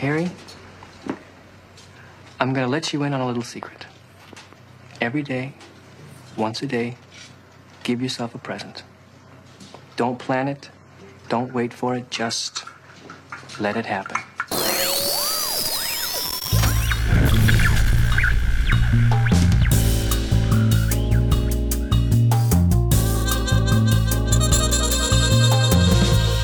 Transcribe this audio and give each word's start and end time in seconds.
Harry, 0.00 0.30
I'm 2.40 2.54
going 2.54 2.64
to 2.64 2.70
let 2.70 2.94
you 2.94 3.02
in 3.02 3.12
on 3.12 3.20
a 3.20 3.26
little 3.26 3.42
secret. 3.42 3.84
Every 4.98 5.22
day, 5.22 5.52
once 6.38 6.62
a 6.62 6.66
day, 6.66 6.96
give 7.82 8.00
yourself 8.00 8.34
a 8.34 8.38
present. 8.38 8.82
Don't 9.96 10.18
plan 10.18 10.48
it, 10.48 10.70
don't 11.28 11.52
wait 11.52 11.74
for 11.74 11.94
it, 11.96 12.10
just 12.10 12.64
let 13.60 13.76
it 13.76 13.84
happen. 13.84 14.16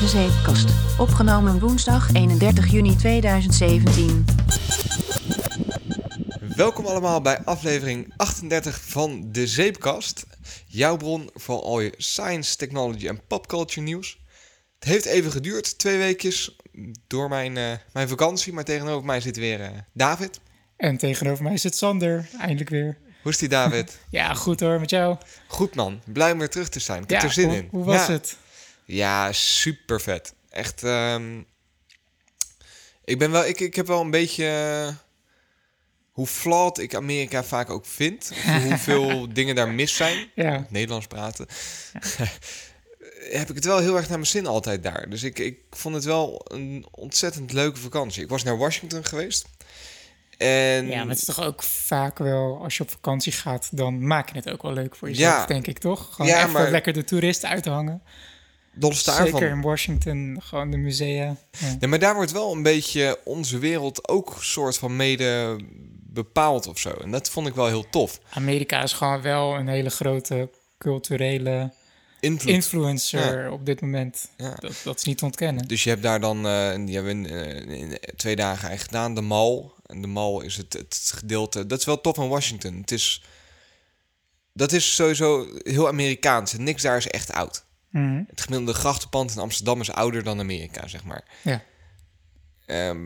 De 0.07 0.13
Zeepkast. 0.13 0.69
Opgenomen 0.99 1.59
woensdag 1.59 2.13
31 2.13 2.71
juni 2.71 2.95
2017. 2.95 4.25
Welkom 6.55 6.85
allemaal 6.85 7.21
bij 7.21 7.39
aflevering 7.43 8.13
38 8.17 8.81
van 8.81 9.31
De 9.31 9.47
Zeepkast. 9.47 10.25
Jouw 10.65 10.97
bron 10.97 11.29
voor 11.33 11.61
al 11.61 11.79
je 11.79 11.93
science, 11.97 12.55
technology 12.55 13.07
en 13.07 13.21
popculture 13.27 13.81
nieuws. 13.81 14.19
Het 14.79 14.89
heeft 14.89 15.05
even 15.05 15.31
geduurd, 15.31 15.77
twee 15.77 15.97
weekjes, 15.97 16.57
door 17.07 17.29
mijn, 17.29 17.57
eh, 17.57 17.71
mijn 17.93 18.07
vakantie. 18.07 18.53
Maar 18.53 18.63
tegenover 18.63 19.05
mij 19.05 19.21
zit 19.21 19.37
weer 19.37 19.61
eh, 19.61 19.69
David. 19.93 20.39
En 20.77 20.97
tegenover 20.97 21.43
mij 21.43 21.57
zit 21.57 21.75
Sander, 21.75 22.29
eindelijk 22.39 22.69
weer. 22.69 22.97
Hoe 23.21 23.31
is 23.31 23.37
die 23.37 23.49
David? 23.49 23.97
Ja, 24.09 24.33
goed 24.33 24.59
hoor, 24.59 24.79
met 24.79 24.89
jou. 24.89 25.17
Goed 25.47 25.75
man, 25.75 26.01
blij 26.05 26.31
om 26.31 26.39
weer 26.39 26.49
terug 26.49 26.69
te 26.69 26.79
zijn. 26.79 27.03
Ik 27.03 27.09
heb 27.09 27.21
er 27.21 27.31
zin 27.31 27.47
hoe, 27.47 27.55
in. 27.57 27.67
Hoe 27.71 27.83
was 27.83 28.07
Ja. 28.07 28.11
het? 28.13 28.37
Ja, 28.87 29.31
super 29.31 30.01
vet. 30.01 30.33
Echt, 30.49 30.83
ehm, 30.83 31.41
ik 33.03 33.19
ben 33.19 33.31
wel, 33.31 33.45
ik, 33.45 33.59
ik 33.59 33.75
heb 33.75 33.87
wel 33.87 34.01
een 34.01 34.11
beetje, 34.11 34.45
eh, 34.47 34.95
hoe 36.11 36.27
flawed 36.27 36.77
ik 36.77 36.95
Amerika 36.95 37.43
vaak 37.43 37.69
ook 37.69 37.85
vind. 37.85 38.31
Hoeveel 38.63 39.27
dingen 39.33 39.55
daar 39.55 39.69
mis 39.69 39.95
zijn. 39.95 40.31
Ja, 40.35 40.65
Nederlands 40.69 41.07
praten. 41.07 41.47
heb 43.39 43.49
ik 43.49 43.55
het 43.55 43.65
wel 43.65 43.77
heel 43.79 43.95
erg 43.95 44.07
naar 44.07 44.17
mijn 44.17 44.29
zin 44.29 44.47
altijd 44.47 44.83
daar. 44.83 45.09
Dus 45.09 45.23
ik, 45.23 45.39
ik 45.39 45.57
vond 45.69 45.95
het 45.95 46.03
wel 46.03 46.41
een 46.47 46.85
ontzettend 46.91 47.51
leuke 47.53 47.79
vakantie. 47.79 48.23
Ik 48.23 48.29
was 48.29 48.43
naar 48.43 48.57
Washington 48.57 49.05
geweest. 49.05 49.47
En 50.37 50.87
ja, 50.87 50.97
maar 50.99 51.07
het 51.09 51.17
is 51.17 51.23
toch 51.25 51.41
ook 51.41 51.63
vaak 51.63 52.17
wel, 52.17 52.59
als 52.63 52.77
je 52.77 52.83
op 52.83 52.89
vakantie 52.89 53.31
gaat, 53.31 53.67
dan 53.77 54.07
maak 54.07 54.29
je 54.29 54.35
het 54.35 54.49
ook 54.49 54.61
wel 54.61 54.73
leuk 54.73 54.95
voor 54.95 55.09
jezelf, 55.09 55.33
Ja. 55.39 55.45
denk 55.45 55.67
ik 55.67 55.77
toch? 55.79 56.07
Gewoon 56.15 56.31
Ja, 56.31 56.39
even 56.39 56.51
maar- 56.51 56.71
lekker 56.71 56.93
de 56.93 57.03
toeristen 57.03 57.49
uithangen. 57.49 58.01
Los 58.79 59.03
daarvan. 59.03 59.25
Zeker 59.27 59.49
in 59.49 59.61
Washington, 59.61 60.39
gewoon 60.43 60.71
de 60.71 60.77
musea. 60.77 61.35
Ja. 61.51 61.77
Nee, 61.79 61.89
maar 61.89 61.99
daar 61.99 62.15
wordt 62.15 62.31
wel 62.31 62.51
een 62.51 62.63
beetje 62.63 63.19
onze 63.23 63.57
wereld 63.57 64.07
ook 64.07 64.35
soort 64.39 64.77
van 64.77 64.95
mede 64.95 65.59
bepaald 66.03 66.67
of 66.67 66.79
zo. 66.79 66.89
En 66.89 67.11
dat 67.11 67.29
vond 67.29 67.47
ik 67.47 67.55
wel 67.55 67.67
heel 67.67 67.89
tof. 67.89 68.19
Amerika 68.29 68.83
is 68.83 68.93
gewoon 68.93 69.21
wel 69.21 69.55
een 69.55 69.67
hele 69.67 69.89
grote 69.89 70.49
culturele 70.77 71.71
influencer 72.19 73.51
op 73.51 73.65
dit 73.65 73.81
moment. 73.81 74.29
Ja. 74.37 74.55
Dat, 74.55 74.73
dat 74.83 74.97
is 74.97 75.03
niet 75.03 75.17
te 75.17 75.25
ontkennen. 75.25 75.67
Dus 75.67 75.83
je 75.83 75.89
hebt 75.89 76.03
daar 76.03 76.19
dan, 76.19 76.47
eh, 76.47 76.75
die 76.85 76.95
hebben 76.95 77.21
we 77.21 77.29
in, 77.29 77.69
eh, 77.69 77.79
in 77.79 77.99
twee 78.15 78.35
dagen 78.35 78.67
eigenlijk 78.67 78.81
gedaan, 78.81 79.15
de 79.15 79.21
Mall. 79.21 79.71
En 79.85 80.01
de 80.01 80.07
Mall 80.07 80.45
is 80.45 80.57
het, 80.57 80.73
het 80.73 81.11
gedeelte, 81.15 81.65
dat 81.65 81.79
is 81.79 81.85
wel 81.85 82.01
tof 82.01 82.15
van 82.15 82.29
Washington. 82.29 82.75
Het 82.75 82.91
is, 82.91 83.23
dat 84.53 84.71
is 84.71 84.95
sowieso 84.95 85.47
heel 85.63 85.87
Amerikaans. 85.87 86.53
En 86.53 86.63
niks 86.63 86.81
daar 86.81 86.97
is 86.97 87.07
echt 87.07 87.31
oud. 87.31 87.65
Mhm. 87.89 88.23
Het 88.27 88.41
gemiddelde 88.41 88.73
grachtenpand 88.79 89.31
in 89.31 89.41
Amsterdam 89.41 89.81
is 89.81 89.91
ouder 89.91 90.23
dan 90.23 90.39
Amerika, 90.39 90.87
zeg 90.87 91.03
maar. 91.03 91.23
Ja. 91.41 91.63
Ehm, 92.65 92.99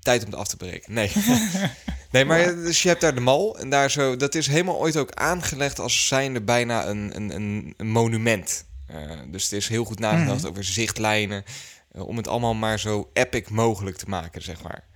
tijd 0.00 0.24
om 0.24 0.30
het 0.30 0.38
af 0.38 0.48
te 0.48 0.56
breken. 0.56 0.92
Nee. 0.92 1.12
nee, 2.12 2.24
maar 2.24 2.44
dus 2.54 2.82
je 2.82 2.88
hebt 2.88 3.00
daar 3.00 3.14
de 3.14 3.20
Mall. 3.20 3.50
En 3.50 3.70
daar 3.70 3.90
zo, 3.90 4.16
dat 4.16 4.34
is 4.34 4.46
helemaal 4.46 4.78
ooit 4.78 4.96
ook 4.96 5.12
aangelegd 5.12 5.78
als 5.78 6.06
zijnde 6.06 6.42
bijna 6.42 6.86
een, 6.86 7.16
een, 7.16 7.34
een, 7.76 7.86
monument. 7.90 8.66
Eh, 8.86 9.18
dus 9.28 9.42
het 9.42 9.52
is 9.52 9.68
heel 9.68 9.84
goed 9.84 9.98
nagedacht 9.98 10.46
over 10.46 10.64
zichtlijnen. 10.64 11.44
eh, 11.92 12.06
om 12.06 12.16
het 12.16 12.28
allemaal 12.28 12.54
maar 12.54 12.78
zo 12.78 13.10
epic 13.12 13.48
mogelijk 13.48 13.96
te 13.96 14.08
maken, 14.08 14.42
zeg 14.42 14.62
maar. 14.62 14.88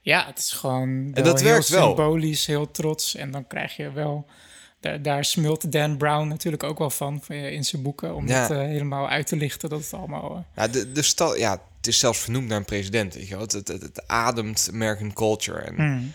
Ja, 0.00 0.26
het 0.26 0.38
is 0.38 0.52
gewoon 0.52 1.12
dat 1.12 1.24
wel 1.24 1.36
heel 1.36 1.44
werkt 1.44 1.68
wel. 1.68 1.86
symbolisch, 1.86 2.46
heel 2.46 2.70
trots. 2.70 3.14
En 3.14 3.30
dan 3.30 3.46
krijg 3.46 3.76
je 3.76 3.92
wel... 3.92 4.26
Daar, 4.82 5.02
daar 5.02 5.24
smult 5.24 5.72
Dan 5.72 5.96
Brown 5.96 6.28
natuurlijk 6.28 6.62
ook 6.62 6.78
wel 6.78 6.90
van, 6.90 7.20
van, 7.22 7.36
in 7.36 7.64
zijn 7.64 7.82
boeken... 7.82 8.14
om 8.14 8.28
Ja. 8.28 8.40
het 8.40 8.50
eh, 8.50 8.58
helemaal 8.58 9.08
uit 9.08 9.26
te 9.26 9.36
lichten, 9.36 9.68
dat 9.68 9.80
het 9.80 9.92
allemaal... 9.94 10.30
eh, 10.36 10.56
Nou, 10.56 10.70
de, 10.70 10.92
de 10.92 11.02
stad, 11.02 11.38
ja, 11.38 11.50
het 11.76 11.86
is 11.86 11.98
zelfs 11.98 12.18
vernoemd 12.18 12.48
naar 12.48 12.58
een 12.58 12.64
president. 12.64 13.14
Weet 13.14 13.28
je 13.28 13.34
wel? 13.34 13.42
Het, 13.42 13.52
het, 13.52 13.68
het, 13.68 13.82
het 13.82 14.08
ademt 14.08 14.68
American 14.72 15.12
culture. 15.12 15.58
En 15.58 15.74
hmm. 15.74 16.12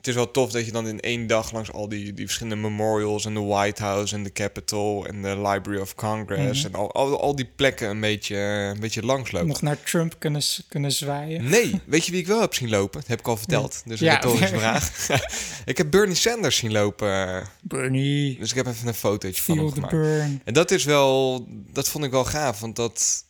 Het 0.00 0.08
is 0.08 0.14
wel 0.14 0.30
tof 0.30 0.50
dat 0.50 0.64
je 0.66 0.72
dan 0.72 0.86
in 0.88 1.00
één 1.00 1.26
dag 1.26 1.52
langs 1.52 1.72
al 1.72 1.88
die, 1.88 2.12
die 2.12 2.24
verschillende 2.24 2.62
memorials 2.68 3.24
en 3.24 3.34
de 3.34 3.40
White 3.40 3.82
House 3.82 4.14
en 4.14 4.22
de 4.22 4.32
Capitol 4.32 5.06
en 5.06 5.22
de 5.22 5.28
Library 5.36 5.80
of 5.80 5.94
Congress 5.94 6.64
en 6.64 6.74
al, 6.74 6.92
al, 6.92 7.20
al 7.20 7.36
die 7.36 7.50
plekken 7.56 7.88
een 7.88 8.00
beetje, 8.00 8.36
een 8.36 8.80
beetje 8.80 9.02
langs 9.04 9.30
loopt. 9.30 9.46
nog 9.46 9.62
naar 9.62 9.82
Trump 9.82 10.14
kunnen, 10.18 10.42
kunnen 10.68 10.92
zwaaien. 10.92 11.48
Nee, 11.48 11.80
weet 11.86 12.04
je 12.06 12.10
wie 12.12 12.20
ik 12.20 12.26
wel 12.26 12.40
heb 12.40 12.54
zien 12.54 12.68
lopen? 12.70 13.00
Dat 13.00 13.08
heb 13.08 13.18
ik 13.18 13.28
al 13.28 13.36
verteld. 13.36 13.82
Dus 13.86 14.00
een 14.00 14.06
Ja. 14.06 14.14
retorische 14.14 14.58
vraag. 14.58 15.08
ik 15.64 15.76
heb 15.78 15.90
Bernie 15.90 16.14
Sanders 16.16 16.56
zien 16.56 16.72
lopen. 16.72 17.44
Bernie, 17.62 18.38
Dus 18.38 18.50
ik 18.50 18.56
heb 18.56 18.66
even 18.66 18.88
een 18.88 18.94
fotootje 18.94 19.42
van 19.42 19.58
hem 19.58 19.72
gemaakt. 19.72 19.92
burn. 19.92 20.40
En 20.44 20.54
dat 20.54 20.70
is 20.70 20.84
wel, 20.84 21.44
dat 21.72 21.88
vond 21.88 22.04
ik 22.04 22.10
wel 22.10 22.24
gaaf, 22.24 22.60
want 22.60 22.76
dat, 22.76 23.24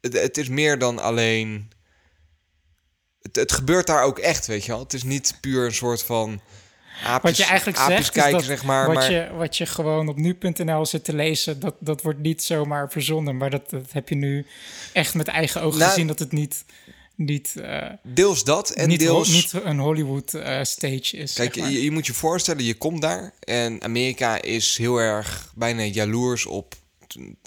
het, 0.00 0.12
het 0.20 0.36
is 0.38 0.48
meer 0.48 0.78
dan 0.78 0.98
alleen, 0.98 1.70
het, 3.24 3.36
het 3.36 3.52
gebeurt 3.52 3.86
daar 3.86 4.02
ook 4.02 4.18
echt, 4.18 4.46
weet 4.46 4.64
je 4.64 4.70
wel. 4.72 4.80
Het 4.80 4.92
is 4.92 5.02
niet 5.02 5.36
puur 5.40 5.64
een 5.64 5.74
soort 5.74 6.02
van 6.02 6.40
aapjes, 7.04 7.22
Wat 7.22 7.36
je 7.36 7.44
eigenlijk 7.44 7.78
zegt, 7.78 8.10
kijken, 8.10 8.42
zeg 8.44 8.64
maar. 8.64 8.86
wat, 8.86 8.94
maar 8.94 9.10
je, 9.12 9.30
wat 9.36 9.56
je 9.56 9.66
gewoon 9.66 10.08
op 10.08 10.16
nu.nl 10.16 10.86
zit 10.86 11.04
te 11.04 11.14
lezen... 11.14 11.60
Dat, 11.60 11.74
dat 11.78 12.02
wordt 12.02 12.18
niet 12.18 12.42
zomaar 12.42 12.90
verzonnen. 12.90 13.36
Maar 13.36 13.50
dat, 13.50 13.70
dat 13.70 13.92
heb 13.92 14.08
je 14.08 14.14
nu 14.14 14.46
echt 14.92 15.14
met 15.14 15.28
eigen 15.28 15.62
ogen 15.62 15.78
Nou, 15.78 15.90
gezien... 15.90 16.06
dat 16.06 16.18
het 16.18 16.32
niet, 16.32 16.64
niet, 17.14 17.56
eh, 17.56 17.90
deels 18.02 18.44
dat 18.44 18.70
en 18.70 18.88
niet, 18.88 19.04
ho- 19.04 19.12
deels... 19.12 19.28
niet 19.28 19.52
een 19.52 19.78
Hollywood 19.78 20.34
eh, 20.34 20.62
stage 20.62 21.16
is. 21.16 21.32
Kijk, 21.32 21.54
zeg 21.54 21.56
maar. 21.62 21.72
je, 21.72 21.82
je 21.82 21.90
moet 21.90 22.06
je 22.06 22.14
voorstellen, 22.14 22.64
je 22.64 22.74
komt 22.74 23.02
daar 23.02 23.34
en 23.40 23.82
Amerika 23.82 24.42
is 24.42 24.76
heel 24.76 24.96
erg 24.96 25.52
bijna 25.54 25.82
jaloers 25.82 26.46
op, 26.46 26.74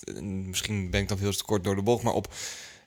en 0.06 0.50
misschien 0.50 0.90
ben 0.90 1.02
ik 1.02 1.08
dan 1.08 1.18
veel 1.18 1.32
te 1.32 1.44
kort 1.44 1.64
door 1.64 1.76
de 1.76 1.82
bocht, 1.82 2.04
maar 2.04 2.14
op 2.14 2.34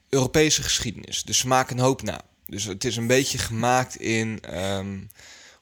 Europese 0.09 0.63
geschiedenis. 0.63 1.23
Dus 1.23 1.39
ze 1.39 1.49
maken 1.49 1.79
een 1.79 1.85
hoop 1.85 2.03
na. 2.03 2.21
Dus 2.51 2.65
het 2.65 2.85
is 2.85 2.97
een 2.97 3.07
beetje 3.07 3.39
gemaakt 3.39 3.97
in, 3.97 4.39
ehm, 4.51 4.99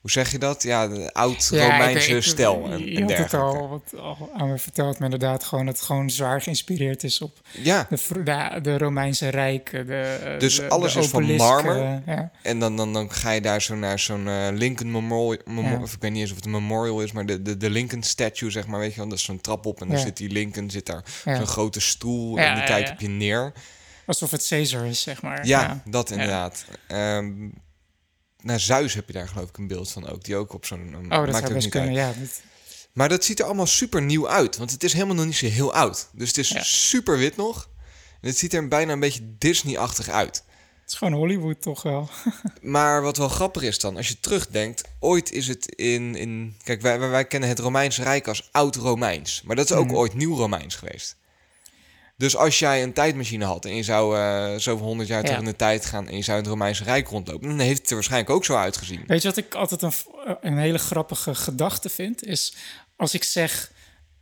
hoe 0.01 0.11
zeg 0.11 0.31
je 0.33 0.39
dat? 0.39 0.63
Ja, 0.63 0.89
de 0.89 1.13
oud-Romeinse 1.13 2.21
stijl 2.21 2.65
en, 2.65 2.73
en 2.73 2.79
had 2.79 2.99
het 2.99 3.09
dergelijke. 3.09 3.37
al, 3.37 3.69
wat, 3.69 4.01
al 4.01 4.31
aan 4.37 4.49
me 4.49 4.59
verteld, 4.59 4.95
maar 4.99 5.11
inderdaad 5.11 5.45
gewoon 5.45 5.67
dat 5.67 5.75
het 5.77 5.85
gewoon 5.85 6.11
zwaar 6.11 6.43
geïnspireerd 6.43 7.05
is 7.05 7.21
op 7.21 7.39
Ja, 7.53 7.87
de, 7.91 8.23
de, 8.25 8.59
de 8.63 8.79
Romeinse 8.79 9.29
Rijk. 9.29 9.71
De, 9.71 10.37
Dus 10.39 10.57
de- 10.57 10.69
alles 10.69 10.93
de 10.93 10.99
is 11.01 11.07
van 11.07 11.35
marmer? 11.37 12.03
Ja. 12.07 12.31
en 12.43 12.59
dan, 12.61 12.77
dan, 12.77 12.93
dan 12.93 13.11
ga 13.13 13.31
je 13.31 13.41
daar 13.41 13.63
zo 13.63 13.75
naar 13.77 13.99
zo'n 13.99 14.29
eh, 14.29 14.49
Lincoln 14.53 14.91
Memorial, 14.91 15.43
Ja. 15.63 15.81
of 15.83 15.93
ik 15.95 16.01
weet 16.01 16.11
niet 16.13 16.21
eens 16.21 16.31
of 16.31 16.37
het 16.37 16.45
een 16.47 16.51
memorial 16.53 17.03
is, 17.03 17.13
maar 17.13 17.27
de, 17.27 17.43
de, 17.43 17.57
de 17.57 17.71
Lincoln 17.71 18.03
statue, 18.03 18.51
zeg 18.51 18.67
maar, 18.67 18.81
weet 18.81 18.91
je 18.95 18.97
wel, 19.01 19.09
dat 19.09 19.19
is 19.19 19.25
zo'n 19.25 19.41
trap 19.41 19.67
op 19.67 19.81
en 19.81 19.89
dan 19.89 19.99
zit 19.99 20.17
die 20.17 20.31
Lincoln, 20.31 20.71
zit 20.71 20.87
daar 20.87 21.03
zo'n 21.25 21.47
grote 21.47 21.81
stoel 21.81 22.39
en 22.39 22.55
die 22.55 22.65
kijkt 22.65 22.91
op 22.91 23.01
je 23.01 23.09
neer. 23.09 23.53
Alsof 24.09 24.31
het 24.31 24.47
Caesar 24.49 24.87
is, 24.87 25.01
zeg 25.03 25.23
maar. 25.23 25.47
Ja, 25.47 25.83
dat 25.85 26.11
inderdaad. 26.11 26.65
Ehm 26.87 27.49
naar 28.43 28.61
Zeus 28.61 28.95
heb 28.95 29.07
je 29.07 29.13
daar 29.13 29.29
geloof 29.29 29.49
ik 29.49 29.57
een 29.59 29.67
beeld 29.67 29.91
van 29.93 30.09
ook, 30.09 30.25
die 30.25 30.37
ook 30.37 30.53
op 30.53 30.65
zo'n... 30.67 30.95
Oh, 31.13 31.27
dat 31.27 31.37
zou 31.37 31.53
best 31.55 31.69
kunnen, 31.69 32.05
uit. 32.05 32.17
ja. 32.17 32.25
Maar 32.93 33.09
dat 33.09 33.25
ziet 33.25 33.39
er 33.39 33.45
allemaal 33.45 33.67
super 33.67 34.03
nieuw 34.03 34.29
uit, 34.29 34.57
want 34.57 34.71
het 34.71 34.85
is 34.85 34.93
helemaal 34.93 35.15
nog 35.15 35.25
niet 35.25 35.37
zo 35.37 35.47
heel 35.47 35.73
oud. 35.75 36.09
Dus 36.13 36.29
het 36.29 36.39
is 36.39 36.49
Ja. 36.49 36.63
super 36.63 37.19
wit 37.19 37.37
nog. 37.37 37.69
En 38.21 38.29
het 38.29 38.39
ziet 38.39 38.55
er 38.55 38.69
bijna 38.69 38.93
een 38.93 39.01
beetje 39.01 39.35
Disney-achtig 39.39 40.09
uit. 40.09 40.37
Het 40.81 40.93
is 40.93 40.95
gewoon 40.95 41.13
Hollywood 41.13 41.63
toch 41.63 41.83
wel. 41.83 42.09
Maar 42.63 43.03
wat 43.03 43.17
wel 43.17 43.29
grappig 43.29 43.63
is 43.63 43.79
dan, 43.79 43.97
als 43.97 44.09
je 44.09 44.21
terugdenkt, 44.21 44.83
ooit 45.01 45.33
is 45.33 45.49
het 45.49 45.67
in... 45.75 46.15
in 46.15 46.57
kijk, 46.63 46.81
wij, 46.83 46.99
wij, 46.99 47.25
kennen 47.25 47.49
het 47.49 47.59
Romeinse 47.59 48.03
Rijk 48.03 48.29
als 48.29 48.49
Oud-Romeins. 48.53 49.43
Maar 49.43 49.57
dat 49.57 49.71
is 49.71 49.77
ook 49.77 49.87
Mhm. 49.87 49.95
ooit 49.97 50.15
Nieuw-Romeins 50.15 50.75
geweest. 50.75 51.17
Dus 52.19 52.37
als 52.37 52.59
jij 52.59 52.83
een 52.83 52.93
tijdmachine 52.93 53.45
had 53.45 53.65
en 53.65 53.75
je 53.77 53.83
zou 53.83 54.17
eh 54.19 54.55
zoveel 54.57 54.87
honderd 54.87 55.09
jaar 55.09 55.21
terug 55.23 55.37
Ja. 55.39 55.43
in 55.45 55.51
de 55.51 55.57
tijd 55.57 55.85
gaan... 55.87 56.09
en 56.09 56.17
je 56.17 56.23
zou 56.23 56.37
in 56.39 56.43
het 56.43 56.53
Romeinse 56.53 56.85
Rijk 56.85 57.09
rondlopen, 57.09 57.49
dan 57.49 57.59
heeft 57.59 57.79
het 57.79 57.89
er 57.89 57.95
waarschijnlijk 57.95 58.31
ook 58.31 58.45
zo 58.45 58.57
uitgezien. 58.57 59.05
Weet 59.07 59.23
je 59.23 59.29
wat 59.29 59.37
ik 59.37 59.55
altijd 59.55 59.83
een, 59.83 59.93
een 60.41 60.59
hele 60.59 60.79
grappige 60.79 61.35
gedachte 61.35 61.89
vind? 61.89 62.25
Is 62.25 62.55
als 62.97 63.15
ik 63.15 63.25
zeg, 63.25 63.73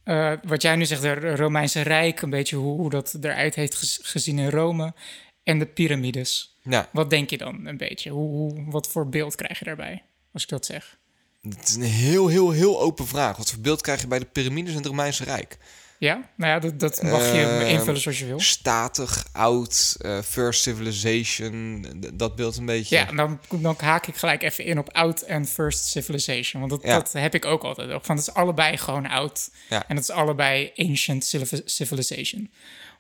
eh, 0.05 0.33
wat 0.43 0.63
jij 0.63 0.77
nu 0.77 0.85
zegt, 0.87 1.03
de 1.03 1.37
Romeinse 1.37 1.81
Rijk, 1.81 2.23
een 2.23 2.31
beetje 2.31 2.57
hoe, 2.57 2.81
hoe 2.81 2.91
dat 2.91 3.17
eruit 3.21 3.55
heeft 3.55 3.75
gez- 3.75 3.99
gezien 4.03 4.39
in 4.39 4.51
Rome, 4.51 4.95
en 5.43 5.59
de 5.59 5.67
piramides. 5.67 6.59
Ja, 6.63 6.89
Wat 6.93 7.11
denk 7.11 7.31
je 7.31 7.39
dan 7.39 7.67
een 7.67 7.77
beetje? 7.77 8.11
Hoe, 8.11 8.29
hoe, 8.29 8.65
wat 8.71 8.89
voor 8.89 9.09
beeld 9.09 9.35
krijg 9.35 9.59
je 9.59 9.65
daarbij, 9.65 10.03
als 10.33 10.43
ik 10.43 10.49
dat 10.49 10.67
zeg? 10.67 10.99
het 11.43 11.69
is 11.69 11.75
een 11.75 11.83
heel, 11.83 12.29
heel, 12.29 12.51
heel 12.51 12.81
open 12.81 13.07
vraag. 13.07 13.37
Wat 13.37 13.51
voor 13.51 13.61
beeld 13.61 13.81
krijg 13.81 14.01
je 14.01 14.07
bij 14.07 14.19
de 14.19 14.25
piramides 14.25 14.71
in 14.71 14.77
het 14.77 14.87
Romeinse 14.87 15.25
Rijk? 15.25 15.59
Ja? 15.99 16.31
Nou 16.37 16.51
ja, 16.53 16.59
dat, 16.59 16.81
dat 16.81 17.03
mag 17.03 17.33
je 17.33 17.41
Ehm, 17.43 17.67
invullen 17.67 18.01
zoals 18.01 18.19
je 18.19 18.27
wil. 18.27 18.41
Statig, 18.41 19.27
oud, 19.33 19.97
eh, 20.01 20.19
First 20.23 20.63
Civilization, 20.63 21.87
dat 22.15 22.37
beeld 22.37 22.57
een 22.57 22.67
beetje. 22.67 22.97
Ja, 22.97 23.05
dan, 23.05 23.41
dan 23.51 23.75
haak 23.79 24.07
ik 24.07 24.17
gelijk 24.17 24.43
even 24.43 24.65
in 24.65 24.79
op 24.79 24.93
oud 24.93 25.21
en 25.21 25.47
first 25.47 25.85
civilization. 25.85 26.61
Want 26.69 26.71
dat, 26.73 26.83
Ja. 26.91 26.97
dat 26.99 27.13
heb 27.13 27.35
ik 27.35 27.45
ook 27.45 27.65
altijd. 27.65 27.91
Ook 27.91 28.05
van, 28.05 28.17
het 28.17 28.27
is 28.29 28.35
allebei 28.35 28.77
gewoon 28.77 29.07
oud. 29.07 29.51
Ja. 29.69 29.89
En 29.89 29.97
het 29.97 30.05
is 30.09 30.15
allebei 30.15 30.73
ancient 30.77 31.25
civ- 31.25 31.61
civilization. 31.65 32.53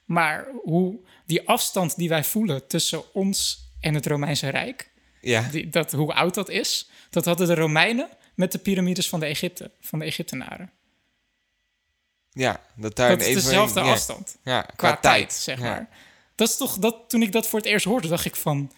Maar 0.04 0.46
hoe 0.62 0.98
die 1.26 1.48
afstand 1.48 1.96
die 1.96 2.08
wij 2.08 2.24
voelen 2.24 2.66
tussen 2.66 3.14
ons 3.14 3.64
en 3.80 3.94
het 3.94 4.06
Romeinse 4.06 4.48
Rijk... 4.48 4.90
ja. 5.20 5.48
Die, 5.50 5.68
dat, 5.68 5.92
hoe 5.92 6.14
oud 6.14 6.34
dat 6.34 6.48
is, 6.48 6.90
dat 7.10 7.24
hadden 7.24 7.46
de 7.46 7.54
Romeinen 7.54 8.08
met 8.34 8.52
de 8.52 8.58
piramides 8.58 9.08
van 9.08 9.20
de 9.20 9.26
Egypte, 9.26 9.70
van 9.80 9.98
de 9.98 10.04
Egyptenaren. 10.04 10.70
Ja, 12.36 12.60
dat 12.74 12.96
daar 12.96 13.08
Dat 13.08 13.20
is 13.20 13.26
even- 13.26 13.42
dezelfde 13.42 13.80
ja. 13.80 13.90
afstand. 13.92 14.36
Ja, 14.42 14.60
qua, 14.62 14.72
Qua, 14.76 14.96
tijd, 14.96 15.32
zeg 15.32 15.58
maar. 15.58 15.88
Dat 16.34 16.48
is 16.48 16.56
toch, 16.56 16.78
dat, 16.78 16.96
toen 17.08 17.22
ik 17.22 17.32
dat 17.32 17.46
voor 17.46 17.58
het 17.58 17.68
eerst 17.68 17.84
hoorde, 17.84 18.08
dacht 18.08 18.24
ik 18.24 18.36
van... 18.36 18.72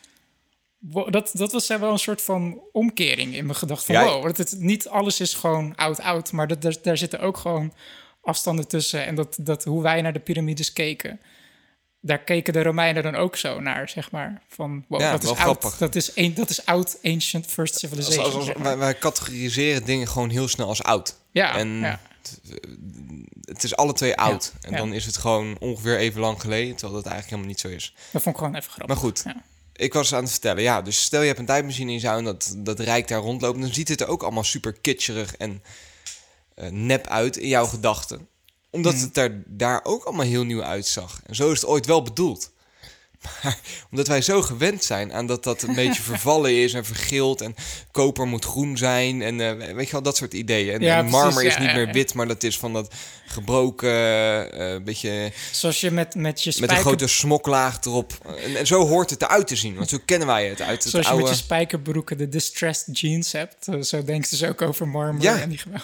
wow, 0.78 1.12
dat, 1.12 1.30
dat 1.32 1.52
was 1.52 1.66
wel 1.66 1.90
een 1.92 1.98
soort 1.98 2.22
van 2.22 2.60
omkering 2.72 3.34
in 3.34 3.44
mijn 3.46 3.58
gedachte. 3.58 3.92
Van, 3.92 4.04
wow, 4.04 4.24
dat 4.24 4.36
het, 4.36 4.54
niet 4.58 4.88
alles 4.88 5.20
is 5.20 5.34
gewoon 5.34 5.76
oud-oud, 5.76 6.32
maar 6.32 6.46
dat, 6.46 6.62
daar, 6.62 6.74
daar 6.82 6.96
zitten 6.96 7.20
ook 7.20 7.36
gewoon 7.36 7.72
afstanden 8.22 8.68
tussen. 8.68 9.06
En 9.06 9.14
dat, 9.14 9.36
dat 9.40 9.64
hoe 9.64 9.82
wij 9.82 10.02
naar 10.02 10.12
de 10.12 10.18
piramides 10.18 10.72
keken, 10.72 11.20
daar 12.00 12.18
keken 12.18 12.52
de 12.52 12.62
Romeinen 12.62 13.02
dan 13.02 13.14
ook 13.14 13.36
zo 13.36 13.60
naar, 13.60 13.88
zeg 13.88 14.10
maar. 14.10 14.42
Van, 14.48 14.84
wow, 14.88 15.00
Ja, 15.00 15.10
dat, 15.10 15.22
is 15.22 15.30
oud, 15.36 15.78
dat, 15.78 15.94
is 15.94 16.10
een, 16.14 16.34
dat 16.34 16.50
is 16.50 16.64
oud, 16.66 16.98
ancient, 17.02 17.46
first 17.46 17.72
Als, 17.72 17.80
civilization. 17.82 18.24
als, 18.24 18.34
als- 18.34 18.44
zeg 18.44 18.54
maar. 18.54 18.64
wij, 18.64 18.76
wij 18.78 18.94
categoriseren 18.98 19.84
dingen 19.84 20.08
gewoon 20.08 20.30
heel 20.30 20.48
snel 20.48 20.68
als 20.68 20.82
oud. 20.82 21.16
Ja, 21.30 21.56
en 21.56 21.68
ja. 21.68 22.00
Het 23.44 23.62
is 23.64 23.76
alle 23.76 23.92
twee 23.92 24.16
oud. 24.16 24.52
en 24.60 24.70
ja. 24.70 24.76
dan 24.76 24.92
is 24.92 25.06
het 25.06 25.16
gewoon 25.16 25.56
ongeveer 25.58 25.98
even 25.98 26.20
lang 26.20 26.40
geleden, 26.40 26.76
terwijl 26.76 27.02
dat 27.02 27.12
eigenlijk 27.12 27.26
helemaal 27.30 27.48
niet 27.50 27.60
zo 27.60 27.68
is. 27.68 27.94
Dat 28.12 28.22
vond 28.22 28.34
ik 28.34 28.40
gewoon 28.42 28.56
even 28.56 28.70
grappig. 28.70 28.86
Maar 28.88 29.04
goed, 29.04 29.22
Ja. 29.24 29.42
ik 29.72 29.92
was 29.92 30.14
aan 30.14 30.22
het 30.22 30.30
vertellen. 30.30 30.62
Ja, 30.62 30.82
dus 30.82 31.02
stel 31.02 31.20
je 31.20 31.26
hebt 31.26 31.38
een 31.38 31.46
tijdmachine 31.46 31.92
in 31.92 32.00
zou 32.00 32.18
en 32.18 32.24
dat, 32.24 32.54
dat 32.58 32.80
rijk 32.80 33.08
daar 33.08 33.20
rondloopt... 33.20 33.60
dan 33.60 33.74
ziet 33.74 33.88
het 33.88 34.00
er 34.00 34.08
ook 34.08 34.22
allemaal 34.22 34.44
super 34.44 34.72
kitscherig 34.72 35.36
en 35.36 35.62
eh, 36.54 36.68
nep 36.70 37.06
uit 37.06 37.36
in 37.36 37.48
jouw 37.48 37.66
gedachten. 37.66 38.28
Omdat 38.70 38.94
Mhm. 38.94 39.02
het 39.02 39.16
er 39.16 39.42
daar 39.46 39.80
ook 39.84 40.04
allemaal 40.04 40.26
heel 40.26 40.44
nieuw 40.44 40.62
uitzag. 40.62 41.20
En 41.26 41.34
zo 41.34 41.50
is 41.52 41.60
het 41.60 41.70
ooit 41.70 41.86
wel 41.86 42.02
bedoeld. 42.02 42.50
Maar 43.42 43.58
omdat 43.90 44.06
wij 44.06 44.22
zo 44.22 44.42
gewend 44.42 44.84
zijn 44.84 45.12
aan 45.12 45.26
dat 45.26 45.44
dat 45.44 45.62
een 45.62 45.74
beetje 45.74 46.02
vervallen 46.12 46.62
is 46.62 46.72
en 46.72 46.84
vergeeld... 46.84 47.40
en 47.40 47.54
koper 47.90 48.26
moet 48.26 48.44
groen 48.44 48.76
zijn 48.76 49.22
en 49.22 49.40
eh, 49.40 49.74
weet 49.74 49.86
je 49.86 49.92
wel, 49.92 50.02
dat 50.02 50.16
soort 50.16 50.34
ideeën. 50.34 50.74
En, 50.74 50.80
Ja, 50.80 50.96
en 50.96 51.04
precies, 51.04 51.20
marmer 51.20 51.44
is 51.44 51.58
niet 51.58 51.68
ja, 51.68 51.74
meer 51.74 51.92
wit, 51.92 52.14
maar 52.14 52.26
dat 52.26 52.42
is 52.42 52.58
van 52.58 52.72
dat 52.72 52.94
gebroken... 53.26 53.90
eh, 54.52 54.82
beetje 54.84 55.32
Zoals 55.52 55.80
je 55.80 55.90
met, 55.90 56.14
met 56.14 56.42
je 56.42 56.46
met 56.46 56.56
spijker... 56.56 56.76
een 56.76 56.82
grote 56.82 57.06
smoklaag 57.06 57.84
erop. 57.84 58.12
En, 58.44 58.56
en 58.56 58.66
zo 58.66 58.86
hoort 58.86 59.10
het 59.10 59.22
eruit 59.22 59.46
te 59.46 59.56
zien, 59.56 59.74
want 59.74 59.88
zo 59.88 59.98
kennen 60.04 60.26
wij 60.26 60.48
het 60.48 60.60
uit 60.60 60.82
het 60.82 60.90
Zoals 60.92 61.06
je 61.06 61.12
oude... 61.12 61.28
met 61.28 61.38
je 61.38 61.44
spijkerbroeken 61.44 62.18
de 62.18 62.28
distressed 62.28 62.98
jeans 62.98 63.32
hebt. 63.32 63.68
eh, 63.68 63.80
Zo 63.80 64.04
denken 64.04 64.28
ze 64.28 64.36
dus 64.36 64.48
ook 64.48 64.62
over 64.62 64.88
marmer 64.88 65.22
Ja. 65.22 65.40
en 65.40 65.48
die. 65.48 65.60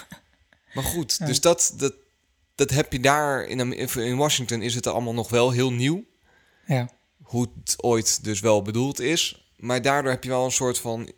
Maar 0.75 0.85
goed, 0.85 1.27
dus 1.27 1.41
dat, 1.41 1.75
dat, 1.77 1.95
dat 2.55 2.71
heb 2.71 2.93
je 2.93 3.01
daar 3.01 3.45
in, 3.45 3.73
in 3.97 4.17
Washington 4.17 4.63
is 4.63 4.75
het 4.75 4.87
allemaal 4.87 5.15
nog 5.15 5.31
wel 5.31 5.51
heel 5.51 5.73
nieuw. 5.73 6.05
Ja. 6.67 6.89
Hoe 7.25 7.49
het 7.65 7.75
ooit 7.83 8.25
dus 8.25 8.41
wel 8.41 8.63
bedoeld 8.63 9.01
is. 9.01 9.49
Maar 9.57 9.83
daardoor 9.83 10.11
heb 10.11 10.25
je 10.25 10.31
wel 10.31 10.45
een 10.45 10.51
soort 10.53 10.79
van 10.79 11.13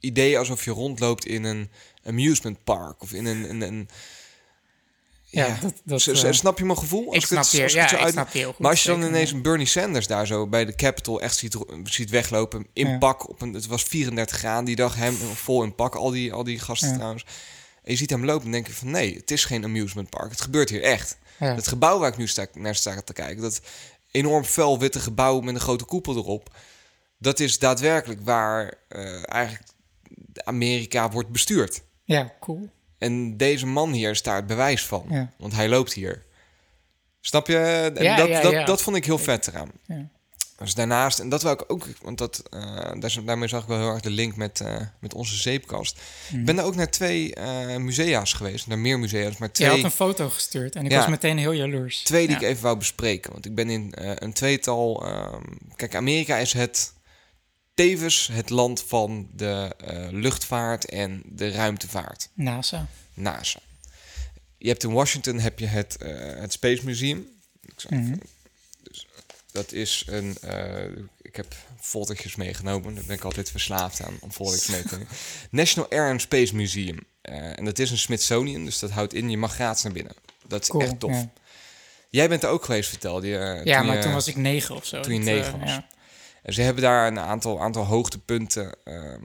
idee 0.00 0.38
alsof 0.38 0.64
je 0.64 0.70
rondloopt 0.70 1.26
in 1.26 1.44
een 1.44 1.70
amusement 2.04 2.64
park. 2.64 3.02
Of 3.02 3.12
in 3.12 3.26
een... 3.26 3.50
een, 3.50 3.60
een 3.60 3.88
Ja, 5.30 5.58
dat- 5.62 5.72
dat, 5.84 6.00
S- 6.00 6.10
s- 6.12 6.22
eh, 6.22 6.32
snap 6.32 6.58
je 6.58 6.64
mijn 6.64 6.78
gevoel? 6.78 7.14
ik 7.14 7.24
snap 7.26 7.42
het- 7.42 7.50
je- 7.52 7.62
als 7.62 7.72
ja, 7.72 7.90
ik 7.90 7.98
uit- 7.98 8.12
snap 8.12 8.32
je 8.32 8.38
heel 8.38 8.50
goed, 8.52 8.58
Maar 8.58 8.70
als 8.70 8.82
je 8.82 8.88
dan 8.88 9.02
ineens 9.02 9.32
een 9.32 9.42
Bernie 9.42 9.66
Sanders 9.66 10.06
daar 10.06 10.26
zo 10.26 10.46
bij 10.46 10.64
de 10.64 10.74
Capitol 10.74 11.20
echt 11.20 11.36
ziet, 11.36 11.56
ziet 11.84 12.10
weglopen 12.10 12.66
in 12.72 12.88
Ja. 12.88 12.98
pak. 12.98 13.28
Op 13.28 13.42
een, 13.42 13.54
het 13.54 13.66
was 13.66 13.82
34 13.82 14.36
graden 14.36 14.64
die 14.64 14.76
dag, 14.76 14.94
hem 14.94 15.14
vol 15.14 15.62
in 15.62 15.74
pak. 15.74 15.94
Al 15.94 16.10
die, 16.10 16.32
al 16.32 16.44
die 16.44 16.58
gasten 16.58 16.94
trouwens. 16.94 17.24
En 17.82 17.92
je 17.92 17.96
ziet 17.98 18.10
hem 18.10 18.24
lopen 18.24 18.44
en 18.46 18.52
denk 18.52 18.66
je 18.66 18.72
van 18.72 18.90
nee, 18.90 19.14
het 19.16 19.30
is 19.30 19.44
geen 19.44 19.64
amusement 19.64 20.10
park. 20.10 20.30
Het 20.30 20.40
gebeurt 20.40 20.70
hier 20.70 20.82
echt. 20.82 21.18
Het 21.38 21.68
gebouw 21.68 21.98
waar 21.98 22.10
ik 22.10 22.16
nu 22.16 22.28
sta, 22.28 22.46
naar 22.54 22.74
sta 22.74 23.00
te 23.02 23.12
kijken, 23.12 23.42
dat 23.42 23.60
enorm 24.16 24.44
vuil 24.44 24.78
witte 24.78 25.00
gebouw 25.00 25.40
met 25.40 25.54
een 25.54 25.60
grote 25.60 25.84
koepel 25.84 26.16
erop. 26.16 26.56
Dat 27.18 27.40
is 27.40 27.58
daadwerkelijk 27.58 28.20
waar 28.24 28.74
eh, 28.88 29.22
eigenlijk 29.32 29.64
Amerika 30.44 31.10
wordt 31.10 31.30
bestuurd. 31.30 31.82
ja, 32.04 32.32
cool. 32.40 32.68
En 32.98 33.36
deze 33.36 33.66
man 33.66 33.92
hier 33.92 34.10
is 34.10 34.22
daar 34.22 34.36
het 34.36 34.46
bewijs 34.46 34.86
van. 34.86 35.06
Ja. 35.08 35.32
Want 35.38 35.52
hij 35.52 35.68
loopt 35.68 35.92
hier. 35.92 36.24
Snap 37.20 37.46
je? 37.46 37.52
Ja, 37.94 38.16
dat, 38.16 38.28
ja, 38.28 38.40
dat, 38.40 38.66
dat 38.66 38.82
vond 38.82 38.96
ik 38.96 39.04
heel 39.04 39.18
vet 39.18 39.46
eraan. 39.46 39.70
Ja. 39.84 40.08
Dus 40.56 40.74
daarnaast, 40.74 41.18
en 41.18 41.28
dat 41.28 41.42
wil 41.42 41.52
ik 41.52 41.64
ook, 41.66 41.86
want 42.02 42.18
dat, 42.18 42.42
eh, 42.50 42.60
daar, 42.98 43.16
daarmee 43.24 43.48
zag 43.48 43.62
ik 43.62 43.68
wel 43.68 43.78
heel 43.78 43.88
erg 43.92 44.00
de 44.00 44.10
link 44.10 44.36
met, 44.36 44.60
eh, 44.60 44.76
met 45.00 45.14
onze 45.14 45.36
zeepkast. 45.36 46.00
Hmm. 46.28 46.38
Ik 46.40 46.44
ben 46.44 46.56
daar 46.56 46.64
ook 46.64 46.74
naar 46.74 46.90
twee 46.90 47.34
eh, 47.34 47.76
musea's 47.76 48.32
geweest, 48.32 48.66
naar 48.66 48.78
meer 48.78 48.98
musea's, 48.98 49.36
maar 49.36 49.48
Je 49.48 49.54
twee, 49.54 49.68
had 49.68 49.82
een 49.82 49.90
foto 49.90 50.28
gestuurd 50.30 50.76
en 50.76 50.84
ik 50.84 50.90
Ja. 50.90 50.98
was 50.98 51.06
meteen 51.08 51.38
heel 51.38 51.52
jaloers. 51.52 52.02
twee 52.02 52.26
die 52.26 52.36
Ja. 52.36 52.42
ik 52.42 52.48
even 52.48 52.62
wou 52.62 52.76
bespreken. 52.78 53.32
Want 53.32 53.44
ik 53.46 53.54
ben 53.54 53.70
in 53.70 53.94
eh, 53.94 54.12
een 54.14 54.32
tweetal. 54.32 55.06
ehm, 55.06 55.42
kijk, 55.76 55.94
Amerika 55.94 56.36
is 56.36 56.52
het 56.52 56.92
tevens 57.74 58.28
het 58.32 58.50
land 58.50 58.82
van 58.82 59.28
de 59.32 59.74
eh, 59.84 60.06
luchtvaart 60.10 60.84
en 60.90 61.22
de 61.26 61.50
ruimtevaart. 61.50 62.28
NASA. 62.34 62.86
NASA. 63.14 63.58
Je 64.58 64.68
hebt 64.68 64.84
in 64.84 64.92
Washington 64.92 65.38
heb 65.38 65.58
je 65.58 65.66
het, 65.66 65.96
het 66.38 66.52
Space 66.52 66.84
Museum. 66.84 67.26
Ik 67.62 67.72
zal 67.80 67.90
even- 67.90 68.04
Mhm. 68.04 68.18
dus, 68.18 68.30
dat 69.56 69.72
is 69.72 70.04
een. 70.06 70.36
eh, 70.40 70.84
ik 71.22 71.36
heb 71.36 71.54
foldertjes 71.80 72.36
meegenomen. 72.36 72.94
Daar 72.94 73.04
ben 73.04 73.16
ik 73.16 73.24
altijd 73.24 73.50
verslaafd 73.50 74.02
aan 74.02 74.16
om 74.20 74.32
foldertjes 74.32 74.68
mee 74.74 74.82
te 74.82 74.90
nemen. 74.92 75.08
National 75.50 75.90
Air 75.90 76.10
and 76.10 76.20
Space 76.20 76.54
Museum. 76.56 76.98
Eh, 77.22 77.58
en 77.58 77.64
dat 77.64 77.78
is 77.78 77.90
een 77.90 77.98
Smithsonian, 77.98 78.64
dus 78.64 78.78
dat 78.78 78.90
houdt 78.90 79.14
in 79.14 79.30
je 79.30 79.36
mag 79.36 79.54
gratis 79.54 79.82
naar 79.82 79.92
binnen. 79.92 80.14
Dat 80.46 80.62
is 80.62 80.68
Cool. 80.68 80.82
echt 80.82 81.00
tof. 81.00 81.10
Ja, 81.12 81.30
Jij 82.10 82.28
bent 82.28 82.42
er 82.42 82.48
ook 82.48 82.64
geweest, 82.64 82.88
vertelde 82.88 83.26
je. 83.26 83.38
eh, 83.38 83.64
ja 83.64 83.82
maar 83.82 83.96
je- 83.96 84.02
toen 84.02 84.12
was 84.12 84.28
ik 84.28 84.36
negen 84.36 84.74
of 84.74 84.86
zo. 84.86 85.00
toen 85.00 85.12
je 85.14 85.18
negen 85.20 85.58
was. 85.60 85.68
ja. 85.68 85.86
En 86.42 86.52
ze 86.52 86.62
hebben 86.62 86.82
daar 86.82 87.06
een 87.06 87.18
aantal, 87.18 87.60
aantal 87.60 87.84
hoogtepunten. 87.84 88.74
ehm, 88.84 89.22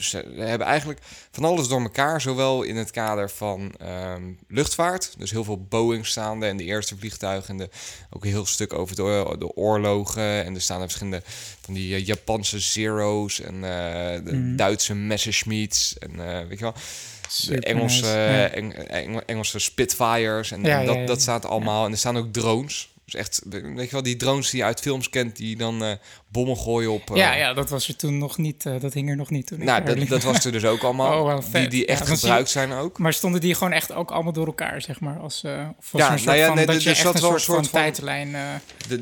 dus 0.00 0.10
ze 0.10 0.32
hebben 0.36 0.66
eigenlijk 0.66 1.00
van 1.30 1.44
alles 1.44 1.68
door 1.68 1.80
elkaar. 1.80 2.20
Zowel 2.20 2.62
in 2.62 2.76
het 2.76 2.90
kader 2.90 3.30
van 3.30 3.74
ehm, 3.78 4.22
luchtvaart. 4.48 5.14
Dus 5.18 5.30
heel 5.30 5.44
veel 5.44 5.64
Boeing 5.68 6.06
staande 6.06 6.46
en 6.46 6.56
de 6.56 6.64
eerste 6.64 6.96
vliegtuigen. 6.98 7.48
En 7.50 7.56
de, 7.56 7.68
ook 8.10 8.24
een 8.24 8.30
heel 8.30 8.46
stuk 8.46 8.72
over 8.72 8.96
de, 8.96 9.36
de 9.38 9.54
oorlogen. 9.56 10.44
En 10.44 10.54
er 10.54 10.60
staan 10.60 10.76
er 10.76 10.82
verschillende 10.86 11.22
van 11.60 11.74
die 11.74 11.94
eh, 11.94 12.06
Japanse 12.06 12.58
Zero's. 12.58 13.40
En 13.40 13.54
eh, 13.54 14.24
de 14.24 14.32
Mhm. 14.36 14.56
Duitse 14.56 14.94
Messerschmitts. 14.94 15.98
En 15.98 16.10
eh, 16.40 16.46
weet 16.48 16.58
je 16.58 16.64
wel. 16.64 16.74
De 17.46 17.60
Engelse, 17.60 18.00
nice. 18.04 18.16
Ja. 18.16 18.48
Eng- 18.48 18.72
Eng- 18.72 19.22
Engelse 19.26 19.58
Spitfires. 19.58 20.50
En, 20.50 20.62
Ja, 20.62 20.74
en 20.78 20.80
ja, 20.80 20.86
dat, 20.86 20.96
ja. 20.96 21.06
dat 21.06 21.20
staat 21.22 21.44
allemaal. 21.44 21.84
En 21.86 21.92
er 21.92 21.98
staan 21.98 22.16
ook 22.16 22.32
drones. 22.32 22.88
Dus 23.10 23.20
echt, 23.20 23.42
weet 23.50 23.84
je 23.84 23.90
wel, 23.90 24.02
die 24.02 24.16
drones 24.16 24.50
die 24.50 24.60
je 24.60 24.66
uit 24.66 24.80
films 24.80 25.10
kent, 25.10 25.36
die 25.36 25.56
dan 25.56 25.84
eh, 25.84 25.92
bommen 26.28 26.56
gooien 26.56 26.90
op. 26.92 27.10
eh, 27.10 27.16
ja, 27.16 27.34
ja, 27.34 27.52
dat 27.54 27.70
was 27.70 27.88
er 27.88 27.96
toen 27.96 28.18
nog 28.18 28.38
niet. 28.38 28.66
eh, 28.66 28.80
dat 28.80 28.92
hing 28.94 29.08
er 29.10 29.16
nog 29.16 29.30
niet 29.30 29.46
toen. 29.46 29.64
Nou, 29.64 29.84
dat, 29.84 30.08
dat 30.08 30.22
was 30.22 30.44
er 30.44 30.52
dus 30.52 30.64
ook 30.64 30.82
allemaal. 30.88 31.24
Oh, 31.24 31.38
die, 31.52 31.68
die 31.68 31.80
Ja, 31.80 31.86
echt 31.86 32.08
je- 32.08 32.16
gebruikt 32.16 32.50
zijn 32.50 32.72
ook. 32.72 32.98
Maar 32.98 33.12
stonden 33.12 33.40
die 33.40 33.54
gewoon 33.54 33.72
echt 33.72 33.92
ook 33.92 34.10
allemaal 34.10 34.32
door 34.32 34.46
elkaar, 34.46 34.82
zeg 34.82 35.00
maar? 35.00 35.18
Als, 35.18 35.44
of 35.78 35.90
was 35.92 36.00
Ja, 36.02 36.16
nou 36.24 36.38
ja, 36.38 36.46
van, 36.46 36.56
nee, 36.56 36.66
dat 36.66 36.74
er- 36.74 36.82
je 36.82 36.88
er 36.90 36.96
zat 36.96 37.14
een 37.14 37.20
wel 37.20 37.32
een 37.34 37.40
soort 37.40 37.56
van, 37.56 37.64
van- 37.64 37.80
tijdlijn... 37.80 38.34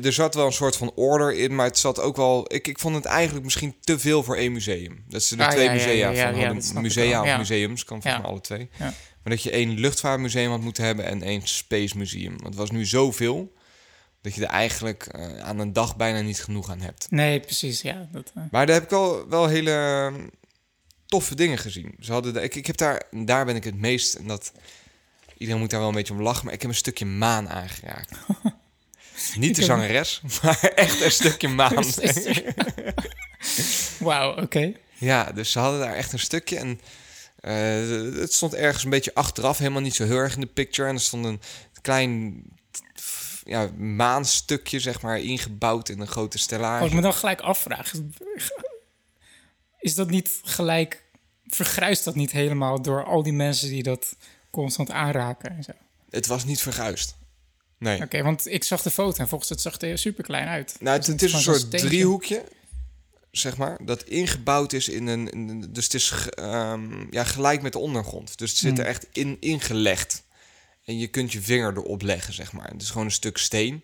Er- 0.03 0.13
zat 0.13 0.35
wel 0.35 0.45
een 0.45 0.51
soort 0.51 0.75
van 0.77 0.91
order 0.95 1.33
in, 1.33 1.55
maar 1.55 1.65
het 1.65 1.77
zat 1.77 1.99
ook 2.01 2.15
wel. 2.15 2.45
Ik, 2.53 2.67
ik 2.67 2.79
vond 2.79 2.95
het 2.95 3.05
eigenlijk 3.05 3.43
misschien 3.45 3.75
te 3.81 3.99
veel 3.99 4.23
voor 4.23 4.35
één 4.35 4.51
museum. 4.51 5.03
Dat 5.07 5.23
ze 5.23 5.35
er 5.35 5.41
Ah, 5.45 5.49
twee 5.51 5.63
ja, 5.63 5.69
ja, 5.71 5.75
musea 5.77 5.91
ja, 5.93 6.05
van 6.05 6.15
ja, 6.15 6.29
ja, 6.41 6.53
hadden. 6.53 6.81
musea 6.81 7.19
of 7.21 7.25
ja. 7.27 7.37
museums, 7.37 7.83
kan 7.85 7.99
Ja. 8.03 8.17
mij 8.17 8.27
alle 8.29 8.41
twee. 8.41 8.69
Ja. 8.79 8.93
Maar 9.23 9.33
dat 9.33 9.43
je 9.43 9.51
één 9.51 9.79
luchtvaartmuseum 9.79 10.49
had 10.51 10.61
moeten 10.61 10.83
hebben 10.83 11.05
en 11.05 11.23
één 11.23 11.41
space 11.47 11.97
museum. 11.97 12.31
Want 12.31 12.43
het 12.45 12.55
was 12.55 12.71
nu 12.71 12.85
zoveel 12.85 13.53
dat 14.21 14.35
je 14.35 14.41
er 14.45 14.49
eigenlijk 14.51 15.05
eh, 15.05 15.39
aan 15.39 15.59
een 15.59 15.73
dag 15.73 15.95
bijna 15.95 16.21
niet 16.21 16.43
genoeg 16.43 16.69
aan 16.69 16.81
hebt. 16.81 17.07
nee, 17.11 17.39
precies, 17.39 17.81
ja. 17.81 18.07
Dat, 18.11 18.31
eh, 18.35 18.43
Maar 18.51 18.65
daar 18.65 18.75
heb 18.75 18.83
ik 18.83 18.89
wel, 18.89 19.29
wel 19.29 19.47
hele 19.47 19.71
eh, 19.71 20.23
toffe 21.05 21.35
dingen 21.35 21.57
gezien. 21.57 21.95
Ze 21.99 22.11
hadden 22.11 22.33
de, 22.33 22.41
ik, 22.41 22.55
ik 22.55 22.67
heb 22.67 22.77
daar, 22.77 23.03
daar 23.11 23.45
ben 23.45 23.55
ik 23.55 23.63
het 23.63 23.75
meest, 23.79 24.13
en 24.13 24.27
dat 24.27 24.51
iedereen 25.37 25.61
moet 25.61 25.69
daar 25.69 25.79
wel 25.79 25.89
een 25.89 25.95
beetje 25.95 26.13
om 26.13 26.21
lachen, 26.21 26.45
maar 26.45 26.53
ik 26.53 26.61
heb 26.61 26.69
een 26.69 26.75
stukje 26.77 27.05
maan 27.05 27.49
aangeraakt. 27.49 28.11
Niet 29.35 29.55
de 29.55 29.61
heb- 29.61 29.71
zangeres, 29.71 30.21
maar 30.41 30.59
echt 30.75 31.01
een 31.01 31.11
stukje 31.11 31.47
maan. 31.59 31.83
Wauw, 33.99 34.41
oké. 34.41 34.71
Ja, 34.97 35.31
dus 35.31 35.51
ze 35.51 35.59
hadden 35.59 35.79
daar 35.79 35.93
echt 35.95 36.13
een 36.13 36.19
stukje 36.19 36.57
en 36.57 36.79
eh, 37.39 38.19
het 38.21 38.33
stond 38.33 38.53
ergens 38.53 38.83
een 38.83 38.89
beetje 38.89 39.13
achteraf, 39.13 39.57
helemaal 39.57 39.81
niet 39.81 39.95
zo 39.95 40.05
heel 40.05 40.17
erg 40.17 40.33
in 40.35 40.41
de 40.41 40.47
picture. 40.47 40.87
En 40.89 40.95
er 40.95 41.01
stond 41.01 41.25
een 41.25 41.41
klein 41.81 42.43
ja, 43.45 43.69
maanstukje, 43.77 44.79
zeg 44.79 45.01
maar, 45.01 45.19
ingebouwd 45.19 45.89
in 45.89 45.99
een 45.99 46.07
grote 46.07 46.37
stellage. 46.37 46.79
Wat 46.79 46.89
ik 46.89 46.95
me 46.95 47.01
dan 47.01 47.13
gelijk 47.13 47.41
afvraag, 47.41 47.93
is- 49.79 49.95
dat 49.95 50.09
niet 50.09 50.39
gelijk... 50.43 51.07
Vergruist 51.47 52.03
dat 52.03 52.15
niet 52.15 52.31
helemaal 52.31 52.81
door 52.81 53.03
al 53.03 53.23
die 53.23 53.33
mensen 53.33 53.69
die 53.69 53.83
dat 53.83 54.15
constant 54.51 54.91
aanraken 54.91 55.49
en 55.57 55.63
zo? 55.63 55.71
Het 56.09 56.27
was 56.27 56.45
niet 56.45 56.61
verguisd. 56.61 57.15
Nee. 57.77 58.01
Oké, 58.03 58.23
want 58.23 58.47
ik 58.47 58.63
zag 58.63 58.81
de 58.81 58.89
foto 58.91 59.17
en 59.21 59.27
volgens 59.27 59.49
het 59.49 59.61
zag 59.61 59.81
er 59.81 59.97
super 59.97 60.23
klein 60.23 60.47
uit. 60.47 60.75
Nou, 60.79 60.95
het, 60.97 61.05
Dus 61.05 61.13
het 61.13 61.23
is 61.23 61.33
een 61.33 61.39
soort 61.41 61.59
steentje. 61.59 61.87
driehoekje, 61.87 62.43
zeg 63.31 63.57
maar, 63.57 63.77
dat 63.85 64.03
ingebouwd 64.03 64.73
is 64.73 64.89
in 64.89 65.07
een... 65.07 65.29
in- 65.29 65.65
dus 65.69 65.83
het 65.83 65.93
is 65.93 66.13
ehm, 66.29 67.05
ja, 67.11 67.23
gelijk 67.23 67.61
met 67.61 67.71
de 67.73 67.79
ondergrond. 67.79 68.37
Dus 68.37 68.49
het 68.49 68.59
zit 68.59 68.71
er 68.77 68.83
Hmm. 68.83 68.93
echt 68.93 69.07
in 69.11 69.37
ingelegd. 69.39 70.23
En 70.89 70.97
je 70.99 71.07
kunt 71.07 71.31
je 71.31 71.41
vinger 71.41 71.77
erop 71.77 72.01
leggen, 72.01 72.33
zeg 72.33 72.51
maar. 72.53 72.67
Het 72.71 72.81
is 72.81 72.89
gewoon 72.89 73.05
een 73.05 73.11
stuk 73.11 73.37
steen. 73.37 73.83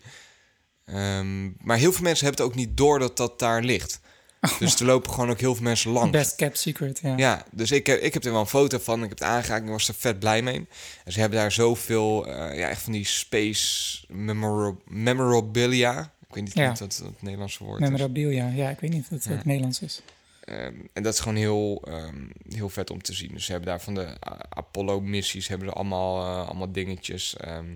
Ehm, 0.85 1.45
maar 1.65 1.77
heel 1.77 1.91
veel 1.93 2.03
mensen 2.03 2.25
hebben 2.25 2.43
het 2.45 2.53
ook 2.53 2.59
niet 2.59 2.77
door 2.77 2.99
dat 2.99 3.17
dat 3.17 3.39
daar 3.39 3.63
ligt. 3.63 3.99
Dus 4.59 4.79
er 4.79 4.85
lopen 4.85 5.11
gewoon 5.11 5.29
ook 5.29 5.39
heel 5.39 5.55
veel 5.55 5.63
mensen 5.63 5.91
langs. 5.91 6.11
Best 6.11 6.35
kept 6.35 6.59
secret, 6.59 6.99
ja. 7.03 7.17
Ja, 7.17 7.45
dus 7.51 7.71
ik 7.71 7.87
heb, 7.87 8.01
ik 8.01 8.13
heb 8.13 8.23
er 8.23 8.31
wel 8.31 8.39
een 8.39 8.47
foto 8.47 8.77
van. 8.79 9.03
Ik 9.03 9.09
heb 9.09 9.19
het 9.19 9.27
aangeraakt 9.27 9.65
en 9.65 9.71
was 9.71 9.87
er 9.87 9.93
vet 9.93 10.19
blij 10.19 10.41
mee. 10.41 10.67
En 11.05 11.11
ze 11.11 11.19
hebben 11.19 11.39
daar 11.39 11.51
zoveel, 11.51 12.27
eh, 12.27 12.57
ja, 12.57 12.69
echt 12.69 12.81
van 12.81 12.93
die 12.93 13.05
space 13.05 13.97
memora- 14.07 14.75
memorabilia. 14.85 16.13
Ik 16.27 16.35
weet 16.35 16.43
niet 16.43 16.53
Ja. 16.53 16.67
wat 16.69 16.79
het, 16.79 16.97
het 16.97 17.21
Nederlandse 17.21 17.63
woord 17.63 17.81
is. 17.81 17.89
Memorabilia, 17.89 18.47
ja, 18.47 18.69
ik 18.69 18.79
weet 18.79 18.91
niet 18.91 19.05
of 19.11 19.23
het 19.23 19.45
Nederlands 19.45 19.81
is. 19.81 20.01
Ehm, 20.45 20.73
en 20.93 21.03
dat 21.03 21.13
is 21.13 21.19
gewoon 21.19 21.37
heel, 21.37 21.81
ehm, 21.87 22.25
heel 22.49 22.69
vet 22.69 22.89
om 22.89 23.01
te 23.01 23.13
zien. 23.13 23.29
Dus 23.33 23.45
ze 23.45 23.51
hebben 23.51 23.69
daar 23.69 23.81
van 23.81 23.93
de 23.95 24.07
Apollo-missies 24.49 25.47
hebben 25.47 25.67
ze 25.67 25.73
allemaal, 25.73 26.21
eh, 26.21 26.47
allemaal 26.47 26.71
dingetjes. 26.71 27.35
Ehm, 27.37 27.75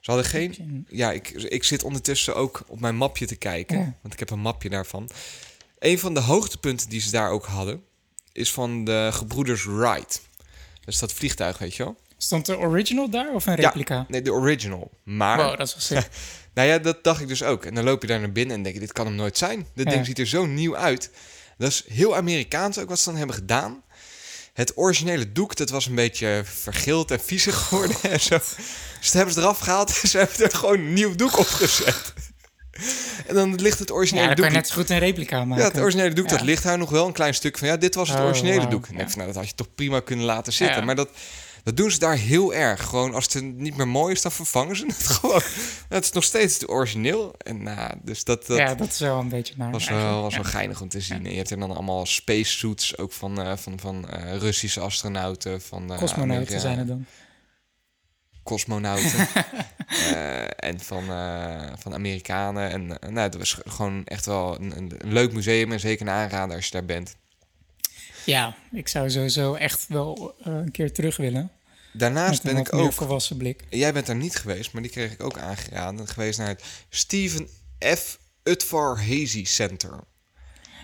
ze 0.00 0.10
hadden 0.10 0.24
geen... 0.30 0.86
Ja, 0.88 1.12
ik, 1.12 1.28
ik 1.30 1.64
zit 1.64 1.82
ondertussen 1.82 2.34
ook 2.36 2.62
op 2.66 2.80
mijn 2.80 2.96
mapje 2.96 3.26
te 3.26 3.36
kijken. 3.36 3.78
Ja. 3.78 3.94
Want 4.02 4.12
ik 4.14 4.18
heb 4.18 4.30
een 4.30 4.40
mapje 4.40 4.68
daarvan. 4.68 5.08
Een 5.78 5.98
van 5.98 6.14
de 6.14 6.20
hoogtepunten 6.20 6.88
die 6.88 7.00
ze 7.00 7.10
daar 7.10 7.30
ook 7.30 7.46
hadden... 7.46 7.82
is 8.32 8.52
van 8.52 8.84
de 8.84 9.08
gebroeders 9.12 9.64
Wright. 9.64 10.22
Dus 10.84 10.98
dat 10.98 11.12
vliegtuig, 11.12 11.58
weet 11.58 11.74
je 11.74 11.84
wel? 11.84 11.96
Stond 12.16 12.46
de 12.46 12.58
original 12.58 13.10
daar 13.10 13.34
of 13.34 13.46
een 13.46 13.54
replica? 13.54 13.94
Ja, 13.94 14.06
nee, 14.08 14.22
de 14.22 14.32
original. 14.32 14.90
Maar, 15.02 15.36
Wow, 15.36 15.58
dat 15.58 15.74
is 15.78 15.88
wel 15.88 16.02
nou 16.54 16.68
ja, 16.68 16.78
dat 16.78 17.04
dacht 17.04 17.20
ik 17.20 17.28
dus 17.28 17.42
ook. 17.42 17.64
En 17.64 17.74
dan 17.74 17.84
loop 17.84 18.00
je 18.02 18.08
daar 18.08 18.20
naar 18.20 18.32
binnen 18.32 18.56
en 18.56 18.62
denk 18.62 18.74
je, 18.74 18.80
dit 18.80 18.92
kan 18.92 19.06
hem 19.06 19.14
nooit 19.14 19.38
zijn. 19.38 19.66
Dit 19.74 19.86
Ja. 19.86 19.92
ding 19.92 20.06
ziet 20.06 20.18
er 20.18 20.26
zo 20.26 20.46
nieuw 20.46 20.76
uit. 20.76 21.10
Dat 21.62 21.70
is 21.70 21.84
heel 21.88 22.16
Amerikaans 22.16 22.78
ook 22.78 22.88
wat 22.88 22.98
ze 22.98 23.04
dan 23.08 23.16
hebben 23.18 23.36
gedaan. 23.36 23.82
Het 24.52 24.72
originele 24.76 25.32
doek, 25.32 25.56
dat 25.56 25.70
was 25.70 25.86
een 25.86 25.94
beetje 25.94 26.42
vergild 26.44 27.10
en 27.10 27.20
viezig 27.20 27.56
geworden 27.68 27.96
en 28.02 28.20
zo. 28.20 28.38
Dus 28.38 29.10
dat 29.10 29.12
hebben 29.12 29.34
ze 29.34 29.40
eraf 29.40 29.58
gehaald 29.58 30.00
en 30.02 30.08
ze 30.08 30.18
hebben 30.18 30.38
er 30.50 30.56
gewoon 30.56 30.78
een 30.78 30.92
nieuw 30.92 31.14
doek 31.14 31.38
op 31.38 31.46
gezet. 31.46 32.12
En 33.26 33.34
dan 33.34 33.54
ligt 33.54 33.78
het 33.78 33.88
Ja, 33.88 33.94
originele 33.94 34.26
dan 34.26 34.34
kan 34.34 34.44
doek... 34.44 34.52
je 34.54 34.58
net 34.60 34.68
zo 34.68 34.74
goed 34.74 34.90
een 34.90 34.98
replica 34.98 35.44
maken. 35.44 35.64
Ja, 35.64 35.70
het 35.70 35.80
originele 35.80 36.14
doek, 36.14 36.28
dat 36.28 36.38
Ja. 36.38 36.44
ligt 36.44 36.62
daar 36.62 36.78
nog 36.78 36.90
wel 36.90 37.06
een 37.06 37.12
klein 37.12 37.34
stuk 37.34 37.58
van. 37.58 37.68
Ja, 37.68 37.76
dit 37.76 37.94
was 37.94 38.08
het 38.08 38.18
Oh, 38.18 38.24
originele 38.24 38.68
doek. 38.68 38.84
En 38.86 38.90
ik 38.90 38.96
denk 38.96 39.00
Ja. 39.00 39.08
van, 39.08 39.18
nou, 39.18 39.26
dat 39.32 39.36
had 39.42 39.48
je 39.50 39.54
toch 39.56 39.74
prima 39.74 40.00
kunnen 40.00 40.24
laten 40.24 40.52
zitten. 40.52 40.76
Ja. 40.78 40.84
Maar 40.84 40.94
dat, 40.96 41.08
dat 41.64 41.76
doen 41.76 41.90
ze 41.90 41.98
daar 41.98 42.16
heel 42.16 42.54
erg. 42.54 42.82
Gewoon 42.84 43.14
als 43.14 43.32
het 43.32 43.42
niet 43.44 43.76
meer 43.76 43.88
mooi 43.88 44.12
is, 44.14 44.22
dan 44.22 44.32
vervangen 44.32 44.76
ze 44.76 44.86
het 44.86 45.06
gewoon. 45.16 45.40
Het 45.88 46.04
is 46.04 46.12
nog 46.12 46.24
steeds 46.24 46.54
het 46.54 46.68
origineel. 46.68 47.34
En 47.38 47.62
nou, 47.62 47.94
dus 48.02 48.24
dat, 48.24 48.46
dat 48.46 48.58
ja, 48.58 48.74
dat 48.74 48.88
is 48.88 48.98
wel 48.98 49.18
een 49.18 49.28
beetje 49.28 49.54
naar. 49.56 49.70
was, 49.70 49.88
wel, 49.88 50.22
was 50.22 50.34
wel 50.34 50.44
geinig 50.44 50.80
om 50.80 50.88
te 50.88 51.00
zien. 51.00 51.24
En 51.26 51.30
je 51.30 51.36
hebt 51.36 51.50
er 51.50 51.58
dan 51.58 51.70
allemaal 51.70 52.06
spacesuits, 52.06 52.98
ook 52.98 53.12
van, 53.12 53.40
eh, 53.40 53.56
van, 53.56 53.78
van 53.80 54.08
eh, 54.08 54.36
Russische 54.36 54.80
astronauten. 54.80 55.60
Van, 55.62 55.92
eh, 55.92 55.98
Cosmonauten 55.98 56.34
Amerika- 56.46 56.58
zijn 56.58 56.78
het 56.78 56.88
dan. 56.88 57.06
Cosmonauten. 58.42 59.28
En 60.56 60.80
van, 60.80 61.04
van 61.78 61.94
Amerikanen. 61.94 62.70
En 62.70 62.86
nou, 62.86 63.30
dat 63.30 63.34
was 63.34 63.58
gewoon 63.64 64.04
echt 64.04 64.26
wel 64.26 64.60
een, 64.60 64.76
een 64.76 64.92
leuk 65.04 65.32
museum. 65.32 65.72
En 65.72 65.80
zeker 65.80 66.06
een 66.06 66.12
aanrader 66.12 66.56
als 66.56 66.64
je 66.64 66.70
daar 66.70 66.84
bent. 66.84 67.16
Ja, 68.24 68.54
ik 68.72 68.88
zou 68.88 69.10
sowieso 69.10 69.54
echt 69.54 69.84
wel 69.88 70.34
eh, 70.44 70.52
een 70.52 70.70
keer 70.70 70.92
terug 70.92 71.16
willen. 71.16 71.50
Daarnaast 71.92 72.42
ben 72.42 72.56
ik 72.56 72.72
ook... 72.74 72.92
volwassen 72.92 73.36
blik. 73.36 73.60
Jij 73.70 73.92
bent 73.92 74.06
daar 74.06 74.16
niet 74.16 74.36
geweest, 74.36 74.72
maar 74.72 74.82
die 74.82 74.90
kreeg 74.90 75.12
ik 75.12 75.22
ook 75.22 75.38
aangeraden. 75.38 76.08
Geweest 76.08 76.38
naar 76.38 76.48
het 76.48 76.62
Stephen 76.88 77.48
F. 77.96 78.18
Utvar 78.42 78.98
Hazy 78.98 79.44
Center. 79.44 79.90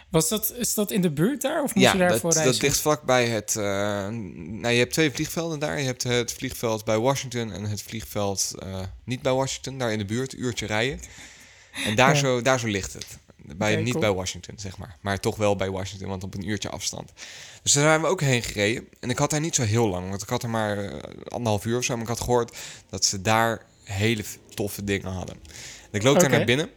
Was 0.08 0.28
dat, 0.28 0.52
is 0.56 0.74
dat 0.74 0.90
in 0.90 1.00
de 1.00 1.10
buurt 1.10 1.40
daar? 1.42 1.62
Of 1.62 1.74
moest 1.74 1.86
Ja, 1.86 1.92
je 1.92 1.98
dat, 1.98 2.08
daarvoor 2.08 2.32
reizen? 2.32 2.52
dat 2.52 2.62
ligt 2.62 2.80
vlakbij 2.80 3.26
het... 3.28 3.56
eh, 3.56 3.62
nou, 3.62 4.68
je 4.68 4.78
hebt 4.78 4.92
twee 4.92 5.10
vliegvelden 5.10 5.58
daar. 5.58 5.78
Je 5.80 5.86
hebt 5.86 6.02
het 6.02 6.32
vliegveld 6.32 6.84
bij 6.84 6.98
Washington 6.98 7.52
en 7.52 7.64
het 7.64 7.82
vliegveld 7.82 8.52
eh, 8.58 8.80
niet 9.04 9.22
bij 9.22 9.32
Washington. 9.32 9.78
Daar 9.78 9.92
in 9.92 9.98
de 9.98 10.04
buurt, 10.04 10.32
een 10.32 10.42
uurtje 10.42 10.66
rijden. 10.66 11.00
En 11.84 11.94
daar, 11.96 12.14
Ja. 12.14 12.20
zo, 12.20 12.42
daar 12.42 12.58
zo 12.60 12.66
ligt 12.66 12.92
het. 12.92 13.06
Bij, 13.56 13.76
niet 13.76 13.90
cool. 13.90 14.00
bij 14.00 14.12
Washington, 14.12 14.58
zeg 14.58 14.78
maar. 14.78 14.96
Maar 15.00 15.20
toch 15.20 15.36
wel 15.36 15.56
bij 15.56 15.70
Washington, 15.70 16.08
want 16.08 16.24
op 16.24 16.34
een 16.34 16.48
uurtje 16.48 16.68
afstand. 16.68 17.12
Dus 17.62 17.72
daar 17.72 17.82
zijn 17.84 18.00
we 18.00 18.06
ook 18.06 18.20
heen 18.20 18.42
gereden. 18.42 18.88
En 19.00 19.10
ik 19.10 19.18
had 19.18 19.30
daar 19.30 19.40
niet 19.40 19.54
zo 19.54 19.62
heel 19.62 19.88
lang, 19.88 20.08
want 20.08 20.22
ik 20.22 20.28
had 20.28 20.42
er 20.42 20.50
maar 20.50 20.78
eh, 20.78 21.00
anderhalf 21.28 21.64
uur 21.64 21.76
of 21.76 21.84
zo. 21.84 21.92
Maar 21.92 22.02
ik 22.02 22.08
had 22.08 22.20
gehoord 22.20 22.56
dat 22.90 23.04
ze 23.04 23.22
daar 23.22 23.64
hele 23.84 24.24
toffe 24.54 24.84
dingen 24.84 25.12
hadden. 25.12 25.36
En 25.90 25.98
ik 25.98 26.02
loop 26.02 26.20
daar 26.20 26.30
naar 26.30 26.44
binnen. 26.44 26.70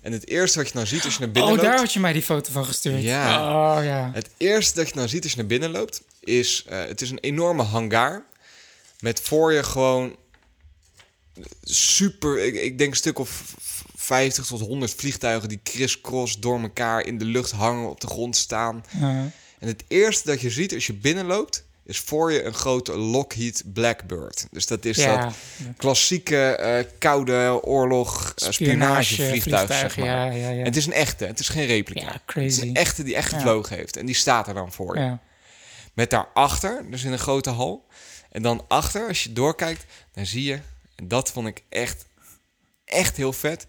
En 0.00 0.12
het 0.12 0.28
eerste 0.28 0.58
wat 0.58 0.68
je 0.68 0.74
dan 0.74 0.86
ziet 0.86 1.04
als 1.04 1.14
je 1.14 1.20
naar 1.20 1.30
binnen 1.30 1.52
Oh, 1.52 1.58
daar 1.58 1.68
loopt... 1.68 1.80
had 1.80 1.92
je 1.92 2.00
mij 2.00 2.12
die 2.12 2.22
foto 2.22 2.52
van 2.52 2.64
gestuurd. 2.64 3.02
Ja. 3.02 3.36
Oh, 3.78 3.84
ja. 3.84 4.10
Het 4.14 4.30
eerste 4.36 4.74
dat 4.74 4.88
je 4.88 4.94
nou 4.94 5.08
ziet 5.08 5.22
als 5.22 5.32
je 5.32 5.38
naar 5.38 5.46
binnen 5.46 5.70
loopt, 5.70 6.02
is... 6.20 6.64
eh, 6.68 6.84
het 6.84 7.00
is 7.00 7.10
een 7.10 7.18
enorme 7.18 7.62
hangar. 7.62 8.24
Met 9.00 9.20
voor 9.20 9.52
je 9.52 9.62
gewoon 9.62 10.16
super... 11.62 12.44
Ik, 12.44 12.54
ik 12.54 12.78
denk 12.78 12.90
een 12.90 12.96
stuk 12.96 13.18
of 13.18 13.54
50 14.04 14.46
tot 14.46 14.60
100 14.60 14.94
vliegtuigen... 14.94 15.48
die 15.48 15.60
crisscross 15.62 16.40
door 16.40 16.60
elkaar 16.60 17.06
in 17.06 17.18
de 17.18 17.24
lucht 17.24 17.50
hangen, 17.50 17.90
op 17.90 18.00
de 18.00 18.06
grond 18.06 18.36
staan. 18.36 18.84
Uh, 18.96 19.02
En 19.58 19.68
het 19.68 19.84
eerste 19.88 20.28
dat 20.28 20.40
je 20.40 20.50
ziet 20.50 20.74
als 20.74 20.86
je 20.86 20.92
binnenloopt... 20.92 21.64
is 21.84 21.98
voor 21.98 22.32
je 22.32 22.42
een 22.42 22.54
grote 22.54 22.96
Lockheed 22.98 23.62
Blackbird. 23.72 24.46
Dus 24.50 24.66
dat 24.66 24.84
is 24.84 24.96
ja, 24.96 25.24
dat 25.24 25.34
klassieke 25.76 26.46
eh, 26.56 26.84
koude 26.98 27.60
oorlog 27.62 28.32
eh, 28.36 28.50
spionagevliegtuig, 28.50 29.72
zeg 29.72 29.96
maar. 29.96 30.06
Ja, 30.06 30.24
ja. 30.30 30.48
En 30.50 30.64
het 30.64 30.76
is 30.76 30.86
een 30.86 30.92
echte, 30.92 31.24
het 31.24 31.38
is 31.38 31.48
geen 31.48 31.66
replica. 31.66 32.00
Ja, 32.00 32.12
Het 32.12 32.20
is 32.20 32.56
crazy. 32.56 32.60
een 32.68 32.74
echte 32.74 33.02
die 33.02 33.14
echt 33.14 33.28
gevlogen 33.32 33.76
heeft. 33.76 33.96
En 33.96 34.06
die 34.06 34.14
staat 34.14 34.48
er 34.48 34.54
dan 34.54 34.72
voor 34.72 34.96
je. 34.98 35.02
ja. 35.04 35.20
Met 35.94 36.10
daarachter, 36.10 36.84
dus 36.90 37.04
in 37.04 37.12
een 37.12 37.18
grote 37.18 37.50
hal. 37.50 37.86
En 38.30 38.42
dan 38.42 38.64
achter, 38.68 39.08
als 39.08 39.22
je 39.22 39.32
doorkijkt, 39.32 39.84
dan 40.12 40.26
zie 40.26 40.44
je... 40.44 40.58
En 40.94 41.08
dat 41.08 41.30
vond 41.30 41.46
ik 41.46 41.62
echt, 41.68 42.06
echt 42.84 43.16
heel 43.16 43.32
vet. 43.32 43.66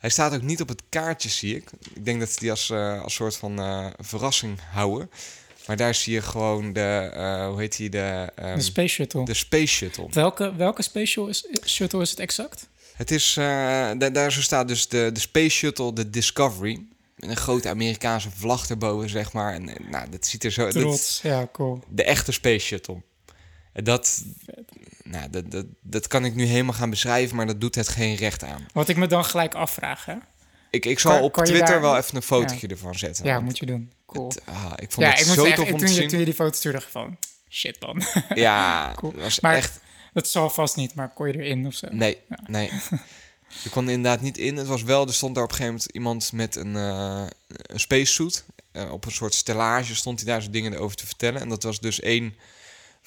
Hij 0.00 0.10
staat 0.10 0.34
ook 0.34 0.42
niet 0.42 0.60
op 0.60 0.68
het 0.68 0.82
kaartje, 0.88 1.28
zie 1.28 1.56
ik. 1.56 1.70
Ik 1.94 2.04
denk 2.04 2.20
dat 2.20 2.28
ze 2.30 2.38
die 2.40 2.50
als, 2.50 2.70
eh, 2.70 3.02
als 3.02 3.14
soort 3.14 3.36
van 3.36 3.58
eh, 3.58 3.86
verrassing 3.98 4.58
houden. 4.72 5.10
Maar 5.66 5.76
daar 5.76 5.94
zie 5.94 6.12
je 6.12 6.22
gewoon 6.22 6.72
de, 6.72 7.10
eh, 7.14 7.46
hoe 7.48 7.60
heet 7.60 7.76
die, 7.76 7.88
de, 7.90 8.32
ehm, 8.34 8.56
De 8.56 8.62
Space 8.62 8.88
Shuttle. 8.94 9.24
de 9.24 9.34
Space 9.34 9.66
Shuttle. 9.74 10.06
Welke, 10.10 10.54
welke 10.56 10.82
Space 10.82 11.06
Shuttle 11.06 11.30
is, 11.30 11.46
shuttle 11.72 12.00
is 12.00 12.10
het 12.10 12.18
exact? 12.18 12.68
Het 12.94 13.10
is, 13.10 13.36
eh, 13.36 13.44
da- 13.98 14.10
daar 14.10 14.32
zo 14.32 14.40
staat 14.40 14.68
dus 14.68 14.88
de, 14.88 15.10
de 15.12 15.20
Space 15.20 15.48
Shuttle, 15.56 15.92
de 15.92 16.10
Discovery. 16.10 16.82
Met 17.16 17.30
een 17.30 17.36
grote 17.36 17.68
Amerikaanse 17.68 18.30
vlag 18.30 18.68
erboven, 18.70 19.08
zeg 19.08 19.32
maar. 19.32 19.54
En, 19.54 19.64
nou, 19.90 20.10
dat 20.10 20.26
ziet 20.26 20.44
er 20.44 20.50
zo... 20.50 20.62
dat- 20.64 20.72
Trots, 20.72 21.20
ja, 21.22 21.48
cool. 21.52 21.82
de 21.88 22.04
echte 22.04 22.32
Space 22.32 22.66
Shuttle. 22.66 23.02
En 23.72 23.84
dat, 23.84 24.22
nou, 25.10 25.30
dat, 25.30 25.50
dat, 25.50 25.66
dat 25.82 26.06
kan 26.06 26.24
ik 26.24 26.34
nu 26.34 26.44
helemaal 26.44 26.74
gaan 26.74 26.90
beschrijven, 26.90 27.36
maar 27.36 27.46
dat 27.46 27.60
doet 27.60 27.74
het 27.74 27.88
geen 27.88 28.14
recht 28.16 28.44
aan. 28.44 28.66
Wat 28.72 28.88
ik 28.88 28.96
me 28.96 29.06
dan 29.06 29.24
gelijk 29.24 29.54
afvraag, 29.54 30.04
hè? 30.04 30.14
Ik, 30.70 30.86
ik 30.86 30.98
zal 30.98 31.12
Kan- 31.12 31.22
op 31.22 31.32
kan 31.32 31.44
Twitter 31.44 31.66
daar- 31.66 31.80
wel 31.80 31.96
even 31.96 32.16
een 32.16 32.22
fotootje 32.22 32.66
ervan 32.68 32.94
zetten. 32.94 33.24
Ja, 33.24 33.40
moet 33.40 33.58
je 33.58 33.66
doen. 33.66 33.92
Cool. 34.06 34.28
het, 34.28 34.40
ah, 34.46 34.72
ik 34.76 34.90
vond 34.92 35.06
Ja, 35.06 35.10
het 35.12 35.20
ik 35.20 35.26
moet 35.26 35.34
zo 35.34 35.44
zeggen, 35.44 35.64
tof 35.64 35.72
om 35.72 35.78
toen 35.78 35.86
te 35.88 35.92
je, 35.94 36.00
zien. 36.00 36.08
toen 36.08 36.18
je 36.18 36.24
die 36.24 36.34
foto 36.34 36.56
stuurde, 36.56 36.80
van... 36.80 37.16
Shit 37.50 37.80
dan. 37.80 38.02
Ja, 38.34 38.92
Cool. 38.96 39.12
was 39.16 39.40
Maar- 39.40 39.54
echt... 39.54 39.80
dat 40.12 40.28
zal 40.28 40.50
vast 40.50 40.76
niet, 40.76 40.94
maar 40.94 41.08
kon 41.08 41.26
je 41.26 41.32
erin 41.42 41.66
of 41.66 41.74
zo? 41.74 41.86
Nee, 41.90 42.18
nee. 42.46 42.70
Je 43.62 43.68
kon 43.70 43.86
er 43.86 43.92
inderdaad 43.92 44.20
niet 44.20 44.38
in. 44.38 44.56
Het 44.56 44.66
was 44.66 44.82
wel, 44.82 45.06
er 45.06 45.14
stond 45.14 45.34
daar 45.34 45.44
op 45.44 45.50
een 45.50 45.56
gegeven 45.56 45.74
moment 45.78 45.94
iemand 45.94 46.32
met 46.32 46.56
een, 46.56 46.76
eh 46.76 47.22
een 47.48 47.80
spacesuit. 47.80 48.44
Eh, 48.72 48.92
op 48.92 49.04
een 49.04 49.12
soort 49.12 49.34
stellage 49.34 49.94
stond 49.94 50.20
hij 50.20 50.32
daar 50.32 50.40
zijn 50.40 50.52
dingen 50.52 50.78
over 50.78 50.96
te 50.96 51.06
vertellen. 51.06 51.40
En 51.40 51.48
dat 51.48 51.62
was 51.62 51.80
dus 51.80 52.02
een 52.02 52.34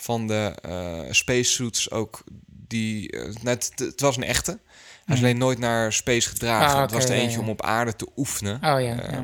van 0.04 0.28
de 0.28 0.56
eh 0.62 1.00
spacesuits 1.10 1.92
ook 1.92 2.24
die... 2.46 3.12
eh, 3.12 3.34
net, 3.42 3.72
het 3.76 4.02
was 4.02 4.18
een 4.18 4.24
echte. 4.24 4.60
Hij 5.06 5.16
is 5.16 5.22
alleen 5.22 5.38
nooit 5.38 5.60
naar 5.60 5.94
space 5.94 6.30
gedragen. 6.30 6.76
Ah, 6.76 6.82
Het 6.82 6.92
was 6.92 7.04
er 7.06 7.12
eentje 7.12 7.38
ja. 7.38 7.44
om 7.44 7.50
op 7.50 7.62
aarde 7.62 7.96
te 7.96 8.08
oefenen. 8.16 8.56
Oh 8.56 8.62
ja, 8.62 8.78
ja. 8.80 9.00
Ehm, 9.02 9.22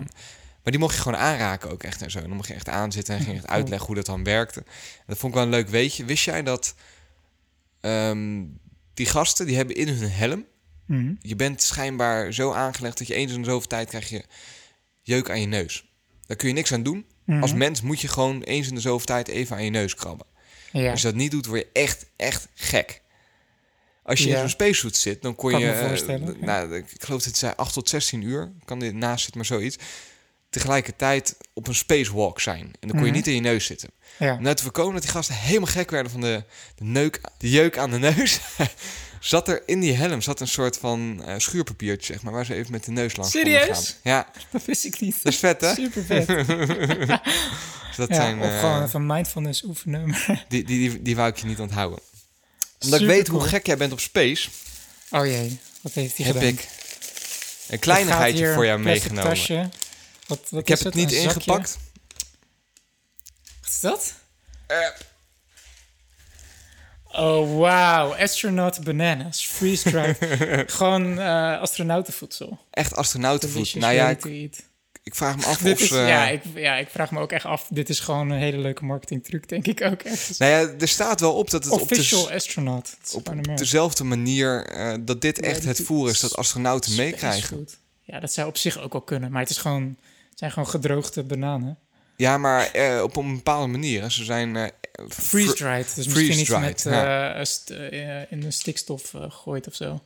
Maar 0.63 0.71
die 0.71 0.79
mocht 0.79 0.95
je 0.95 1.01
gewoon 1.01 1.19
aanraken 1.19 1.71
ook 1.71 1.83
echt 1.83 2.01
en 2.01 2.11
zo. 2.11 2.19
Dan 2.19 2.29
mocht 2.29 2.47
je 2.47 2.53
echt 2.53 2.69
aanzitten 2.69 3.13
en 3.15 3.19
ging 3.19 3.31
je 3.31 3.37
echt 3.37 3.45
Cool. 3.47 3.57
uitleggen 3.59 3.87
hoe 3.87 3.95
dat 3.95 4.05
dan 4.05 4.23
werkte. 4.23 4.59
En 4.59 5.03
dat 5.07 5.17
vond 5.17 5.33
ik 5.33 5.37
wel 5.39 5.47
een 5.47 5.53
leuk 5.53 5.69
weetje. 5.69 6.05
Wist 6.05 6.23
jij 6.23 6.43
dat 6.43 6.75
ehm, 7.81 8.43
die 8.93 9.05
gasten, 9.05 9.45
die 9.45 9.55
hebben 9.55 9.75
in 9.75 9.87
hun 9.87 10.09
helm... 10.11 10.45
Mhm. 10.85 11.13
Je 11.21 11.35
bent 11.35 11.61
schijnbaar 11.61 12.33
zo 12.33 12.51
aangelegd 12.51 12.97
dat 12.97 13.07
je 13.07 13.13
eens 13.13 13.31
in 13.31 13.41
de 13.41 13.49
zoveel 13.49 13.67
tijd 13.67 13.89
krijg 13.89 14.09
je 14.09 14.23
jeuk 15.01 15.29
aan 15.29 15.41
je 15.41 15.47
neus. 15.47 15.85
Daar 16.25 16.37
kun 16.37 16.47
je 16.47 16.53
niks 16.53 16.73
aan 16.73 16.83
doen. 16.83 17.05
Mhm. 17.25 17.41
Als 17.41 17.53
mens 17.53 17.81
moet 17.81 18.01
je 18.01 18.07
gewoon 18.07 18.41
eens 18.41 18.67
in 18.67 18.75
de 18.75 18.81
zoveel 18.81 19.05
tijd 19.05 19.27
even 19.27 19.55
aan 19.55 19.63
je 19.63 19.69
neus 19.69 19.95
krabben. 19.95 20.25
Ja, 20.71 20.91
Als 20.91 21.01
je 21.01 21.07
dat 21.07 21.15
niet 21.15 21.31
doet, 21.31 21.45
word 21.45 21.59
je 21.59 21.67
echt, 21.73 22.05
echt 22.15 22.47
gek. 22.55 23.01
Als 24.03 24.19
je 24.19 24.29
in 24.29 24.37
zo'n 24.37 24.49
spacesuit 24.49 24.95
zit, 24.95 25.21
dan 25.21 25.35
kon 25.35 25.51
Kan 25.51 25.59
je... 25.59 25.71
eh, 25.71 26.41
nou, 26.41 26.75
ik 26.75 26.85
geloof 26.97 27.19
dat 27.19 27.23
het 27.29 27.37
zei 27.37 27.53
8 27.55 27.73
tot 27.73 27.89
16 27.89 28.21
uur. 28.21 28.51
Kan 28.65 28.79
dit 28.79 28.93
naast 28.93 29.19
zitten, 29.23 29.37
maar 29.37 29.45
zoiets. 29.49 29.77
Tegelijkertijd 30.49 31.37
op 31.53 31.67
een 31.67 31.75
spacewalk 31.75 32.39
zijn. 32.39 32.59
En 32.79 32.87
dan 32.87 32.89
kon 32.89 32.99
je 32.99 33.05
Mhm. 33.05 33.15
niet 33.15 33.27
in 33.27 33.33
je 33.33 33.39
neus 33.41 33.65
zitten. 33.65 33.89
ja. 34.19 34.33
Om 34.35 34.41
nou 34.43 34.55
te 34.55 34.63
voorkomen 34.63 34.93
dat 34.93 35.01
die 35.01 35.11
gasten 35.11 35.35
helemaal 35.35 35.67
gek 35.71 35.89
werden 35.91 36.11
van 36.11 36.21
de, 36.21 36.43
de, 36.75 36.83
neuk, 36.83 37.21
de 37.37 37.49
jeuk 37.49 37.77
aan 37.77 37.89
de 37.91 37.97
neus. 37.99 38.39
zat 39.19 39.47
er 39.47 39.63
in 39.65 39.79
die 39.79 39.93
helm 39.93 40.21
zat 40.21 40.39
een 40.39 40.47
soort 40.47 40.77
van 40.77 41.23
eh, 41.25 41.35
schuurpapiertje, 41.37 42.13
zeg 42.13 42.21
maar, 42.21 42.33
waar 42.33 42.45
ze 42.45 42.53
even 42.53 42.71
met 42.71 42.83
de 42.83 42.91
neus 42.91 43.15
langs 43.15 43.31
Serieus? 43.31 43.95
Ja, 44.03 44.31
Dat 44.51 44.65
wist 44.65 44.85
ik 44.85 44.99
niet. 44.99 45.23
dat 45.23 45.33
is 45.33 45.39
vet, 45.39 45.61
hè? 45.61 45.73
Super 45.73 46.03
vet. 46.05 46.27
Dus 46.27 46.47
dat 47.97 48.09
ja, 48.09 48.15
zijn, 48.15 48.39
of 48.39 48.45
eh, 48.45 48.59
gewoon 48.59 48.83
even 48.83 49.05
mindfulness 49.05 49.63
oefenen. 49.63 50.15
die, 50.49 50.63
die, 50.63 50.89
die, 50.89 51.01
die 51.01 51.15
wou 51.15 51.29
ik 51.29 51.37
je 51.37 51.45
niet 51.45 51.59
onthouden. 51.59 51.99
Omdat 52.79 52.99
ik 53.01 53.07
weet 53.07 53.27
hoe 53.27 53.41
gek 53.41 53.65
jij 53.65 53.77
bent 53.77 53.91
op 53.91 53.99
space, 53.99 54.49
Oh 55.11 55.25
jee, 55.25 55.59
wat 55.81 55.93
heeft 55.93 56.17
hij 56.17 56.25
heb 56.25 56.35
gedaan? 56.35 56.49
ik 56.49 56.67
een 57.67 57.79
kleinigheidje 57.79 58.53
voor 58.53 58.65
jou 58.65 58.79
meegenomen. 58.79 59.23
Tasje. 59.23 59.69
Wat, 60.27 60.39
wat 60.49 60.61
Ik 60.61 60.67
heb 60.67 60.79
het 60.79 60.93
niet 60.93 61.11
ingepakt. 61.11 61.77
Wat 63.61 63.69
is 63.69 63.79
dat? 63.79 64.13
Eh. 64.67 64.77
Oh, 67.11 67.57
wauw. 67.57 68.13
Astronaut 68.13 68.83
bananas. 68.83 69.45
Freeze-dried. 69.45 70.17
Gewoon 70.71 71.19
eh, 71.19 71.61
astronautenvoedsel. 71.61 72.57
Echt 72.71 72.95
astronautenvoed. 72.95 73.73
Delicious, 73.73 73.83
Nou 73.83 73.95
ja, 73.95 74.09
ik, 74.09 74.25
ik 75.03 75.15
vraag 75.15 75.35
me 75.35 75.45
af 75.45 75.63
of 75.63 75.79
is, 75.79 75.87
ze... 75.87 75.95
ja, 75.95 76.27
ik, 76.27 76.41
ja, 76.55 76.75
ik 76.75 76.89
vraag 76.89 77.11
me 77.11 77.19
ook 77.19 77.31
echt 77.31 77.45
af. 77.45 77.67
Dit 77.69 77.89
is 77.89 77.99
gewoon 77.99 78.29
een 78.29 78.39
hele 78.39 78.57
leuke 78.57 78.85
marketingtruc, 78.85 79.47
denk 79.47 79.67
ik 79.67 79.81
ook. 79.81 80.01
Echt. 80.01 80.39
Nou 80.39 80.51
ja, 80.51 80.73
er 80.79 80.87
staat 80.87 81.19
wel 81.19 81.33
op 81.33 81.49
dat 81.49 81.63
het 81.63 81.73
op, 81.73 81.81
Official 81.81 82.27
de, 82.27 82.33
astronaut. 82.33 82.97
Op 83.13 83.57
dezelfde 83.57 84.03
manier... 84.03 84.65
eh, 84.65 84.93
dat 84.99 85.21
dit 85.21 85.39
echt 85.39 85.63
het 85.63 85.81
voer 85.81 86.09
is 86.09 86.19
dat 86.19 86.35
astronauten 86.35 86.95
meekrijgen. 86.95 87.67
Ja, 88.01 88.19
dat 88.19 88.33
zou 88.33 88.47
op 88.47 88.57
zich 88.57 88.79
ook 88.79 88.91
wel 88.91 89.01
kunnen. 89.01 89.31
Maar 89.31 89.41
het, 89.41 89.49
is 89.49 89.57
gewoon, 89.57 89.97
het 90.29 90.39
zijn 90.39 90.51
gewoon 90.51 90.69
gedroogde 90.69 91.23
bananen. 91.23 91.77
Ja, 92.15 92.37
maar 92.37 92.71
eh, 92.71 93.01
op 93.01 93.15
een 93.15 93.35
bepaalde 93.35 93.67
manier. 93.67 94.11
Ze 94.11 94.23
zijn... 94.23 94.71
Freeze-dried. 95.07 95.95
Dus 95.95 96.07
misschien 96.07 96.39
iets 96.39 96.49
met 96.49 96.81
ja. 96.83 97.33
eh, 97.33 98.19
eh, 98.21 98.25
in 98.29 98.39
de 98.39 98.51
stikstof 98.51 99.13
eh, 99.13 99.21
gegooid 99.21 99.67
of 99.67 99.75
zo. 99.75 100.03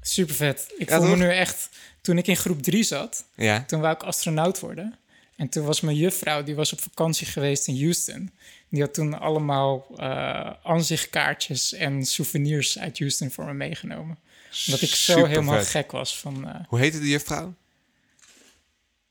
Super 0.00 0.34
vet. 0.34 0.74
Ik 0.76 0.88
Ja, 0.88 0.96
voel 0.96 1.08
me 1.08 1.16
nu 1.16 1.30
echt... 1.30 1.68
Toen 2.00 2.18
ik 2.18 2.26
in 2.26 2.36
groep 2.36 2.62
3 2.62 2.82
zat, 2.82 3.24
Ja, 3.34 3.64
toen 3.66 3.80
wou 3.80 3.94
ik 3.94 4.02
astronaut 4.02 4.60
worden. 4.60 4.98
En 5.36 5.48
toen 5.48 5.64
was 5.64 5.80
mijn 5.80 5.96
juffrouw, 5.96 6.42
die 6.42 6.54
was 6.54 6.72
op 6.72 6.80
vakantie 6.80 7.26
geweest 7.26 7.66
in 7.66 7.80
Houston. 7.80 8.30
Die 8.68 8.80
had 8.80 8.94
toen 8.94 9.20
allemaal 9.20 9.86
eh 9.96 10.50
aanzichtkaartjes 10.62 11.72
en 11.72 12.04
souvenirs 12.06 12.78
uit 12.78 12.98
Houston 12.98 13.30
voor 13.30 13.44
me 13.44 13.52
meegenomen. 13.52 14.18
Omdat 14.66 14.82
ik 14.82 14.94
zo 14.94 15.24
helemaal 15.24 15.64
gek 15.64 15.90
was 15.90 16.18
van... 16.18 16.64
Hoe 16.68 16.78
heette 16.78 17.00
die 17.00 17.10
juffrouw? 17.10 17.54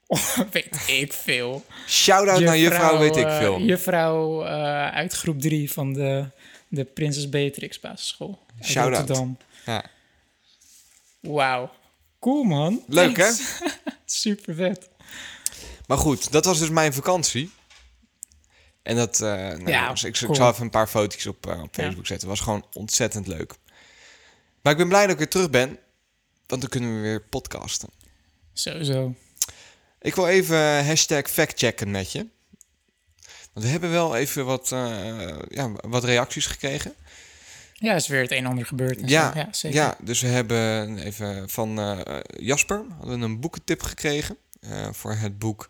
weet 0.51 0.87
ik 0.87 1.13
veel. 1.13 1.65
Shout-out 1.87 2.39
naar 2.41 2.57
juffrouw, 2.57 2.97
weet 2.97 3.15
ik 3.15 3.25
eh, 3.25 3.37
veel. 3.37 3.59
juffrouw 3.59 4.43
eh, 4.45 4.87
uit 4.87 5.13
groep 5.13 5.41
3 5.41 5.71
van 5.71 5.93
de, 5.93 6.29
de 6.67 6.83
Prinses 6.85 7.29
Beatrix 7.29 7.79
basisschool. 7.79 8.39
Shout-out. 8.63 8.97
Rotterdam. 8.97 9.37
Ja. 9.65 9.85
Wauw. 11.19 11.71
Cool, 12.19 12.43
man. 12.43 12.83
Leuk, 12.87 13.15
Thanks. 13.15 13.61
Super 14.05 14.55
vet. 14.55 14.89
Maar 15.87 15.97
goed, 15.97 16.31
dat 16.31 16.45
was 16.45 16.59
dus 16.59 16.69
mijn 16.69 16.93
vakantie. 16.93 17.51
En 18.83 18.95
dat, 18.95 19.21
eh 19.21 19.29
nou, 19.29 19.69
Ja, 19.69 19.89
ik, 19.91 20.01
ik 20.03 20.35
zal 20.35 20.49
even 20.49 20.63
een 20.63 20.69
paar 20.69 20.87
foto's 20.87 21.25
op, 21.25 21.45
op 21.45 21.75
Ja. 21.75 21.83
Facebook 21.83 22.07
zetten. 22.07 22.29
Het 22.29 22.37
was 22.37 22.39
gewoon 22.39 22.65
ontzettend 22.73 23.27
leuk. 23.27 23.53
Maar 24.61 24.71
ik 24.71 24.77
ben 24.77 24.87
blij 24.87 25.01
dat 25.01 25.11
ik 25.11 25.17
weer 25.17 25.29
terug 25.29 25.49
ben. 25.49 25.79
Want 26.47 26.61
dan 26.61 26.69
kunnen 26.69 26.95
we 26.95 27.01
weer 27.01 27.21
podcasten. 27.21 27.89
Sowieso. 28.53 29.15
Ik 30.01 30.15
wil 30.15 30.27
even 30.27 30.85
hashtag 30.85 31.29
factchecken 31.29 31.91
met 31.91 32.11
je. 32.11 32.27
Want 33.53 33.65
we 33.65 33.67
hebben 33.71 33.91
wel 33.91 34.15
even 34.15 34.45
wat, 34.45 34.71
eh, 34.71 35.35
ja, 35.49 35.71
wat 35.71 36.03
reacties 36.03 36.45
gekregen. 36.45 36.93
Ja, 37.73 37.93
is 37.93 38.07
weer 38.07 38.21
het 38.21 38.31
een 38.31 38.37
en 38.37 38.45
ander 38.45 38.65
gebeurd. 38.65 38.99
Ja, 39.09 39.31
ja 39.35 39.47
zeker. 39.51 39.77
Ja, 39.77 39.97
dus 40.01 40.21
we 40.21 40.27
hebben 40.27 40.97
even 40.97 41.49
van 41.49 41.79
eh, 41.79 42.19
Jasper 42.39 42.83
hadden 42.97 43.21
een 43.21 43.39
boekentip 43.39 43.81
gekregen 43.81 44.37
eh, 44.59 44.87
voor 44.91 45.13
het 45.13 45.39
boek 45.39 45.69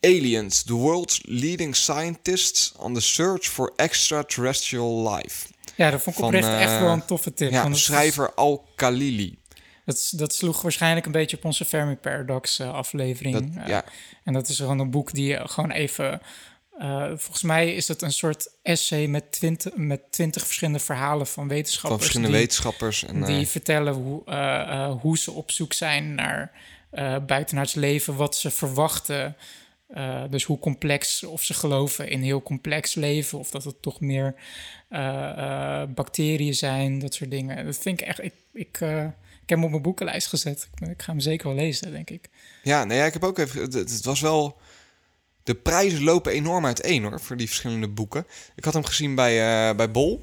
Aliens, 0.00 0.62
the 0.62 0.72
world's 0.72 1.20
leading 1.24 1.76
scientists 1.76 2.72
on 2.78 2.94
the 2.94 3.00
search 3.00 3.44
for 3.46 3.72
extraterrestrial 3.76 5.10
life. 5.14 5.46
Ja, 5.74 5.90
dat 5.90 6.02
vond 6.02 6.16
ik 6.16 6.22
Van, 6.22 6.34
oprecht 6.34 6.48
eh, 6.54 6.62
echt 6.62 6.80
wel 6.80 6.90
een 6.92 7.04
toffe 7.04 7.34
tip. 7.34 7.50
Ja, 7.50 7.68
is- 7.68 7.84
schrijver 7.84 8.34
Al-Khalili. 8.34 9.38
Dat, 9.86 10.12
dat 10.16 10.34
sloeg 10.34 10.62
waarschijnlijk 10.62 11.06
een 11.06 11.12
beetje 11.12 11.36
op 11.36 11.44
onze 11.44 11.64
Fermi 11.64 11.94
Paradox 11.96 12.58
eh, 12.58 12.72
aflevering. 12.74 13.34
Dat, 13.54 13.62
eh, 13.62 13.68
ja, 13.68 13.84
En 14.24 14.32
dat 14.32 14.48
is 14.48 14.56
gewoon 14.56 14.78
een 14.78 14.90
boek 14.90 15.12
die 15.12 15.26
je 15.28 15.48
gewoon 15.48 15.70
even. 15.70 16.20
eh, 16.78 17.04
volgens 17.06 17.42
mij 17.42 17.74
is 17.74 17.88
het 17.88 18.02
een 18.02 18.12
soort 18.12 18.48
essay 18.62 19.06
met 19.06 19.32
twintig, 19.32 19.72
met 19.76 20.00
twintig 20.10 20.44
verschillende 20.44 20.78
verhalen 20.80 21.26
van 21.26 21.48
wetenschappers. 21.48 21.90
van 21.90 21.98
verschillende 22.00 22.32
die, 22.32 22.40
wetenschappers. 22.40 23.04
En, 23.04 23.24
die 23.24 23.40
eh, 23.40 23.46
vertellen 23.46 23.92
hoe, 23.94 24.22
eh, 24.24 24.60
eh, 24.60 24.92
hoe 25.00 25.18
ze 25.18 25.30
op 25.32 25.50
zoek 25.50 25.72
zijn 25.72 26.14
naar 26.14 26.52
eh 26.90 27.16
buitenaards 27.26 27.74
leven, 27.74 28.16
wat 28.16 28.36
ze 28.36 28.50
verwachten. 28.50 29.36
Eh, 29.88 30.22
dus 30.30 30.44
hoe 30.44 30.58
complex, 30.58 31.22
of 31.24 31.42
ze 31.42 31.54
geloven 31.54 32.08
in 32.08 32.22
heel 32.22 32.42
complex 32.42 32.94
leven, 32.94 33.38
of 33.38 33.50
dat 33.50 33.64
het 33.64 33.82
toch 33.82 34.00
meer 34.00 34.34
eh, 34.88 35.80
eh, 35.82 35.88
bacteriën 35.88 36.54
zijn, 36.54 36.98
dat 36.98 37.14
soort 37.14 37.30
dingen. 37.30 37.64
Dat 37.64 37.78
vind 37.78 38.00
ik 38.00 38.06
echt. 38.06 38.22
Ik, 38.24 38.32
ik, 38.52 38.80
eh, 38.80 39.06
ik 39.46 39.52
heb 39.52 39.58
hem 39.58 39.64
op 39.64 39.70
mijn 39.70 39.82
boekenlijst 39.82 40.28
gezet. 40.28 40.68
Ik, 40.90 41.02
ga 41.02 41.10
hem 41.12 41.20
zeker 41.20 41.46
wel 41.46 41.56
lezen, 41.56 41.92
denk 41.92 42.10
ik. 42.10 42.28
ja, 42.62 42.84
nee, 42.84 42.98
ja, 42.98 43.04
ik 43.04 43.12
heb 43.12 43.24
ook 43.24 43.38
even... 43.38 43.60
Het, 43.60 43.72
het 43.74 44.04
was 44.04 44.20
wel... 44.20 44.58
De 45.42 45.54
prijzen 45.54 46.02
lopen 46.02 46.32
enorm 46.32 46.66
uiteen 46.66 47.02
hoor, 47.02 47.20
voor 47.20 47.36
die 47.36 47.46
verschillende 47.46 47.88
boeken. 47.88 48.26
Ik 48.56 48.64
had 48.64 48.74
hem 48.74 48.84
gezien 48.84 49.14
bij, 49.14 49.68
eh, 49.68 49.76
bij 49.76 49.90
Bol. 49.90 50.22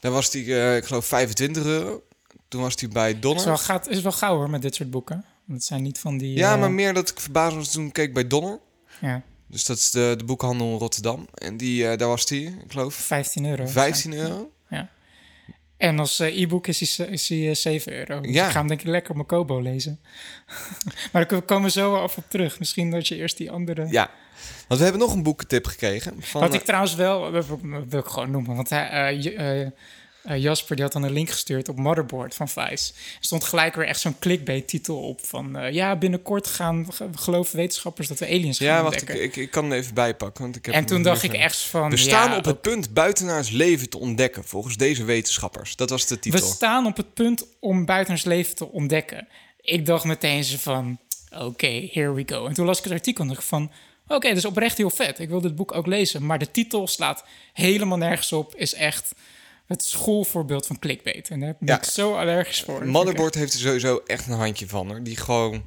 Daar 0.00 0.12
was 0.12 0.30
die, 0.30 0.60
eh, 0.60 0.76
ik 0.76 0.84
geloof, 0.84 1.06
25 1.06 1.64
euro. 1.64 2.02
Toen 2.48 2.60
was 2.62 2.76
die 2.76 2.88
bij 2.88 3.06
Het 3.06 3.14
is 3.16 3.20
Donner. 3.20 3.44
wel, 3.44 3.58
gaat, 3.58 3.88
is 3.88 4.02
wel 4.02 4.12
gauw 4.12 4.36
hoor 4.36 4.50
met 4.50 4.62
dit 4.62 4.74
soort 4.74 4.90
boeken. 4.90 5.24
Want 5.44 5.58
het 5.58 5.64
zijn 5.64 5.82
niet 5.82 5.98
van 5.98 6.18
die. 6.18 6.36
Ja, 6.36 6.52
eh, 6.54 6.60
maar 6.60 6.70
meer 6.70 6.94
dat 6.94 7.10
ik 7.10 7.20
verbaasd 7.20 7.56
was 7.56 7.70
toen 7.70 7.86
ik 7.86 7.92
keek 7.92 8.14
bij 8.14 8.26
Donner. 8.26 8.58
ja, 9.00 9.22
Dus 9.46 9.64
dat 9.64 9.76
is 9.76 9.90
de, 9.90 10.14
de 10.18 10.24
boekhandel 10.24 10.72
in 10.72 10.78
Rotterdam. 10.78 11.26
En 11.34 11.56
die, 11.56 11.96
daar 11.96 12.08
was 12.08 12.26
die, 12.26 12.46
ik 12.46 12.72
geloof, 12.72 12.94
15 12.94 13.46
euro. 13.46 13.66
15 13.66 14.12
euro. 14.12 14.50
En 15.80 15.98
als 15.98 16.18
eh, 16.20 16.40
e-book 16.40 16.66
is 16.66 16.96
hij, 16.96 17.06
is 17.06 17.28
hij 17.28 17.48
eh, 17.48 17.54
7 17.54 17.92
euro. 17.92 18.20
Dus 18.20 18.34
Ja. 18.34 18.44
ik 18.46 18.50
ga 18.52 18.58
hem 18.58 18.68
denk 18.68 18.80
ik 18.80 18.86
lekker 18.86 19.10
op 19.10 19.16
mijn 19.16 19.28
Kobo 19.28 19.60
lezen. 19.60 20.00
maar 21.12 21.28
daar 21.28 21.42
komen 21.42 21.64
we 21.64 21.70
zo 21.70 21.90
wel 21.92 22.00
af 22.00 22.16
op 22.16 22.24
terug. 22.28 22.58
Misschien 22.58 22.90
dat 22.90 23.08
je 23.08 23.16
eerst 23.16 23.36
die 23.36 23.50
andere... 23.50 23.86
Ja. 23.90 24.10
Want 24.68 24.80
we 24.80 24.86
hebben 24.86 25.06
nog 25.06 25.14
een 25.14 25.22
boekentip 25.22 25.66
gekregen. 25.66 26.14
Van, 26.22 26.40
Wat 26.40 26.54
ik 26.54 26.60
eh, 26.60 26.66
trouwens 26.66 26.94
wel, 26.94 27.30
wil, 27.30 27.60
dat 27.70 27.86
wil 27.88 28.00
ik 28.00 28.06
gewoon 28.06 28.30
noemen, 28.30 28.56
want 28.56 28.68
hij, 28.68 29.72
eh, 30.22 30.42
Jasper 30.42 30.74
die 30.76 30.84
had 30.84 30.92
dan 30.92 31.02
een 31.02 31.12
link 31.12 31.30
gestuurd 31.30 31.68
op 31.68 31.76
Motherboard 31.76 32.34
van 32.34 32.48
Vice. 32.48 32.92
Er 32.92 33.18
stond 33.20 33.44
gelijk 33.44 33.74
weer 33.74 33.86
echt 33.86 34.00
zo'n 34.00 34.18
clickbait-titel 34.18 34.96
op 35.08 35.26
van... 35.26 35.56
eh, 35.56 35.72
ja, 35.72 35.96
binnenkort 35.96 36.46
gaan 36.46 36.92
ge- 36.92 37.08
geloven 37.14 37.56
wetenschappers 37.56 38.08
dat 38.08 38.18
we 38.18 38.26
aliens 38.26 38.58
gaan 38.58 38.66
ja, 38.66 38.82
wacht, 38.82 38.94
ik, 38.94 39.00
ontdekken. 39.00 39.24
ik, 39.24 39.36
ik 39.36 39.50
kan 39.50 39.64
hem 39.64 39.72
even 39.72 39.94
bijpakken. 39.94 40.42
Want 40.42 40.56
ik 40.56 40.66
heb 40.66 40.74
en 40.74 40.84
toen 40.86 41.02
dacht 41.02 41.22
ik 41.22 41.32
echt 41.32 41.58
van... 41.60 41.90
We 41.90 41.96
staan 41.96 42.36
op 42.36 42.44
het 42.44 42.60
punt 42.60 42.94
buitenaars 42.94 43.50
leven 43.50 43.88
te 43.88 43.98
ontdekken, 43.98 44.44
volgens 44.44 44.76
deze 44.76 45.04
wetenschappers. 45.04 45.76
Dat 45.76 45.90
was 45.90 46.06
de 46.06 46.14
We 46.14 46.20
titel. 46.20 46.46
staan 46.48 46.86
op 46.86 46.96
het 46.96 47.14
punt 47.14 47.46
om 47.60 47.84
buitenaards 47.84 48.24
leven 48.24 48.54
te 48.54 48.70
ontdekken. 48.72 49.28
Ik 49.60 49.86
dacht 49.86 50.04
meteen 50.04 50.44
zo 50.44 50.56
van, 50.58 50.98
oké, 51.38 51.88
here 51.92 52.12
we 52.12 52.22
go. 52.26 52.46
En 52.46 52.54
toen 52.54 52.66
las 52.66 52.78
ik 52.78 52.84
het 52.84 52.92
artikel 52.92 53.24
en 53.24 53.30
dacht 53.30 53.44
van, 53.44 53.70
oké, 54.08 54.28
dat 54.28 54.36
is 54.36 54.44
oprecht 54.44 54.76
heel 54.76 54.90
vet. 54.90 55.18
Ik 55.18 55.28
wil 55.28 55.40
dit 55.40 55.56
boek 55.56 55.74
ook 55.74 55.86
lezen. 55.86 56.26
Maar 56.26 56.38
de 56.38 56.50
titel 56.50 56.86
slaat 56.86 57.24
helemaal 57.52 57.98
nergens 57.98 58.32
op. 58.32 58.54
Is 58.54 58.74
echt 58.74 59.12
het 59.70 59.84
schoolvoorbeeld 59.84 60.66
van 60.66 60.78
clickbait. 60.78 61.28
En 61.28 61.40
daar 61.40 61.56
ben 61.58 61.68
Ja. 61.68 61.76
ik 61.76 61.84
zo 61.84 62.14
allergisch 62.16 62.60
voor. 62.62 62.86
Motherboard 62.86 63.34
heeft 63.34 63.52
er 63.52 63.58
sowieso 63.60 64.02
echt 64.06 64.26
een 64.26 64.32
handje 64.32 64.68
van, 64.68 64.88
hoor. 64.88 65.02
Die 65.02 65.16
gewoon 65.16 65.64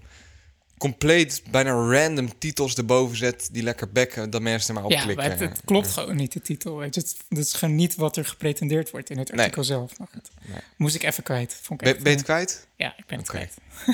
compleet, 0.78 1.42
bijna 1.52 1.72
random 1.72 2.38
titels 2.38 2.76
erboven 2.76 3.18
zet, 3.18 3.50
die 3.52 3.64
lekker 3.64 3.92
bekken, 3.92 4.30
dat 4.30 4.42
mensen 4.42 4.68
er 4.68 4.74
maar 4.76 4.84
op 4.84 4.92
Ja, 4.92 5.02
klikken. 5.02 5.32
het, 5.32 5.40
het 5.40 5.62
klopt 5.66 5.88
gewoon 5.88 6.16
niet, 6.16 6.34
de 6.34 6.42
titel. 6.42 6.78
Weet 6.78 6.96
je. 6.96 7.02
Het, 7.02 7.16
dat 7.30 7.46
is 7.46 7.54
gewoon 7.54 7.76
niet 7.76 7.96
wat 7.96 8.18
er 8.18 8.26
gepretendeerd 8.26 8.92
wordt 8.92 9.10
in 9.10 9.18
het 9.18 9.30
Nee. 9.32 9.40
artikel 9.40 9.64
zelf. 9.64 9.98
Maar 9.98 10.08
goed. 10.12 10.30
Nee. 10.48 10.60
Moest 10.78 10.96
ik 10.96 11.04
even 11.04 11.24
kwijt. 11.24 11.58
Vond 11.62 11.82
ik 11.82 11.94
Ben, 11.94 12.04
je 12.04 12.10
het 12.10 12.24
kwijt? 12.24 12.68
Ja, 12.76 12.94
ik 12.98 13.06
ben 13.06 13.18
het 13.18 13.28
kwijt. 13.28 13.54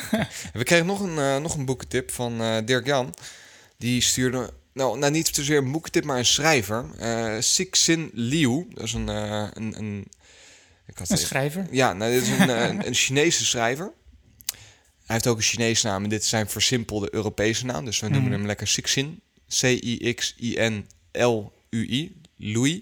We 0.54 0.64
kregen 0.64 0.86
nog 0.86 1.00
een, 1.00 1.18
eh, 1.18 1.38
nog 1.38 1.56
een 1.56 1.66
boekentip 1.66 2.12
van 2.12 2.42
eh, 2.42 2.58
Dirk 2.66 2.86
Jan. 2.86 3.14
Die 3.78 4.02
stuurde, 4.02 4.54
nou, 4.74 4.98
nou 5.00 5.12
niet 5.12 5.28
zozeer 5.36 5.58
een 5.58 5.72
boekentip, 5.72 6.04
maar 6.04 6.18
een 6.18 6.26
schrijver. 6.26 6.86
eh 6.98 7.36
Sixin 7.40 8.10
Liu. 8.14 8.66
Dat 8.74 8.84
is 8.84 8.94
een... 8.94 9.10
eh, 9.10 9.48
een, 9.54 9.78
een 9.78 10.08
ik 10.88 10.98
had 10.98 11.10
Een 11.10 11.16
even- 11.16 11.28
schrijver. 11.28 11.68
Ja, 11.72 11.94
nou, 11.94 12.12
dit 12.12 12.22
is 12.22 12.30
een, 12.30 12.50
eh, 12.58 12.68
een, 12.68 12.88
een 12.88 12.94
Chinese 12.94 13.46
schrijver. 13.46 13.92
Hij 15.06 15.16
heeft 15.18 15.28
ook 15.28 15.38
een 15.38 15.44
Chinese 15.44 15.88
naam 15.88 16.04
en 16.04 16.10
dit 16.10 16.22
is 16.22 16.30
zijn 16.30 16.50
versimpelde 16.50 17.14
Europese 17.14 17.66
naam. 17.66 17.86
Dus 17.86 18.00
we 18.00 18.08
noemen 18.08 18.30
Mhm. 18.30 18.38
hem 18.38 18.46
lekker 18.48 18.68
Sixin. 18.68 19.22
C-I-X-I-N-L-U-I. 21.12 22.16
Louis. 22.38 22.80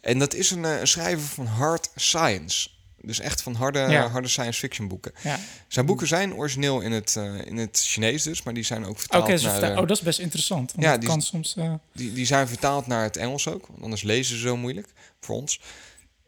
En 0.00 0.18
dat 0.18 0.34
is 0.34 0.50
een, 0.50 0.64
een 0.64 0.86
schrijver 0.88 1.26
van 1.26 1.46
hard 1.46 1.90
science. 1.94 2.68
Dus 3.02 3.20
echt 3.20 3.42
van 3.42 3.54
harde, 3.54 3.78
Ja. 3.78 4.08
harde 4.08 4.28
science 4.28 4.58
fiction 4.58 4.88
boeken. 4.88 5.12
Ja. 5.22 5.38
Zijn 5.68 5.86
boeken 5.86 6.06
zijn 6.06 6.34
origineel 6.34 6.80
in 6.80 6.92
het, 6.92 7.16
eh, 7.16 7.46
in 7.46 7.56
het 7.56 7.80
Chinees 7.86 8.22
dus, 8.22 8.42
maar 8.42 8.54
die 8.54 8.62
zijn 8.64 8.86
ook 8.86 8.98
vertaald 8.98 9.28
naar... 9.42 9.60
de- 9.60 9.66
oh, 9.66 9.76
dat 9.76 9.90
is 9.90 10.00
best 10.00 10.18
interessant. 10.18 10.72
Want 10.72 10.84
Ja, 10.84 10.90
het 10.92 11.00
die- 11.00 11.10
kan 11.10 11.22
soms... 11.22 11.54
eh, 11.56 11.74
die, 11.92 12.12
die 12.12 12.26
zijn 12.26 12.48
vertaald 12.48 12.86
naar 12.86 13.02
het 13.02 13.16
Engels 13.16 13.48
ook, 13.48 13.66
want 13.66 13.82
anders 13.82 14.02
lezen 14.02 14.36
ze 14.36 14.40
zo 14.42 14.56
moeilijk 14.56 14.88
voor 15.20 15.34
ons. 15.36 15.60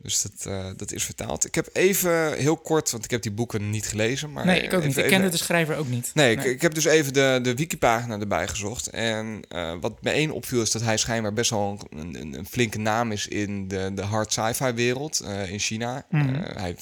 Dus 0.03 0.23
dat, 0.23 0.33
eh, 0.47 0.67
dat 0.77 0.93
is 0.93 1.05
vertaald. 1.05 1.47
Ik 1.47 1.55
heb 1.55 1.69
even 1.73 2.33
heel 2.33 2.57
kort, 2.57 2.91
want 2.91 3.05
ik 3.05 3.11
heb 3.11 3.23
die 3.23 3.33
boeken 3.33 3.71
niet 3.71 3.87
gelezen. 3.87 4.33
Maar 4.33 4.45
nee, 4.47 4.57
ik 4.61 4.65
ook 4.65 4.71
even- 4.73 4.87
niet. 4.87 4.97
Ik 4.97 5.05
even- 5.05 5.17
kende 5.17 5.29
de 5.29 5.37
schrijver 5.37 5.77
ook 5.77 5.89
niet. 5.89 6.11
Nee, 6.15 6.37
Ik, 6.37 6.45
ik 6.45 6.63
heb 6.63 6.75
dus 6.75 6.85
even 6.85 7.13
de, 7.13 7.39
de 7.43 7.55
wikipagina 7.55 8.19
erbij 8.19 8.49
gezocht. 8.49 8.87
En 8.87 9.41
eh, 9.49 9.73
wat 9.81 10.03
me 10.03 10.11
één 10.11 10.31
opviel 10.31 10.63
is 10.63 10.71
dat 10.71 10.83
hij 10.83 10.97
schijnbaar 10.97 11.33
best 11.33 11.51
wel 11.51 11.79
een, 11.91 12.21
een, 12.21 12.39
een 12.39 12.47
flinke 12.47 12.79
naam 12.79 13.13
is 13.13 13.27
in 13.29 13.69
de, 13.69 13.91
de 13.95 14.03
hard 14.03 14.33
sci-fi 14.33 14.73
wereld 14.73 15.21
eh, 15.21 15.51
in 15.53 15.59
China. 15.59 16.07
Eh, 16.11 16.21
hij 16.55 16.77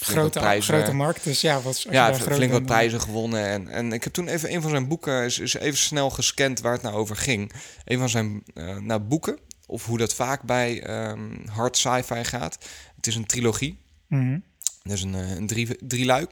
Grote, 0.00 0.38
prijzen- 0.38 0.74
grote 0.74 0.92
markt, 0.92 1.24
dus 1.24 1.40
ja, 1.40 1.60
wat, 1.60 1.86
ja, 1.90 2.14
flink 2.14 2.52
wat 2.52 2.66
prijzen 2.66 3.00
gewonnen. 3.00 3.44
En, 3.46 3.68
en 3.68 3.92
ik 3.92 4.04
heb 4.04 4.12
toen 4.12 4.28
even 4.28 4.52
een 4.54 4.60
van 4.60 4.70
zijn 4.70 4.88
boeken 4.88 5.24
is, 5.24 5.38
is 5.38 5.54
even 5.54 5.78
snel 5.78 6.10
gescand 6.10 6.60
waar 6.60 6.72
het 6.72 6.82
nou 6.82 6.94
over 6.94 7.16
ging. 7.16 7.52
Een 7.84 7.98
van 7.98 8.08
zijn 8.08 8.42
nou, 8.80 9.00
boeken, 9.00 9.38
of 9.70 9.86
hoe 9.86 9.98
dat 9.98 10.14
vaak 10.14 10.42
bij 10.42 10.82
ehm, 10.82 11.46
hard 11.50 11.76
sci-fi 11.76 12.24
gaat. 12.24 12.58
Het 12.96 13.06
is 13.06 13.14
een 13.14 13.26
trilogie. 13.26 13.78
Mhm. 14.06 14.38
Dat 14.82 14.92
is 14.92 15.02
een, 15.02 15.14
eh, 15.14 15.30
een 15.30 15.46
drie, 15.46 15.68
drie 15.86 16.04
luik. 16.04 16.30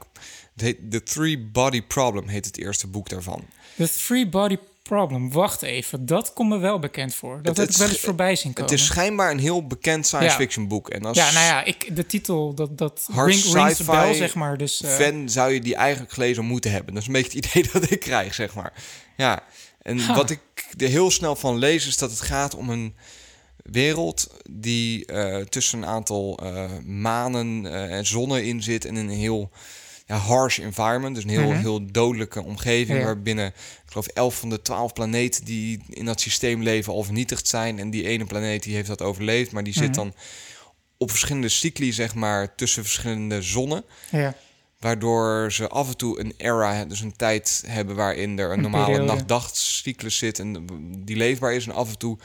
Het 0.53 0.61
heet 0.61 0.91
The 0.91 1.03
Three 1.03 1.39
Body 1.39 1.81
Problem 1.81 2.27
heet 2.27 2.45
het 2.45 2.57
eerste 2.57 2.87
boek 2.87 3.09
daarvan. 3.09 3.45
The 3.77 3.89
Three 4.05 4.29
Body 4.29 4.57
Problem. 4.83 5.31
Wacht 5.31 5.61
even, 5.61 6.05
dat 6.05 6.33
komt 6.33 6.49
me 6.49 6.57
wel 6.57 6.79
bekend 6.79 7.15
voor. 7.15 7.35
Dat 7.41 7.45
Het- 7.45 7.57
heb 7.57 7.65
het 7.65 7.75
ik 7.75 7.81
wel 7.81 7.89
eens 7.89 7.99
voorbij 7.99 8.35
zien 8.35 8.53
komen. 8.53 8.71
Het 8.71 8.79
is 8.79 8.85
schijnbaar 8.85 9.31
een 9.31 9.39
heel 9.39 9.67
bekend 9.67 10.05
science 10.07 10.29
Ja. 10.29 10.35
fiction 10.35 10.67
boek. 10.67 10.89
En 10.89 11.05
als 11.05 11.17
Ja, 11.17 11.31
nou 11.31 11.45
ja, 11.45 11.63
ik, 11.63 11.95
de 11.95 12.05
titel, 12.05 12.53
dat, 12.53 12.77
dat 12.77 13.07
Hard 13.11 13.29
ring, 13.29 13.53
rings 13.53 14.17
zeg 14.17 14.35
maar. 14.35 14.57
Dus, 14.57 14.81
eh, 14.81 14.89
fan 14.91 15.29
zou 15.29 15.51
je 15.53 15.61
die 15.61 15.75
eigenlijk 15.75 16.13
gelezen 16.13 16.45
moeten 16.45 16.71
hebben. 16.71 16.93
Dat 16.93 17.01
is 17.01 17.07
een 17.07 17.13
beetje 17.13 17.37
het 17.37 17.45
idee 17.55 17.71
dat 17.73 17.91
ik 17.91 17.99
krijg, 17.99 18.33
zeg 18.33 18.53
maar. 18.55 18.73
Ja, 19.17 19.43
en 19.81 19.99
Ha. 19.99 20.15
wat 20.15 20.29
ik 20.29 20.39
er 20.77 20.87
heel 20.87 21.11
snel 21.11 21.35
van 21.35 21.57
lees 21.57 21.87
is 21.87 21.97
dat 21.97 22.09
het 22.11 22.21
gaat 22.21 22.55
om 22.55 22.69
een 22.69 22.95
wereld 23.71 24.27
die 24.49 25.05
eh, 25.05 25.37
tussen 25.45 25.77
een 25.81 25.85
aantal 25.89 26.39
eh, 26.43 26.69
manen 26.85 27.65
eh, 27.65 27.97
en 27.97 28.05
zonnen 28.05 28.43
in 28.45 28.63
zit 28.63 28.85
en 28.85 28.97
in 28.97 29.09
een 29.09 29.17
heel 29.17 29.49
ja, 30.05 30.15
harsh 30.15 30.59
environment, 30.59 31.15
dus 31.15 31.23
een 31.23 31.29
heel, 31.29 31.49
Mhm. 31.49 31.59
heel 31.59 31.91
dodelijke 31.91 32.43
omgeving 32.43 32.97
Ja. 32.99 33.03
waarbinnen 33.05 33.47
ik 33.47 33.53
geloof 33.85 34.07
11 34.07 34.39
van 34.39 34.49
de 34.49 34.61
12 34.61 34.93
planeten 34.93 35.45
die 35.45 35.79
in 35.89 36.05
dat 36.05 36.21
systeem 36.21 36.61
leven 36.63 36.93
al 36.93 37.03
vernietigd 37.03 37.47
zijn 37.47 37.79
en 37.79 37.89
die 37.89 38.07
ene 38.07 38.25
planeet 38.25 38.63
die 38.63 38.75
heeft 38.75 38.87
dat 38.87 39.01
overleefd, 39.01 39.51
maar 39.51 39.63
die 39.63 39.73
zit 39.73 39.83
Mhm. 39.87 39.93
dan 39.95 40.13
op 40.97 41.09
verschillende 41.09 41.49
cycli 41.49 41.91
zeg 41.93 42.15
maar 42.15 42.55
tussen 42.55 42.83
verschillende 42.83 43.41
zonnen. 43.41 43.83
ja. 44.11 44.33
Waardoor 44.79 45.51
ze 45.51 45.67
af 45.67 45.87
en 45.87 45.97
toe 45.97 46.19
een 46.19 46.33
era, 46.37 46.85
dus 46.85 46.99
een 47.01 47.15
tijd 47.15 47.63
hebben 47.67 47.95
waarin 47.95 48.39
er 48.39 48.51
een, 48.51 48.61
normale 48.61 49.03
nacht-dag-cyclus 49.03 50.17
zit 50.17 50.39
en 50.39 50.65
die 51.05 51.15
leefbaar 51.15 51.53
is. 51.53 51.65
En 51.65 51.73
af 51.73 51.89
en 51.89 51.97
toe 51.97 52.17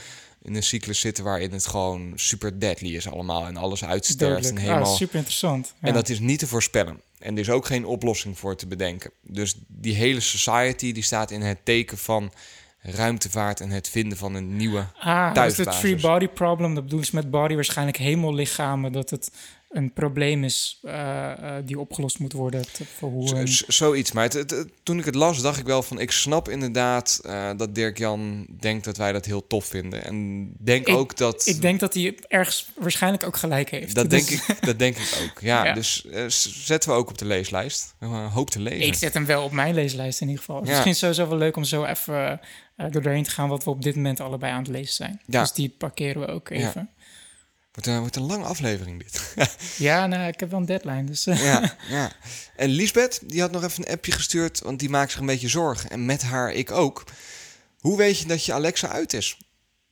in 0.45 0.55
een 0.55 0.63
cyclus 0.63 1.01
zitten 1.01 1.25
waarin 1.25 1.53
het 1.53 1.67
gewoon 1.67 2.13
super 2.15 2.59
deadly 2.59 2.95
is 2.95 3.09
allemaal 3.09 3.47
en 3.47 3.57
alles 3.57 3.85
uitsterft. 3.85 4.49
En, 4.49 4.57
helemaal... 4.57 4.83
Ah, 4.83 4.95
super 4.95 5.17
interessant. 5.17 5.75
Ja. 5.81 5.89
en 5.89 5.95
dat 5.95 6.09
is 6.09 6.19
niet 6.19 6.39
te 6.39 6.47
voorspellen. 6.47 7.01
En 7.19 7.35
er 7.35 7.41
is 7.41 7.51
ook 7.51 7.67
geen 7.67 7.85
oplossing 7.85 8.39
voor 8.39 8.57
te 8.57 8.67
bedenken. 8.67 9.11
Dus 9.23 9.55
die 9.67 9.95
hele 9.95 10.21
society 10.21 10.93
die 10.93 11.03
staat 11.03 11.31
in 11.31 11.41
het 11.41 11.59
teken 11.63 11.99
van 11.99 12.33
ruimtevaart 12.81 13.61
en 13.61 13.71
het 13.71 13.89
vinden 13.89 14.19
van 14.19 14.35
een 14.35 14.57
nieuwe 14.57 14.87
Ah, 14.99 15.25
dus 15.25 15.29
de 15.29 15.35
thuisbasis. 15.35 15.81
three 15.81 16.13
body 16.13 16.27
problem, 16.29 16.75
dat 16.75 16.83
bedoelen 16.83 17.09
ze 17.09 17.15
met 17.15 17.31
body 17.31 17.55
waarschijnlijk 17.55 17.97
hemellichamen, 17.97 18.93
dat 18.93 19.11
het 19.11 19.31
een 19.75 19.93
probleem 19.93 20.45
is 20.45 20.79
eh, 20.83 21.33
die 21.65 21.79
opgelost 21.81 22.19
moet 22.19 22.33
worden. 22.33 22.65
voor 22.97 23.11
hoe 23.11 23.29
Z- 23.29 23.33
een- 23.33 23.49
z- 23.49 23.63
zoiets. 23.67 24.13
Maar 24.13 24.25
het, 24.25 24.33
het- 24.33 24.67
toen 24.83 24.99
ik 24.99 25.05
het 25.05 25.15
las, 25.15 25.41
dacht 25.43 25.59
ik 25.59 25.67
wel 25.67 25.83
van... 25.83 26.01
ik 26.01 26.11
snap 26.11 26.49
inderdaad 26.49 27.21
eh, 27.25 27.51
dat 27.57 27.75
Dirk-Jan 27.75 28.47
denkt 28.61 28.85
dat 28.85 28.97
wij 28.97 29.13
dat 29.13 29.25
heel 29.25 29.47
tof 29.47 29.65
vinden. 29.65 30.05
En 30.05 30.49
denk 30.59 30.87
Ik- 30.89 30.95
ook 30.95 31.17
dat... 31.17 31.47
ik 31.47 31.61
denk 31.61 31.81
dat 31.81 31.95
hij 31.95 32.19
ergens 32.29 32.69
waarschijnlijk 32.77 33.25
ook 33.27 33.37
gelijk 33.37 33.71
heeft. 33.71 33.95
dat, 33.95 34.11
Dus- 34.11 34.27
denk 34.27 34.41
ik, 34.49 34.65
dat 34.67 34.79
denk 34.79 34.97
ik 34.97 35.19
ook. 35.23 35.41
Ja, 35.41 35.65
Ja. 35.67 35.73
dus 35.75 36.05
zetten 36.67 36.91
we 36.91 36.97
ook 36.97 37.09
op 37.11 37.19
de 37.19 37.25
leeslijst. 37.25 37.95
Hoop 38.33 38.51
te 38.51 38.61
lezen. 38.61 38.87
Ik 38.87 38.95
zet 38.95 39.15
hem 39.15 39.27
wel 39.27 39.45
op 39.45 39.53
mijn 39.53 39.75
leeslijst 39.75 40.21
in 40.21 40.27
ieder 40.29 40.45
geval. 40.45 40.65
Ja. 40.65 40.71
Misschien 40.71 40.95
sowieso 40.95 41.29
wel 41.29 41.39
leuk 41.39 41.57
om 41.57 41.65
zo 41.65 41.85
even 41.85 42.41
door 42.91 43.03
doorheen 43.03 43.23
te 43.23 43.31
gaan 43.31 43.49
wat 43.49 43.65
we 43.65 43.71
op 43.71 43.83
dit 43.83 43.95
moment 43.97 44.21
allebei 44.21 44.53
aan 44.53 44.59
het 44.63 44.69
lezen 44.69 44.95
zijn. 44.95 45.21
Ja. 45.27 45.41
Dus 45.41 45.53
die 45.53 45.69
parkeren 45.79 46.21
we 46.21 46.27
ook 46.29 46.49
Ja. 46.49 46.55
even. 46.69 46.91
Wordt, 47.75 47.87
een, 47.89 48.01
wordt 48.01 48.17
een 48.17 48.23
lange 48.27 48.45
aflevering 48.45 49.03
dit. 49.03 49.35
Ja, 49.77 50.07
nou, 50.07 50.29
ik 50.29 50.41
heb 50.41 50.51
wel 50.51 50.61
een 50.61 50.67
deadline. 50.67 51.05
Dus, 51.05 51.27
eh, 51.27 51.45
ja, 51.45 51.77
ja. 51.89 52.13
En 52.57 52.69
Lisbeth, 52.69 53.21
die 53.27 53.41
had 53.41 53.51
nog 53.51 53.65
even 53.65 53.87
een 53.87 53.93
appje 53.95 54.13
gestuurd... 54.13 54.61
want 54.61 54.79
die 54.79 54.89
maakt 54.91 55.11
zich 55.11 55.21
een 55.21 55.27
beetje 55.27 55.49
zorgen. 55.49 55.91
En 55.91 56.05
met 56.07 56.23
haar 56.23 56.53
ik 56.53 56.71
ook. 56.71 57.05
Hoe 57.79 57.97
weet 57.97 58.19
je 58.19 58.27
dat 58.27 58.45
je 58.45 58.53
Alexa 58.53 58.89
uit 58.89 59.13
is? 59.13 59.37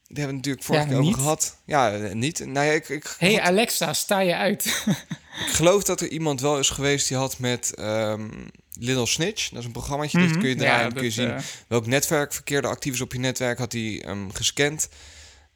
Die 0.07 0.23
hebben 0.23 0.27
we 0.29 0.33
natuurlijk 0.37 0.65
vorige 0.65 0.85
Ja, 0.85 0.91
keer 0.91 1.01
over 1.01 1.15
gehad. 1.15 1.57
Ja, 1.65 1.93
eh, 1.93 2.13
niet. 2.15 2.39
Nou 2.47 2.67
ja, 2.67 2.73
ik, 2.73 2.89
ik, 2.89 3.15
hey 3.19 3.33
had- 3.33 3.41
Alexa, 3.41 3.93
sta 3.93 4.21
je 4.21 4.37
uit? 4.37 4.65
Ik 5.47 5.53
geloof 5.53 5.83
dat 5.85 6.01
er 6.01 6.09
iemand 6.09 6.41
wel 6.41 6.59
is 6.59 6.71
geweest 6.71 7.09
die 7.09 7.17
had 7.17 7.39
met 7.39 7.75
ehm, 7.75 8.29
Little 8.73 9.07
Snitch. 9.07 9.49
Dat 9.49 9.59
is 9.59 9.65
een 9.65 9.73
programmaatje, 9.73 10.19
dat 10.19 10.29
Mhm. 10.29 10.39
kun 10.41 10.49
je 10.49 10.55
draaien. 10.57 10.77
Ja, 10.77 10.83
dan 10.83 10.93
kun 10.93 11.03
je 11.03 11.09
dat, 11.09 11.15
zien 11.15 11.31
eh, 11.37 11.43
welk 11.69 11.87
netwerkverkeer 11.87 12.59
er 12.65 12.69
actief 12.71 12.93
is 12.95 13.01
op 13.01 13.13
je 13.13 13.19
netwerk. 13.19 13.59
Had 13.59 13.73
hij 13.73 14.03
ehm, 14.05 14.29
gescand. 14.33 14.89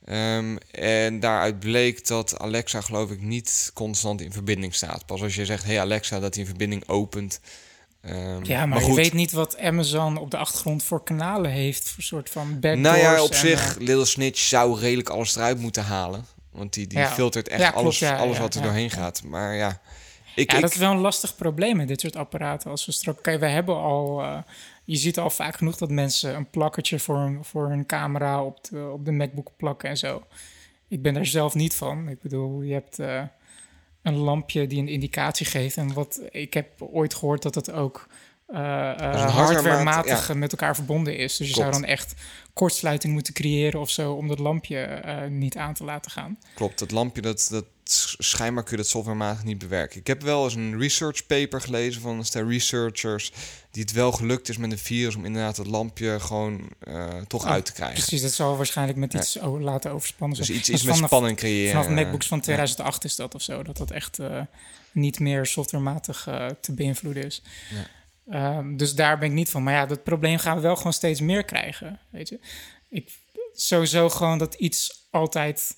Ehm, 0.06 0.56
en 0.70 1.20
daaruit 1.20 1.58
bleek 1.58 2.06
dat 2.06 2.38
Alexa 2.38 2.80
geloof 2.80 3.10
ik 3.10 3.20
niet 3.22 3.70
constant 3.74 4.20
in 4.20 4.32
verbinding 4.32 4.74
staat. 4.74 5.06
Pas 5.06 5.22
als 5.22 5.34
je 5.34 5.44
zegt, 5.44 5.64
hey 5.64 5.80
Alexa, 5.80 6.20
dat 6.20 6.32
hij 6.34 6.42
een 6.42 6.48
verbinding 6.48 6.88
opent. 6.88 7.40
Ehm, 8.00 8.44
Ja, 8.44 8.66
maar, 8.66 8.78
je 8.78 8.84
goed. 8.84 8.96
weet 8.96 9.12
niet 9.12 9.32
wat 9.32 9.58
Amazon 9.58 10.16
op 10.16 10.30
de 10.30 10.36
achtergrond 10.36 10.82
voor 10.82 11.02
kanalen 11.04 11.50
heeft. 11.50 11.88
Voor 11.88 12.02
soort 12.02 12.30
van 12.30 12.60
backdoors. 12.60 12.80
Nou 12.80 12.96
ja, 12.98 13.22
op 13.22 13.30
en, 13.30 13.36
zich, 13.38 13.76
eh, 13.76 13.82
Little 13.82 14.04
Snitch 14.04 14.40
zou 14.40 14.78
redelijk 14.78 15.08
alles 15.08 15.36
eruit 15.36 15.58
moeten 15.58 15.84
halen. 15.84 16.26
Want 16.50 16.72
die, 16.72 16.86
die 16.86 16.98
Ja. 16.98 17.10
filtert 17.10 17.48
echt 17.48 17.60
Ja, 17.60 17.66
klopt, 17.70 17.82
alles, 17.84 17.98
ja, 17.98 18.16
alles 18.16 18.38
wat 18.38 18.54
er 18.54 18.62
doorheen 18.62 18.90
gaat. 18.90 19.22
Maar 19.22 19.54
ja, 19.54 19.80
ik, 20.34 20.50
ja, 20.50 20.56
ik, 20.56 20.62
dat 20.62 20.70
is 20.70 20.76
wel 20.76 20.90
een 20.90 20.98
lastig 20.98 21.36
probleem 21.36 21.76
met 21.76 21.88
dit 21.88 22.00
soort 22.00 22.16
apparaten. 22.16 22.70
Als 22.70 22.86
we 22.86 22.92
straks, 22.92 23.20
kijk, 23.22 23.40
we 23.40 23.46
hebben 23.46 23.76
al, 23.76 24.22
eh, 24.22 24.38
je 24.86 24.96
ziet 24.96 25.18
al 25.18 25.30
vaak 25.30 25.56
genoeg 25.56 25.76
dat 25.76 25.90
mensen 25.90 26.34
een 26.34 26.50
plakkertje 26.50 26.98
voor 26.98 27.18
hun, 27.18 27.44
voor 27.44 27.68
hun 27.68 27.86
camera 27.86 28.44
op 28.44 28.64
de, 28.64 28.90
op 28.92 29.04
de 29.04 29.12
MacBook 29.12 29.50
plakken 29.56 29.88
en 29.88 29.96
zo. 29.96 30.22
Ik 30.88 31.02
ben 31.02 31.14
daar 31.14 31.26
zelf 31.26 31.54
niet 31.54 31.74
van. 31.74 32.08
Ik 32.08 32.20
bedoel, 32.20 32.62
je 32.62 32.72
hebt 32.72 32.98
eh, 32.98 33.22
een 34.02 34.16
lampje 34.16 34.66
die 34.66 34.80
een 34.80 34.88
indicatie 34.88 35.46
geeft. 35.46 35.76
En 35.76 35.92
wat 35.92 36.20
ik 36.30 36.54
heb 36.54 36.82
ooit 36.82 37.14
gehoord 37.14 37.42
dat 37.42 37.54
het 37.54 37.72
ook 37.72 38.08
hardwaremaat, 38.46 39.30
hardwarematig 39.32 40.28
ja. 40.28 40.34
met 40.34 40.52
elkaar 40.52 40.74
verbonden 40.74 41.16
is. 41.16 41.36
Dus 41.36 41.46
je 41.48 41.52
Klopt. 41.54 41.68
zou 41.70 41.82
dan 41.82 41.90
echt 41.90 42.14
kortsluiting 42.52 43.12
moeten 43.12 43.34
creëren 43.34 43.80
of 43.80 43.90
zo 43.90 44.12
om 44.12 44.28
dat 44.28 44.38
lampje 44.38 44.78
eh, 44.78 45.28
niet 45.28 45.56
aan 45.56 45.74
te 45.74 45.84
laten 45.84 46.10
gaan. 46.10 46.38
Klopt, 46.54 46.78
dat 46.78 46.90
lampje, 46.90 47.22
dat, 47.22 47.46
dat 47.50 47.64
schijnbaar 48.18 48.62
kun 48.62 48.72
je 48.76 48.82
dat 48.82 48.90
softwarematig 48.90 49.44
niet 49.44 49.58
bewerken. 49.58 50.00
Ik 50.00 50.06
heb 50.06 50.22
wel 50.22 50.44
eens 50.44 50.54
een 50.54 50.78
research 50.78 51.26
paper 51.26 51.60
gelezen 51.60 52.02
van 52.02 52.18
een 52.18 52.24
stel 52.24 52.48
researchers... 52.48 53.32
die 53.70 53.82
het 53.82 53.92
wel 53.92 54.12
gelukt 54.12 54.48
is 54.48 54.56
met 54.56 54.72
een 54.72 54.78
virus 54.78 55.14
om 55.16 55.24
inderdaad 55.24 55.56
het 55.56 55.66
lampje 55.66 56.20
gewoon 56.20 56.68
toch 57.26 57.44
Oh, 57.44 57.50
uit 57.50 57.64
te 57.66 57.72
krijgen. 57.72 57.96
Precies, 57.96 58.22
dat 58.22 58.32
zal 58.32 58.56
waarschijnlijk 58.56 58.98
met 58.98 59.14
iets 59.14 59.40
o- 59.40 59.60
laten 59.60 59.90
overspannen 59.90 60.38
Dus 60.38 60.50
iets, 60.50 60.68
Dat 60.68 60.82
met 60.84 60.94
vanaf- 60.94 61.08
spanning 61.10 61.36
creëren. 61.36 61.72
Vanaf 61.84 61.88
MacBooks 61.88 62.26
van 62.26 62.36
Ja. 62.38 62.42
2008 62.44 63.04
is 63.04 63.16
dat 63.16 63.34
of 63.34 63.42
zo. 63.42 63.62
Dat 63.62 63.76
dat 63.76 63.90
echt 63.90 64.18
niet 64.92 65.18
meer 65.20 65.46
softwarematig 65.46 66.28
te 66.60 66.72
beïnvloeden 66.72 67.24
is. 67.24 67.42
Ja. 67.70 67.86
Ehm, 68.28 68.76
dus 68.76 68.94
daar 68.94 69.18
ben 69.18 69.28
ik 69.28 69.34
niet 69.34 69.50
van. 69.50 69.62
Maar 69.62 69.74
ja, 69.74 69.86
dat 69.86 70.02
probleem 70.02 70.38
gaan 70.38 70.56
we 70.56 70.62
wel 70.62 70.76
gewoon 70.76 70.92
steeds 70.92 71.20
meer 71.20 71.44
krijgen. 71.44 71.98
Weet 72.10 72.28
je? 72.28 72.40
Ik, 72.88 73.18
sowieso 73.54 74.08
gewoon 74.08 74.38
dat 74.38 74.54
iets 74.54 75.06
altijd 75.10 75.76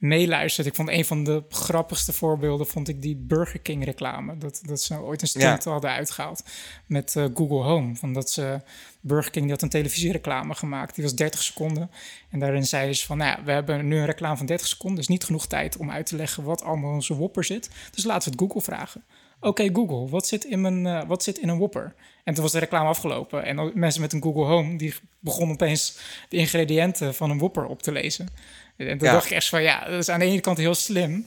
meeluistert. 0.00 0.66
Ik 0.66 0.74
vond 0.74 0.88
een 0.88 1.04
van 1.04 1.24
de 1.24 1.42
grappigste 1.48 2.12
voorbeelden 2.12 2.66
vond 2.66 2.88
ik 2.88 3.02
die 3.02 3.16
Burger 3.16 3.60
King 3.60 3.84
reclame. 3.84 4.38
Dat, 4.38 4.60
dat 4.66 4.82
ze 4.82 5.00
ooit 5.00 5.22
een 5.22 5.28
stunt 5.28 5.64
hadden 5.64 5.90
uitgehaald 5.90 6.44
met 6.86 7.16
eh, 7.16 7.24
Google 7.34 7.62
Home. 7.62 7.96
Van 7.96 8.12
dat 8.12 8.30
ze 8.30 8.60
Burger 9.00 9.30
King 9.30 9.44
die 9.44 9.54
had 9.54 9.62
een 9.62 9.68
televisiereclame 9.68 10.54
gemaakt. 10.54 10.94
Die 10.94 11.04
was 11.04 11.14
30 11.14 11.42
seconden. 11.42 11.90
En 12.30 12.38
daarin 12.38 12.66
zeiden 12.66 12.96
ze 12.96 13.06
van, 13.06 13.16
nou 13.16 13.38
ja, 13.38 13.44
we 13.44 13.52
hebben 13.52 13.88
nu 13.88 13.98
een 13.98 14.06
reclame 14.06 14.36
van 14.36 14.46
30 14.46 14.66
seconden. 14.66 14.98
Dus 14.98 15.08
niet 15.08 15.24
genoeg 15.24 15.46
tijd 15.46 15.76
om 15.76 15.90
uit 15.90 16.06
te 16.06 16.16
leggen 16.16 16.44
wat 16.44 16.62
allemaal 16.62 16.92
onze 16.92 17.14
Whopper 17.14 17.44
zit. 17.44 17.70
Dus 17.90 18.04
laten 18.04 18.32
we 18.32 18.36
het 18.36 18.40
Google 18.40 18.62
vragen. 18.62 19.04
Oké, 19.40 19.70
Google, 19.72 20.08
wat 20.08 20.26
zit, 20.26 20.44
in 20.44 20.60
mijn, 20.60 20.86
eh, 20.86 21.02
wat 21.06 21.22
zit 21.22 21.38
in 21.38 21.48
een 21.48 21.56
Whopper? 21.58 21.94
En 22.24 22.34
toen 22.34 22.42
was 22.42 22.52
de 22.52 22.58
reclame 22.58 22.88
afgelopen. 22.88 23.44
En 23.44 23.56
dan 23.56 23.70
mensen 23.74 24.00
met 24.00 24.12
een 24.12 24.22
Google 24.22 24.44
Home, 24.44 24.76
die 24.76 24.94
begonnen 25.18 25.54
opeens 25.54 25.98
de 26.28 26.36
ingrediënten 26.36 27.14
van 27.14 27.30
een 27.30 27.38
Whopper 27.38 27.64
op 27.66 27.82
te 27.82 27.92
lezen. 27.92 28.28
En 28.76 28.98
toen 28.98 29.06
Ja. 29.08 29.12
dacht 29.12 29.24
ik 29.26 29.30
echt 29.30 29.48
van, 29.48 29.62
ja, 29.62 29.84
dat 29.84 29.98
is 29.98 30.08
aan 30.08 30.18
de 30.18 30.24
ene 30.24 30.40
kant 30.40 30.58
heel 30.58 30.74
slim. 30.74 31.26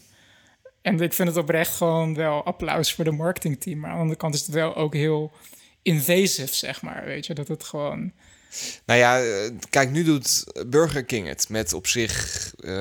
En 0.81 0.99
ik 0.99 1.13
vind 1.13 1.27
het 1.27 1.37
oprecht 1.37 1.75
gewoon 1.75 2.15
wel 2.15 2.43
applaus 2.43 2.93
voor 2.93 3.03
de 3.03 3.11
marketingteam. 3.11 3.79
Maar 3.79 3.89
aan 3.89 3.95
de 3.95 4.01
andere 4.01 4.19
kant 4.19 4.33
is 4.33 4.41
het 4.45 4.49
wel 4.55 4.75
ook 4.75 4.93
heel 4.93 5.31
invasive, 5.81 6.55
zeg 6.55 6.81
maar. 6.81 7.05
Weet 7.05 7.25
je, 7.25 7.33
dat 7.33 7.47
het 7.47 7.63
gewoon... 7.63 8.11
Nou 8.85 8.99
ja, 8.99 9.21
eh, 9.21 9.51
kijk, 9.69 9.91
nu 9.91 10.03
doet 10.03 10.43
Burger 10.67 11.03
King 11.05 11.27
het 11.27 11.49
met 11.49 11.73
op 11.73 11.87
zich 11.87 12.53
eh, 12.59 12.71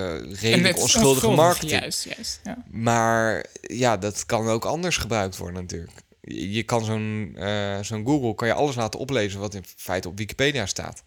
redelijk 0.40 0.78
onschuldige 0.78 1.08
onschuldig, 1.08 1.36
marketing. 1.36 1.80
Juist, 1.80 2.04
juist. 2.04 2.40
Ja. 2.44 2.64
Maar 2.70 3.44
ja, 3.60 3.96
dat 3.96 4.26
kan 4.26 4.48
ook 4.48 4.64
anders 4.64 4.96
gebruikt 4.96 5.36
worden 5.36 5.60
natuurlijk. 5.60 5.92
Je 6.20 6.62
kan 6.62 6.84
zo'n 6.84 7.32
eh, 7.36 7.78
zo'n 7.80 8.06
Google, 8.06 8.34
kan 8.34 8.48
je 8.48 8.54
alles 8.54 8.74
laten 8.74 9.00
oplezen 9.00 9.40
wat 9.40 9.54
in 9.54 9.64
feite 9.76 10.08
op 10.08 10.18
Wikipedia 10.18 10.66
staat. 10.66 11.02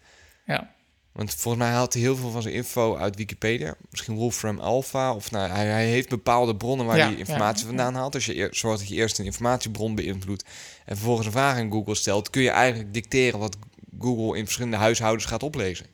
ja. 0.46 0.74
Want 1.16 1.34
volgens 1.34 1.64
mij 1.64 1.72
haalt 1.72 1.92
hij 1.92 2.02
heel 2.02 2.16
veel 2.16 2.30
van 2.30 2.42
zijn 2.42 2.54
info 2.54 2.96
uit 2.96 3.16
Wikipedia. 3.16 3.74
Misschien 3.90 4.14
Wolfram 4.14 4.58
Alpha. 4.58 5.14
Of 5.14 5.30
nou, 5.30 5.50
hij, 5.50 5.66
hij 5.66 5.86
heeft 5.86 6.08
bepaalde 6.08 6.56
bronnen 6.56 6.86
waar 6.86 6.96
Ja, 6.96 7.06
hij 7.06 7.16
informatie 7.16 7.60
ja, 7.60 7.66
vandaan 7.66 7.94
haalt. 7.94 8.14
Als 8.14 8.26
je 8.26 8.36
eer- 8.36 8.54
zorgt 8.54 8.78
dat 8.78 8.88
je 8.88 8.94
eerst 8.94 9.18
een 9.18 9.24
informatiebron 9.24 9.94
beïnvloedt... 9.94 10.44
en 10.84 10.96
vervolgens 10.96 11.26
een 11.26 11.32
vraag 11.32 11.58
in 11.58 11.70
Google 11.70 11.94
stelt... 11.94 12.30
kun 12.30 12.42
je 12.42 12.50
eigenlijk 12.50 12.94
dicteren 12.94 13.38
wat 13.38 13.56
Google 13.98 14.38
in 14.38 14.44
verschillende 14.44 14.76
huishoudens 14.76 15.24
gaat 15.24 15.42
oplezen. 15.42 15.86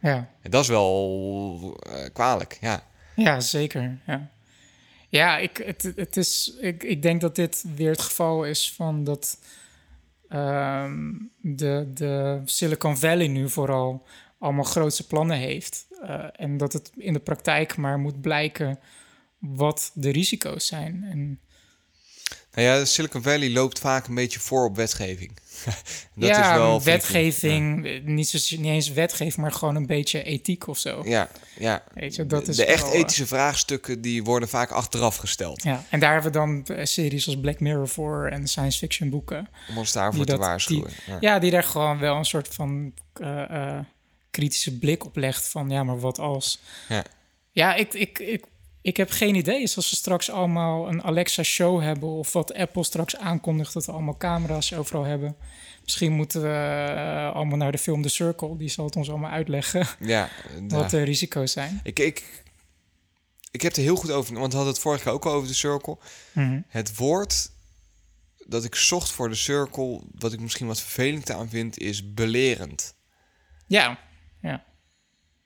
Ja. 0.00 0.28
En 0.42 0.50
dat 0.50 0.62
is 0.62 0.68
wel 0.68 1.78
eh, 1.80 2.04
kwalijk, 2.12 2.58
ja. 2.60 2.82
Ja, 3.16 3.40
zeker. 3.40 3.98
Ja, 4.06 4.30
ja 5.08 5.38
ik, 5.38 5.56
het, 5.56 5.92
het 5.96 6.16
is, 6.16 6.56
ik, 6.60 6.82
ik 6.82 7.02
denk 7.02 7.20
dat 7.20 7.36
dit 7.36 7.64
weer 7.76 7.90
het 7.90 8.00
geval 8.00 8.44
is 8.44 8.72
van 8.72 9.04
dat 9.04 9.38
ehm, 10.28 11.12
de, 11.40 11.90
de 11.94 12.40
Silicon 12.44 12.96
Valley 12.96 13.28
nu 13.28 13.48
vooral 13.48 14.06
allemaal 14.38 14.64
grootse 14.64 15.06
plannen 15.06 15.36
heeft. 15.36 15.86
Eh, 16.02 16.24
en 16.32 16.56
dat 16.56 16.72
het 16.72 16.92
in 16.96 17.12
de 17.12 17.18
praktijk 17.18 17.76
maar 17.76 17.98
moet 17.98 18.20
blijken 18.20 18.78
wat 19.38 19.90
de 19.94 20.10
risico's 20.10 20.66
zijn. 20.66 21.04
En 21.10 21.40
Nou 22.54 22.66
ja, 22.66 22.84
Silicon 22.84 23.22
Valley 23.22 23.50
loopt 23.50 23.78
vaak 23.78 24.06
een 24.06 24.14
beetje 24.14 24.40
voor 24.40 24.64
op 24.64 24.76
wetgeving. 24.76 25.32
dat 26.14 26.28
ja, 26.28 26.50
is 26.52 26.58
wel, 26.58 26.82
wetgeving, 26.82 27.86
eh, 27.86 28.00
niet, 28.04 28.28
zo, 28.28 28.56
niet 28.56 28.66
eens 28.66 28.88
wetgeving, 28.92 29.36
maar 29.36 29.52
gewoon 29.52 29.76
een 29.76 29.86
beetje 29.86 30.22
ethiek 30.22 30.66
of 30.66 30.78
zo. 30.78 31.02
Ja, 31.04 31.28
ja. 31.58 31.82
Weet 31.94 32.14
je, 32.14 32.26
dat 32.26 32.44
de 32.44 32.50
is 32.50 32.56
de 32.56 32.64
echt 32.64 32.82
wel, 32.82 32.92
eh, 32.92 32.98
ethische 32.98 33.26
vraagstukken 33.26 34.00
die 34.00 34.24
worden 34.24 34.48
vaak 34.48 34.70
achteraf 34.70 35.16
gesteld. 35.16 35.62
Ja, 35.62 35.84
en 35.90 36.00
daar 36.00 36.12
hebben 36.12 36.32
we 36.32 36.38
dan 36.38 36.76
eh, 36.76 36.84
series 36.84 37.26
als 37.26 37.40
Black 37.40 37.60
Mirror 37.60 37.88
voor 37.88 38.26
en 38.26 38.46
science 38.48 38.78
fiction 38.78 39.10
boeken. 39.10 39.48
Om 39.68 39.78
ons 39.78 39.92
daarvoor 39.92 40.24
te 40.24 40.30
dat- 40.30 40.40
waarschuwen. 40.40 40.86
die- 40.88 40.96
ja. 41.14 41.16
Ja, 41.20 41.38
die 41.38 41.50
daar 41.50 41.64
gewoon 41.64 41.98
wel 41.98 42.16
een 42.16 42.24
soort 42.24 42.48
van 42.48 42.92
kritische 44.30 44.78
blik 44.78 45.04
op 45.04 45.16
legt 45.16 45.48
van 45.48 45.70
ja, 45.70 45.84
maar 45.84 46.00
wat 46.00 46.18
als? 46.18 46.60
Ja. 46.88 47.04
Ja, 47.52 47.74
ik, 47.74 47.94
ik, 47.94 48.18
ik, 48.18 48.44
ik 48.82 48.96
heb 48.96 49.10
geen 49.10 49.34
idee. 49.34 49.62
Is 49.62 49.76
als 49.76 49.90
we 49.90 49.96
straks 49.96 50.30
allemaal 50.30 50.88
een 50.88 51.02
Alexa 51.02 51.42
show 51.42 51.82
hebben 51.82 52.08
of 52.08 52.32
wat 52.32 52.54
Apple 52.54 52.84
straks 52.84 53.16
aankondigt 53.16 53.72
dat 53.72 53.86
we 53.86 53.92
allemaal 53.92 54.16
camera's 54.16 54.72
overal 54.72 55.04
hebben. 55.04 55.36
Misschien 55.82 56.12
moeten 56.12 56.42
we 56.42 56.48
eh, 56.48 57.34
allemaal 57.34 57.58
naar 57.58 57.72
de 57.72 57.78
film 57.78 58.02
The 58.02 58.08
Circle. 58.08 58.56
Die 58.56 58.68
zal 58.68 58.84
het 58.84 58.96
ons 58.96 59.10
allemaal 59.10 59.30
uitleggen 59.30 59.86
Ja, 60.00 60.28
wat 60.68 60.90
de 60.90 61.02
risico's 61.02 61.52
zijn. 61.52 61.80
Ik, 61.82 61.98
ik, 61.98 62.42
ik 63.50 63.62
heb 63.62 63.76
er 63.76 63.82
heel 63.82 63.96
goed 63.96 64.10
over, 64.10 64.34
want 64.34 64.50
we 64.50 64.56
hadden 64.56 64.74
het 64.74 64.82
vorige 64.82 65.02
keer 65.02 65.12
ook 65.12 65.26
al 65.26 65.32
over 65.32 65.48
de 65.48 65.54
circle. 65.54 65.98
Mhm. 66.32 66.60
Het 66.68 66.96
woord 66.96 67.50
dat 68.46 68.64
ik 68.64 68.74
zocht 68.74 69.10
voor 69.10 69.28
de 69.28 69.34
circle, 69.34 70.00
wat 70.14 70.32
ik 70.32 70.40
misschien 70.40 70.66
wat 70.66 70.80
vervelend 70.80 71.30
aan 71.30 71.48
vind, 71.48 71.78
is 71.78 72.14
belerend. 72.14 72.94
Ja. 73.66 73.98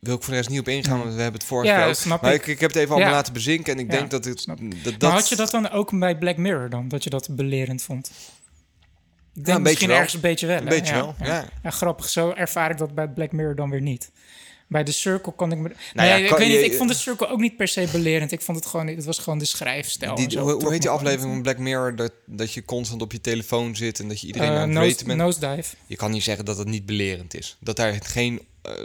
Wil 0.04 0.14
ik 0.14 0.22
voor 0.22 0.30
de 0.32 0.36
rest 0.38 0.48
niet 0.50 0.60
op 0.60 0.68
ingaan, 0.68 0.98
want 0.98 1.14
we 1.14 1.20
hebben 1.22 1.40
het 1.40 1.48
vorige 1.48 1.72
Ja, 1.72 1.94
snap 1.94 2.20
maar 2.22 2.34
ik. 2.34 2.40
ik, 2.40 2.46
ik 2.46 2.60
heb 2.60 2.70
het 2.70 2.78
even 2.78 2.90
allemaal 2.90 3.10
Ja. 3.10 3.16
laten 3.16 3.32
bezinken 3.32 3.72
en 3.72 3.78
ik 3.78 3.92
Ja, 3.92 3.98
denk 3.98 4.10
dat 4.10 4.24
het... 4.24 4.40
snap 4.40 4.58
Dat, 4.60 4.82
dat, 4.82 5.00
Maar 5.00 5.10
had 5.12 5.28
je 5.28 5.36
dat 5.36 5.50
dan 5.50 5.70
ook 5.70 5.98
bij 5.98 6.18
Black 6.18 6.36
Mirror 6.36 6.70
dan? 6.70 6.88
Dat 6.88 7.04
je 7.04 7.10
dat 7.10 7.28
belerend 7.30 7.82
vond? 7.82 8.10
Ik 9.34 9.44
denk 9.44 9.60
misschien 9.60 9.86
wel. 9.88 9.96
ergens 9.96 10.14
een 10.14 10.20
beetje 10.20 10.46
wel. 10.46 10.56
Een 10.58 10.64
beetje 10.64 10.94
wel, 10.94 11.14
ja. 11.22 11.48
Ja, 11.62 11.70
grappig. 11.70 12.08
Zo 12.08 12.30
ervaar 12.32 12.70
ik 12.70 12.78
dat 12.78 12.94
bij 12.94 13.08
Black 13.08 13.32
Mirror 13.32 13.54
dan 13.56 13.70
weer 13.70 13.80
niet. 13.80 14.10
Bij 14.68 14.84
The 14.84 14.92
Circle 14.92 15.32
kon 15.32 15.52
ik 15.52 15.58
me... 15.58 15.70
Nou 15.94 16.08
ja, 16.08 16.14
nee, 16.16 16.28
kan 16.28 16.38
ik 16.40 16.44
weet 16.44 16.54
je- 16.56 16.62
niet. 16.62 16.70
Ik 16.72 16.76
vond 16.78 16.90
The 16.90 16.96
Circle 16.96 17.26
ook 17.28 17.40
niet 17.40 17.56
per 17.56 17.68
se 17.68 17.88
belerend. 17.92 18.32
Ik 18.32 18.40
vond 18.40 18.58
het 18.58 18.66
gewoon... 18.66 18.86
Het 18.86 19.04
was 19.04 19.18
gewoon 19.18 19.38
de 19.38 19.44
schrijfstijl. 19.44 20.14
Die, 20.14 20.38
hoe, 20.38 20.72
heet 20.72 20.80
die 20.80 20.90
aflevering 20.90 21.32
van 21.32 21.42
Black 21.42 21.58
Mirror? 21.58 21.96
Dat, 21.96 22.12
dat 22.26 22.52
je 22.52 22.64
constant 22.64 23.02
op 23.02 23.12
je 23.12 23.20
telefoon 23.20 23.76
zit 23.76 24.00
en 24.00 24.08
dat 24.08 24.20
je 24.20 24.26
iedereen 24.26 24.48
Eh, 24.48 24.54
aan 24.54 24.60
het 24.60 24.70
nose- 24.70 24.88
raten 24.88 25.06
bent. 25.06 25.18
Nosedive. 25.18 25.76
Je 25.86 25.96
kan 25.96 26.10
niet 26.10 26.22
zeggen 26.22 26.44
dat 26.44 26.58
het 26.58 26.68
niet 26.68 26.86
belerend 26.86 27.34
is. 27.34 27.56
Dat 27.60 27.76
daar 27.76 27.98
geen 28.02 28.40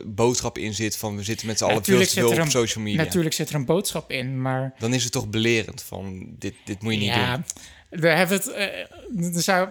boodschap 0.06 0.58
in 0.58 0.74
zit 0.74 0.98
van 0.98 1.16
we 1.16 1.24
zitten 1.24 1.48
met 1.48 1.58
z'n 1.58 1.64
allen 1.64 1.84
veel 1.84 2.00
te 2.00 2.10
veel 2.10 2.30
op 2.32 2.38
een- 2.38 2.52
social 2.52 2.84
media. 2.84 3.04
Natuurlijk 3.04 3.36
zit 3.36 3.50
er 3.50 3.56
een 3.56 3.66
boodschap 3.66 4.12
in, 4.12 4.42
maar... 4.42 4.74
Dan 4.80 4.94
is 4.94 5.04
het 5.04 5.12
toch 5.12 5.30
belerend 5.30 5.82
van 5.82 6.36
dit, 6.40 6.54
dit 6.66 6.82
moet 6.82 6.94
je 6.94 7.00
niet 7.00 7.08
ja, 7.08 7.34
doen. 7.34 7.46
we 7.90 8.08
hebben 8.08 8.38
het... 8.38 8.48
eh, 8.48 9.36
er 9.36 9.42
zou, 9.42 9.70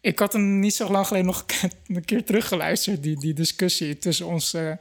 ik 0.00 0.18
had 0.18 0.32
hem 0.32 0.60
niet 0.60 0.74
zo 0.74 0.90
lang 0.90 1.06
geleden 1.06 1.26
nog 1.26 1.44
een 1.86 2.04
keer 2.04 2.24
teruggeluisterd, 2.24 3.02
die, 3.02 3.20
die 3.20 3.34
discussie 3.34 3.98
tussen 3.98 4.26
ons 4.26 4.54
eh, 4.54 4.72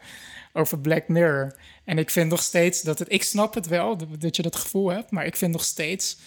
over 0.54 0.80
Black 0.80 1.08
Mirror. 1.08 1.56
En 1.86 1.98
ik 1.98 2.10
vind 2.10 2.30
nog 2.30 2.42
steeds 2.42 2.82
dat 2.82 3.00
het... 3.00 3.12
Ik 3.12 3.24
snap 3.24 3.54
het 3.54 3.68
wel, 3.68 3.98
dat 4.20 4.36
je 4.36 4.42
dat 4.42 4.56
gevoel 4.56 4.90
hebt, 4.92 5.12
maar 5.12 5.26
ik 5.26 5.36
vind 5.36 5.52
nog 5.52 5.64
steeds 5.64 6.18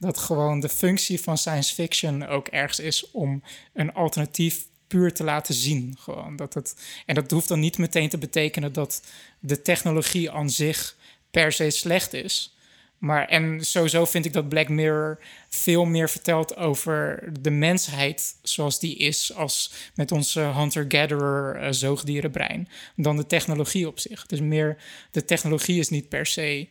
dat 0.00 0.18
gewoon 0.18 0.60
de 0.60 0.68
functie 0.68 1.20
van 1.20 1.38
science 1.38 1.74
fiction 1.74 2.26
ook 2.26 2.48
ergens 2.48 2.80
is 2.80 3.10
om 3.10 3.42
een 3.74 3.92
alternatief 3.92 4.66
puur 4.88 5.12
te 5.12 5.24
laten 5.24 5.54
zien. 5.54 5.96
Gewoon 5.98 6.36
dat 6.36 6.54
het, 6.54 6.76
en 7.06 7.14
dat 7.14 7.30
hoeft 7.30 7.48
dan 7.48 7.60
niet 7.60 7.78
meteen 7.78 8.08
te 8.08 8.18
betekenen 8.18 8.72
dat 8.72 9.02
de 9.38 9.62
technologie 9.62 10.30
aan 10.30 10.50
zich 10.50 10.96
per 11.30 11.52
se 11.52 11.70
slecht 11.70 12.12
is. 12.12 12.56
Maar 12.98 13.28
en 13.28 13.64
sowieso 13.64 14.04
vind 14.04 14.24
ik 14.24 14.32
dat 14.32 14.48
Black 14.48 14.68
Mirror 14.68 15.18
veel 15.48 15.84
meer 15.84 16.10
vertelt 16.10 16.56
over 16.56 17.28
de 17.40 17.50
mensheid 17.50 18.34
zoals 18.42 18.80
die 18.80 18.96
is, 18.96 19.34
als 19.34 19.72
met 19.94 20.12
onze 20.12 20.40
hunter-gatherer 20.40 21.56
eh, 21.56 21.68
zoogdierenbrein, 21.72 22.68
dan 22.96 23.16
de 23.16 23.26
technologie 23.26 23.86
op 23.86 23.98
zich. 23.98 24.26
Dus 24.26 24.40
meer, 24.40 24.76
de 25.10 25.24
technologie 25.24 25.78
is 25.78 25.88
niet 25.88 26.08
per 26.08 26.26
se 26.26 26.68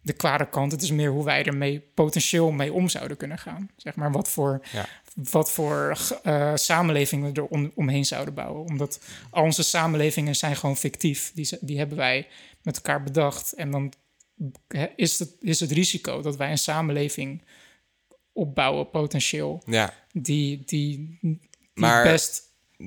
de 0.00 0.12
kwade 0.12 0.48
kant. 0.48 0.72
Het 0.72 0.82
is 0.82 0.90
meer 0.90 1.10
hoe 1.10 1.24
wij 1.24 1.44
ermee 1.44 1.80
potentieel 1.94 2.50
mee 2.50 2.72
om 2.72 2.88
zouden 2.88 3.16
kunnen 3.16 3.38
gaan. 3.38 3.70
Zeg 3.76 3.94
maar 3.94 4.12
wat 4.12 4.30
voor, 4.30 4.60
Ja. 4.72 4.88
Wat 5.30 5.50
voor 5.52 5.98
eh, 6.22 6.52
samenlevingen 6.54 7.32
we 7.32 7.40
er 7.40 7.46
om, 7.46 7.72
omheen 7.74 8.04
zouden 8.04 8.34
bouwen. 8.34 8.64
Omdat 8.64 9.00
al 9.30 9.42
onze 9.42 9.62
samenlevingen 9.62 10.36
zijn 10.36 10.56
gewoon 10.56 10.76
fictief. 10.76 11.32
Die, 11.34 11.48
die 11.60 11.78
hebben 11.78 11.96
wij 11.96 12.26
met 12.62 12.76
elkaar 12.76 13.02
bedacht. 13.02 13.52
En 13.52 13.70
dan 13.70 13.92
is 14.96 15.18
het, 15.18 15.30
is 15.40 15.60
het 15.60 15.70
risico 15.72 16.22
dat 16.22 16.36
wij 16.36 16.50
een 16.50 16.58
samenleving 16.58 17.42
opbouwen, 18.32 18.90
potentieel, 18.90 19.62
Ja, 19.66 19.94
die, 20.12 20.62
die, 20.66 21.18
die 21.20 21.40
Maar- 21.74 22.02
best 22.04 22.42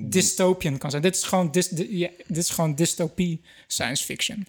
dystopian 0.08 0.78
kan 0.78 0.90
zijn. 0.90 1.02
Dit 1.02 1.16
is 1.16 1.22
gewoon, 1.22 1.50
dys, 1.50 1.68
di- 1.68 1.98
ja, 1.98 2.08
dit 2.26 2.36
is 2.36 2.50
gewoon 2.50 2.74
dystopie 2.74 3.40
science 3.66 4.04
fiction. 4.04 4.46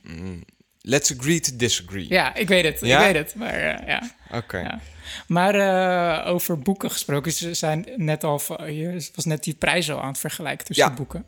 Let's 0.86 1.12
agree 1.20 1.40
to 1.40 1.56
disagree. 1.56 2.06
Ja, 2.10 2.36
ik 2.36 2.48
weet 2.48 2.64
het. 2.64 2.80
Ja? 2.80 3.00
Ik 3.00 3.14
weet 3.14 3.26
het. 3.26 3.36
Maar 3.36 3.54
eh, 3.54 3.88
ja. 3.88 4.12
Oké. 4.32 4.58
Ja. 4.60 4.80
Maar 5.28 5.56
eh, 5.56 6.32
over 6.32 6.60
boeken 6.60 6.92
gesproken, 6.92 7.32
ze 7.32 7.54
zijn 7.54 7.86
net 7.96 8.24
al, 8.24 8.42
je 8.70 9.10
was 9.16 9.26
net 9.26 9.44
die 9.44 9.54
prijzen 9.56 9.96
al 9.96 10.02
aan 10.02 10.08
het 10.08 10.18
vergelijken 10.18 10.66
tussen 10.66 10.86
Ja. 10.88 10.94
boeken. 10.94 11.26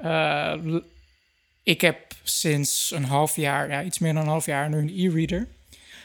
Eh, 0.00 0.54
ik 1.62 1.80
heb 1.80 1.98
sinds 2.22 2.90
een 2.94 3.04
half 3.04 3.36
jaar, 3.36 3.70
ja, 3.70 3.82
iets 3.82 3.98
meer 3.98 4.12
dan 4.14 4.22
een 4.22 4.28
half 4.28 4.46
jaar, 4.46 4.68
nu 4.68 4.78
een 4.78 4.92
e-reader. 4.96 5.46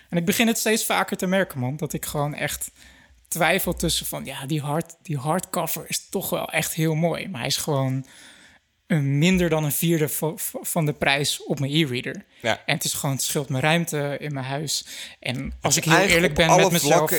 En 0.09 0.17
ik 0.17 0.25
begin 0.25 0.47
het 0.47 0.57
steeds 0.57 0.85
vaker 0.85 1.17
te 1.17 1.27
merken, 1.27 1.59
man, 1.59 1.77
dat 1.77 1.93
ik 1.93 2.05
gewoon 2.05 2.33
echt 2.33 2.71
twijfel 3.27 3.73
tussen 3.73 4.05
van, 4.05 4.25
ja, 4.25 4.45
die, 4.45 4.61
hard, 4.61 4.95
die 5.01 5.17
hardcover 5.17 5.85
is 5.87 6.09
toch 6.09 6.29
wel 6.29 6.49
echt 6.49 6.73
heel 6.73 6.95
mooi. 6.95 7.27
Maar 7.29 7.39
hij 7.39 7.49
is 7.49 7.57
gewoon 7.57 8.05
een 8.91 9.17
minder 9.17 9.49
dan 9.49 9.63
een 9.63 9.71
vierde 9.71 10.09
va- 10.09 10.35
va- 10.35 10.59
van 10.61 10.85
de 10.85 10.93
prijs 10.93 11.43
op 11.43 11.59
mijn 11.59 11.71
e-reader. 11.71 12.25
Ja. 12.41 12.61
En 12.65 12.75
het 12.75 12.83
is 12.83 12.93
gewoon, 12.93 13.15
het 13.15 13.23
scheelt 13.23 13.49
me 13.49 13.59
ruimte 13.59 14.17
in 14.19 14.33
mijn 14.33 14.45
huis. 14.45 14.85
En 15.19 15.53
als 15.61 15.77
ik 15.77 15.83
heel 15.83 15.97
eerlijk 16.05 16.33
ben 16.33 16.55
met 16.55 16.71
mezelf... 16.71 17.11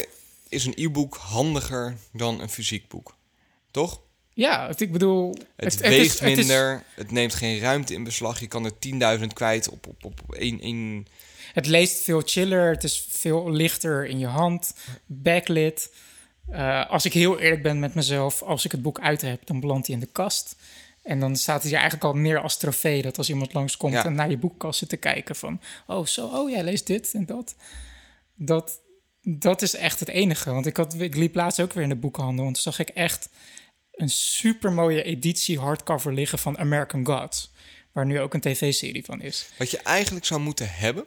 is 0.48 0.64
een 0.64 0.72
e-book 0.76 1.14
handiger 1.16 1.96
dan 2.12 2.40
een 2.40 2.48
fysiek 2.48 2.88
boek. 2.88 3.16
Toch? 3.70 4.00
Ja, 4.35 4.66
het, 4.66 4.80
ik 4.80 4.92
bedoel... 4.92 5.37
Het, 5.56 5.76
weegt 5.80 6.18
het 6.20 6.30
is- 6.30 6.37
minder, 6.37 6.82
het, 6.94 7.11
neemt 7.11 7.35
geen 7.35 7.58
ruimte 7.58 7.94
in 7.94 8.04
beslag. 8.04 8.40
Je 8.40 8.46
kan 8.46 8.64
er 8.64 9.18
10.000 9.20 9.26
kwijt 9.32 9.68
op, 9.68 9.87
op, 9.87 10.04
op 10.04 10.35
één, 10.35 10.61
één... 10.61 11.06
Het 11.52 11.66
leest 11.66 12.02
veel 12.02 12.22
chiller, 12.24 12.70
het 12.70 12.85
is 12.85 13.06
veel 13.11 13.50
lichter 13.50 14.06
in 14.06 14.18
je 14.18 14.26
hand, 14.26 14.74
backlit. 15.06 15.92
Eh, 16.50 16.90
als 16.90 17.04
ik 17.04 17.12
heel 17.12 17.40
eerlijk 17.40 17.62
ben 17.62 17.78
met 17.78 17.94
mezelf, 17.94 18.42
als 18.42 18.64
ik 18.64 18.72
het 18.72 18.82
boek 18.82 19.00
uit 19.00 19.20
heb, 19.20 19.40
dan 19.46 19.61
belandt 19.61 19.87
hij 19.87 19.94
in 19.96 20.00
de 20.02 20.08
kast. 20.12 20.56
En 21.02 21.20
dan 21.20 21.36
staat 21.36 21.62
hij 21.62 21.72
er 21.72 21.78
eigenlijk 21.78 22.04
al 22.04 22.20
meer 22.20 22.40
als 22.40 22.56
trofee. 22.56 23.02
Dat 23.02 23.18
als 23.18 23.28
iemand 23.28 23.52
langskomt 23.52 23.92
Ja. 23.92 24.04
en 24.04 24.14
naar 24.14 24.30
je 24.30 24.38
boekkast 24.38 24.78
zit 24.78 24.88
te 24.88 24.96
kijken 24.96 25.36
van... 25.36 25.60
Oh, 25.86 26.06
zo, 26.06 26.26
oh, 26.26 26.50
jij 26.50 26.64
leest 26.64 26.86
dit 26.86 27.14
en 27.14 27.26
dat. 27.26 27.54
Dat, 28.34 28.80
dat 29.22 29.62
is 29.62 29.74
echt 29.74 30.00
het 30.00 30.08
enige. 30.08 30.52
Want 30.52 30.66
ik, 30.66 30.76
had, 30.76 30.94
ik 30.94 31.14
liep 31.14 31.34
laatst 31.34 31.60
ook 31.60 31.72
weer 31.72 31.82
in 31.82 31.88
de 31.88 31.96
boekhandel... 31.96 32.46
en 32.46 32.52
toen 32.52 32.62
zag 32.62 32.78
ik 32.78 32.88
echt 32.88 33.28
een 33.92 34.10
super 34.10 34.72
mooie 34.72 35.02
editie 35.02 35.58
hardcover 35.58 36.12
liggen 36.14 36.38
van 36.38 36.58
American 36.58 37.06
Gods. 37.06 37.52
Waar 37.92 38.06
nu 38.06 38.20
ook 38.20 38.34
een 38.34 38.40
tv-serie 38.40 39.04
van 39.04 39.20
is. 39.20 39.48
Wat 39.58 39.70
je 39.70 39.78
eigenlijk 39.78 40.24
zou 40.24 40.40
moeten 40.40 40.70
hebben... 40.70 41.04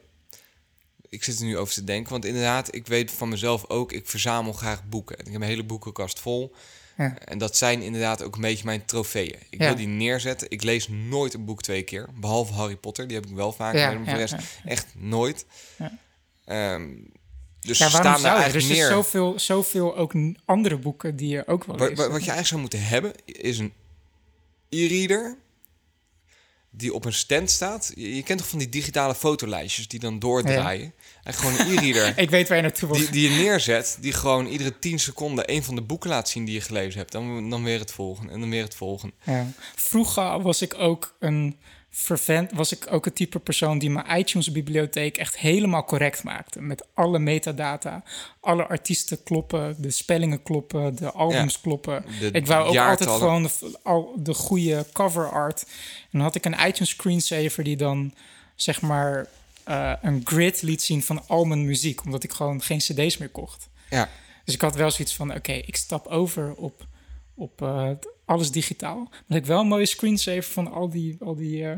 Ik 1.09 1.23
zit 1.23 1.39
er 1.39 1.45
nu 1.45 1.57
over 1.57 1.73
te 1.73 1.83
denken, 1.83 2.11
want 2.11 2.25
inderdaad, 2.25 2.75
ik 2.75 2.87
weet 2.87 3.11
van 3.11 3.29
mezelf 3.29 3.69
ook... 3.69 3.91
ik 3.91 4.07
verzamel 4.09 4.53
graag 4.53 4.87
boeken. 4.89 5.19
Ik 5.19 5.25
heb 5.25 5.35
een 5.35 5.41
hele 5.41 5.63
boekenkast 5.63 6.19
vol. 6.19 6.55
Ja. 6.97 7.17
En 7.17 7.37
dat 7.37 7.57
zijn 7.57 7.81
inderdaad 7.81 8.23
ook 8.23 8.35
een 8.35 8.41
beetje 8.41 8.65
mijn 8.65 8.85
trofeeën. 8.85 9.35
Ik 9.49 9.59
Ja. 9.61 9.65
wil 9.67 9.75
die 9.75 9.87
neerzetten. 9.87 10.49
Ik 10.49 10.63
lees 10.63 10.87
nooit 10.87 11.33
een 11.33 11.45
boek 11.45 11.61
twee 11.61 11.83
keer. 11.83 12.09
Behalve 12.19 12.53
Harry 12.53 12.75
Potter, 12.75 13.07
die 13.07 13.15
heb 13.17 13.25
ik 13.25 13.35
wel 13.35 13.51
vaak. 13.51 13.73
Ja, 13.75 13.91
maar 13.91 14.05
de 14.05 14.19
rest 14.19 14.35
echt 14.65 14.87
nooit. 14.97 15.45
Ja. 15.77 15.97
Ehm, 16.45 16.87
dus 17.59 17.77
Ja, 17.77 17.89
waarom 17.89 18.01
staan 18.11 18.19
zou? 18.19 18.33
Er 18.35 18.41
eigenlijk 18.41 18.65
zijn 18.65 18.77
neer. 18.79 18.89
zoveel, 18.89 19.39
zoveel 19.39 19.95
ook 19.95 20.13
andere 20.45 20.77
boeken 20.77 21.15
die 21.15 21.29
je 21.29 21.47
ook 21.47 21.63
wel 21.63 21.75
leest. 21.75 21.89
wat, 21.89 21.97
wat 21.97 22.23
je 22.23 22.31
eigenlijk 22.31 22.47
zou 22.47 22.61
moeten 22.61 22.83
hebben, 22.83 23.13
is 23.25 23.57
een 23.59 23.73
e-reader... 24.69 25.37
die 26.69 26.93
op 26.93 27.05
een 27.05 27.13
stand 27.13 27.49
staat. 27.51 27.91
Je, 27.95 28.15
je 28.15 28.23
kent 28.23 28.39
toch 28.39 28.47
van 28.49 28.59
die 28.59 28.69
digitale 28.69 29.15
fotolijstjes 29.15 29.87
die 29.87 29.99
dan 29.99 30.19
doordraaien? 30.19 30.93
En 31.25 31.33
gewoon 31.33 31.59
een 31.59 31.77
e-reader 31.77 32.13
Ik 32.23 32.29
weet 32.29 32.47
waar 32.47 32.57
je 32.57 32.63
naartoe 32.63 32.89
wil. 32.89 32.97
die, 32.97 33.09
die 33.09 33.29
je 33.29 33.35
neerzet, 33.43 33.97
die 34.01 34.13
gewoon 34.13 34.45
iedere 34.45 34.79
10 34.79 34.99
seconden 34.99 35.51
een 35.51 35.63
van 35.63 35.75
de 35.75 35.81
boeken 35.81 36.09
laat 36.09 36.29
zien 36.29 36.45
die 36.45 36.53
je 36.53 36.61
gelezen 36.61 36.99
hebt. 36.99 37.11
Dan, 37.11 37.49
dan 37.49 37.63
weer 37.63 37.79
het 37.79 37.91
volgende 37.91 38.33
en 38.33 38.39
dan 38.39 38.49
weer 38.49 38.63
het 38.63 38.75
volgende. 38.75 39.13
Ja. 39.23 39.47
Vroeger 39.75 40.41
was 40.41 40.61
ik 40.61 40.73
ook 40.77 41.15
een 41.19 41.57
vervent, 41.89 42.51
was 42.51 42.71
ik 42.71 42.87
ook 42.89 43.05
het 43.05 43.15
type 43.15 43.39
persoon 43.39 43.79
die 43.79 43.89
mijn 43.89 44.19
iTunes-bibliotheek 44.19 45.17
echt 45.17 45.37
helemaal 45.37 45.83
correct 45.83 46.23
maakte. 46.23 46.61
Met 46.61 46.85
alle 46.93 47.19
metadata, 47.19 48.03
alle 48.39 48.67
artiesten 48.67 49.23
kloppen, 49.23 49.75
de 49.79 49.91
spellingen 49.91 50.43
kloppen, 50.43 50.95
de 50.95 51.11
albums 51.11 51.53
Ja. 51.53 51.59
kloppen. 51.61 52.05
De 52.19 52.29
ik 52.31 52.47
wou 52.47 52.67
ook 52.67 52.77
altijd 52.77 53.09
gewoon 53.09 53.43
de, 53.43 53.77
al 53.83 54.13
de 54.17 54.33
goede 54.33 54.85
cover 54.93 55.29
art. 55.31 55.61
En 56.01 56.07
dan 56.11 56.21
had 56.21 56.35
ik 56.35 56.45
een 56.45 56.67
iTunes 56.67 56.89
screensaver 56.89 57.63
die 57.63 57.77
dan 57.77 58.13
zeg 58.55 58.81
maar 58.81 59.27
eh, 59.65 59.93
een 60.01 60.21
grid 60.23 60.61
liet 60.61 60.81
zien 60.81 61.03
van 61.03 61.27
al 61.27 61.45
mijn 61.45 61.65
muziek, 61.65 62.03
omdat 62.03 62.23
ik 62.23 62.31
gewoon 62.31 62.61
geen 62.61 62.77
CD's 62.77 63.17
meer 63.17 63.29
kocht. 63.29 63.69
Ja, 63.89 64.09
Dus 64.45 64.53
ik 64.53 64.61
had 64.61 64.75
wel 64.75 64.91
zoiets 64.91 65.15
van: 65.15 65.33
oké, 65.33 65.51
ik 65.51 65.75
stap 65.75 66.07
over 66.07 66.53
op, 66.53 66.87
op 67.33 67.61
eh, 67.61 67.89
alles 68.25 68.51
digitaal. 68.51 69.09
Maar 69.27 69.37
ik 69.37 69.45
wel 69.45 69.59
een 69.59 69.67
mooie 69.67 69.85
screensaver 69.85 70.43
van 70.43 70.71
al 70.71 70.89
die, 70.89 71.17
al 71.19 71.35
die 71.35 71.69
eh 71.69 71.77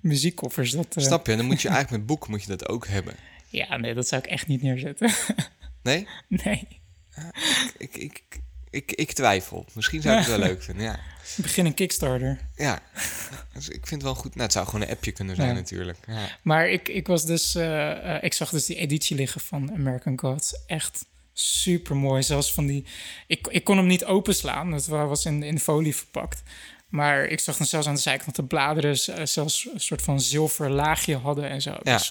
muziekkoffers. 0.00 0.70
Dat, 0.70 0.94
snap 0.96 1.26
je? 1.26 1.32
En 1.32 1.38
dan 1.38 1.46
moet 1.46 1.62
je 1.62 1.68
eigenlijk 1.74 1.98
met 1.98 2.06
boeken 2.06 2.30
moet 2.30 2.42
je 2.42 2.48
dat 2.48 2.68
ook 2.68 2.86
hebben. 2.86 3.14
Ja, 3.48 3.76
nee, 3.76 3.94
dat 3.94 4.08
zou 4.08 4.22
ik 4.22 4.28
echt 4.28 4.46
niet 4.46 4.62
neerzetten. 4.62 5.10
Nee? 5.82 6.08
nee. 6.28 6.68
Ik, 7.78 7.96
ik, 7.96 8.22
ik, 8.74 8.92
ik 8.92 9.12
twijfel. 9.12 9.66
Misschien 9.72 10.02
zou 10.02 10.14
ik 10.18 10.26
het 10.26 10.36
wel 10.36 10.46
leuk 10.48 10.62
vinden, 10.62 10.84
ja. 10.84 10.98
Begin 11.36 11.66
een 11.66 11.74
Kickstarter. 11.74 12.38
Ja, 12.56 12.82
dus 13.52 13.68
ik 13.68 13.86
vind 13.86 13.90
het 13.90 14.02
wel 14.02 14.14
goed. 14.14 14.30
Nou, 14.30 14.42
het 14.42 14.52
zou 14.52 14.66
gewoon 14.66 14.80
een 14.82 14.88
appje 14.90 15.12
kunnen 15.12 15.36
zijn 15.36 15.48
Ja. 15.48 15.54
natuurlijk. 15.54 15.98
Ja. 16.06 16.28
Maar 16.42 16.68
ik, 16.68 16.88
ik 16.88 17.06
was 17.06 17.26
dus, 17.26 17.54
eh, 17.54 18.14
eh, 18.16 18.22
ik 18.22 18.32
zag 18.32 18.50
dus 18.50 18.66
die 18.66 18.76
editie 18.76 19.16
liggen 19.16 19.40
van 19.40 19.70
American 19.74 20.18
Gods. 20.18 20.56
Echt 20.66 21.04
super 21.32 21.96
mooi. 21.96 22.22
Zelfs 22.22 22.52
van 22.52 22.66
die, 22.66 22.84
ik, 23.26 23.46
ik 23.46 23.64
kon 23.64 23.76
hem 23.76 23.86
niet 23.86 24.04
openslaan. 24.04 24.72
Het 24.72 24.86
wa- 24.86 25.06
was 25.06 25.24
in, 25.24 25.42
in 25.42 25.58
folie 25.60 25.96
verpakt. 25.96 26.42
Maar 26.88 27.24
ik 27.24 27.40
zag 27.40 27.56
dan 27.56 27.66
zelfs 27.66 27.86
aan 27.86 27.94
de 27.94 28.00
zijkant 28.00 28.26
dat 28.26 28.36
de 28.36 28.44
bladeren 28.44 28.96
eh, 29.16 29.24
zelfs 29.26 29.68
een 29.74 29.80
soort 29.80 30.02
van 30.02 30.20
zilver 30.20 30.70
laagje 30.70 31.16
hadden 31.16 31.48
en 31.48 31.62
zo. 31.62 31.76
Ja. 31.82 31.96
Dus 31.96 32.10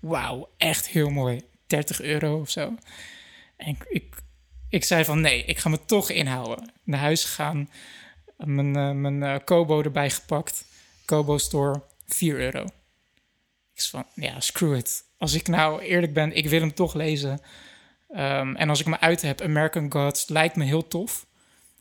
wauw, 0.00 0.48
echt 0.56 0.88
heel 0.88 1.10
mooi. 1.10 1.40
30 1.66 2.00
euro 2.00 2.40
of 2.40 2.50
zo. 2.50 2.74
En 3.56 3.68
ik, 3.68 3.84
ik, 3.88 4.14
ik 4.74 4.84
zei 4.84 5.04
van 5.04 5.20
nee, 5.20 5.44
ik 5.44 5.58
ga 5.58 5.68
me 5.68 5.84
toch 5.84 6.10
inhouden. 6.10 6.72
Naar 6.84 7.00
huis 7.00 7.24
gegaan, 7.24 7.70
mijn, 8.36 8.76
eh, 8.76 8.90
mijn 8.90 9.22
eh, 9.22 9.36
Kobo 9.44 9.82
erbij 9.82 10.10
gepakt. 10.10 10.64
Kobo 11.04 11.38
Store, 11.38 11.82
4 12.06 12.38
euro. 12.38 12.64
Ik 13.74 13.80
zei 13.80 14.02
van, 14.02 14.24
ja, 14.24 14.40
screw 14.40 14.76
it. 14.76 15.04
Als 15.18 15.34
ik 15.34 15.48
nou 15.48 15.82
eerlijk 15.82 16.12
ben, 16.12 16.36
ik 16.36 16.48
wil 16.48 16.60
hem 16.60 16.74
toch 16.74 16.94
lezen. 16.94 17.40
Ehm, 18.08 18.54
en 18.54 18.68
als 18.68 18.80
ik 18.80 18.86
me 18.86 19.00
uit 19.00 19.22
heb, 19.22 19.40
American 19.40 19.92
Gods 19.92 20.28
lijkt 20.28 20.56
me 20.56 20.64
heel 20.64 20.88
tof. 20.88 21.26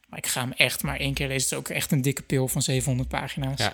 Maar 0.08 0.20
ik 0.20 0.28
ga 0.28 0.42
hem 0.42 0.52
echt 0.52 0.84
maar 0.84 0.98
één 0.98 1.14
keer 1.14 1.28
lezen. 1.28 1.44
Het 1.44 1.52
is 1.52 1.58
ook 1.58 1.78
echt 1.78 1.92
een 1.92 2.02
dikke 2.02 2.24
pil 2.24 2.48
van 2.48 2.62
700 2.62 3.10
pagina's. 3.10 3.60
Ja. 3.60 3.74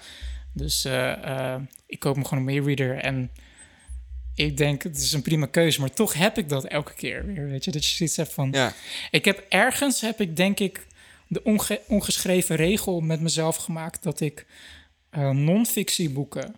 Dus 0.54 0.86
eh, 0.86 1.56
ik 1.86 2.00
koop 2.00 2.16
hem 2.16 2.26
gewoon 2.26 2.48
een 2.48 2.56
e-reader. 2.56 2.98
En 2.98 3.32
ik 4.46 4.58
denk, 4.58 4.84
het 4.84 4.98
is 4.98 5.14
een 5.14 5.22
prima 5.22 5.46
keuze. 5.46 5.80
Maar 5.80 5.94
toch 5.94 6.14
heb 6.14 6.38
ik 6.38 6.50
dat 6.50 6.66
elke 6.66 6.94
keer 6.94 7.26
weer. 7.26 7.48
Weet 7.48 7.64
je, 7.66 7.72
dat 7.72 7.86
je 7.86 7.96
zoiets 7.96 8.16
hebt 8.18 8.34
van... 8.34 8.50
ja, 8.52 8.74
Ik 9.12 9.26
heb 9.26 9.46
ergens, 9.50 10.02
heb 10.02 10.22
ik 10.22 10.36
denk 10.36 10.60
ik, 10.60 10.88
de 11.28 11.44
onge- 11.44 11.82
ongeschreven 11.88 12.56
regel 12.56 13.00
met 13.02 13.22
mezelf 13.22 13.56
gemaakt 13.56 14.04
dat 14.04 14.20
ik 14.20 14.46
eh 15.10 15.30
non-fictieboeken 15.30 16.56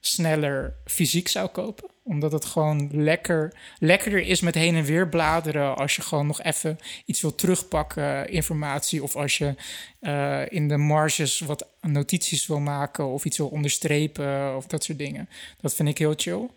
sneller 0.00 0.74
fysiek 0.84 1.28
zou 1.28 1.48
kopen. 1.48 1.88
Omdat 2.02 2.32
het 2.32 2.44
gewoon 2.44 2.88
lekker, 2.92 3.52
lekkerder 3.78 4.20
is 4.20 4.40
met 4.40 4.54
heen 4.54 4.74
en 4.74 4.84
weer 4.84 5.08
bladeren. 5.08 5.76
Als 5.76 5.96
je 5.96 6.02
gewoon 6.02 6.26
nog 6.26 6.42
even 6.42 6.78
iets 7.04 7.20
wil 7.20 7.34
terugpakken, 7.34 8.28
informatie. 8.30 9.02
Of 9.02 9.16
als 9.16 9.38
je 9.38 9.54
eh, 10.00 10.42
in 10.48 10.68
de 10.68 10.76
marges 10.76 11.40
wat 11.40 11.66
notities 11.80 12.46
wil 12.46 12.60
maken. 12.60 13.06
Of 13.06 13.24
iets 13.24 13.36
wil 13.38 13.48
onderstrepen 13.48 14.56
of 14.56 14.66
dat 14.66 14.84
soort 14.84 14.98
dingen. 14.98 15.28
Dat 15.60 15.74
vind 15.74 15.88
ik 15.88 15.98
heel 15.98 16.14
chill. 16.16 16.48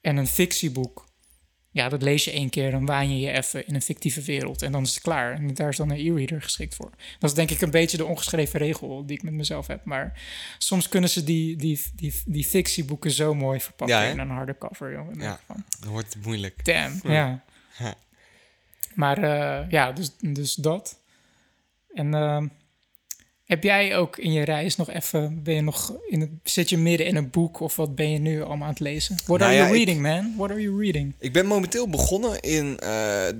En 0.00 0.16
een 0.16 0.26
fictieboek, 0.26 1.06
ja, 1.70 1.88
dat 1.88 2.02
lees 2.02 2.24
je 2.24 2.30
één 2.30 2.50
keer, 2.50 2.70
dan 2.70 2.86
waan 2.86 3.10
je 3.10 3.26
je 3.26 3.32
even 3.32 3.66
in 3.66 3.74
een 3.74 3.82
fictieve 3.82 4.22
wereld 4.22 4.62
en 4.62 4.72
dan 4.72 4.82
is 4.82 4.94
het 4.94 5.02
klaar. 5.02 5.34
En 5.34 5.54
daar 5.54 5.68
is 5.68 5.76
dan 5.76 5.90
een 5.90 5.98
e-reader 5.98 6.42
geschikt 6.42 6.74
voor. 6.74 6.90
Dat 7.18 7.30
is 7.30 7.36
denk 7.36 7.50
ik 7.50 7.60
een 7.60 7.70
beetje 7.70 7.96
de 7.96 8.04
ongeschreven 8.04 8.58
regel 8.58 9.06
die 9.06 9.16
ik 9.16 9.22
met 9.22 9.32
mezelf 9.32 9.66
heb. 9.66 9.84
Maar 9.84 10.20
soms 10.58 10.88
kunnen 10.88 11.10
ze 11.10 11.24
die, 11.24 11.56
die, 11.56 11.80
die, 11.94 12.14
die 12.24 12.44
fictieboeken 12.44 13.10
zo 13.10 13.34
mooi 13.34 13.60
verpakken 13.60 13.96
Ja, 13.96 14.02
in 14.04 14.18
een 14.18 14.30
harde 14.30 14.58
cover. 14.58 14.92
Joh. 14.92 15.08
En 15.08 15.12
dan 15.18 15.22
Ja. 15.22 15.40
dan 15.80 15.90
wordt 15.90 16.14
het 16.14 16.24
moeilijk. 16.24 16.64
damn, 16.64 17.00
Ja. 17.02 17.12
ja. 17.12 17.44
Ja. 17.78 17.94
Maar 18.94 19.18
eh, 19.22 19.70
ja, 19.70 19.92
dus, 19.92 20.10
dus 20.20 20.54
dat. 20.54 20.98
En 21.94 22.14
ehm, 22.14 22.46
heb 23.48 23.62
jij 23.62 23.96
ook 23.96 24.16
in 24.18 24.32
je 24.32 24.42
reis 24.44 24.76
nog 24.76 24.90
even, 24.90 25.42
ben 25.42 25.54
je 25.54 25.60
nog 25.60 25.92
in 26.08 26.20
het, 26.20 26.30
zit 26.44 26.68
je 26.70 26.76
midden 26.78 27.06
in 27.06 27.16
een 27.16 27.30
boek 27.30 27.60
of 27.60 27.76
wat 27.76 27.94
ben 27.94 28.10
je 28.10 28.18
nu 28.18 28.42
allemaal 28.42 28.64
aan 28.66 28.72
het 28.72 28.80
lezen? 28.80 29.16
What 29.26 29.38
Nou 29.38 29.42
are 29.42 29.52
ja, 29.52 29.58
you 29.58 29.68
ik- 29.68 29.76
reading, 29.76 30.00
man? 30.02 30.34
What 30.36 30.50
are 30.50 30.60
you 30.60 30.80
reading? 30.82 31.14
Ik 31.18 31.32
ben 31.32 31.46
momenteel 31.46 31.88
begonnen 31.88 32.40
in 32.40 32.78
eh, 32.78 32.88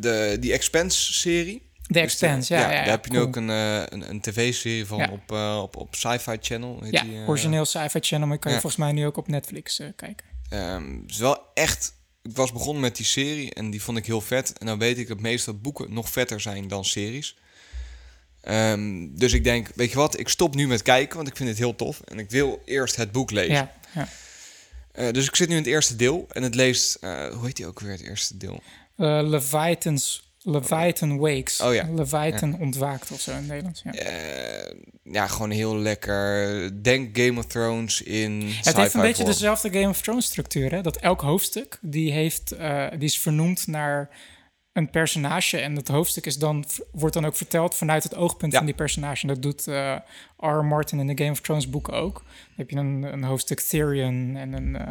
de 0.01 0.37
die 0.41 0.53
Expense-serie. 0.53 1.67
The 1.87 2.01
Expanse, 2.01 2.55
ja, 2.55 2.61
ja, 2.61 2.71
ja, 2.71 2.75
daar 2.79 2.91
heb 2.91 3.05
je 3.07 3.13
nu 3.13 3.19
ook 3.21 3.37
een, 3.37 3.51
eh, 3.51 3.83
een, 3.89 4.11
een 4.11 4.21
tv-serie 4.21 4.87
van 4.87 4.99
Ja. 4.99 5.09
op, 5.13 5.33
eh, 5.33 5.59
op, 5.63 5.77
op 5.77 5.95
Sci-Fi 5.95 6.37
Channel. 6.41 6.79
Heet 6.83 6.93
Ja, 6.93 7.03
die, 7.03 7.19
origineel 7.27 7.65
sci-fi 7.65 7.99
channel, 8.01 8.29
maar 8.29 8.39
kan 8.39 8.53
je 8.53 8.61
volgens 8.61 8.83
mij 8.83 8.93
nu 8.93 9.07
ook 9.07 9.17
op 9.17 9.29
Netflix 9.29 9.77
kijken. 9.97 10.27
Ehm, 10.49 10.93
het 11.03 11.11
is 11.11 11.19
wel 11.19 11.39
echt. 11.55 11.97
Ik 12.23 12.37
was 12.37 12.53
begonnen 12.53 12.83
met 12.83 12.97
die 12.97 13.07
serie 13.07 13.55
en 13.55 13.71
die 13.71 13.83
vond 13.83 13.99
ik 13.99 14.07
heel 14.07 14.21
vet. 14.21 14.59
En 14.59 14.67
dan 14.67 14.79
weet 14.79 14.99
ik 14.99 15.09
dat 15.09 15.21
meestal 15.21 15.55
boeken 15.55 15.93
nog 15.93 16.09
vetter 16.11 16.41
zijn 16.41 16.69
dan 16.69 16.85
series. 16.85 17.37
Ehm, 18.41 19.07
dus 19.11 19.33
ik 19.33 19.45
denk, 19.45 19.69
weet 19.75 19.91
je 19.91 19.97
wat, 19.97 20.19
ik 20.19 20.29
stop 20.29 20.55
nu 20.55 20.67
met 20.67 20.83
kijken, 20.83 21.17
want 21.17 21.29
ik 21.29 21.37
vind 21.37 21.49
het 21.49 21.59
heel 21.59 21.77
tof. 21.77 22.01
En 22.05 22.19
ik 22.19 22.31
wil 22.31 22.63
eerst 22.65 22.97
het 22.97 23.13
boek 23.13 23.31
lezen. 23.31 23.55
Ja, 23.55 23.73
ja. 23.95 24.09
Eh, 24.99 25.13
dus 25.13 25.27
ik 25.27 25.37
zit 25.37 25.49
nu 25.49 25.55
in 25.55 25.61
het 25.61 25.71
eerste 25.71 25.97
deel 25.97 26.27
en 26.33 26.43
het 26.43 26.55
leest, 26.55 26.95
eh, 26.95 27.27
hoe 27.27 27.47
heet 27.47 27.57
die 27.57 27.67
ook 27.67 27.81
weer, 27.81 27.91
het 27.91 28.03
eerste 28.03 28.37
deel? 28.37 28.63
Eh, 28.97 29.21
Leviathan's, 29.23 30.31
Leviathan 30.43 31.19
Wakes. 31.19 31.61
Oh 31.61 31.75
ja. 31.75 31.89
Leviathan 31.95 32.59
ontwaakt 32.59 33.11
of 33.11 33.21
zo 33.21 33.31
in 33.31 33.37
het 33.37 33.47
Nederlands. 33.47 33.83
Ja. 33.85 33.93
Ja, 35.13 35.27
gewoon 35.27 35.51
heel 35.51 35.77
lekker. 35.77 36.83
Denk 36.83 37.19
Game 37.19 37.39
of 37.39 37.47
Thrones 37.47 38.03
in. 38.03 38.43
Het 38.63 38.77
heeft 38.77 38.95
een 38.95 39.01
beetje 39.01 39.15
vorm. 39.15 39.29
dezelfde 39.29 39.71
Game 39.71 39.89
of 39.89 40.01
Thrones 40.01 40.27
structuur. 40.27 40.71
Hè? 40.71 40.83
Dat 40.83 40.97
elk 40.97 41.21
hoofdstuk 41.21 41.79
die 41.81 42.13
heeft, 42.13 42.49
die 42.91 43.09
is 43.09 43.19
vernoemd 43.19 43.67
naar 43.67 44.09
een 44.79 44.91
personage. 44.91 45.59
En 45.59 45.75
dat 45.75 45.89
hoofdstuk 45.89 46.27
is 46.27 46.39
dan, 46.39 46.65
wordt 46.93 47.15
dan 47.15 47.27
ook 47.27 47.37
verteld 47.37 47.75
vanuit 47.75 48.03
het 48.03 48.15
oogpunt 48.15 48.53
Ja. 48.53 48.59
van 48.59 48.67
die 48.67 48.77
personage. 48.77 49.23
En 49.23 49.29
dat 49.35 49.43
doet 49.43 49.67
eh 49.69 49.97
R. 50.41 50.65
Martin 50.65 50.99
in 51.01 51.07
de 51.07 51.19
Game 51.23 51.31
of 51.31 51.41
Thrones 51.41 51.71
boeken 51.71 51.93
ook. 51.93 52.15
Dan 52.15 52.25
heb 52.57 52.71
je 52.71 52.77
een, 52.77 53.03
een 53.03 53.25
hoofdstuk 53.25 53.61
Tyrion 53.61 54.37
en 54.37 54.53
een 54.53 54.77
eh, 54.77 54.89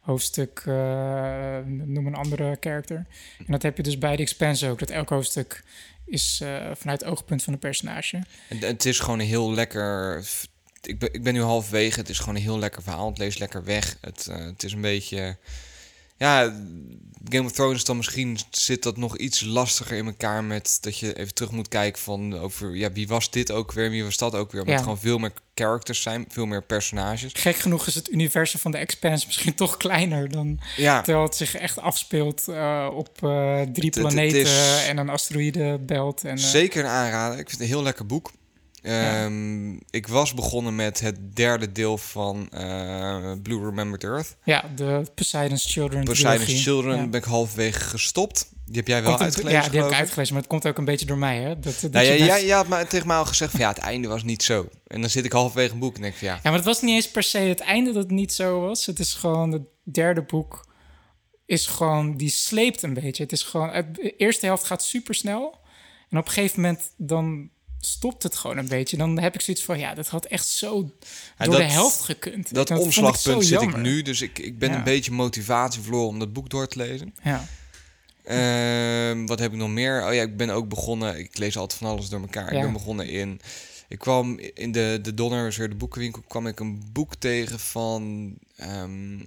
hoofdstuk, 0.00 0.62
eh, 0.66 1.58
noem 1.66 2.06
een 2.06 2.14
andere 2.14 2.56
character. 2.60 2.96
En 3.38 3.46
dat 3.52 3.62
heb 3.62 3.76
je 3.76 3.82
dus 3.82 3.98
bij 3.98 4.16
The 4.16 4.22
Expanse 4.22 4.68
ook. 4.68 4.78
Dat 4.78 4.90
elk 4.90 5.08
hoofdstuk 5.08 5.62
is 6.06 6.42
vanuit 6.74 7.00
het 7.00 7.04
oogpunt 7.10 7.42
van 7.42 7.52
een 7.52 7.58
personage. 7.58 8.22
En 8.48 8.58
het 8.58 8.84
is 8.84 9.00
gewoon 9.00 9.18
een 9.18 9.26
heel 9.26 9.52
lekker. 9.52 10.18
Ik 10.82 10.98
ben, 10.98 11.12
ik 11.12 11.22
ben 11.22 11.32
nu 11.34 11.40
halverwege. 11.42 11.98
Het 12.00 12.08
is 12.08 12.18
gewoon 12.18 12.34
een 12.34 12.42
heel 12.42 12.58
lekker 12.58 12.82
verhaal. 12.82 13.08
Het 13.08 13.18
leest 13.18 13.38
lekker 13.38 13.64
weg. 13.64 13.96
Het, 14.00 14.28
het 14.32 14.62
is 14.62 14.72
een 14.72 14.80
beetje. 14.80 15.36
Ja, 16.22 16.54
Game 17.28 17.44
of 17.44 17.52
Thrones 17.52 17.84
dan 17.84 17.96
misschien 17.96 18.38
zit 18.50 18.82
dat 18.82 18.96
nog 18.96 19.16
iets 19.16 19.40
lastiger 19.40 19.96
in 19.96 20.06
elkaar 20.06 20.44
met 20.44 20.78
dat 20.80 20.98
je 20.98 21.14
even 21.18 21.34
terug 21.34 21.50
moet 21.50 21.68
kijken 21.68 22.02
van 22.02 22.38
over 22.38 22.76
ja, 22.76 22.92
wie 22.92 23.08
was 23.08 23.30
dit 23.30 23.50
ook 23.50 23.72
weer, 23.72 23.90
wie 23.90 24.04
was 24.04 24.16
dat 24.16 24.34
ook 24.34 24.52
weer. 24.52 24.60
Omdat 24.60 24.74
Ja. 24.74 24.80
er 24.80 24.86
gewoon 24.86 25.02
veel 25.02 25.18
meer 25.18 25.32
characters 25.54 26.02
zijn, 26.02 26.24
veel 26.28 26.46
meer 26.46 26.62
personages. 26.62 27.32
Gek 27.34 27.56
genoeg 27.56 27.86
is 27.86 27.94
het 27.94 28.10
universum 28.10 28.60
van 28.60 28.70
The 28.72 28.78
Expanse 28.78 29.26
misschien 29.26 29.54
toch 29.64 29.76
kleiner 29.76 30.28
dan 30.30 30.60
Ja, 30.76 31.02
Terwijl 31.02 31.24
het 31.26 31.36
zich 31.36 31.54
echt 31.54 31.78
afspeelt 31.78 32.48
eh, 32.48 32.88
op 32.94 33.08
eh, 33.22 33.60
drie 33.60 33.60
Het- 33.60 33.76
het- 33.76 33.84
het 33.84 33.92
planeten 33.94 34.84
en 34.86 34.98
een 34.98 35.08
asteroïdebelt. 35.08 36.24
En, 36.24 36.36
eh, 36.36 36.44
zeker 36.44 36.84
een 36.84 36.90
aanrader. 36.90 37.38
Ik 37.38 37.48
vind 37.48 37.50
het 37.50 37.60
een 37.60 37.74
heel 37.74 37.82
lekker 37.82 38.06
boek. 38.06 38.30
Ehm, 38.82 39.72
Ik 39.90 40.06
was 40.06 40.34
begonnen 40.34 40.74
met 40.74 41.00
het 41.00 41.36
derde 41.36 41.72
deel 41.72 41.98
van 41.98 42.48
eh, 42.50 43.32
Blue 43.42 43.64
Remembered 43.64 44.04
Earth. 44.04 44.36
ja, 44.44 44.64
de 44.76 45.02
Poseidon's 45.14 45.72
Children. 45.72 46.04
Poseidon's 46.04 46.44
trilogie. 46.44 46.64
Children 46.72 46.96
Ja. 46.96 47.06
ben 47.06 47.20
ik 47.20 47.26
halverwege 47.26 47.80
gestopt. 47.80 48.50
Die 48.66 48.76
heb 48.76 48.86
jij 48.88 49.02
wel 49.02 49.10
Komt 49.16 49.18
het- 49.24 49.28
uitgelezen, 49.34 49.62
Ja, 49.62 49.68
die 49.68 49.80
heb 49.80 49.90
ik 49.90 49.96
uitgelezen, 49.96 50.32
maar 50.32 50.42
het 50.42 50.50
komt 50.50 50.66
ook 50.66 50.78
een 50.78 50.84
beetje 50.84 51.06
door 51.06 51.18
mij. 51.18 51.38
Hè? 51.40 51.58
Dat, 51.58 51.78
dat 51.80 51.92
Nou, 51.92 52.06
ja, 52.06 52.26
best- 52.26 52.40
jij 52.46 52.56
had 52.56 52.68
maar 52.68 52.88
tegen 52.88 53.06
mij 53.06 53.16
al 53.16 53.24
gezegd 53.24 53.50
van 53.50 53.60
ja, 53.60 53.68
het 53.68 53.78
einde 53.78 54.08
was 54.08 54.22
niet 54.22 54.42
zo. 54.42 54.68
En 54.86 55.00
dan 55.00 55.10
zit 55.10 55.24
ik 55.24 55.32
halverwege 55.32 55.72
een 55.72 55.78
boek 55.78 55.96
en 55.96 56.02
denk 56.02 56.14
van 56.14 56.28
ja, 56.28 56.34
Ja, 56.34 56.40
maar 56.42 56.52
het 56.52 56.64
was 56.64 56.82
niet 56.82 56.94
eens 56.94 57.10
per 57.10 57.22
se 57.22 57.38
het 57.38 57.60
einde 57.60 57.92
dat 57.92 58.02
het 58.02 58.12
niet 58.12 58.32
zo 58.32 58.60
was. 58.60 58.86
Het 58.86 58.98
is 58.98 59.14
gewoon 59.14 59.52
het 59.52 59.62
derde 59.82 60.22
boek 60.22 60.70
is 61.46 61.66
gewoon 61.66 62.16
die 62.16 62.28
sleept 62.30 62.82
een 62.82 62.94
beetje. 62.94 63.22
Het 63.22 63.32
is 63.32 63.42
gewoon 63.42 63.84
de 63.92 64.16
eerste 64.16 64.46
helft 64.46 64.64
gaat 64.64 64.82
super 64.82 65.14
snel 65.14 65.58
en 66.10 66.18
op 66.18 66.26
een 66.26 66.32
gegeven 66.32 66.60
moment 66.60 66.90
dan 66.96 67.50
stopt 67.84 68.22
het 68.22 68.36
gewoon 68.36 68.56
een 68.56 68.68
beetje. 68.68 68.96
Dan 68.96 69.18
heb 69.18 69.34
ik 69.34 69.40
zoiets 69.40 69.64
van, 69.64 69.78
ja, 69.78 69.94
dat 69.94 70.08
had 70.08 70.24
echt 70.24 70.46
zo 70.46 70.70
door 70.80 70.90
dat- 71.36 71.56
de 71.56 71.62
helft 71.62 72.00
gekund. 72.00 72.54
Dat 72.54 72.70
omslagpunt 72.70 73.44
zit 73.44 73.62
ik 73.62 73.76
nu, 73.76 74.02
dus 74.02 74.20
ik, 74.22 74.38
ik 74.38 74.58
ben 74.58 74.70
Ja. 74.70 74.76
een 74.76 74.84
beetje 74.84 75.10
motivatie 75.12 75.80
verloren 75.82 76.08
om 76.08 76.18
dat 76.18 76.32
boek 76.32 76.50
door 76.50 76.68
te 76.68 76.78
lezen. 76.78 77.14
Ja. 77.22 77.46
Ehm, 78.24 79.26
wat 79.26 79.38
heb 79.38 79.52
ik 79.52 79.58
nog 79.58 79.68
meer? 79.68 80.06
Oh 80.06 80.14
ja, 80.14 80.22
ik 80.22 80.36
ben 80.36 80.50
ook 80.50 80.68
begonnen. 80.68 81.18
Ik 81.18 81.38
lees 81.38 81.56
altijd 81.56 81.80
van 81.80 81.90
alles 81.90 82.08
door 82.08 82.20
elkaar. 82.20 82.52
Ik 82.52 82.60
ben 82.60 82.72
begonnen 82.72 83.08
in. 83.08 83.40
Ik 83.88 83.98
kwam 83.98 84.38
in 84.38 84.72
de, 84.72 84.98
de 85.02 85.14
Donner, 85.14 85.68
de 85.68 85.74
boekenwinkel, 85.74 86.22
kwam 86.28 86.46
ik 86.46 86.60
een 86.60 86.82
boek 86.92 87.14
tegen 87.14 87.60
van 87.60 88.34
ehm 88.56 89.18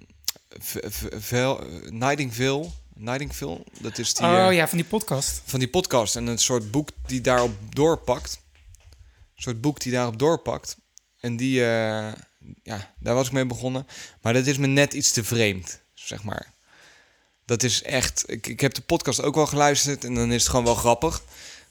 V- 0.58 1.54
Nightingale. 1.90 2.66
Nightingale, 2.94 3.64
dat 3.80 3.98
is 3.98 4.14
die 4.14 4.26
Oh 4.26 4.46
eh, 4.48 4.54
ja, 4.56 4.68
van 4.68 4.78
die 4.78 4.86
podcast. 4.86 5.42
van 5.44 5.58
die 5.58 5.68
podcast 5.68 6.16
en 6.16 6.26
een 6.26 6.38
soort 6.38 6.70
boek 6.70 6.88
die 7.06 7.20
daarop 7.20 7.50
doorpakt. 7.70 8.40
Soort 9.36 9.60
boek 9.60 9.80
die 9.80 9.92
daarop 9.92 10.18
doorpakt. 10.18 10.76
En 11.20 11.36
die, 11.36 11.60
eh, 11.60 12.12
ja, 12.62 12.94
daar 12.98 13.14
was 13.14 13.26
ik 13.26 13.32
mee 13.32 13.46
begonnen. 13.46 13.86
Maar 14.22 14.32
dat 14.32 14.46
is 14.46 14.58
me 14.58 14.66
net 14.66 14.92
iets 14.92 15.12
te 15.12 15.24
vreemd, 15.24 15.80
zeg 15.94 16.22
maar. 16.22 16.54
Dat 17.44 17.62
is 17.62 17.82
echt. 17.82 18.24
Ik, 18.26 18.46
ik 18.46 18.60
heb 18.60 18.74
de 18.74 18.82
podcast 18.82 19.22
ook 19.22 19.34
wel 19.34 19.46
geluisterd 19.46 20.04
en 20.04 20.14
dan 20.14 20.32
is 20.32 20.40
het 20.40 20.50
gewoon 20.50 20.64
wel 20.64 20.74
grappig. 20.74 21.22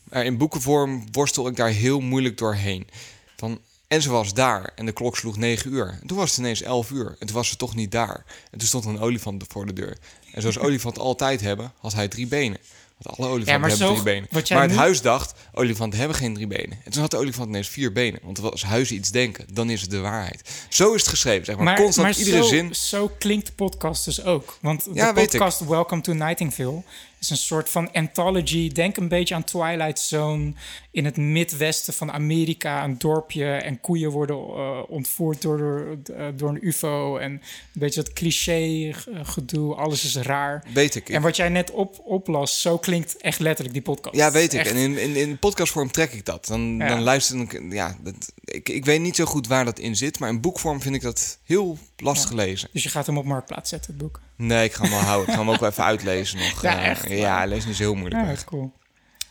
Maar 0.04 0.26
in 0.26 0.38
boekenvorm 0.38 1.08
worstel 1.12 1.48
ik 1.48 1.56
daar 1.56 1.70
heel 1.70 2.00
moeilijk 2.00 2.38
doorheen. 2.38 2.88
Van, 3.36 3.62
en 3.88 4.02
ze 4.02 4.10
was 4.10 4.34
daar 4.34 4.72
en 4.76 4.86
de 4.86 4.92
klok 4.92 5.18
sloeg 5.18 5.38
9 5.38 5.72
uur. 5.72 5.98
En 6.02 6.08
toen 6.08 6.18
was 6.18 6.30
het 6.30 6.40
ineens 6.40 6.62
11 6.62 6.90
uur 6.90 7.16
en 7.20 7.28
toen 7.28 7.36
was 7.36 7.48
ze 7.48 7.56
toch 7.56 7.76
niet 7.76 7.92
daar. 7.92 8.26
En 8.52 8.58
toen 8.58 8.68
stond 8.68 8.86
er 8.86 8.90
een 8.90 9.00
olifant 9.00 9.44
voor 9.48 9.66
de 9.66 9.74
deur. 9.74 9.98
En 10.32 10.42
zoals 10.42 10.58
olifanten 10.68 11.02
altijd 11.02 11.42
hebben, 11.42 11.74
had 11.78 11.94
hij 11.94 12.08
drie 12.08 12.28
benen. 12.28 12.58
Want 12.98 13.18
alle 13.18 13.28
olifanten 13.28 13.60
maar 13.62 13.70
hebben 13.70 13.88
zo- 13.88 13.94
drie 13.94 14.04
benen. 14.04 14.28
Maar 14.50 14.62
het 14.62 14.72
nu- 14.72 14.78
huis 14.78 15.02
dacht, 15.02 15.34
olifanten 15.54 16.00
hebben 16.00 16.18
geen 16.18 16.34
drie 16.34 16.48
benen. 16.48 16.78
En 16.84 16.92
toen 16.92 17.02
had 17.02 17.12
de 17.12 17.18
olifant 17.18 17.48
ineens 17.50 17.68
vier 17.70 17.92
benen. 17.92 18.20
Want 18.24 18.42
als 18.52 18.64
huizen 18.64 18.96
iets 18.96 19.10
denken, 19.12 19.46
dan 19.54 19.70
is 19.70 19.82
het 19.82 19.90
de 19.90 20.00
waarheid. 20.00 20.66
Zo 20.70 20.94
is 20.94 21.02
het 21.02 21.10
geschreven, 21.10 21.46
zeg 21.46 21.56
maar. 21.56 21.64
Maar, 21.64 21.76
Constant 21.76 22.08
maar 22.08 22.18
iedere 22.18 22.38
zo, 22.44 22.48
zin. 22.50 22.76
zo 22.76 23.12
klinkt 23.20 23.46
de 23.46 23.54
podcast 23.54 24.06
dus 24.06 24.24
ook. 24.24 24.58
Want 24.62 24.88
Ja, 24.94 25.14
de 25.14 25.22
podcast 25.22 25.60
Welcome 25.60 26.02
to 26.02 26.14
Nightingale 26.14 26.84
is 27.26 27.30
een 27.32 27.46
soort 27.46 27.70
van 27.70 27.92
anthology. 27.92 28.70
Denk 28.70 28.98
een 28.98 29.08
beetje 29.08 29.36
aan 29.36 29.44
Twilight 29.44 30.00
Zone 30.00 30.54
in 30.92 31.06
het 31.06 31.18
midwesten 31.18 31.94
van 31.94 32.12
Amerika. 32.12 32.84
Een 32.84 32.98
dorpje 32.98 33.46
en 33.52 33.82
koeien 33.82 34.10
worden 34.12 34.36
eh, 34.36 34.80
ontvoerd 34.88 35.42
door, 35.42 35.58
door, 35.58 35.98
eh, 36.18 36.26
door 36.36 36.50
een 36.50 36.68
ufo. 36.68 37.18
En 37.18 37.32
een 37.32 37.42
beetje 37.74 38.04
dat 38.04 38.14
cliché 38.14 38.90
eh, 38.90 38.94
gedoe. 39.24 39.76
Alles 39.76 40.04
is 40.04 40.16
raar. 40.16 40.64
Weet 40.74 40.96
ik. 40.96 41.10
En 41.10 41.22
wat 41.22 41.36
jij 41.36 41.50
net 41.50 41.72
op, 41.72 42.00
oplas, 42.04 42.62
zo 42.62 42.78
klinkt 42.78 43.18
echt 43.18 43.40
letterlijk 43.40 43.74
die 43.74 43.84
podcast. 43.84 44.16
Ja, 44.16 44.32
weet 44.32 44.54
ik. 44.54 44.60
Echt. 44.60 44.70
En 44.70 44.78
in, 44.78 44.98
in, 44.98 45.16
in 45.16 45.38
podcastvorm 45.38 45.92
trek 45.92 46.12
ik 46.14 46.26
dat. 46.26 46.46
Dan, 46.46 46.76
Ja. 46.78 46.88
dan 46.88 47.02
luister 47.02 47.40
ik. 47.40 47.62
Ja, 47.70 47.98
dat, 48.04 48.34
ik, 48.44 48.70
ik 48.70 48.86
weet 48.86 49.02
niet 49.02 49.16
zo 49.16 49.26
goed 49.26 49.48
waar 49.48 49.66
dat 49.66 49.80
in 49.80 49.96
zit. 49.96 50.20
Maar 50.20 50.30
in 50.30 50.42
boekvorm 50.42 50.82
vind 50.82 50.96
ik 50.96 51.02
dat 51.02 51.38
heel 51.44 51.78
lastig 51.98 52.32
lezen. 52.32 52.70
Dus 52.72 52.84
je 52.84 52.90
gaat 52.90 53.06
hem 53.06 53.18
op 53.18 53.26
Marktplaats 53.26 53.70
zetten, 53.70 53.94
het 53.94 54.02
boek. 54.02 54.22
Nee, 54.36 54.64
ik 54.66 54.74
ga 54.74 54.82
hem 54.82 54.92
wel 54.92 55.00
houden. 55.00 55.28
Ik 55.28 55.34
ga 55.34 55.40
hem 55.40 55.50
ook 55.50 55.60
wel 55.60 55.70
even 55.70 55.84
uitlezen 55.84 56.38
nog. 56.40 56.62
Ja, 56.62 56.78
Eh, 56.80 56.88
echt? 56.90 57.10
Ja, 57.10 57.38
hij 57.38 57.48
leest 57.48 57.66
niet 57.68 57.76
zo 57.76 57.84
heel 57.84 57.96
moeilijk. 57.96 58.26
Ja, 58.26 58.44
cool. 58.46 58.72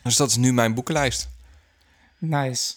Dus 0.02 0.16
dat 0.16 0.30
is 0.30 0.36
nu 0.36 0.52
mijn 0.52 0.74
boekenlijst. 0.74 1.28
Nice. 2.18 2.74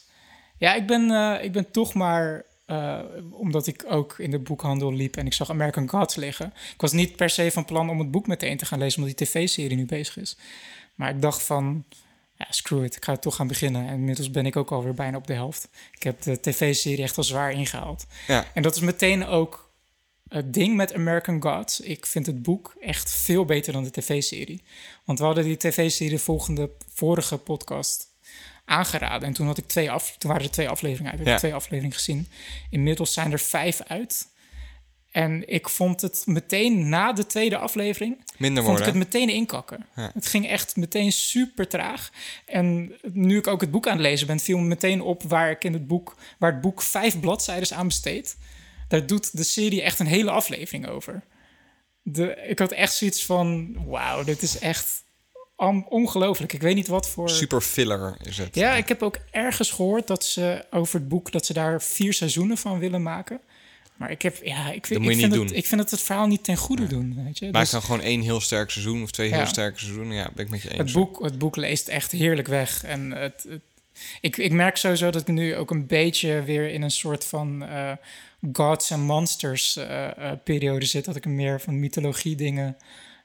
Ja, 0.57 0.73
ik 0.73 0.87
ben, 0.87 1.11
eh, 1.11 1.43
ik 1.43 1.51
ben 1.51 1.71
toch 1.71 1.93
maar, 1.93 2.43
eh, 2.65 2.99
omdat 3.31 3.67
ik 3.67 3.83
ook 3.87 4.19
in 4.19 4.31
de 4.31 4.39
boekhandel 4.39 4.93
liep 4.93 5.17
en 5.17 5.25
ik 5.25 5.33
zag 5.33 5.49
American 5.49 5.89
Gods 5.89 6.15
liggen. 6.15 6.53
Ik 6.73 6.81
was 6.81 6.91
niet 6.91 7.15
per 7.15 7.29
se 7.29 7.51
van 7.51 7.65
plan 7.65 7.89
om 7.89 7.99
het 7.99 8.11
boek 8.11 8.27
meteen 8.27 8.57
te 8.57 8.65
gaan 8.65 8.79
lezen, 8.79 9.01
omdat 9.01 9.17
die 9.17 9.27
tv-serie 9.27 9.77
nu 9.77 9.85
bezig 9.85 10.17
is. 10.17 10.37
Maar 10.95 11.09
ik 11.09 11.21
dacht 11.21 11.43
van, 11.43 11.83
ja, 12.35 12.45
screw 12.49 12.83
it, 12.83 12.95
ik 12.95 13.05
ga 13.05 13.17
toch 13.17 13.35
gaan 13.35 13.47
beginnen. 13.47 13.87
En 13.87 13.93
inmiddels 13.93 14.31
ben 14.31 14.45
ik 14.45 14.55
ook 14.55 14.71
alweer 14.71 14.93
bijna 14.93 15.17
op 15.17 15.27
de 15.27 15.33
helft. 15.33 15.67
Ik 15.95 16.03
heb 16.03 16.21
de 16.21 16.39
tv-serie 16.39 17.03
echt 17.03 17.15
wel 17.15 17.25
zwaar 17.25 17.51
ingehaald. 17.51 18.05
Ja. 18.27 18.45
En 18.53 18.61
dat 18.61 18.75
is 18.75 18.81
meteen 18.81 19.25
ook 19.25 19.66
het 20.29 20.53
ding 20.53 20.75
met 20.75 20.93
American 20.93 21.41
Gods. 21.41 21.79
Ik 21.79 22.05
vind 22.05 22.25
het 22.25 22.41
boek 22.41 22.75
echt 22.79 23.11
veel 23.11 23.45
beter 23.45 23.73
dan 23.73 23.83
de 23.83 23.91
tv-serie. 23.91 24.63
Want 25.05 25.19
we 25.19 25.25
hadden 25.25 25.43
die 25.43 25.57
tv-serie 25.57 26.13
de 26.13 26.19
volgende, 26.19 26.69
vorige 26.93 27.37
podcast 27.37 28.07
aangeraden. 28.65 29.27
En 29.27 29.33
toen, 29.33 29.45
had 29.47 29.57
ik 29.57 29.67
twee 29.67 29.91
af, 29.91 30.15
toen 30.17 30.29
waren 30.29 30.45
er 30.45 30.51
twee 30.51 30.69
afleveringen 30.69 31.11
uit. 31.11 31.21
Ik 31.21 31.27
heb 31.27 31.37
twee 31.37 31.53
afleveringen 31.53 31.95
gezien. 31.95 32.27
Inmiddels 32.69 33.13
zijn 33.13 33.31
er 33.31 33.39
vijf 33.39 33.81
uit. 33.81 34.27
En 35.11 35.49
ik 35.49 35.69
vond 35.69 36.01
het 36.01 36.23
meteen 36.25 36.89
na 36.89 37.13
de 37.13 37.25
tweede 37.25 37.57
aflevering... 37.57 38.23
Minder 38.37 38.63
vond 38.63 38.77
ik 38.77 38.83
worden. 38.83 39.01
het 39.01 39.13
meteen 39.13 39.35
inkakken. 39.35 39.85
Ja. 39.95 40.11
Het 40.13 40.27
ging 40.27 40.47
echt 40.47 40.75
meteen 40.75 41.11
super 41.11 41.67
traag. 41.67 42.11
En 42.45 42.91
nu 43.11 43.37
ik 43.37 43.47
ook 43.47 43.61
het 43.61 43.71
boek 43.71 43.87
aan 43.87 43.93
het 43.97 44.01
lezen 44.01 44.27
ben... 44.27 44.39
viel 44.39 44.57
me 44.57 44.65
meteen 44.65 45.01
op 45.01 45.23
waar 45.23 45.51
ik 45.51 45.63
in 45.63 45.73
het 45.73 45.87
boek... 45.87 46.15
waar 46.37 46.51
het 46.51 46.61
boek 46.61 46.81
vijf 46.81 47.19
bladzijden 47.19 47.77
aan 47.77 47.87
besteedt. 47.87 48.37
Daar 48.87 49.05
doet 49.07 49.37
de 49.37 49.43
serie 49.43 49.81
echt 49.81 49.99
een 49.99 50.07
hele 50.07 50.31
aflevering 50.31 50.87
over. 50.87 51.21
De, 52.01 52.35
ik 52.47 52.59
had 52.59 52.71
echt 52.71 52.93
zoiets 52.93 53.25
van... 53.25 53.75
wauw, 53.85 54.23
dit 54.23 54.41
is 54.41 54.59
echt 54.59 55.03
on- 55.55 55.85
ongelooflijk. 55.89 56.53
Ik 56.53 56.61
weet 56.61 56.75
niet 56.75 56.87
wat 56.87 57.09
voor... 57.09 57.29
Super 57.29 57.61
filler 57.61 58.17
is 58.23 58.37
het. 58.37 58.55
Ja, 58.55 58.73
ik 58.75 58.87
heb 58.87 59.03
ook 59.03 59.17
ergens 59.31 59.71
gehoord 59.71 60.07
dat 60.07 60.25
ze 60.25 60.65
over 60.71 60.99
het 60.99 61.07
boek... 61.07 61.31
dat 61.31 61.45
ze 61.45 61.53
daar 61.53 61.81
vier 61.81 62.13
seizoenen 62.13 62.57
van 62.57 62.79
willen 62.79 63.03
maken. 63.03 63.39
Maar 63.95 64.11
ik 64.11 64.21
heb... 64.21 64.37
Ja, 64.43 64.71
ik, 64.71 64.85
vind, 64.85 64.99
ik, 65.05 65.17
vind 65.17 65.31
niet 65.31 65.41
het, 65.41 65.51
ik 65.57 65.65
vind 65.65 65.81
het 65.81 65.91
het 65.91 66.01
verhaal 66.01 66.27
niet 66.27 66.43
ten 66.43 66.57
goede 66.57 66.87
doen. 66.87 67.23
Weet 67.25 67.37
je? 67.37 67.51
Maak 67.51 67.61
Dus 67.61 67.71
dan 67.71 67.81
gewoon 67.81 68.01
één 68.01 68.21
heel 68.21 68.41
sterk 68.41 68.69
seizoen 68.69 69.03
of 69.03 69.11
twee 69.11 69.29
Ja. 69.29 69.35
heel 69.37 69.45
sterke 69.45 69.79
seizoenen. 69.79 70.15
Ja, 70.15 70.29
ben 70.35 70.45
ik 70.45 70.51
met 70.51 70.61
je 70.61 70.69
eens. 70.69 70.77
het, 70.77 70.91
boek, 70.91 71.23
het 71.23 71.37
boek 71.37 71.55
leest 71.55 71.87
echt 71.87 72.11
heerlijk 72.11 72.47
weg. 72.47 72.83
En 72.83 73.11
het, 73.11 73.45
het- 73.49 73.61
ik, 74.21 74.37
ik 74.37 74.51
merk 74.51 74.77
sowieso 74.77 75.09
dat 75.09 75.21
ik 75.21 75.27
nu 75.27 75.55
ook 75.55 75.71
een 75.71 75.87
beetje 75.87 76.41
weer 76.43 76.69
in 76.69 76.81
een 76.81 76.91
soort 76.91 77.25
van... 77.25 77.63
eh, 77.63 77.91
gods 78.53 78.91
and 78.91 79.03
monsters 79.03 79.75
eh, 79.75 80.31
eh, 80.31 80.37
periode 80.43 80.85
zit. 80.85 81.05
Dat 81.05 81.15
ik 81.15 81.25
meer 81.25 81.61
van 81.61 81.79
mythologie 81.79 82.35
dingen 82.35 82.77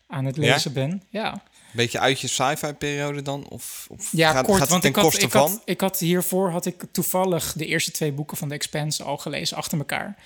aan 0.07 0.25
het 0.25 0.37
Ja? 0.37 0.43
lezen 0.43 0.73
ben. 0.73 1.03
Ja, 1.09 1.43
Beetje 1.73 1.99
uit 1.99 2.21
je 2.21 2.27
sci-fi 2.27 2.73
periode 2.73 3.23
dan? 3.23 3.49
Of, 3.49 3.87
of 3.91 4.09
ja 4.13 4.33
gaat, 4.33 4.47
kort. 4.47 4.59
gaat 4.59 4.69
want 4.69 4.81
ten 4.83 4.91
ik 4.91 4.97
had, 4.97 5.05
koste 5.05 5.25
ik, 5.25 5.31
van? 5.31 5.51
had, 5.51 5.63
ik 5.65 5.81
had 5.81 5.99
hiervoor 5.99 6.51
had 6.51 6.67
ik 6.67 6.85
toevallig 6.93 7.53
de 7.53 7.67
eerste 7.67 7.91
twee 7.91 8.13
boeken 8.13 8.37
van 8.37 8.49
The 8.49 8.55
Expanse 8.55 9.03
al 9.03 9.17
gelezen 9.17 9.57
achter 9.57 9.79
elkaar. 9.79 10.17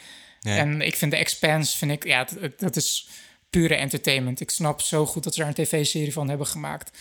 Ja. 0.40 0.56
En 0.56 0.80
ik 0.80 0.96
vind 0.96 1.10
The 1.10 1.16
Expanse, 1.16 1.76
vind 1.76 1.90
ik, 1.90 2.04
ja, 2.04 2.26
dat 2.56 2.76
is 2.76 3.08
pure 3.50 3.74
entertainment. 3.74 4.40
Ik 4.40 4.50
snap 4.50 4.80
zo 4.80 5.06
goed 5.06 5.24
dat 5.24 5.34
ze 5.34 5.40
daar 5.40 5.48
een 5.48 5.54
tv-serie 5.54 6.12
van 6.12 6.28
hebben 6.28 6.46
gemaakt. 6.46 6.98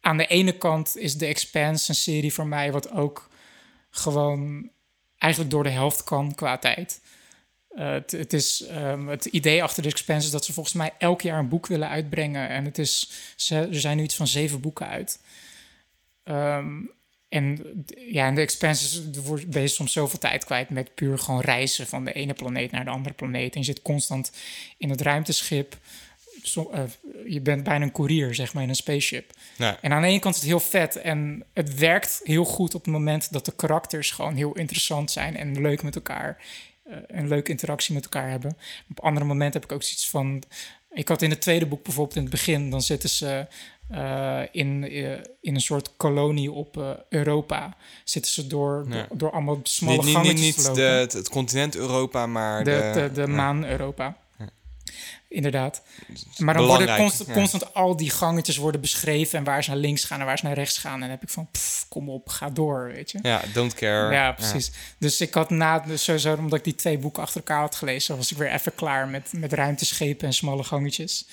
Aan 0.00 0.16
de 0.16 0.26
ene 0.26 0.58
kant 0.58 0.96
is 0.96 1.16
The 1.16 1.26
Expanse 1.26 1.88
een 1.88 1.94
serie 1.94 2.32
voor 2.32 2.46
mij 2.46 2.72
wat 2.72 2.90
ook 2.90 3.28
gewoon 3.90 4.70
eigenlijk 5.18 5.52
door 5.52 5.62
de 5.62 5.70
helft 5.70 6.04
kan 6.04 6.34
qua 6.34 6.58
tijd. 6.58 7.00
Eh, 7.68 7.90
het, 7.90 8.10
het, 8.10 8.32
is, 8.32 8.66
ehm, 8.66 9.06
het 9.06 9.24
idee 9.24 9.62
achter 9.62 9.82
The 9.82 9.88
Expanse 9.88 10.26
is 10.26 10.32
dat 10.32 10.44
ze 10.44 10.52
volgens 10.52 10.74
mij 10.74 10.92
elk 10.98 11.22
jaar 11.22 11.38
een 11.38 11.48
boek 11.48 11.66
willen 11.66 11.88
uitbrengen. 11.88 12.48
En 12.48 12.64
het 12.64 12.78
is, 12.78 13.10
ze, 13.36 13.56
er 13.56 13.80
zijn 13.80 13.96
nu 13.96 14.02
iets 14.02 14.16
van 14.16 14.26
zeven 14.26 14.60
boeken 14.60 14.88
uit. 14.88 15.20
Ehm, 16.22 16.80
en 17.28 17.84
ja, 18.10 18.26
en 18.26 18.34
de 18.34 18.40
expenses 18.40 19.10
ben 19.46 19.62
je 19.62 19.68
soms 19.68 19.92
zoveel 19.92 20.18
tijd 20.18 20.44
kwijt 20.44 20.70
met 20.70 20.94
puur 20.94 21.18
gewoon 21.18 21.40
reizen 21.40 21.86
van 21.86 22.04
de 22.04 22.12
ene 22.12 22.32
planeet 22.32 22.70
naar 22.70 22.84
de 22.84 22.90
andere 22.90 23.14
planeet. 23.14 23.54
En 23.54 23.60
je 23.60 23.66
zit 23.66 23.82
constant 23.82 24.32
in 24.78 24.90
het 24.90 25.00
ruimteschip. 25.00 25.76
Eh, 26.72 26.80
je 27.26 27.40
bent 27.40 27.64
bijna 27.64 27.84
een 27.84 27.92
courier, 27.92 28.34
zeg 28.34 28.54
maar, 28.54 28.62
in 28.62 28.68
een 28.68 28.74
spaceship. 28.74 29.32
Ja. 29.56 29.78
En 29.80 29.92
aan 29.92 30.02
de 30.02 30.08
ene 30.08 30.18
kant 30.18 30.34
is 30.34 30.40
het 30.40 30.50
heel 30.50 30.60
vet 30.60 30.96
en 30.96 31.44
het 31.52 31.74
werkt 31.74 32.20
heel 32.24 32.44
goed 32.44 32.74
op 32.74 32.84
het 32.84 32.92
moment 32.92 33.32
dat 33.32 33.44
de 33.44 33.52
karakters 33.56 34.10
gewoon 34.10 34.34
heel 34.34 34.52
interessant 34.56 35.10
zijn 35.10 35.36
en 35.36 35.60
leuk 35.60 35.82
met 35.82 35.94
elkaar. 35.94 36.42
eh, 36.84 36.96
een 37.06 37.28
leuke 37.28 37.50
interactie 37.50 37.94
met 37.94 38.04
elkaar 38.04 38.30
hebben. 38.30 38.56
Op 38.90 39.00
andere 39.00 39.26
momenten 39.26 39.60
heb 39.60 39.70
ik 39.70 39.76
ook 39.76 39.82
zoiets 39.82 40.08
van. 40.08 40.42
Ik 40.90 41.08
had 41.08 41.22
in 41.22 41.30
het 41.30 41.40
tweede 41.40 41.66
boek 41.66 41.82
bijvoorbeeld 41.84 42.16
in 42.16 42.22
het 42.22 42.30
begin, 42.30 42.70
dan 42.70 42.82
zitten 42.82 43.08
ze 43.08 43.46
eh, 43.88 44.40
in, 44.52 44.90
in 45.40 45.54
een 45.54 45.60
soort 45.60 45.90
kolonie 45.96 46.52
op 46.52 47.04
Europa. 47.08 47.76
Zitten 48.04 48.32
ze 48.32 48.46
door, 48.46 48.84
Ja. 48.88 48.94
door, 49.08 49.18
door 49.18 49.30
allemaal 49.30 49.60
smalle 49.62 49.96
Niet, 49.96 50.04
niet, 50.04 50.14
niet, 50.16 50.24
gangetjes 50.26 50.54
te 50.54 50.68
niet 50.70 50.78
lopen. 50.78 50.98
het, 50.98 51.12
het 51.12 51.28
continent 51.28 51.76
Europa, 51.76 52.26
maar 52.26 52.64
de, 52.64 52.90
de, 52.94 53.10
de, 53.14 53.20
ja. 53.20 53.26
maan 53.26 53.64
Europa. 53.64 54.16
Inderdaad. 55.28 55.82
Maar 56.38 56.54
dan 56.54 56.66
worden 56.66 56.96
constant, 56.96 57.28
ja. 57.28 57.34
constant 57.34 57.74
al 57.74 57.96
die 57.96 58.10
gangetjes 58.10 58.56
worden 58.56 58.80
beschreven 58.80 59.38
en 59.38 59.44
waar 59.44 59.64
ze 59.64 59.70
naar 59.70 59.78
links 59.78 60.04
gaan 60.04 60.20
en 60.20 60.26
waar 60.26 60.38
ze 60.38 60.44
naar 60.44 60.54
rechts 60.54 60.78
gaan. 60.78 60.94
En 60.94 61.00
dan 61.00 61.10
heb 61.10 61.22
ik 61.22 61.28
van, 61.28 61.48
pff, 61.50 61.86
kom 61.88 62.10
op, 62.10 62.28
ga 62.28 62.50
door, 62.50 62.92
weet 62.94 63.10
je. 63.10 63.18
Ja, 63.22 63.42
don't 63.52 63.74
care. 63.74 64.12
Ja, 64.12 64.32
precies. 64.32 64.70
Dus 64.98 65.20
ik 65.20 65.34
had 65.34 65.50
na, 65.50 65.78
dus 65.78 66.04
sowieso 66.04 66.34
omdat 66.34 66.58
ik 66.58 66.64
die 66.64 66.74
twee 66.74 66.98
boeken 66.98 67.22
achter 67.22 67.36
elkaar 67.36 67.60
had 67.60 67.74
gelezen, 67.74 68.16
was 68.16 68.30
ik 68.30 68.36
weer 68.36 68.52
even 68.52 68.74
klaar 68.74 69.08
met, 69.08 69.32
met 69.32 69.52
ruimteschepen 69.52 70.26
en 70.26 70.34
smalle 70.34 70.64
gangetjes. 70.64 71.26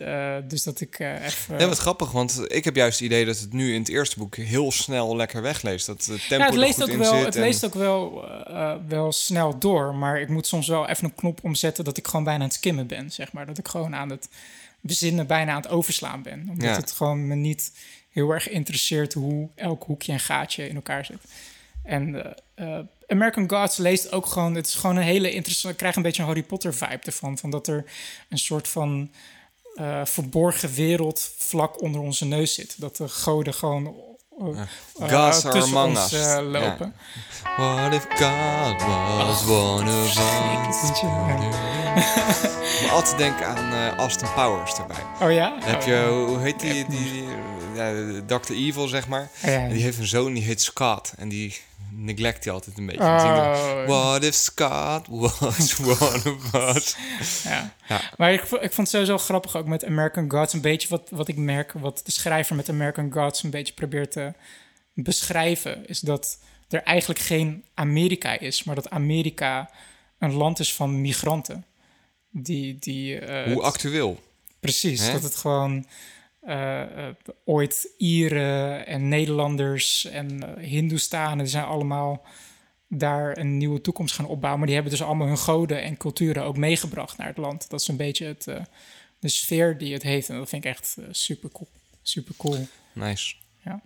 Eh, 0.00 0.36
dus 0.48 0.62
dat 0.62 0.80
ik 0.80 0.98
eh, 0.98 1.24
even... 1.24 1.58
Ja, 1.58 1.66
wat 1.68 1.78
grappig, 1.78 2.10
want 2.10 2.40
ik 2.46 2.64
heb 2.64 2.76
juist 2.76 2.98
het 2.98 3.06
idee 3.06 3.24
dat 3.24 3.38
het 3.38 3.52
nu 3.52 3.74
in 3.74 3.80
het 3.80 3.88
eerste 3.88 4.18
boek 4.18 4.36
heel 4.36 4.72
snel 4.72 5.16
lekker 5.16 5.42
wegleest. 5.42 5.86
Dat 5.86 6.04
het 6.04 6.28
tempo 6.28 6.44
ja, 6.44 6.50
het 6.50 6.54
leest, 6.54 6.74
goed 6.74 6.82
ook 6.82 6.88
in 6.88 6.98
wel, 6.98 7.14
zit. 7.16 7.24
het 7.24 7.34
en- 7.36 7.40
leest 7.40 7.64
ook 7.64 7.74
wel, 7.74 8.28
eh, 8.28 8.70
eh, 8.70 8.76
wel 8.88 9.12
snel 9.12 9.58
door. 9.58 9.94
Maar 9.94 10.20
ik 10.20 10.28
moet 10.28 10.46
soms 10.46 10.68
wel 10.68 10.88
even 10.88 11.04
een 11.04 11.14
knop 11.14 11.44
omzetten 11.44 11.84
dat 11.84 11.96
ik 11.96 12.06
gewoon 12.06 12.24
bijna 12.24 12.40
aan 12.40 12.46
het 12.48 12.56
skimmen 12.56 12.86
ben, 12.86 13.10
zeg 13.10 13.32
maar. 13.32 13.46
Dat 13.46 13.58
ik 13.58 13.68
gewoon 13.68 13.94
aan 13.94 14.10
het 14.10 14.28
bezinnen 14.80 15.26
bijna 15.26 15.52
aan 15.52 15.62
het 15.62 15.70
overslaan 15.70 16.22
ben. 16.22 16.46
Omdat 16.50 16.68
Ja. 16.68 16.76
het 16.76 16.92
gewoon 16.92 17.26
me 17.26 17.34
niet 17.34 17.72
heel 18.10 18.30
erg 18.30 18.42
geïnteresseerd 18.42 19.12
hoe 19.12 19.48
elk 19.54 19.82
hoekje 19.84 20.12
en 20.12 20.20
gaatje 20.20 20.68
in 20.68 20.74
elkaar 20.74 21.04
zit. 21.04 21.18
En 21.82 22.24
eh, 22.54 22.78
eh, 22.78 22.84
American 23.06 23.50
Gods 23.50 23.76
leest 23.76 24.12
ook 24.12 24.26
gewoon, 24.26 24.54
het 24.54 24.66
is 24.66 24.74
gewoon 24.74 24.96
een 24.96 25.02
hele 25.02 25.32
interessante, 25.32 25.70
ik 25.72 25.76
krijg 25.76 25.96
een 25.96 26.02
beetje 26.02 26.22
een 26.22 26.28
Harry 26.28 26.42
Potter 26.42 26.74
vibe 26.74 26.98
ervan, 27.02 27.38
van 27.38 27.50
dat 27.50 27.66
er 27.66 27.84
een 28.28 28.38
soort 28.38 28.68
van 28.68 29.10
eh, 29.78 30.00
verborgen 30.04 30.74
wereld 30.74 31.30
vlak 31.38 31.82
onder 31.82 32.00
onze 32.00 32.24
neus 32.24 32.54
zit. 32.54 32.74
Dat 32.80 32.96
de 32.96 33.08
goden 33.08 33.54
gewoon 33.54 33.94
uh, 35.00 35.28
tussen 35.30 35.76
ons 35.76 36.12
lopen. 36.42 36.94
What 37.56 37.94
if 37.94 38.06
God 38.08 38.82
was 38.82 39.46
one 39.48 39.90
of 39.90 40.06
us? 40.06 41.02
Ik 41.98 42.80
moet 42.82 42.90
altijd 42.90 43.18
denken 43.18 43.46
aan 43.46 43.96
Austin 43.96 44.28
Powers 44.34 44.74
erbij. 44.78 45.04
Oh 45.22 45.32
ja? 45.32 45.50
Dan 45.50 45.68
heb 45.68 45.80
Oh, 45.80 45.86
je, 45.86 46.24
hoe 46.26 46.38
heet 46.38 46.60
die, 46.60 46.86
die 46.88 47.24
Dr. 48.26 48.52
Evil, 48.52 48.88
zeg 48.88 49.08
maar. 49.08 49.28
Ja, 49.42 49.50
ja. 49.50 49.58
En 49.58 49.68
die 49.68 49.82
heeft 49.82 49.98
een 49.98 50.06
zoon, 50.06 50.32
die 50.32 50.42
heet 50.42 50.62
Scott. 50.62 51.12
En 51.16 51.28
die 51.28 51.60
neglect 52.04 52.44
hij 52.44 52.52
altijd 52.52 52.78
een 52.78 52.86
beetje. 52.86 53.02
Oh. 53.02 53.86
What 53.86 54.24
if 54.24 54.34
Scott 54.34 55.06
was 55.08 55.78
one 56.00 56.36
of 56.36 56.54
us? 56.54 56.96
Ja. 57.44 57.74
Ja. 57.88 58.00
Maar 58.16 58.32
ik, 58.32 58.40
ik 58.40 58.48
vond 58.48 58.76
het 58.76 58.88
sowieso 58.88 59.18
grappig 59.18 59.56
ook 59.56 59.66
met 59.66 59.84
American 59.84 60.30
Gods. 60.30 60.52
Een 60.52 60.60
beetje 60.60 60.88
wat, 60.88 61.10
wat 61.10 61.28
ik 61.28 61.36
merk, 61.36 61.72
wat 61.72 62.00
de 62.04 62.10
schrijver 62.10 62.56
met 62.56 62.68
American 62.68 63.12
Gods 63.12 63.42
een 63.42 63.50
beetje 63.50 63.74
probeert 63.74 64.10
te 64.10 64.32
beschrijven, 64.94 65.86
is 65.86 66.00
dat 66.00 66.38
er 66.68 66.82
eigenlijk 66.82 67.20
geen 67.20 67.64
Amerika 67.74 68.38
is, 68.38 68.64
maar 68.64 68.74
dat 68.74 68.90
Amerika 68.90 69.70
een 70.18 70.32
land 70.32 70.58
is 70.58 70.74
van 70.74 71.00
migranten. 71.00 71.64
Die, 72.30 72.76
die, 72.78 73.18
eh, 73.18 73.52
Hoe 73.52 73.62
actueel. 73.62 74.20
Precies, 74.60 75.06
Hè? 75.06 75.12
dat 75.12 75.22
het 75.22 75.36
gewoon 75.36 75.86
eh, 76.40 77.06
eh, 77.08 77.14
ooit 77.44 77.94
Ieren 77.96 78.86
en 78.86 79.08
Nederlanders 79.08 80.04
en 80.04 80.56
eh 80.56 80.64
Hindoestanen, 80.64 81.38
die 81.38 81.46
zijn 81.46 81.64
allemaal 81.64 82.24
daar 82.88 83.38
een 83.38 83.56
nieuwe 83.56 83.80
toekomst 83.80 84.14
gaan 84.14 84.26
opbouwen. 84.26 84.58
Maar 84.58 84.66
die 84.66 84.76
hebben 84.76 84.96
dus 84.96 85.06
allemaal 85.06 85.26
hun 85.26 85.38
goden 85.38 85.82
en 85.82 85.96
culturen 85.96 86.44
ook 86.44 86.56
meegebracht 86.56 87.16
naar 87.16 87.26
het 87.26 87.36
land. 87.36 87.70
Dat 87.70 87.80
is 87.80 87.88
een 87.88 87.96
beetje 87.96 88.26
het, 88.26 88.44
de 89.18 89.28
sfeer 89.28 89.78
die 89.78 89.92
het 89.92 90.02
heeft. 90.02 90.28
En 90.28 90.36
dat 90.36 90.48
vind 90.48 90.64
ik 90.64 90.70
echt 90.70 90.96
super 91.10 91.50
cool. 91.52 91.68
Super 92.02 92.34
cool. 92.36 92.66
Nice. 92.92 93.34
Ja. 93.64 93.80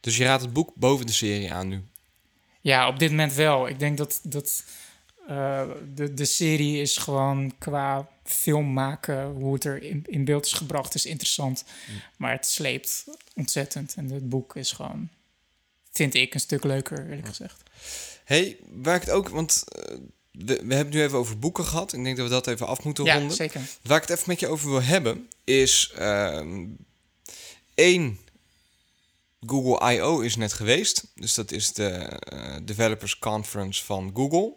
Dus 0.00 0.16
je 0.16 0.24
raadt 0.24 0.42
het 0.42 0.52
boek 0.52 0.72
boven 0.74 1.06
de 1.06 1.12
serie 1.12 1.52
aan 1.52 1.68
nu. 1.68 1.82
Ja, 2.60 2.88
op 2.88 2.98
dit 2.98 3.10
moment 3.10 3.34
wel. 3.34 3.68
Ik 3.68 3.78
denk 3.78 3.98
dat, 3.98 4.20
dat 4.22 4.64
eh, 5.28 5.62
de, 5.94 6.14
de 6.14 6.24
serie 6.24 6.80
is 6.80 6.96
gewoon 6.96 7.54
qua 7.58 8.08
film 8.24 8.72
maken, 8.72 9.24
hoe 9.26 9.54
het 9.54 9.64
er 9.64 9.82
in, 9.82 10.02
in 10.06 10.24
beeld 10.24 10.46
is 10.46 10.52
gebracht, 10.52 10.94
is 10.94 11.06
interessant. 11.06 11.64
Maar 12.16 12.32
het 12.32 12.46
sleept 12.46 13.04
ontzettend. 13.34 13.94
En 13.96 14.10
het 14.10 14.28
boek 14.28 14.56
is 14.56 14.72
gewoon, 14.72 15.08
vind 15.92 16.14
ik, 16.14 16.34
een 16.34 16.40
stuk 16.40 16.64
leuker, 16.64 17.04
eerlijk 17.08 17.26
gezegd. 17.26 17.62
hey, 18.24 18.56
waar 18.70 18.94
ik 18.94 19.00
het 19.00 19.10
ook... 19.10 19.28
Want 19.28 19.64
eh, 19.68 19.94
we, 20.30 20.44
we 20.44 20.52
hebben 20.54 20.78
het 20.78 20.90
nu 20.92 21.02
even 21.02 21.18
over 21.18 21.38
boeken 21.38 21.64
gehad. 21.64 21.92
Ik 21.92 22.04
denk 22.04 22.16
dat 22.16 22.26
we 22.26 22.32
dat 22.32 22.46
even 22.46 22.66
af 22.66 22.84
moeten 22.84 23.04
Ja, 23.04 23.14
ronden. 23.14 23.36
zeker. 23.36 23.60
Waar 23.82 23.96
ik 24.02 24.08
het 24.08 24.18
even 24.18 24.28
met 24.30 24.40
je 24.40 24.48
over 24.48 24.70
wil 24.70 24.82
hebben, 24.82 25.28
is 25.44 25.92
ehm 25.96 26.64
één, 27.74 28.18
Google 29.46 29.92
I.O. 29.94 30.20
is 30.20 30.36
net 30.36 30.52
geweest. 30.52 31.06
Dus 31.14 31.34
dat 31.34 31.50
is 31.50 31.72
de 31.72 31.88
eh, 31.88 32.56
Developers 32.62 33.18
Conference 33.18 33.84
van 33.84 34.10
Google. 34.14 34.52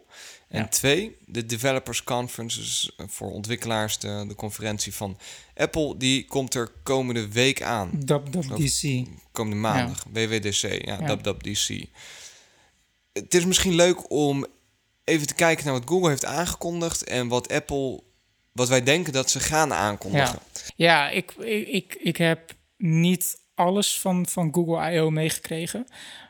En 0.48 0.58
Ja. 0.60 0.68
twee, 0.68 1.16
de 1.26 1.46
Developers 1.46 2.04
Conference 2.04 2.60
is 2.60 2.92
eh, 2.96 3.06
voor 3.08 3.30
ontwikkelaars 3.30 3.98
de, 3.98 4.24
de 4.28 4.34
conferentie 4.34 4.94
van 4.94 5.18
Apple. 5.54 5.96
Die 5.96 6.24
komt 6.24 6.54
er 6.54 6.70
komende 6.82 7.28
week 7.28 7.62
aan. 7.62 7.90
WWDC. 8.06 9.06
Komende 9.32 9.56
maandag. 9.60 10.04
WWDC, 10.12 10.84
ja, 10.84 10.98
Ja. 11.00 11.16
WWDC. 11.16 11.84
Het 13.12 13.34
is 13.34 13.44
misschien 13.44 13.74
leuk 13.74 14.10
om 14.10 14.46
even 15.04 15.26
te 15.26 15.34
kijken 15.34 15.64
naar 15.64 15.74
wat 15.74 15.88
Google 15.88 16.08
heeft 16.08 16.24
aangekondigd 16.24 17.04
en 17.04 17.28
wat 17.28 17.52
Apple, 17.52 18.00
wat 18.52 18.68
wij 18.68 18.82
denken 18.82 19.12
dat 19.12 19.30
ze 19.30 19.40
gaan 19.40 19.72
aankondigen. 19.72 20.38
Ja, 20.76 21.10
ik, 21.10 21.32
ik, 21.32 21.68
ik, 21.68 21.94
ik 22.02 22.16
heb 22.16 22.54
niet 22.76 23.40
alles 23.54 23.98
van, 24.00 24.26
van 24.26 24.54
Google 24.54 24.92
I.O. 24.92 25.10
meegekregen. 25.10 25.86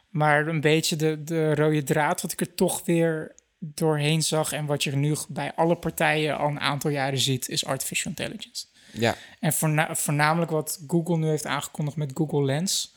Maar 0.08 0.46
een 0.46 0.60
beetje 0.60 0.96
de, 0.96 1.24
de 1.24 1.54
rode 1.54 1.82
draad 1.82 2.22
wat 2.22 2.32
ik 2.32 2.40
er 2.40 2.54
toch 2.54 2.82
weer 2.84 3.34
doorheen 3.58 4.22
zag... 4.22 4.52
en 4.52 4.66
wat 4.66 4.84
je 4.84 4.96
nu 4.96 5.16
bij 5.28 5.54
alle 5.54 5.76
partijen 5.76 6.38
al 6.38 6.48
een 6.48 6.60
aantal 6.60 6.90
jaren 6.90 7.18
ziet... 7.18 7.48
is 7.48 7.64
artificial 7.64 8.12
intelligence. 8.16 8.66
Ja, 8.92 9.16
En 9.40 9.52
voorna- 9.52 9.96
voornamelijk 9.96 10.50
wat 10.50 10.84
Google 10.86 11.16
nu 11.16 11.26
heeft 11.26 11.46
aangekondigd 11.46 11.96
met 11.96 12.10
Google 12.14 12.44
Lens... 12.44 12.94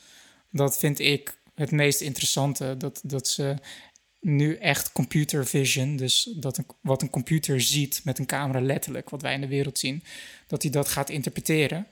dat 0.50 0.78
vind 0.78 0.98
ik 0.98 1.40
het 1.54 1.70
meest 1.70 2.00
interessante. 2.00 2.76
Dat, 2.76 3.00
dat 3.04 3.28
ze 3.28 3.56
nu 4.20 4.56
echt 4.56 4.92
computer 4.92 5.46
vision, 5.46 5.96
dus 5.96 6.34
dat 6.36 6.58
een, 6.58 6.66
wat 6.80 7.02
een 7.02 7.10
computer 7.10 7.60
ziet 7.60 8.00
met 8.04 8.18
een 8.18 8.26
camera 8.26 8.60
letterlijk... 8.60 9.10
wat 9.10 9.22
wij 9.22 9.34
in 9.34 9.40
de 9.40 9.46
wereld 9.46 9.78
zien, 9.78 10.04
dat 10.46 10.62
hij 10.62 10.70
dat 10.70 10.88
gaat 10.88 11.10
interpreteren... 11.10 11.86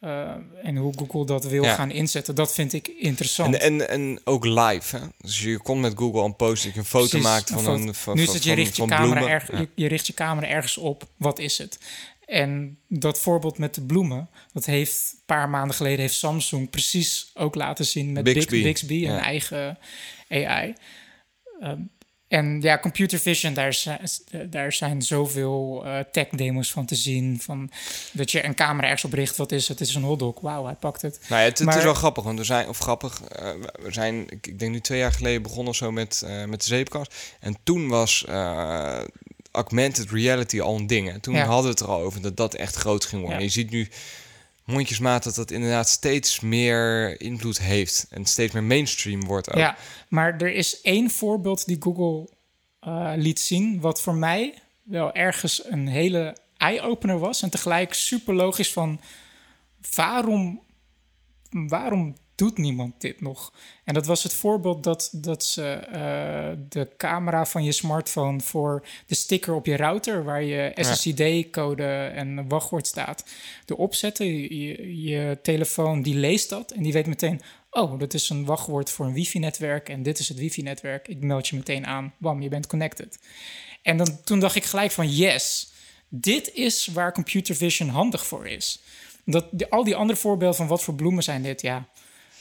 Uh, 0.00 0.30
en 0.62 0.76
hoe 0.76 0.92
Google 0.96 1.26
dat 1.26 1.44
wil 1.44 1.62
Ja. 1.64 1.74
gaan 1.74 1.90
inzetten, 1.90 2.34
dat 2.34 2.54
vind 2.54 2.72
ik 2.72 2.88
interessant. 2.88 3.54
en, 3.54 3.60
en, 3.80 3.88
en 3.88 4.20
ook 4.24 4.44
live. 4.44 4.96
Hè? 4.96 5.02
Dus 5.18 5.42
je 5.42 5.58
kon 5.58 5.80
met 5.80 5.92
Google 5.96 6.22
een 6.22 6.36
post, 6.36 6.64
dat 6.64 6.72
je 6.72 6.78
een 6.78 6.84
foto 6.84 7.06
Precies, 7.08 7.26
maakt 7.26 7.50
van 7.50 7.66
een 7.66 7.94
van, 7.94 8.16
nu 8.16 8.20
is 8.22 8.26
van, 8.26 8.34
het, 8.34 8.44
je 8.44 8.50
van- 8.50 8.58
richt 8.58 8.76
je, 8.76 8.84
camera 8.86 9.28
erg, 9.28 9.52
Ja. 9.52 9.58
je, 9.58 9.68
je 9.74 9.86
richt 9.88 10.06
je 10.06 10.14
camera 10.14 10.46
ergens 10.46 10.76
op, 10.76 11.08
wat 11.16 11.38
is 11.38 11.58
het? 11.58 11.78
En 12.26 12.78
dat 12.88 13.20
voorbeeld 13.20 13.58
met 13.58 13.74
de 13.74 13.82
bloemen, 13.82 14.28
dat 14.52 14.64
heeft 14.64 15.10
een 15.12 15.22
paar 15.26 15.48
maanden 15.48 15.76
geleden 15.76 15.98
heeft 16.00 16.14
Samsung 16.14 16.70
precies 16.70 17.30
ook 17.34 17.54
laten 17.54 17.84
zien 17.86 18.12
met 18.12 18.24
Bixby. 18.24 18.40
Bixby, 18.40 18.62
Bixby 18.62 18.94
een 18.94 19.14
Ja. 19.14 19.22
eigen 19.22 19.78
AI. 20.28 20.74
Ehm, 21.60 21.80
en 22.28 22.60
ja, 22.60 22.78
computer 22.78 23.18
vision, 23.18 23.54
daar 23.54 23.72
zijn, 23.72 24.00
daar 24.46 24.72
zijn 24.72 25.02
zoveel 25.02 25.82
eh, 25.84 25.98
tech-demos 26.12 26.70
van 26.72 26.86
te 26.86 26.94
zien. 26.94 27.40
Van 27.40 27.70
dat 28.12 28.30
je 28.30 28.44
een 28.44 28.54
camera 28.54 28.82
ergens 28.86 29.04
op 29.04 29.12
richt, 29.12 29.36
wat 29.36 29.52
is 29.52 29.68
het? 29.68 29.78
Het 29.78 29.88
is 29.88 29.94
een 29.94 30.02
hotdog. 30.02 30.40
Wauw, 30.40 30.64
hij 30.64 30.74
pakt 30.74 31.02
het. 31.02 31.20
Nou 31.28 31.42
ja, 31.42 31.48
het, 31.48 31.60
is 31.60 31.82
wel 31.82 31.94
grappig, 31.94 32.24
want 32.24 32.38
we 32.38 32.44
zijn, 32.44 32.68
of 32.68 32.78
grappig, 32.78 33.22
eh, 33.22 33.50
we 33.80 33.92
zijn, 33.92 34.20
ik, 34.28 34.46
ik 34.46 34.58
denk 34.58 34.72
nu 34.72 34.80
twee 34.80 34.98
jaar 34.98 35.12
geleden 35.12 35.42
begonnen 35.42 35.68
of 35.68 35.76
zo 35.76 35.92
met, 35.92 36.22
eh, 36.26 36.44
met 36.44 36.60
de 36.60 36.66
zeepkast. 36.66 37.14
En 37.40 37.56
toen 37.62 37.88
was 37.88 38.24
augmented 39.52 40.10
reality 40.10 40.60
al 40.60 40.76
een 40.76 40.86
ding. 40.86 41.10
En 41.10 41.20
toen 41.20 41.34
Ja. 41.34 41.44
hadden 41.44 41.64
we 41.64 41.70
het 41.70 41.80
er 41.80 41.86
al 41.88 42.00
over 42.00 42.22
dat 42.22 42.36
dat 42.36 42.54
echt 42.54 42.74
groot 42.74 43.04
ging 43.04 43.20
worden. 43.20 43.38
Ja. 43.38 43.44
Je 43.44 43.50
ziet 43.52 43.70
nu 43.70 43.88
mondjesmaat 44.68 45.24
dat 45.24 45.34
dat 45.34 45.50
inderdaad 45.50 45.88
steeds 45.88 46.40
meer 46.40 47.20
invloed 47.20 47.58
heeft. 47.58 48.06
En 48.10 48.24
steeds 48.24 48.52
meer 48.52 48.62
mainstream 48.62 49.24
wordt 49.24 49.50
ook. 49.50 49.58
Ja, 49.58 49.76
maar 50.08 50.36
er 50.40 50.52
is 50.52 50.80
één 50.80 51.10
voorbeeld 51.10 51.66
die 51.66 51.76
Google 51.80 52.28
eh, 52.80 53.12
liet 53.16 53.40
zien, 53.40 53.80
wat 53.80 54.00
voor 54.00 54.14
mij 54.14 54.54
wel 54.82 55.12
ergens 55.12 55.64
een 55.64 55.88
hele 55.88 56.36
eye-opener 56.56 57.18
was. 57.18 57.42
En 57.42 57.50
tegelijk 57.50 57.94
super 57.94 58.34
logisch 58.34 58.72
van 58.72 59.00
waarom, 59.94 60.62
waarom 61.50 62.16
doet 62.38 62.58
niemand 62.58 63.00
dit 63.00 63.20
nog? 63.20 63.52
En 63.84 63.94
dat 63.94 64.06
was 64.06 64.22
het 64.22 64.34
voorbeeld 64.34 64.84
dat, 64.84 65.08
dat 65.12 65.44
ze 65.44 65.72
eh, 65.72 66.50
de 66.68 66.88
camera 66.96 67.46
van 67.46 67.64
je 67.64 67.72
smartphone 67.72 68.40
voor 68.40 68.86
de 69.06 69.14
sticker 69.14 69.54
op 69.54 69.66
je 69.66 69.76
router, 69.76 70.24
waar 70.24 70.42
je 70.42 70.72
SSID-code 70.74 71.84
en 72.14 72.48
wachtwoord 72.48 72.86
staat, 72.86 73.24
erop 73.66 73.94
zetten. 73.94 74.26
Je, 74.26 75.02
je, 75.02 75.38
telefoon 75.42 76.02
die 76.02 76.14
leest 76.14 76.48
dat 76.48 76.70
en 76.70 76.82
die 76.82 76.92
weet 76.92 77.06
meteen, 77.06 77.40
oh, 77.70 77.98
dat 77.98 78.14
is 78.14 78.28
een 78.28 78.44
wachtwoord 78.44 78.90
voor 78.90 79.06
een 79.06 79.12
wifi-netwerk 79.12 79.88
en 79.88 80.02
dit 80.02 80.18
is 80.18 80.28
het 80.28 80.38
wifi-netwerk. 80.38 81.08
Ik 81.08 81.20
meld 81.20 81.48
je 81.48 81.56
meteen 81.56 81.86
aan, 81.86 82.14
bam, 82.18 82.42
je 82.42 82.48
bent 82.48 82.66
connected. 82.66 83.18
En 83.82 83.96
dan, 83.96 84.20
toen 84.24 84.40
dacht 84.40 84.56
ik 84.56 84.64
gelijk 84.64 84.90
van, 84.90 85.10
yes, 85.10 85.72
dit 86.08 86.52
is 86.52 86.86
waar 86.86 87.12
computer 87.12 87.56
vision 87.56 87.88
handig 87.88 88.26
voor 88.26 88.46
is. 88.46 88.80
Dat, 89.24 89.70
al 89.70 89.84
die 89.84 89.96
andere 89.96 90.18
voorbeelden 90.18 90.56
van 90.56 90.66
wat 90.66 90.82
voor 90.82 90.94
bloemen 90.94 91.22
zijn 91.22 91.42
dit, 91.42 91.60
ja, 91.60 91.88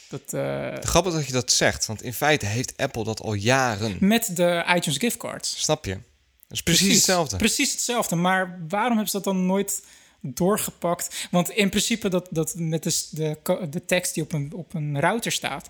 dat... 0.10 0.34
eh, 0.34 0.74
Grappig 0.82 1.14
dat 1.14 1.26
je 1.26 1.32
dat 1.32 1.52
zegt, 1.52 1.86
want 1.86 2.04
in 2.04 2.14
feite 2.14 2.46
heeft 2.46 2.78
Apple 2.78 3.04
dat 3.04 3.22
al 3.22 3.34
jaren. 3.34 3.98
met 4.00 4.36
de 4.36 4.64
iTunes 4.76 4.98
giftcards. 4.98 5.62
Snap 5.64 5.86
je? 5.86 5.94
Dat 5.94 6.58
is 6.58 6.64
precies, 6.64 6.94
hetzelfde. 6.94 7.38
Precies 7.38 7.72
hetzelfde. 7.72 8.16
Maar 8.16 8.60
waarom 8.68 8.92
hebben 8.92 9.08
ze 9.10 9.16
dat 9.16 9.24
dan 9.24 9.46
nooit 9.46 9.84
doorgepakt? 10.22 11.28
Want 11.32 11.50
in 11.50 11.70
principe 11.70 12.10
dat, 12.10 12.28
dat 12.32 12.56
met 12.56 12.84
de, 12.84 13.06
de, 13.12 13.68
de 13.70 13.86
tekst 13.86 14.14
die 14.14 14.24
op 14.24 14.34
een, 14.34 14.54
op 14.54 14.74
een 14.74 15.00
router 15.00 15.32
staat... 15.32 15.70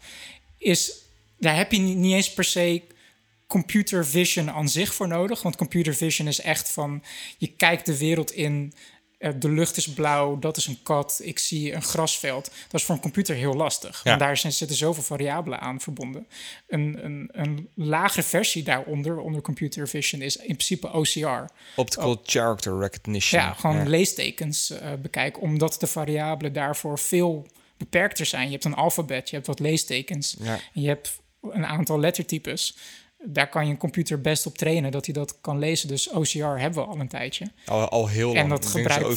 is 0.57 0.91
daar 1.39 1.55
heb 1.55 1.71
je 1.71 1.79
niet, 1.79 1.97
niet 1.97 2.13
eens 2.13 2.33
per 2.33 2.43
se 2.43 2.81
computer 3.47 4.05
vision 4.05 4.51
aan 4.51 4.69
zich 4.69 4.93
voor 4.93 5.07
nodig. 5.07 5.41
Want 5.41 5.55
computer 5.55 5.95
vision 5.95 6.27
is 6.27 6.39
echt 6.41 6.71
van... 6.71 7.03
je 7.37 7.47
kijkt 7.47 7.85
de 7.85 7.97
wereld 7.97 8.31
in... 8.31 8.73
eh, 9.17 9.31
de 9.35 9.49
lucht 9.49 9.77
is 9.77 9.93
blauw, 9.93 10.39
dat 10.39 10.57
is 10.57 10.67
een 10.67 10.79
kat, 10.83 11.19
ik 11.23 11.39
zie 11.39 11.73
een 11.73 11.81
grasveld. 11.81 12.43
Dat 12.43 12.79
is 12.79 12.83
voor 12.83 12.95
een 12.95 13.01
computer 13.01 13.35
heel 13.35 13.53
lastig. 13.53 13.95
Ja. 13.95 14.01
Want 14.03 14.19
daar 14.19 14.37
zijn, 14.37 14.53
zitten 14.53 14.77
zoveel 14.77 15.03
variabelen 15.03 15.59
aan 15.59 15.81
verbonden. 15.81 16.27
Een, 16.67 17.05
een, 17.05 17.29
een 17.31 17.69
lagere 17.75 18.23
versie 18.23 18.63
daaronder, 18.63 19.19
onder 19.19 19.41
computer 19.41 19.87
vision, 19.87 20.21
is 20.21 20.35
in 20.35 20.45
principe 20.45 20.93
OCR. 20.93 21.53
Optical 21.75 22.21
character 22.23 22.79
recognition. 22.79 23.41
Ja, 23.41 23.53
gewoon 23.53 23.89
leestekens 23.89 24.69
eh, 24.69 24.93
bekijken, 25.01 25.41
omdat 25.41 25.75
de 25.79 25.87
variabelen 25.87 26.53
daarvoor 26.53 26.99
veel 26.99 27.47
beperkter 27.77 28.25
zijn. 28.25 28.45
Je 28.45 28.51
hebt 28.51 28.65
een 28.65 28.73
alfabet, 28.73 29.29
je 29.29 29.35
hebt 29.35 29.47
wat 29.47 29.59
leestekens. 29.59 30.35
Ja. 30.39 30.59
En 30.73 30.81
je 30.81 30.87
hebt 30.87 31.19
een 31.41 31.65
aantal 31.65 31.99
lettertypes. 31.99 32.77
Daar 33.29 33.49
kan 33.49 33.65
je 33.65 33.71
een 33.71 33.77
computer 33.77 34.21
best 34.21 34.45
op 34.45 34.57
trainen 34.57 34.91
dat 34.91 35.05
hij 35.05 35.13
dat 35.13 35.41
kan 35.41 35.59
lezen. 35.59 35.87
Dus 35.87 36.09
OCR 36.09 36.37
hebben 36.45 36.83
we 36.83 36.89
al 36.89 36.99
een 36.99 37.07
tijdje. 37.07 37.51
Al, 37.65 37.89
al 37.89 38.07
heel 38.07 38.27
lang. 38.27 38.39
En 38.39 38.49
dat 38.49 38.65
wel 39.01 39.09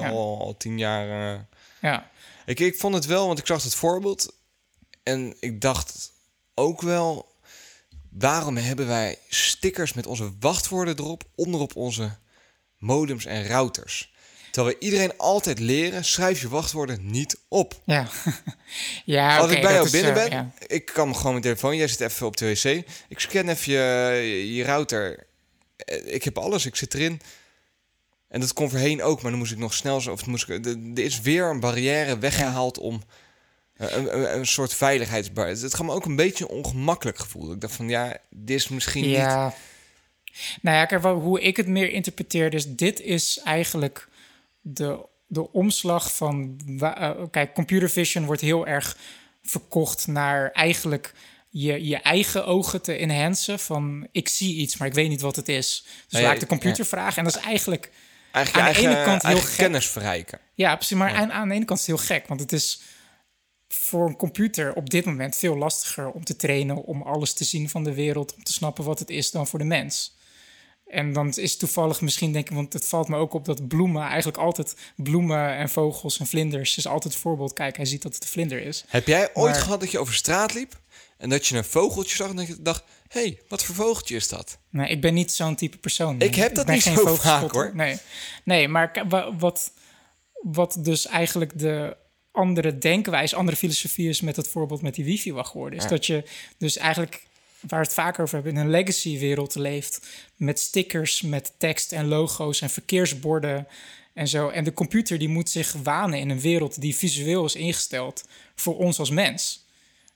Ja. 0.00 0.08
al, 0.08 0.40
al 0.40 0.56
tien 0.56 0.78
jaar... 0.78 1.34
eh, 1.34 1.40
Ja, 1.80 2.10
Ik, 2.46 2.60
ik 2.60 2.76
vond 2.76 2.94
het 2.94 3.06
wel, 3.06 3.26
want 3.26 3.38
ik 3.38 3.46
zag 3.46 3.62
het 3.62 3.74
voorbeeld. 3.74 4.34
En 5.02 5.36
ik 5.40 5.60
dacht 5.60 6.12
ook 6.54 6.80
wel... 6.82 7.34
Waarom 8.10 8.56
hebben 8.56 8.86
wij 8.86 9.18
stickers 9.28 9.92
met 9.92 10.06
onze 10.06 10.32
wachtwoorden 10.40 10.98
erop... 10.98 11.22
onderop 11.34 11.76
onze 11.76 12.10
modems 12.78 13.24
en 13.24 13.46
routers? 13.46 14.14
Terwijl 14.56 14.76
we 14.78 14.84
iedereen 14.84 15.12
altijd 15.16 15.58
leren... 15.58 16.04
schrijf 16.04 16.40
je 16.40 16.48
wachtwoorden 16.48 16.98
niet 17.10 17.38
op. 17.48 17.80
ja. 17.84 18.06
ja 19.04 19.38
Als 19.38 19.50
ik 19.50 19.60
bij 19.62 19.72
jou 19.72 19.90
binnen 19.90 20.14
eh, 20.16 20.22
ben, 20.22 20.30
ja. 20.30 20.52
ik 20.66 20.84
kan 20.84 21.16
gewoon 21.16 21.30
mijn 21.30 21.42
telefoon, 21.42 21.76
jij 21.76 21.88
zit 21.88 22.00
even 22.00 22.26
op 22.26 22.36
de 22.36 22.46
wc. 22.48 22.64
Ik 23.08 23.18
scan 23.20 23.48
even 23.48 23.72
je, 23.72 24.54
je 24.54 24.64
router. 24.64 25.26
Eh, 25.76 26.14
Ik 26.14 26.22
heb 26.24 26.38
alles, 26.38 26.66
ik 26.66 26.76
zit 26.76 26.94
erin. 26.94 27.20
En 28.28 28.40
dat 28.40 28.52
kon 28.52 28.70
voorheen 28.70 29.02
ook, 29.02 29.22
maar 29.22 29.30
dan 29.30 29.40
moest 29.40 29.52
ik 29.52 29.58
nog 29.58 29.74
snel. 29.74 29.96
Of 29.96 30.26
moest 30.26 30.48
ik, 30.48 30.62
de- 30.62 30.92
er 30.94 31.02
is 31.04 31.20
weer 31.20 31.44
een 31.44 31.60
barrière 31.60 32.18
weggehaald 32.18 32.78
om 32.78 33.02
eh, 33.76 33.92
een, 33.96 34.18
een, 34.18 34.38
een 34.38 34.46
soort 34.46 34.74
veiligheidsbarrière. 34.74 35.60
Het 35.60 35.74
gaf 35.74 35.86
me 35.86 35.92
ook 35.92 36.04
een 36.04 36.16
beetje 36.16 36.44
een 36.44 36.50
ongemakkelijk 36.56 37.18
gevoel. 37.18 37.52
Ik 37.52 37.60
dacht 37.60 37.74
van 37.74 37.88
ja, 37.88 38.16
dit 38.30 38.56
is 38.56 38.68
misschien 38.68 39.02
niet. 39.04 39.14
Ja. 39.16 39.54
Nou 40.62 40.76
ja, 40.76 40.84
kijk, 40.84 41.02
hoe 41.02 41.40
ik 41.40 41.56
het 41.56 41.66
meer 41.68 41.90
interpreteer, 41.90 42.54
is 42.54 42.66
dit 42.68 43.00
is 43.00 43.38
eigenlijk 43.44 44.08
de, 44.68 45.06
de 45.26 45.52
omslag 45.52 46.14
van... 46.14 46.60
eh, 46.80 47.10
kijk, 47.30 47.54
computer 47.54 47.90
vision 47.90 48.24
wordt 48.24 48.40
heel 48.40 48.66
erg 48.66 48.96
verkocht 49.42 50.06
naar 50.06 50.50
eigenlijk 50.50 51.14
je, 51.48 51.86
je 51.86 51.96
eigen 51.96 52.46
ogen 52.46 52.82
te 52.82 52.92
enhancen. 52.92 53.58
Van, 53.58 54.08
ik 54.12 54.28
zie 54.28 54.56
iets, 54.56 54.76
maar 54.76 54.88
ik 54.88 54.94
weet 54.94 55.08
niet 55.08 55.20
wat 55.20 55.36
het 55.36 55.48
is. 55.48 55.82
Dus 55.84 56.04
Nou 56.08 56.22
ja, 56.22 56.28
laat 56.28 56.42
ik 56.42 56.48
de 56.48 56.54
computer 56.54 56.84
vragen. 56.84 57.18
En 57.18 57.24
dat 57.24 57.36
is 57.36 57.42
eigenlijk... 57.42 57.90
Eigenlijk 58.32 58.66
aan 58.66 58.72
de 58.72 58.78
eigen, 58.80 58.96
ene 58.96 59.04
kant 59.04 59.22
heel 59.22 59.48
gek. 59.48 59.56
kennis 59.56 59.86
verrijken. 59.86 60.38
Ja, 60.54 60.74
precies. 60.76 60.96
Maar 60.96 61.14
aan, 61.14 61.32
aan 61.32 61.48
de 61.48 61.54
ene 61.54 61.64
kant 61.64 61.80
is 61.80 61.86
het 61.86 61.96
heel 61.96 62.06
gek. 62.06 62.26
Want 62.26 62.40
het 62.40 62.52
is 62.52 62.80
voor 63.68 64.08
een 64.08 64.16
computer 64.16 64.74
op 64.74 64.90
dit 64.90 65.04
moment 65.04 65.36
veel 65.36 65.56
lastiger 65.56 66.10
om 66.10 66.24
te 66.24 66.36
trainen... 66.36 66.76
om 66.84 67.02
alles 67.02 67.32
te 67.32 67.44
zien 67.44 67.68
van 67.68 67.84
de 67.84 67.94
wereld, 67.94 68.34
om 68.34 68.42
te 68.42 68.52
snappen 68.52 68.84
wat 68.84 68.98
het 68.98 69.10
is... 69.10 69.30
dan 69.30 69.46
voor 69.46 69.58
de 69.58 69.64
mens. 69.64 70.15
En 70.86 71.12
dan 71.12 71.28
is 71.34 71.56
toevallig 71.56 72.00
misschien 72.00 72.32
denken... 72.32 72.54
want 72.54 72.72
het 72.72 72.88
valt 72.88 73.08
me 73.08 73.16
ook 73.16 73.32
op 73.34 73.44
dat 73.44 73.68
bloemen 73.68 74.02
eigenlijk 74.02 74.38
altijd... 74.38 74.76
bloemen 74.96 75.56
en 75.56 75.68
vogels 75.68 76.18
en 76.18 76.26
vlinders 76.26 76.76
is 76.76 76.86
altijd 76.86 77.12
het 77.12 77.22
voorbeeld. 77.22 77.52
Kijk, 77.52 77.76
hij 77.76 77.84
ziet 77.86 78.02
dat 78.02 78.14
het 78.14 78.22
een 78.22 78.28
vlinder 78.28 78.62
is. 78.62 78.84
Heb 78.88 79.06
jij 79.06 79.30
ooit 79.34 79.52
Maar- 79.52 79.62
gehad 79.62 79.80
dat 79.80 79.90
je 79.90 79.98
over 79.98 80.14
straat 80.14 80.54
liep 80.54 80.80
en 81.18 81.28
dat 81.28 81.46
je 81.46 81.56
een 81.56 81.64
vogeltje 81.64 82.16
zag 82.16 82.28
en 82.30 82.36
dat 82.36 82.46
je 82.46 82.56
dacht: 82.62 82.84
hé, 83.08 83.20
hey, 83.20 83.40
wat 83.48 83.64
voor 83.64 83.74
vogeltje 83.74 84.16
is 84.16 84.28
dat? 84.28 84.58
Nee, 84.70 84.88
ik 84.88 85.00
ben 85.00 85.14
niet 85.14 85.32
zo'n 85.32 85.56
type 85.56 85.78
persoon. 85.78 86.20
Ik 86.20 86.34
heb 86.34 86.54
dat 86.54 86.66
ben 86.66 86.74
niet 86.74 86.82
geen 86.84 86.96
zo 86.96 87.14
vaak, 87.14 87.50
hoor. 87.50 87.70
Nee, 87.74 87.98
nee 88.44 88.68
maar 88.68 89.04
wat, 89.38 89.72
wat 90.42 90.76
dus 90.80 91.06
eigenlijk 91.06 91.58
de 91.58 91.96
andere 92.32 92.78
denkwijze, 92.78 93.36
andere 93.36 93.56
filosofie 93.56 94.08
is 94.08 94.20
met 94.20 94.36
het 94.36 94.48
voorbeeld 94.48 94.82
met 94.82 94.94
die 94.94 95.04
wifi-wachtwoorden. 95.04 95.78
Is 95.78 95.84
Ja. 95.84 95.90
dat 95.90 96.06
je 96.06 96.24
dus 96.58 96.76
eigenlijk, 96.76 97.26
waar 97.60 97.80
we 97.80 97.86
het 97.86 97.94
vaker 97.94 98.22
over 98.22 98.34
hebben, 98.34 98.52
in 98.52 98.58
een 98.58 98.70
legacy-wereld 98.70 99.54
leeft. 99.54 100.06
Met 100.36 100.58
stickers, 100.58 101.22
met 101.22 101.52
tekst 101.58 101.92
en 101.92 102.06
logo's 102.06 102.60
en 102.60 102.70
verkeersborden 102.70 103.66
en 104.14 104.28
zo. 104.28 104.48
En 104.48 104.64
de 104.64 104.72
computer 104.72 105.18
die 105.18 105.28
moet 105.28 105.50
zich 105.50 105.72
wanen 105.72 106.18
in 106.18 106.30
een 106.30 106.40
wereld 106.40 106.80
die 106.80 106.96
visueel 106.96 107.44
is 107.44 107.54
ingesteld 107.54 108.28
voor 108.54 108.76
ons 108.76 108.98
als 108.98 109.10
mens. 109.10 109.64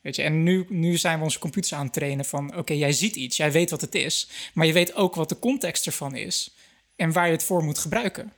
Weet 0.01 0.17
je, 0.17 0.23
en 0.23 0.43
nu, 0.43 0.67
nu 0.69 0.97
zijn 0.97 1.19
we 1.19 1.25
onze 1.25 1.39
computers 1.39 1.75
aan 1.75 1.85
het 1.85 1.93
trainen 1.93 2.25
van... 2.25 2.57
oké, 2.57 2.73
jij 2.73 2.93
ziet 2.93 3.17
iets, 3.17 3.37
jij 3.37 3.53
weet 3.53 3.71
wat 3.71 3.81
het 3.81 3.95
is... 3.95 4.29
maar 4.55 4.67
je 4.67 4.73
weet 4.73 4.95
ook 4.95 5.15
wat 5.15 5.29
de 5.29 5.39
context 5.39 5.87
ervan 5.87 6.15
is... 6.17 6.55
en 6.97 7.13
waar 7.13 7.27
je 7.27 7.33
het 7.33 7.43
voor 7.43 7.65
moet 7.65 7.79
gebruiken. 7.79 8.33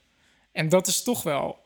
En 0.53 0.68
dat 0.68 0.86
is 0.86 1.03
toch 1.03 1.22
wel 1.22 1.59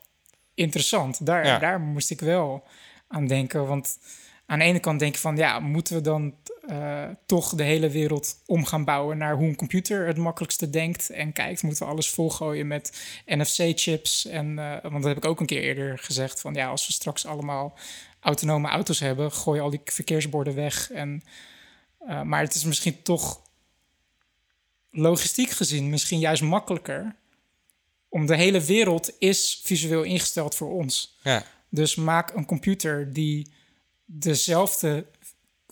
interessant. 0.53 1.25
Daar, 1.25 1.45
Ja. 1.45 1.59
daar 1.59 1.79
moest 1.79 2.09
ik 2.11 2.19
wel 2.19 2.63
aan 3.07 3.27
denken. 3.27 3.67
Want 3.67 3.97
aan 4.45 4.59
de 4.59 4.65
ene 4.65 4.79
kant 4.79 4.99
denk 4.99 5.13
je 5.13 5.21
van... 5.21 5.37
ja, 5.37 5.59
moeten 5.59 5.95
we 5.95 6.01
dan 6.01 6.35
eh, 6.67 7.03
toch 7.25 7.55
de 7.55 7.63
hele 7.63 7.89
wereld 7.89 8.41
om 8.45 8.65
gaan 8.65 8.83
bouwen... 8.83 9.17
naar 9.17 9.35
hoe 9.35 9.47
een 9.47 9.55
computer 9.55 10.07
het 10.07 10.17
makkelijkste 10.17 10.69
denkt 10.69 11.09
en 11.09 11.33
kijkt? 11.33 11.63
Moeten 11.63 11.85
we 11.85 11.91
alles 11.91 12.09
volgooien 12.09 12.67
met 12.67 13.01
NFC-chips? 13.25 14.25
En, 14.25 14.59
eh, 14.59 14.81
want 14.81 14.93
dat 14.93 15.03
heb 15.03 15.17
ik 15.17 15.25
ook 15.25 15.39
een 15.39 15.45
keer 15.45 15.61
eerder 15.61 15.97
gezegd... 15.97 16.41
van 16.41 16.53
ja, 16.53 16.67
als 16.67 16.87
we 16.87 16.93
straks 16.93 17.25
allemaal 17.25 17.77
autonome 18.19 18.67
auto's 18.67 18.99
hebben, 18.99 19.31
gooi 19.31 19.61
al 19.61 19.69
die 19.69 19.81
verkeersborden 19.83 20.55
weg. 20.55 20.91
En, 20.91 21.23
eh, 21.99 22.21
maar 22.21 22.41
het 22.41 22.55
is 22.55 22.63
misschien 22.63 23.01
toch 23.01 23.41
logistiek 24.91 25.49
gezien 25.49 25.89
misschien 25.89 26.19
juist 26.19 26.41
makkelijker. 26.41 27.15
Om 28.09 28.25
de 28.25 28.35
hele 28.35 28.61
wereld 28.61 29.11
is 29.19 29.61
visueel 29.63 30.03
ingesteld 30.03 30.55
voor 30.55 30.71
ons. 30.71 31.17
Ja, 31.23 31.43
Dus 31.69 31.95
maak 31.95 32.33
een 32.33 32.45
computer 32.45 33.13
die 33.13 33.53
dezelfde 34.05 35.05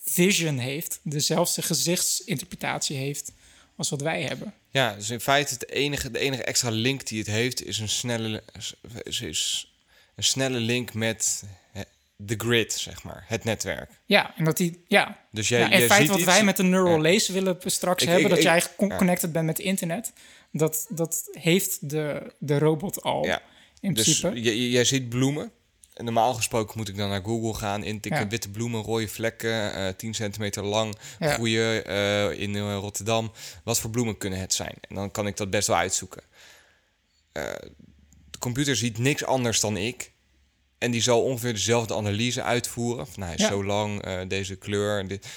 vision 0.06 0.58
heeft, 0.58 0.99
dezelfde 1.03 1.62
gezichtsinterpretatie 1.62 2.97
heeft 2.97 3.32
als 3.76 3.89
wat 3.89 4.01
wij 4.01 4.22
hebben. 4.22 4.53
ja 4.70 4.95
dus 4.95 5.10
in 5.10 5.20
feite 5.20 5.53
het 5.53 5.70
enige, 5.70 6.12
de 6.12 6.20
enige 6.20 6.43
extra 6.43 6.70
link 6.70 7.08
die 7.08 7.20
het 7.20 7.28
heeft 7.28 7.66
is 7.66 7.80
een 7.80 7.89
snelle, 7.89 8.43
is, 9.03 9.22
is 9.22 9.74
een 10.16 10.24
snelle 10.24 10.60
link 10.60 10.93
met 10.93 11.43
de 12.18 12.36
grid, 12.38 12.74
zeg 12.74 13.03
maar, 13.03 13.24
het 13.28 13.43
netwerk. 13.43 13.89
Ja, 14.06 14.36
en 14.38 14.43
dat 14.45 14.58
die, 14.58 14.84
ja. 14.88 15.26
Dus 15.32 15.47
jij, 15.49 15.60
ja, 15.60 15.70
in 15.72 15.78
jij 15.78 15.88
feite 15.88 16.08
wat 16.08 16.18
iets- 16.18 16.26
wij 16.26 16.43
met 16.43 16.60
een 16.60 16.70
neural 16.70 16.95
Ja. 17.06 17.12
lace 17.12 17.34
willen 17.34 17.58
straks 17.66 18.01
Ik- 18.01 18.08
hebben, 18.08 18.24
ik- 18.26 18.30
dat 18.30 18.38
ik- 18.38 18.43
jij 18.45 18.64
ja. 18.88 18.95
connected 18.97 19.32
bent 19.32 19.45
met 19.45 19.60
internet, 19.60 20.14
dat, 20.51 20.86
dat 20.89 21.30
heeft 21.32 21.89
de, 21.89 22.34
de 22.39 22.58
robot 22.58 23.01
al 23.01 23.26
Ja, 23.26 23.41
in 23.82 23.93
dus 23.93 24.20
principe. 24.20 24.70
jij 24.70 24.84
ziet 24.86 25.10
bloemen. 25.10 25.51
Normaal 25.96 26.34
gesproken 26.34 26.78
moet 26.78 26.88
ik 26.89 26.98
dan 26.98 27.10
naar 27.10 27.24
Google 27.24 27.54
gaan, 27.54 27.84
intikken 27.84 28.22
Ja. 28.22 28.28
witte 28.28 28.50
bloemen, 28.50 28.82
rode 28.82 29.08
vlekken, 29.08 29.74
eh 29.74 29.88
10 29.98 30.14
centimeter 30.14 30.64
lang, 30.64 30.96
Ja. 31.20 31.34
groeien 31.34 31.86
eh, 31.86 32.32
in 32.39 32.56
eh, 32.56 32.62
Rotterdam. 32.80 33.32
Wat 33.64 33.80
voor 33.80 33.89
bloemen 33.89 34.18
kunnen 34.18 34.39
het 34.39 34.54
zijn? 34.54 34.76
En 34.82 34.96
dan 34.96 35.12
kan 35.12 35.28
ik 35.28 35.38
dat 35.38 35.50
best 35.50 35.68
wel 35.68 35.78
uitzoeken. 35.78 36.24
De 37.32 38.39
computer 38.39 38.76
ziet 38.76 38.98
niks 38.98 39.26
anders 39.26 39.60
dan 39.60 39.78
ik. 39.78 40.12
En 40.78 40.91
die 40.91 41.02
zal 41.02 41.22
ongeveer 41.24 41.54
dezelfde 41.54 41.96
analyse 41.96 42.43
uitvoeren. 42.43 43.06
Van, 43.08 43.14
nou, 43.16 43.26
hij 43.26 43.36
is 43.36 43.41
Ja. 43.41 43.50
zo 43.50 43.64
lang, 43.64 44.02
deze 44.28 44.56
kleur. 44.56 45.00
en 45.00 45.08
Dit. 45.08 45.28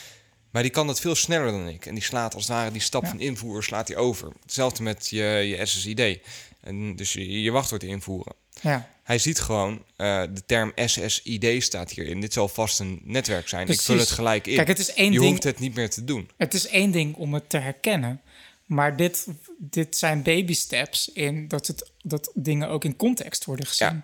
Maar 0.51 0.63
die 0.63 0.71
kan 0.73 0.87
dat 0.87 1.01
veel 1.01 1.15
sneller 1.15 1.51
dan 1.53 1.69
ik. 1.69 1.87
En 1.87 1.95
die 1.95 2.03
slaat 2.03 2.35
als 2.35 2.43
het 2.47 2.53
ware 2.53 2.71
die 2.71 2.81
stap 2.81 3.07
van 3.07 3.21
invoer 3.21 3.63
slaat 3.65 3.89
hij 3.89 3.97
over. 3.97 4.33
Hetzelfde 4.43 4.83
met 4.83 5.09
je, 5.09 5.23
je 5.23 5.67
SSID. 5.67 6.19
En 6.61 6.97
dus 6.97 7.13
je, 7.13 7.43
je 7.43 7.51
wachtwoord 7.51 7.83
invoeren. 7.83 8.33
ja. 8.63 8.89
Hij 9.09 9.19
ziet 9.19 9.41
gewoon, 9.41 9.85
eh, 9.97 10.23
de 10.33 10.45
term 10.47 10.73
SSID 10.75 11.63
staat 11.63 11.91
hierin. 11.91 12.21
Dit 12.21 12.33
zal 12.33 12.49
vast 12.49 12.81
een 12.81 13.01
netwerk 13.05 13.49
zijn. 13.49 13.69
Ik 13.69 13.81
vul 13.81 13.99
het 13.99 14.11
gelijk 14.11 14.47
in. 14.47 14.55
Kijk, 14.55 14.69
het 14.69 14.79
is 14.79 14.93
één 14.93 15.13
je 15.13 15.19
ding- 15.19 15.31
hoeft 15.31 15.43
het 15.43 15.59
niet 15.59 15.75
meer 15.75 15.91
te 15.91 16.05
doen. 16.05 16.31
Het 16.37 16.55
is 16.55 16.67
één 16.67 16.91
ding 16.91 17.17
om 17.17 17.35
het 17.35 17.49
te 17.49 17.59
herkennen, 17.59 18.21
maar 18.67 18.97
dit, 18.97 19.27
dit 19.59 19.97
zijn 19.97 20.23
baby 20.23 20.55
steps 20.55 21.09
in 21.13 21.49
dat, 21.49 21.67
het, 21.67 21.91
dat 22.03 22.31
dingen 22.35 22.69
ook 22.69 22.85
in 22.85 22.97
context 22.97 23.45
worden 23.45 23.67
gezien. 23.67 23.89
Ja. 23.89 24.01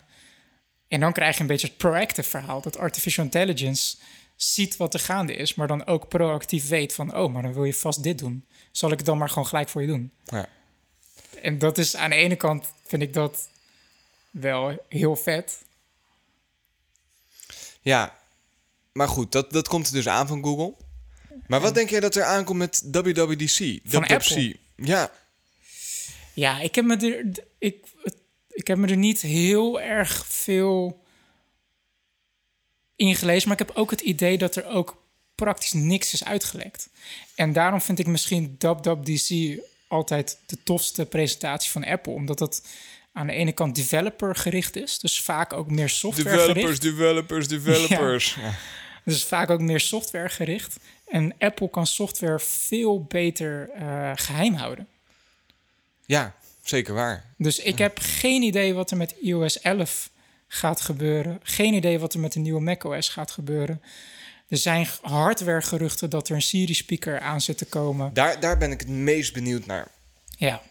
En 0.88 1.00
dan 1.00 1.12
krijg 1.12 1.34
je 1.34 1.40
een 1.40 1.46
beetje 1.46 1.66
het 1.66 1.76
proactive 1.76 2.28
verhaal, 2.28 2.60
dat 2.60 2.78
artificial 2.78 3.24
intelligence 3.24 3.96
ziet 4.36 4.76
wat 4.76 4.94
er 4.94 5.00
gaande 5.00 5.34
is, 5.34 5.54
maar 5.54 5.66
dan 5.66 5.86
ook 5.86 6.08
proactief 6.08 6.68
weet 6.68 6.94
van, 6.94 7.16
oh, 7.16 7.32
maar 7.32 7.42
dan 7.42 7.52
wil 7.52 7.64
je 7.64 7.74
vast 7.74 8.02
dit 8.02 8.18
doen. 8.18 8.44
Zal 8.72 8.90
ik 8.90 8.96
het 8.96 9.06
dan 9.06 9.18
maar 9.18 9.28
gewoon 9.28 9.46
gelijk 9.46 9.68
voor 9.68 9.80
je 9.80 9.86
doen? 9.86 10.12
Ja. 10.24 10.48
En 11.42 11.58
dat 11.58 11.78
is 11.78 11.96
aan 11.96 12.10
de 12.10 12.16
ene 12.16 12.36
kant, 12.36 12.66
vind 12.86 13.02
ik 13.02 13.12
dat 13.12 13.52
wel 14.34 14.84
heel 14.88 15.16
vet. 15.16 15.62
Ja, 17.80 18.18
maar 18.92 19.08
goed, 19.08 19.32
dat, 19.32 19.52
dat 19.52 19.68
komt 19.68 19.86
er 19.86 19.92
dus 19.92 20.08
aan 20.08 20.26
van 20.26 20.44
Google. 20.44 20.74
Maar 21.46 21.60
wat 21.60 21.74
denk 21.74 21.90
jij 21.90 22.00
dat 22.00 22.14
er 22.14 22.24
aankomt 22.24 22.58
met 22.58 22.88
WWDC? 22.92 23.80
Van? 23.84 24.06
Apple? 24.06 24.56
Ja, 24.76 25.12
Ja, 26.34 26.60
ik 26.60 26.74
heb 26.74 26.84
me 26.84 26.96
er, 26.96 27.44
ik, 27.58 27.86
ik 28.48 28.66
heb 28.66 28.78
me 28.78 28.86
er 28.86 28.96
niet 28.96 29.20
heel 29.20 29.80
erg 29.80 30.26
veel 30.26 31.02
in 32.96 33.14
gelezen, 33.14 33.48
maar 33.48 33.60
ik 33.60 33.66
heb 33.66 33.76
ook 33.76 33.90
het 33.90 34.00
idee 34.00 34.38
dat 34.38 34.56
er 34.56 34.66
ook 34.66 35.02
praktisch 35.34 35.72
niks 35.72 36.12
is 36.12 36.24
uitgelekt. 36.24 36.88
En 37.34 37.52
daarom 37.52 37.80
vind 37.80 37.98
ik 37.98 38.06
misschien 38.06 38.56
WWDC 38.58 39.58
altijd 39.88 40.38
de 40.46 40.62
tofste 40.62 41.06
presentatie 41.06 41.70
van 41.70 41.84
Apple, 41.84 42.12
omdat 42.12 42.38
het 42.38 42.62
aan 43.14 43.26
de 43.26 43.32
ene 43.32 43.52
kant 43.52 43.74
developer 43.74 44.36
gericht 44.36 44.76
is, 44.76 44.98
dus 44.98 45.20
vaak 45.20 45.52
ook 45.52 45.70
meer 45.70 45.88
software 45.88 46.28
developers, 46.36 46.62
gericht. 46.64 46.82
developers, 46.82 47.48
developers. 47.48 48.34
Ja. 48.40 48.54
Dus 49.04 49.24
vaak 49.24 49.50
ook 49.50 49.60
meer 49.60 49.80
software 49.80 50.28
gericht. 50.28 50.76
En 51.08 51.34
Apple 51.38 51.70
kan 51.70 51.86
software 51.86 52.38
veel 52.40 53.04
beter 53.04 53.70
eh, 53.70 54.10
geheim 54.14 54.54
houden. 54.54 54.88
ja, 56.06 56.34
zeker 56.62 56.94
waar. 56.94 57.24
Dus 57.38 57.58
ik 57.58 57.78
heb 57.78 57.98
geen 58.02 58.42
idee 58.42 58.74
wat 58.74 58.90
er 58.90 58.96
met 58.96 59.14
iOS 59.20 59.60
11 59.60 60.10
gaat 60.48 60.80
gebeuren. 60.80 61.40
Geen 61.42 61.74
idee 61.74 61.98
wat 61.98 62.14
er 62.14 62.20
met 62.20 62.32
de 62.32 62.38
nieuwe 62.38 62.60
macOS 62.60 63.08
gaat 63.08 63.30
gebeuren. 63.30 63.82
Er 64.48 64.56
zijn 64.56 64.86
hardware-geruchten 65.02 66.10
dat 66.10 66.28
er 66.28 66.34
een 66.34 66.42
Siri-speaker 66.42 67.20
aan 67.20 67.40
zit 67.40 67.58
te 67.58 67.64
komen. 67.64 68.14
Daar, 68.14 68.40
daar 68.40 68.58
ben 68.58 68.70
ik 68.72 68.80
het 68.80 68.88
meest 68.88 69.32
benieuwd 69.32 69.66
naar. 69.66 69.88
Ja, 70.38 70.62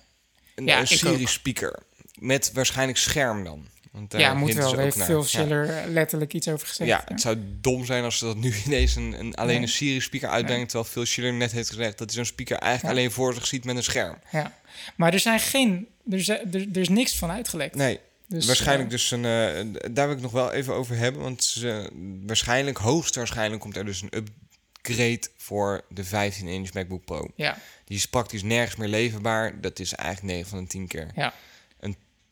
Een, 0.56 0.66
Ja, 0.66 0.80
een 0.80 0.88
Siri-speaker. 0.88 1.80
Met 2.24 2.52
waarschijnlijk 2.54 2.98
scherm 2.98 3.44
dan. 3.44 3.68
Want 3.92 4.12
daar 4.12 4.22
ja 4.22 4.34
moet 4.34 4.54
wel. 4.54 4.72
Daar 4.76 4.84
heeft. 4.84 5.04
Phil 5.04 5.24
Schiller 5.24 5.84
letterlijk 5.88 6.34
iets 6.34 6.48
over 6.48 6.68
gezegd. 6.68 6.90
Ja, 6.90 7.04
het 7.08 7.22
zou 7.22 7.38
dom 7.62 7.86
zijn 7.86 8.04
als 8.04 8.18
ze 8.18 8.26
dat 8.26 8.38
nu 8.38 8.54
ineens 8.66 8.96
een, 8.96 9.16
een, 9.20 9.36
alleen 9.36 9.54
Nee. 9.54 9.62
een 9.62 9.70
Siri-speaker 9.70 10.30
uitbrengen. 10.30 10.68
Terwijl 10.68 10.90
Phil 10.90 11.06
Schiller 11.06 11.34
net 11.34 11.52
heeft 11.52 11.70
gezegd 11.70 11.98
dat 11.98 12.08
hij 12.08 12.16
zo'n 12.16 12.26
speaker 12.34 12.58
eigenlijk 12.58 12.94
Ja. 12.96 13.00
alleen 13.00 13.12
voor 13.12 13.34
zich 13.34 13.48
ziet 13.48 13.66
met 13.66 13.76
een 13.76 13.84
scherm. 13.84 14.18
Ja. 14.32 14.58
Maar 14.96 15.14
er 15.14 15.20
zijn 15.20 15.40
geen... 15.40 15.88
Er, 16.12 16.30
er, 16.30 16.68
er 16.74 16.78
is 16.78 16.90
niks 16.90 17.16
van 17.18 17.32
uitgelekt. 17.32 17.76
Nee, 17.76 18.00
Dus, 18.28 18.46
waarschijnlijk 18.46 18.92
eh, 18.92 18.96
dus 18.96 19.12
een... 19.12 19.26
eh, 19.26 19.92
daar 19.92 20.08
wil 20.08 20.16
ik 20.16 20.22
nog 20.22 20.32
wel 20.32 20.52
even 20.52 20.74
over 20.74 20.96
hebben. 20.98 21.22
Want 21.22 21.44
ze, 21.44 21.90
waarschijnlijk, 22.26 22.78
hoogstwaarschijnlijk 22.78 23.62
komt 23.62 23.78
er 23.78 23.86
dus 23.86 24.02
een 24.02 24.14
upgrade 24.18 25.22
voor 25.38 25.82
de 25.90 26.06
15-inch 26.06 26.74
MacBook 26.74 27.06
Pro. 27.06 27.28
ja, 27.36 27.58
Die 27.86 27.98
is 27.98 28.08
praktisch 28.08 28.44
nergens 28.44 28.76
meer 28.76 28.88
leverbaar. 28.88 29.62
Dat 29.62 29.80
is 29.80 29.94
eigenlijk 29.94 30.34
9 30.34 30.50
van 30.50 30.60
de 30.64 30.70
10 30.70 30.88
keer. 30.88 31.08
ja. 31.16 31.34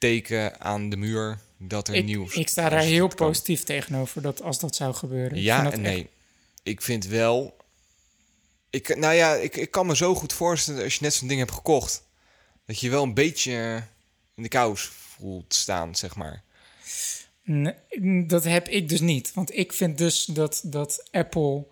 Teken 0.02 0.62
aan 0.62 0.89
de 0.89 0.97
muur 0.97 1.39
dat 1.58 1.88
er 1.88 1.95
Ik, 1.95 2.06
nieuws 2.06 2.34
ik 2.36 2.47
sta 2.49 2.70
daar 2.70 2.82
heel 2.82 3.08
kan. 3.08 3.16
positief 3.28 3.64
tegenover 3.64 4.22
dat 4.22 4.41
als 4.41 4.60
dat 4.60 4.76
zou 4.76 4.93
gebeuren. 4.93 5.41
Ja 5.41 5.60
en 5.60 5.66
echt- 5.72 5.78
nee. 5.82 6.10
Ik 6.64 6.82
vind 6.82 7.06
wel... 7.06 7.58
Ik, 8.70 8.95
nou 8.97 9.14
ja, 9.14 9.34
ik, 9.34 9.56
ik 9.56 9.72
kan 9.72 9.86
me 9.86 9.95
zo 9.95 10.16
goed 10.16 10.34
voorstellen 10.34 10.84
als 10.84 10.93
je 10.95 10.99
net 11.04 11.14
zo'n 11.14 11.28
ding 11.28 11.39
hebt 11.39 11.52
gekocht... 11.52 12.04
dat 12.66 12.80
je 12.80 12.89
wel 12.89 13.04
een 13.04 13.14
beetje 13.14 13.84
in 14.36 14.43
de 14.43 14.49
kous 14.49 14.82
voelt 14.86 15.54
staan, 15.54 15.95
zeg 15.95 16.16
maar. 16.16 16.43
Nee, 17.43 17.74
dat 18.28 18.43
heb 18.43 18.68
ik 18.70 18.89
dus 18.89 18.99
niet. 18.99 19.34
Want 19.34 19.58
ik 19.58 19.74
vind 19.74 19.97
dus 19.97 20.26
dat, 20.26 20.62
dat 20.66 21.08
Apple 21.12 21.66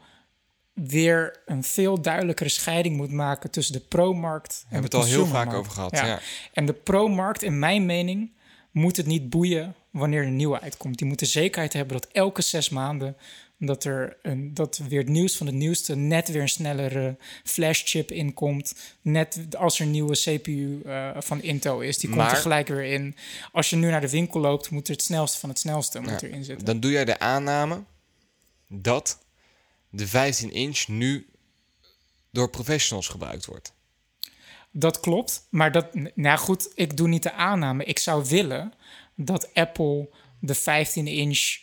weer 0.87 1.39
een 1.45 1.63
veel 1.63 2.01
duidelijkere 2.01 2.49
scheiding 2.49 2.97
moet 2.97 3.11
maken 3.11 3.51
tussen 3.51 3.73
de 3.73 3.79
pro-markt 3.79 4.53
en 4.53 4.67
We 4.67 4.73
hebben 4.73 4.91
de 4.91 4.97
het 4.97 5.05
al 5.05 5.11
heel 5.11 5.25
vaak 5.25 5.53
over 5.53 5.71
gehad. 5.71 5.91
Ja. 5.91 6.05
Ja. 6.05 6.19
En 6.53 6.65
de 6.65 6.73
pro-markt, 6.73 7.43
in 7.43 7.59
mijn 7.59 7.85
mening, 7.85 8.31
moet 8.71 8.97
het 8.97 9.05
niet 9.05 9.29
boeien 9.29 9.75
wanneer 9.89 10.23
een 10.23 10.35
nieuwe 10.35 10.61
uitkomt. 10.61 10.97
Die 10.97 11.07
moet 11.07 11.19
de 11.19 11.25
zekerheid 11.25 11.73
hebben 11.73 11.93
dat 11.93 12.07
elke 12.11 12.41
zes 12.41 12.69
maanden 12.69 13.15
dat 13.59 13.83
er 13.83 14.17
een, 14.21 14.53
dat 14.53 14.77
weer 14.87 14.99
het 14.99 15.09
nieuws 15.09 15.37
van 15.37 15.47
het 15.47 15.55
nieuwste, 15.55 15.95
net 15.95 16.31
weer 16.31 16.41
een 16.41 16.49
snellere 16.49 17.17
flashchip 17.43 18.11
inkomt. 18.11 18.75
Net 19.01 19.39
als 19.57 19.79
er 19.79 19.85
een 19.85 19.91
nieuwe 19.91 20.15
CPU 20.15 20.81
eh, 20.85 21.09
van 21.17 21.41
Intel 21.41 21.81
is, 21.81 21.97
die 21.97 22.09
komt 22.09 22.31
er 22.31 22.37
gelijk 22.37 22.67
weer 22.67 22.83
in. 22.83 23.15
Als 23.51 23.69
je 23.69 23.75
nu 23.75 23.89
naar 23.89 24.01
de 24.01 24.09
winkel 24.09 24.39
loopt, 24.39 24.69
moet 24.69 24.87
er 24.87 24.93
het 24.93 25.03
snelste 25.03 25.39
van 25.39 25.49
het 25.49 25.59
snelste 25.59 25.99
moet 25.99 26.21
Ja, 26.21 26.27
erin 26.27 26.43
zitten. 26.43 26.65
Dan 26.65 26.79
doe 26.79 26.91
jij 26.91 27.05
de 27.05 27.19
aanname 27.19 27.83
dat 28.67 29.19
de 29.89 30.07
15-inch 30.07 30.87
nu 30.87 31.27
door 32.31 32.49
professionals 32.49 33.07
gebruikt 33.07 33.45
wordt. 33.45 33.73
Dat 34.71 34.99
klopt, 34.99 35.47
maar 35.49 35.71
dat, 35.71 35.93
nou 36.15 36.37
goed, 36.37 36.71
ik 36.75 36.97
doe 36.97 37.07
niet 37.07 37.23
de 37.23 37.31
aanname. 37.31 37.83
Ik 37.83 37.99
zou 37.99 38.25
willen 38.25 38.73
dat 39.15 39.53
Apple 39.53 40.09
de 40.39 40.55
15 40.55 41.07
inch 41.07 41.57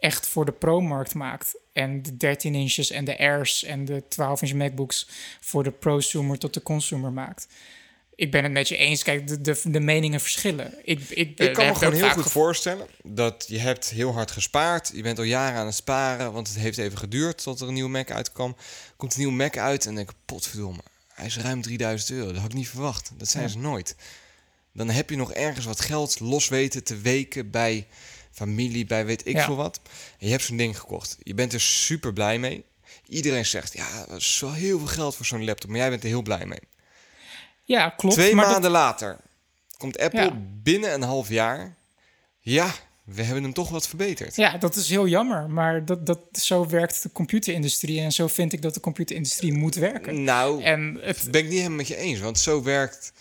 echt 0.00 0.26
voor 0.26 0.44
de 0.44 0.52
pro-markt 0.52 1.14
maakt. 1.14 1.58
En 1.72 2.02
de 2.02 2.16
13 2.16 2.54
inches 2.54 2.90
en 2.90 3.04
de 3.04 3.18
Airs 3.18 3.64
en 3.64 3.84
de 3.84 4.08
12 4.08 4.42
inch 4.42 4.52
MacBooks 4.52 5.08
voor 5.40 5.62
de 5.62 5.70
prosumer 5.70 6.38
tot 6.38 6.54
de 6.54 6.62
consumer 6.62 7.12
maakt. 7.12 7.48
Ik 8.16 8.30
ben 8.30 8.42
het 8.42 8.52
met 8.52 8.68
je 8.68 8.76
eens. 8.76 9.02
Kijk, 9.02 9.26
de, 9.26 9.40
de, 9.40 9.60
de 9.64 9.80
meningen 9.80 10.20
verschillen. 10.20 10.74
Ik, 10.84 11.00
ik, 11.08 11.38
Ik 11.40 11.52
kan 11.52 11.66
me 11.66 11.74
gewoon 11.74 11.94
heel 11.94 12.08
goed 12.10 12.22
gevo- 12.22 12.40
voorstellen 12.40 12.86
dat 13.02 13.44
je 13.48 13.58
hebt 13.58 13.90
heel 13.90 14.12
hard 14.12 14.30
gespaard. 14.30 14.90
Je 14.94 15.02
bent 15.02 15.18
al 15.18 15.24
jaren 15.24 15.58
aan 15.58 15.66
het 15.66 15.74
sparen, 15.74 16.32
want 16.32 16.48
het 16.48 16.56
heeft 16.56 16.78
even 16.78 16.98
geduurd 16.98 17.42
tot 17.42 17.60
er 17.60 17.68
een 17.68 17.74
nieuwe 17.74 17.90
Mac 17.90 18.10
uitkwam. 18.10 18.56
Komt 18.96 19.12
een 19.12 19.18
nieuwe 19.18 19.34
Mac 19.34 19.56
uit 19.56 19.86
en 19.86 19.94
denk 19.94 20.10
ik, 20.10 20.16
potverdomme, 20.24 20.80
hij 21.14 21.26
is 21.26 21.36
ruim 21.38 21.62
3000 21.62 22.10
euro. 22.10 22.26
Dat 22.32 22.40
had 22.40 22.50
ik 22.50 22.56
niet 22.56 22.68
verwacht. 22.68 23.10
Dat 23.16 23.28
zijn 23.28 23.42
Ja. 23.44 23.48
ze 23.50 23.58
nooit. 23.58 23.96
Dan 24.72 24.90
heb 24.90 25.10
je 25.10 25.16
nog 25.16 25.32
ergens 25.32 25.66
wat 25.66 25.80
geld 25.80 26.20
los 26.20 26.48
weten 26.48 26.84
te 26.84 26.96
weken 26.96 27.50
bij 27.50 27.86
familie, 28.32 28.86
bij 28.86 29.04
weet 29.06 29.26
ik 29.26 29.34
Ja. 29.36 29.44
veel 29.44 29.56
wat. 29.56 29.80
En 30.18 30.26
je 30.26 30.30
hebt 30.30 30.42
zo'n 30.44 30.56
ding 30.56 30.78
gekocht. 30.78 31.16
Je 31.22 31.34
bent 31.34 31.52
er 31.52 31.60
super 31.60 32.12
blij 32.12 32.38
mee. 32.38 32.64
Iedereen 33.08 33.46
zegt, 33.46 33.72
ja, 33.72 34.04
dat 34.08 34.20
is 34.20 34.40
wel 34.40 34.52
heel 34.52 34.78
veel 34.78 34.86
geld 34.86 35.16
voor 35.16 35.26
zo'n 35.26 35.44
laptop. 35.44 35.70
Maar 35.70 35.78
jij 35.78 35.90
bent 35.90 36.02
er 36.02 36.08
heel 36.08 36.22
blij 36.22 36.46
mee. 36.46 36.58
Ja, 37.64 37.88
klopt. 37.88 38.14
Twee 38.14 38.34
maar 38.34 38.44
dat- 38.44 38.52
maanden 38.52 38.70
later 38.70 39.16
komt 39.78 39.98
Apple 39.98 40.20
Ja. 40.22 40.32
binnen 40.62 40.94
een 40.94 41.02
half 41.02 41.28
jaar. 41.28 41.74
Ja, 42.40 42.72
we 43.04 43.22
hebben 43.22 43.42
hem 43.42 43.52
toch 43.52 43.68
wat 43.70 43.88
verbeterd. 43.88 44.36
Ja, 44.36 44.58
dat 44.58 44.76
is 44.76 44.88
heel 44.88 45.06
jammer. 45.06 45.50
Maar 45.50 45.84
dat, 45.84 46.06
dat, 46.06 46.18
zo 46.32 46.66
werkt 46.68 47.02
de 47.02 47.12
computerindustrie. 47.12 48.00
En 48.00 48.12
zo 48.12 48.26
vind 48.26 48.52
ik 48.52 48.62
dat 48.62 48.74
de 48.74 48.80
computerindustrie 48.80 49.52
moet 49.52 49.74
werken. 49.74 50.24
Nou, 50.24 50.62
En 50.62 50.98
het, 51.00 51.28
ben 51.30 51.40
ik 51.40 51.46
niet 51.48 51.56
helemaal 51.56 51.76
met 51.76 51.88
je 51.88 51.96
eens. 51.96 52.20
Want 52.20 52.38
zo 52.38 52.62
werkt... 52.62 53.12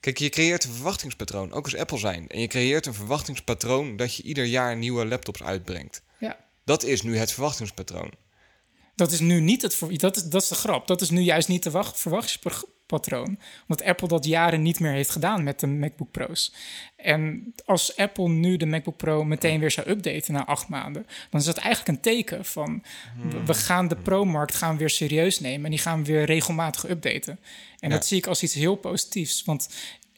Kijk, 0.00 0.18
je 0.18 0.28
creëert 0.28 0.64
een 0.64 0.72
verwachtingspatroon. 0.72 1.52
Ook 1.52 1.64
als 1.64 1.76
Apple 1.76 1.98
zijn. 1.98 2.28
En 2.28 2.40
je 2.40 2.46
creëert 2.46 2.86
een 2.86 2.94
verwachtingspatroon... 2.94 3.96
dat 3.96 4.14
je 4.16 4.22
ieder 4.22 4.44
jaar 4.44 4.76
nieuwe 4.76 5.06
laptops 5.06 5.42
uitbrengt. 5.42 6.02
ja, 6.18 6.36
Dat 6.64 6.82
is 6.82 7.02
nu 7.02 7.16
het 7.16 7.32
verwachtingspatroon. 7.32 8.12
dat 8.94 9.12
is 9.12 9.20
nu 9.20 9.40
niet 9.40 9.62
het... 9.62 9.78
Dat 10.00 10.16
is, 10.16 10.22
dat 10.24 10.42
is 10.42 10.48
de 10.48 10.54
grap. 10.54 10.86
Dat 10.86 11.00
is 11.00 11.10
nu 11.10 11.20
juist 11.20 11.48
niet 11.48 11.62
de 11.62 11.70
wacht- 11.70 12.00
verwachtingspatroon. 12.00 12.72
Omdat 13.68 13.86
Apple 13.86 14.08
dat 14.08 14.24
jaren 14.24 14.62
niet 14.62 14.80
meer 14.80 14.92
heeft 14.92 15.10
gedaan 15.10 15.42
met 15.42 15.60
de 15.60 15.66
MacBook 15.66 16.10
Pro's. 16.10 16.54
En 16.96 17.54
als 17.64 17.96
Apple 17.96 18.28
nu 18.28 18.56
de 18.56 18.66
MacBook 18.66 18.96
Pro 18.96 19.24
meteen 19.24 19.60
weer 19.60 19.70
zou 19.70 19.88
updaten 19.90 20.32
na 20.32 20.46
acht 20.46 20.68
maanden... 20.68 21.06
dan 21.30 21.40
is 21.40 21.46
dat 21.46 21.56
eigenlijk 21.56 21.88
een 21.96 22.02
teken 22.02 22.44
van... 22.44 22.82
we- 23.30 23.44
we 23.44 23.54
gaan 23.54 23.88
de 23.88 23.96
Pro-markt 23.96 24.54
gaan 24.54 24.72
we 24.72 24.78
weer 24.78 24.90
serieus 24.90 25.40
nemen... 25.40 25.64
en 25.64 25.70
die 25.70 25.78
gaan 25.80 26.04
we 26.04 26.12
weer 26.12 26.24
regelmatig 26.24 26.88
updaten. 26.88 27.38
En 27.78 27.88
Ja. 27.90 27.94
dat 27.96 28.06
zie 28.06 28.16
ik 28.18 28.26
als 28.26 28.42
iets 28.42 28.54
heel 28.54 28.74
positiefs. 28.76 29.44
Want... 29.44 29.68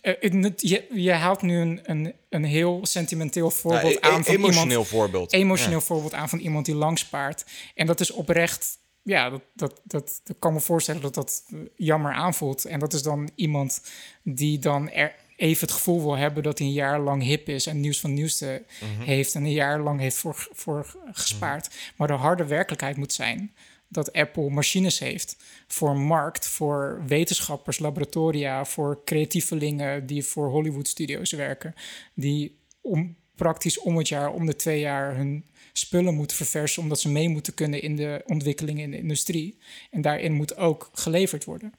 eh, 0.01 0.15
je, 0.57 0.87
je 0.95 1.13
haalt 1.13 1.43
nu 1.43 1.59
een, 1.61 1.81
een, 1.83 2.13
een 2.31 2.45
heel 2.45 2.81
sentimenteel 2.83 3.51
voorbeeld 3.51 3.93
Ja, 4.01 4.09
e- 4.09 4.13
aan 4.13 4.25
van 4.25 4.35
emotioneel 4.35 4.69
iemand 4.71 4.89
voorbeeld. 4.89 5.33
emotioneel 5.33 5.81
voorbeeld 5.81 6.15
aan 6.15 6.29
van 6.29 6.39
iemand 6.39 6.67
die 6.67 6.75
lang 6.75 6.99
spaart. 6.99 7.45
En 7.75 7.87
dat 7.87 8.01
is 8.01 8.11
oprecht, 8.11 8.79
ja, 9.07 9.31
dat, 9.31 9.43
dat, 9.55 9.81
dat, 9.85 10.21
dat 10.25 10.37
kan 10.39 10.53
me 10.53 10.61
voorstellen 10.61 11.03
dat 11.03 11.15
dat 11.15 11.45
eh, 11.49 11.59
jammer 11.77 12.13
aanvoelt. 12.13 12.65
En 12.65 12.79
dat 12.79 12.93
is 12.93 13.03
dan 13.03 13.31
iemand 13.35 13.83
die 14.23 14.59
dan 14.59 14.91
er 14.91 15.15
even 15.37 15.67
het 15.67 15.77
gevoel 15.77 16.03
wil 16.03 16.17
hebben 16.17 16.43
dat 16.43 16.59
hij 16.59 16.67
een 16.67 16.73
jaar 16.73 17.01
lang 17.01 17.23
hip 17.23 17.49
is 17.49 17.67
en 17.67 17.81
nieuws 17.81 18.01
van 18.01 18.15
nieuwste 18.15 18.65
heeft 18.99 19.35
en 19.35 19.45
een 19.45 19.53
jaar 19.53 19.81
lang 19.81 20.01
heeft 20.01 20.17
voor, 20.17 20.49
voor 20.53 20.97
gespaard. 21.13 21.75
Maar 21.97 22.09
de 22.09 22.15
harde 22.15 22.47
werkelijkheid 22.47 22.97
moet 22.97 23.13
zijn 23.13 23.55
dat 23.89 24.13
Apple 24.13 24.51
machines 24.51 24.99
heeft 24.99 25.37
voor 25.67 25.97
markt, 25.97 26.49
voor 26.49 27.03
wetenschappers, 27.07 27.79
laboratoria, 27.79 28.65
voor 28.65 29.01
creatievelingen 29.05 30.07
die 30.07 30.25
voor 30.25 30.49
Hollywood 30.49 30.89
studios 30.89 31.33
werken, 31.33 31.75
die 32.15 32.59
om, 32.81 33.17
praktisch 33.37 33.79
om 33.79 33.97
het 33.97 34.09
jaar, 34.09 34.33
om 34.33 34.47
de 34.47 34.57
twee 34.57 34.81
jaar 34.81 35.17
hun 35.17 35.45
spullen 35.73 36.15
moeten 36.15 36.37
verversen, 36.37 36.83
omdat 36.83 37.01
ze 37.01 37.09
mee 37.09 37.29
moeten 37.29 37.55
kunnen 37.55 37.83
in 37.83 37.97
de 37.97 38.23
ontwikkelingen 38.27 38.83
in 38.83 38.91
de 38.91 38.99
industrie. 38.99 39.59
En 39.91 40.01
daarin 40.01 40.33
moet 40.33 40.57
ook 40.57 40.91
geleverd 40.93 41.45
worden. 41.45 41.73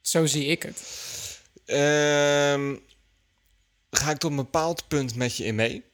Zo 0.00 0.26
zie 0.26 0.46
ik 0.46 0.62
het. 0.62 0.82
Ehm, 1.64 2.76
ga 3.90 4.10
ik 4.10 4.18
tot 4.18 4.30
een 4.30 4.36
bepaald 4.36 4.88
punt 4.88 5.14
met 5.14 5.36
je 5.36 5.44
in 5.44 5.54
mee. 5.54 5.84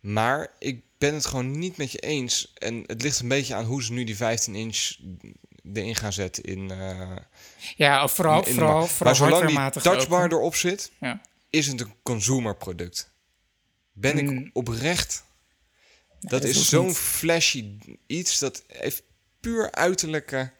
Maar 0.00 0.52
ik 0.58 0.80
ben 0.98 1.14
het 1.14 1.26
gewoon 1.26 1.58
niet 1.58 1.76
met 1.76 1.92
je 1.92 1.98
eens. 1.98 2.52
En 2.54 2.84
het 2.86 3.02
ligt 3.02 3.20
een 3.20 3.28
beetje 3.28 3.54
aan 3.54 3.64
hoe 3.64 3.82
ze 3.82 3.92
nu 3.92 4.04
die 4.04 4.16
15 4.16 4.54
inch 4.54 4.96
erin 5.72 5.94
gaan 5.94 6.12
zetten 6.12 6.42
in, 6.44 6.70
eh 6.70 7.16
Ja, 7.76 8.08
vooral, 8.08 8.46
in 8.46 8.54
vooral, 8.54 8.86
vooral 8.86 9.14
Maar 9.14 9.30
zolang 9.42 9.72
die 9.72 9.82
touchbar 9.82 10.32
erop 10.32 10.54
zit, 10.54 10.92
Ja. 11.00 11.20
Is 11.50 11.66
het 11.66 11.80
een 11.80 11.92
consumerproduct. 12.02 13.12
Ben 13.92 14.18
ik 14.18 14.30
Mm. 14.30 14.50
oprecht. 14.52 15.24
Dat 16.20 16.30
dat 16.30 16.44
is 16.44 16.68
zo'n 16.68 16.94
flashy 16.94 17.78
iets. 18.06 18.38
Dat 18.38 18.64
heeft 18.66 19.02
puur 19.40 19.72
uiterlijke... 19.72 20.50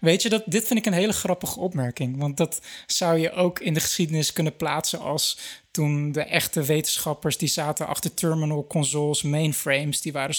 Weet 0.00 0.22
je, 0.22 0.28
dat, 0.28 0.42
dit 0.46 0.66
vind 0.66 0.78
ik 0.78 0.86
een 0.86 0.92
hele 0.92 1.12
grappige 1.12 1.60
opmerking. 1.60 2.16
Want 2.18 2.36
dat 2.36 2.60
zou 2.86 3.18
je 3.18 3.32
ook 3.32 3.60
in 3.60 3.74
de 3.74 3.80
geschiedenis 3.80 4.32
kunnen 4.32 4.56
plaatsen 4.56 4.98
als 5.00 5.38
toen 5.70 6.12
de 6.12 6.22
echte 6.22 6.62
wetenschappers 6.62 7.38
die 7.38 7.48
zaten 7.48 7.86
achter 7.86 8.14
terminal 8.14 8.66
consoles, 8.66 9.22
mainframes, 9.22 10.00
die 10.00 10.12
waren 10.12 10.36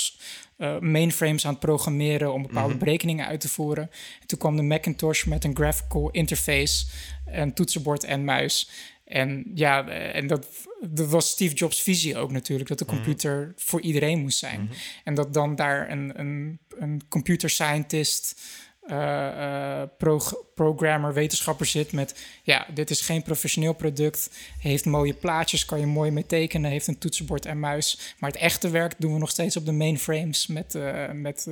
eh, 0.58 0.80
mainframes 0.80 1.46
aan 1.46 1.52
het 1.52 1.60
programmeren 1.60 2.34
om 2.34 2.42
bepaalde 2.42 2.76
berekeningen 2.78 3.26
uit 3.28 3.40
te 3.40 3.50
voeren. 3.50 3.90
En 4.22 4.28
toen 4.28 4.40
kwam 4.40 4.56
de 4.56 4.62
Macintosh 4.62 5.24
met 5.24 5.44
een 5.44 5.56
graphical 5.56 6.10
interface, 6.10 6.86
een 7.26 7.54
toetsenbord 7.54 8.04
en 8.04 8.24
muis. 8.26 8.70
En 9.08 9.52
ja, 9.54 9.88
en 9.90 10.28
dat, 10.28 10.48
dat 10.90 11.08
was 11.08 11.30
Steve 11.30 11.56
Jobs' 11.56 11.82
visie 11.82 12.18
ook 12.18 12.32
natuurlijk, 12.32 12.70
dat 12.70 12.80
de 12.80 12.86
computer 12.86 13.54
voor 13.56 13.82
iedereen 13.82 14.20
moest 14.20 14.38
zijn. 14.38 14.70
En 15.04 15.14
dat 15.14 15.34
dan 15.34 15.56
daar 15.56 15.92
een, 15.92 16.20
een, 16.20 16.60
een 16.80 17.02
computer 17.10 17.50
scientist 17.50 18.42
eh, 18.88 19.82
eh, 19.82 19.90
pro- 19.98 20.46
programmer, 20.56 21.14
wetenschapper 21.14 21.66
zit 21.66 21.92
met... 21.92 22.16
ja, 22.44 22.68
dit 22.74 22.90
is 22.90 23.02
geen 23.02 23.24
professioneel 23.24 23.74
product, 23.74 24.30
heeft 24.60 24.86
mooie 24.86 25.14
plaatjes, 25.14 25.66
kan 25.66 25.80
je 25.80 25.86
mooi 25.86 26.12
mee 26.12 26.26
tekenen... 26.26 26.72
heeft 26.72 26.88
een 26.88 26.98
toetsenbord 26.98 27.46
en 27.46 27.60
muis. 27.60 28.16
Maar 28.20 28.32
het 28.32 28.40
echte 28.40 28.70
werk 28.70 28.96
doen 28.98 29.14
we 29.14 29.20
nog 29.20 29.30
steeds 29.30 29.58
op 29.58 29.66
de 29.66 29.72
mainframes... 29.72 30.48
met, 30.48 30.76
eh, 30.76 31.12
met 31.12 31.48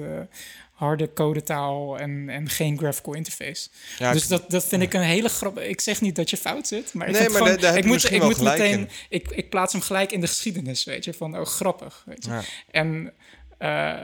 harde 0.75 1.13
codetaal 1.13 1.99
en, 1.99 2.29
en 2.29 2.49
geen 2.49 2.77
graphical 2.77 3.13
interface. 3.13 3.69
Ja, 3.97 4.11
dus 4.11 4.27
dat, 4.27 4.49
dat 4.49 4.65
vind 4.65 4.81
ik 4.81 4.93
een 4.93 5.01
hele 5.01 5.29
grap. 5.29 5.59
Ik 5.59 5.81
zeg 5.81 6.01
niet 6.01 6.15
dat 6.15 6.29
je 6.29 6.37
fout 6.37 6.67
zit, 6.67 6.93
maar 6.93 7.07
ik, 7.07 7.13
Nee, 7.19 7.29
maar 7.29 7.41
gewoon, 7.41 7.59
daar- 7.59 7.77
ik 7.77 7.85
moet, 7.85 8.11
ik 8.11 8.23
moet 8.23 8.41
meteen, 8.41 8.79
in. 8.79 8.89
ik, 9.09 9.27
ik 9.29 9.49
plaats 9.49 9.73
hem 9.73 9.81
gelijk 9.81 10.11
in 10.11 10.21
de 10.21 10.27
geschiedenis, 10.27 10.83
weet 10.83 11.05
je, 11.05 11.13
van 11.13 11.39
oh 11.39 11.45
grappig, 11.45 12.03
weet 12.05 12.25
je. 12.25 12.31
Ja. 12.31 12.41
En 12.71 13.13
eh, 13.57 14.01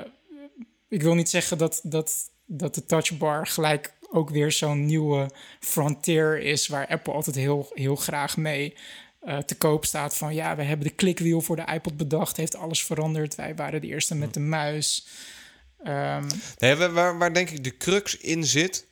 ik 0.89 1.01
wil 1.01 1.13
niet 1.15 1.29
zeggen 1.29 1.57
dat, 1.57 1.79
dat, 1.83 2.13
dat 2.45 2.75
de 2.75 2.85
touchbar 2.85 3.47
gelijk 3.47 3.93
ook 4.09 4.29
weer 4.29 4.51
zo'n 4.51 4.85
nieuwe 4.85 5.29
frontier 5.59 6.39
is 6.41 6.67
waar 6.67 6.87
Apple 6.87 7.13
altijd 7.13 7.35
heel, 7.35 7.71
heel 7.73 7.95
graag 7.95 8.37
mee 8.37 8.73
eh, 9.21 9.37
te 9.37 9.55
koop 9.55 9.85
staat. 9.85 10.17
Van 10.17 10.33
ja, 10.33 10.55
we 10.55 10.63
hebben 10.63 10.87
de 10.87 10.95
clickwiel 10.95 11.41
voor 11.41 11.55
de 11.55 11.71
iPod 11.73 11.97
bedacht, 11.97 12.37
heeft 12.37 12.55
alles 12.55 12.83
veranderd. 12.83 13.35
Wij 13.35 13.55
waren 13.55 13.81
de 13.81 13.87
eerste 13.87 14.15
met 14.15 14.33
de 14.33 14.39
muis. 14.39 15.05
Ehm, 15.83 16.29
Nee, 16.57 16.75
waar, 16.75 17.17
waar, 17.17 17.33
denk 17.33 17.49
ik 17.49 17.63
de 17.63 17.77
crux 17.77 18.17
in 18.17 18.45
zit, 18.45 18.85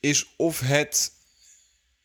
is 0.00 0.34
of 0.36 0.60
het 0.60 1.12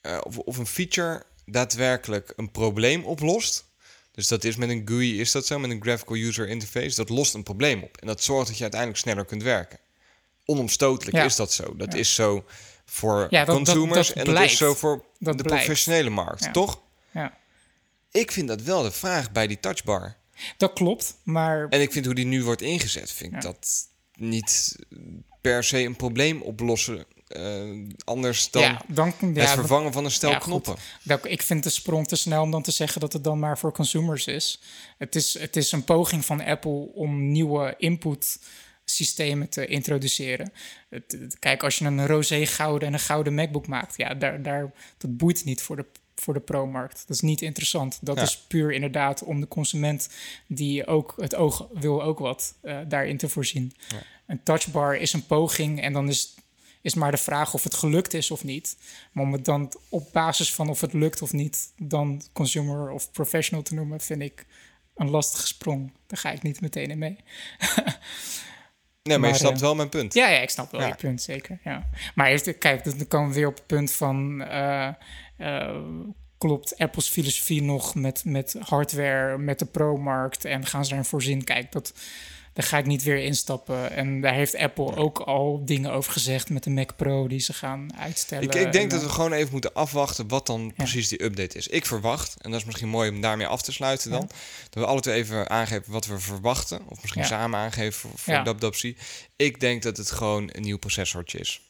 eh, 0.01 0.17
of, 0.23 0.37
of 0.37 0.57
een 0.57 0.67
feature 0.67 1.23
daadwerkelijk 1.45 2.33
een 2.35 2.51
probleem 2.51 3.03
oplost. 3.05 3.67
Dus 4.11 4.27
dat 4.27 4.43
is 4.43 4.55
met 4.55 4.69
een 4.69 4.81
GUI, 4.85 5.19
is 5.19 5.31
dat 5.31 5.45
zo, 5.45 5.59
met 5.59 5.69
een 5.71 5.81
Graphical 5.81 6.15
User 6.15 6.47
Interface. 6.49 6.95
Dat 6.95 7.09
lost 7.09 7.33
een 7.33 7.43
probleem 7.43 7.83
op. 7.83 7.97
En 7.97 8.07
dat 8.07 8.23
zorgt 8.23 8.47
dat 8.47 8.55
je 8.55 8.61
uiteindelijk 8.61 9.01
sneller 9.01 9.25
kunt 9.25 9.43
werken. 9.43 9.79
Onomstotelijk 10.45 11.17
Ja. 11.17 11.23
is 11.23 11.35
dat 11.35 11.53
zo. 11.53 11.75
Dat 11.75 11.93
is 11.93 12.15
zo 12.15 12.45
voor 12.85 13.27
Ja, 13.29 13.45
dat- 13.45 13.45
dat- 13.45 13.55
consumers 13.55 14.07
dat 14.07 14.17
en 14.17 14.33
dat 14.33 14.43
is 14.43 14.57
zo 14.57 14.73
voor 14.75 15.03
de 15.19 15.35
professionele 15.35 16.09
markt, 16.09 16.53
toch? 16.53 16.81
ja, 17.11 17.37
Ik 18.11 18.31
vind 18.31 18.47
dat 18.47 18.61
wel 18.61 18.81
de 18.81 18.91
vraag 18.91 19.31
bij 19.31 19.47
die 19.47 19.59
touchbar. 19.59 20.15
dat 20.57 20.73
klopt, 20.73 21.15
maar 21.23 21.67
En 21.69 21.81
ik 21.81 21.91
vind 21.91 22.05
hoe 22.05 22.15
die 22.15 22.25
nu 22.25 22.43
wordt 22.43 22.61
ingezet, 22.61 23.11
vind 23.11 23.33
ik 23.33 23.41
dat 23.41 23.87
niet 24.19 24.75
per 25.41 25.63
se 25.63 25.77
een 25.83 25.95
probleem 25.95 26.41
oplossen. 26.41 27.05
eh, 27.27 27.69
anders 28.03 28.51
dan 28.51 28.61
ja, 28.61 28.81
dan, 28.87 29.13
ja, 29.19 29.25
het 29.27 29.35
dat- 29.35 29.49
vervangen 29.49 29.93
van 29.93 30.05
een 30.05 30.11
stel 30.11 30.29
Ja, 30.29 30.37
knoppen. 30.37 30.75
Dat, 31.03 31.25
ik 31.25 31.41
vind 31.41 31.63
de 31.63 31.69
sprong 31.69 32.07
te 32.07 32.15
snel 32.15 32.41
om 32.41 32.51
dan 32.51 32.61
te 32.63 32.71
zeggen 32.71 33.01
dat 33.01 33.13
het 33.13 33.23
dan 33.23 33.39
maar 33.39 33.57
voor 33.57 33.71
consumers 33.73 34.27
is. 34.27 34.61
Het 34.97 35.15
is, 35.15 35.39
het 35.39 35.55
is 35.55 35.71
een 35.71 35.83
poging 35.83 36.25
van 36.25 36.41
Apple 36.43 36.91
om 36.93 37.31
nieuwe 37.31 37.75
input 37.77 38.39
systemen 38.85 39.49
te 39.49 39.65
introduceren. 39.67 40.51
Het, 40.89 41.11
het- 41.19 41.39
kijk, 41.39 41.63
als 41.63 41.77
je 41.77 41.85
een 41.85 42.07
roze 42.07 42.45
gouden 42.45 42.87
en 42.87 42.93
een 42.93 42.99
gouden 42.99 43.33
MacBook 43.35 43.67
maakt, 43.67 43.97
ja, 43.97 44.13
daar, 44.13 44.41
daar, 44.41 44.71
dat 44.97 45.17
boeit 45.17 45.45
niet 45.45 45.61
voor 45.61 45.75
de, 45.75 45.85
voor 46.21 46.33
de 46.33 46.39
pro-markt. 46.39 46.97
Dat 47.07 47.15
is 47.15 47.21
niet 47.21 47.41
interessant. 47.41 47.97
Dat 48.01 48.15
Ja. 48.17 48.21
is 48.23 48.37
puur 48.37 48.71
inderdaad 48.71 49.23
om 49.23 49.39
de 49.39 49.47
consument 49.47 50.09
die 50.47 50.85
ook 50.87 51.13
het 51.17 51.35
oog 51.35 51.67
wil 51.73 52.03
ook 52.03 52.19
wat 52.19 52.55
eh, 52.61 52.77
daarin 52.87 53.17
te 53.17 53.29
voorzien. 53.29 53.73
Een 54.27 54.43
touchbar 54.43 54.95
is 54.95 55.13
een 55.13 55.25
poging 55.25 55.81
en 55.81 55.93
dan 55.93 56.07
is 56.09 56.33
is 56.81 56.93
maar 56.93 57.11
de 57.11 57.17
vraag 57.17 57.53
of 57.53 57.63
het 57.63 57.73
gelukt 57.73 58.13
is 58.13 58.31
of 58.31 58.43
niet. 58.43 58.77
Maar 59.11 59.23
om 59.23 59.33
het 59.33 59.45
dan 59.45 59.71
op 59.89 60.09
basis 60.11 60.53
van 60.53 60.69
of 60.69 60.81
het 60.81 60.93
lukt 60.93 61.21
of 61.21 61.33
niet, 61.33 61.73
dan 61.77 62.21
consumer 62.33 62.91
of 62.91 63.11
professional 63.11 63.63
te 63.63 63.73
noemen, 63.73 63.99
vind 64.01 64.21
ik 64.21 64.45
een 64.95 65.09
lastige 65.09 65.47
sprong. 65.47 65.91
Daar 66.07 66.19
ga 66.19 66.31
ik 66.31 66.41
niet 66.41 66.61
meteen 66.61 66.89
in 66.89 66.97
mee. 66.97 67.17
Nee, 69.03 69.17
maar, 69.17 69.29
Maar, 69.29 69.29
je 69.39 69.43
snapt 69.45 69.55
eh, 69.55 69.61
wel 69.61 69.75
mijn 69.75 69.89
punt. 69.89 70.13
Ja, 70.13 70.27
ja 70.27 70.39
ik 70.39 70.49
snap 70.49 70.71
wel 70.71 70.81
Ja. 70.81 70.87
je 70.87 70.95
punt, 70.95 71.21
zeker. 71.21 71.59
Ja. 71.63 71.89
Maar 72.15 72.27
eerst, 72.29 72.57
kijk, 72.57 72.83
dan 72.83 73.07
komen 73.07 73.29
we 73.29 73.35
weer 73.35 73.47
op 73.47 73.55
het 73.55 73.65
punt 73.67 73.91
van... 73.91 74.41
eh, 74.41 74.89
klopt 76.39 76.77
Apple's 76.77 77.07
filosofie 77.09 77.61
nog 77.61 77.95
met, 77.95 78.25
met 78.25 78.55
hardware, 78.59 79.37
met 79.37 79.59
de 79.59 79.65
pro-markt... 79.65 80.45
en 80.45 80.65
gaan 80.65 80.83
ze 80.83 80.89
daarin 80.89 81.09
voorzien? 81.09 81.43
Kijk, 81.43 81.71
dat, 81.71 81.93
daar 82.53 82.65
ga 82.65 82.77
ik 82.77 82.85
niet 82.85 83.03
weer 83.03 83.17
instappen. 83.17 83.91
En 83.91 84.21
daar 84.21 84.33
heeft 84.33 84.57
Apple 84.57 84.95
ook 84.95 85.19
al 85.19 85.65
dingen 85.65 85.91
over 85.91 86.11
gezegd... 86.11 86.49
met 86.49 86.63
de 86.63 86.69
Mac 86.69 86.95
Pro 86.95 87.27
die 87.27 87.39
ze 87.39 87.53
gaan 87.53 87.97
uitstellen. 87.97 88.43
Ik, 88.43 88.55
ik 88.55 88.71
denk 88.71 88.83
En, 88.83 88.89
dat 88.89 88.99
eh, 89.01 89.05
we 89.05 89.13
gewoon 89.13 89.33
even 89.33 89.51
moeten 89.51 89.73
afwachten 89.73 90.27
wat 90.27 90.47
dan 90.47 90.73
precies 90.75 91.07
die 91.07 91.23
update 91.23 91.57
is. 91.57 91.67
Ik 91.67 91.85
verwacht, 91.85 92.35
en 92.41 92.51
dat 92.51 92.59
is 92.59 92.65
misschien 92.65 92.89
mooi 92.89 93.09
om 93.09 93.21
daarmee 93.21 93.47
af 93.47 93.61
te 93.61 93.71
sluiten 93.71 94.11
dan, 94.11 94.29
dat 94.69 94.83
we 94.83 94.85
alle 94.85 95.01
twee 95.01 95.15
even 95.15 95.49
aangeven 95.49 95.91
wat 95.91 96.05
we 96.05 96.19
verwachten. 96.19 96.81
Of 96.87 97.01
misschien 97.01 97.21
Ja. 97.21 97.27
samen 97.27 97.59
aangeven 97.59 97.99
voor, 97.99 98.11
voor. 98.15 98.93
Ik 99.35 99.59
denk 99.59 99.83
dat 99.83 99.97
het 99.97 100.11
gewoon 100.11 100.49
een 100.51 100.61
nieuw 100.61 100.77
processortje 100.77 101.37
is. 101.37 101.68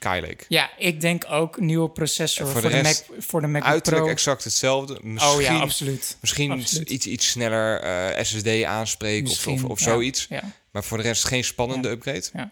Skylake. 0.00 0.44
Ja, 0.48 0.70
ik 0.78 1.00
denk 1.00 1.24
ook 1.30 1.60
nieuwe 1.60 1.90
processor 1.90 2.46
voor, 2.48 2.60
voor 2.60 2.70
de, 2.70 2.76
de 2.76 2.82
Mac, 2.82 2.96
voor 3.18 3.40
de 3.40 3.46
MacBook 3.46 3.70
Uiterlijk 3.72 4.04
Pro. 4.04 4.12
exact 4.12 4.44
hetzelfde. 4.44 4.98
Misschien, 5.02 5.34
Oh 5.34 5.40
ja, 5.42 5.58
absoluut. 5.58 6.16
misschien 6.20 6.50
Absoluut. 6.50 6.90
iets, 6.90 7.06
iets 7.06 7.28
sneller 7.30 7.80
eh, 7.80 8.24
SSD 8.24 8.62
aanspreken 8.64 9.24
of, 9.24 9.30
Misschien, 9.30 9.64
of, 9.64 9.70
of 9.70 9.78
ja, 9.78 9.84
zoiets. 9.84 10.26
Ja. 10.28 10.42
Maar 10.70 10.84
voor 10.84 10.96
de 10.96 11.02
rest 11.02 11.24
geen 11.24 11.44
spannende 11.44 11.88
upgrade. 11.88 12.50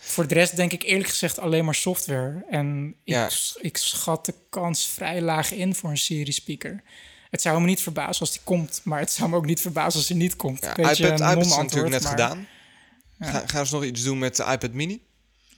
Voor 0.00 0.26
de 0.26 0.34
rest 0.34 0.56
denk 0.56 0.72
ik 0.72 0.82
eerlijk 0.82 1.08
gezegd 1.08 1.38
alleen 1.38 1.64
maar 1.64 1.74
software. 1.74 2.44
En 2.50 2.88
ik, 2.88 2.94
Ja. 3.14 3.28
ik 3.60 3.76
schat 3.76 4.26
de 4.26 4.34
kans 4.50 4.86
vrij 4.86 5.20
laag 5.20 5.52
in 5.52 5.74
voor 5.74 5.90
een 5.90 5.96
serie 5.98 6.32
speaker. 6.32 6.82
Het 7.30 7.42
zou 7.42 7.60
me 7.60 7.66
niet 7.66 7.82
verbazen 7.82 8.20
als 8.20 8.30
die 8.32 8.40
komt, 8.44 8.80
maar 8.84 8.98
het 9.00 9.10
zou 9.12 9.30
me 9.30 9.36
ook 9.36 9.46
niet 9.46 9.60
verbazen 9.60 9.98
als 9.98 10.08
hij 10.08 10.16
niet 10.18 10.36
komt. 10.36 10.62
Ja, 10.62 10.72
Beetje 10.72 11.06
iPad, 11.06 11.20
iPad 11.20 11.44
is 11.46 11.56
natuurlijk 11.56 11.92
net 11.92 12.02
maar- 12.02 12.10
gedaan. 12.10 12.46
Ga- 13.20 13.42
gaan 13.46 13.66
ze 13.66 13.74
nog 13.74 13.84
iets 13.84 14.02
doen 14.02 14.18
met 14.18 14.36
de 14.36 14.44
iPad 14.44 14.72
mini? 14.72 15.00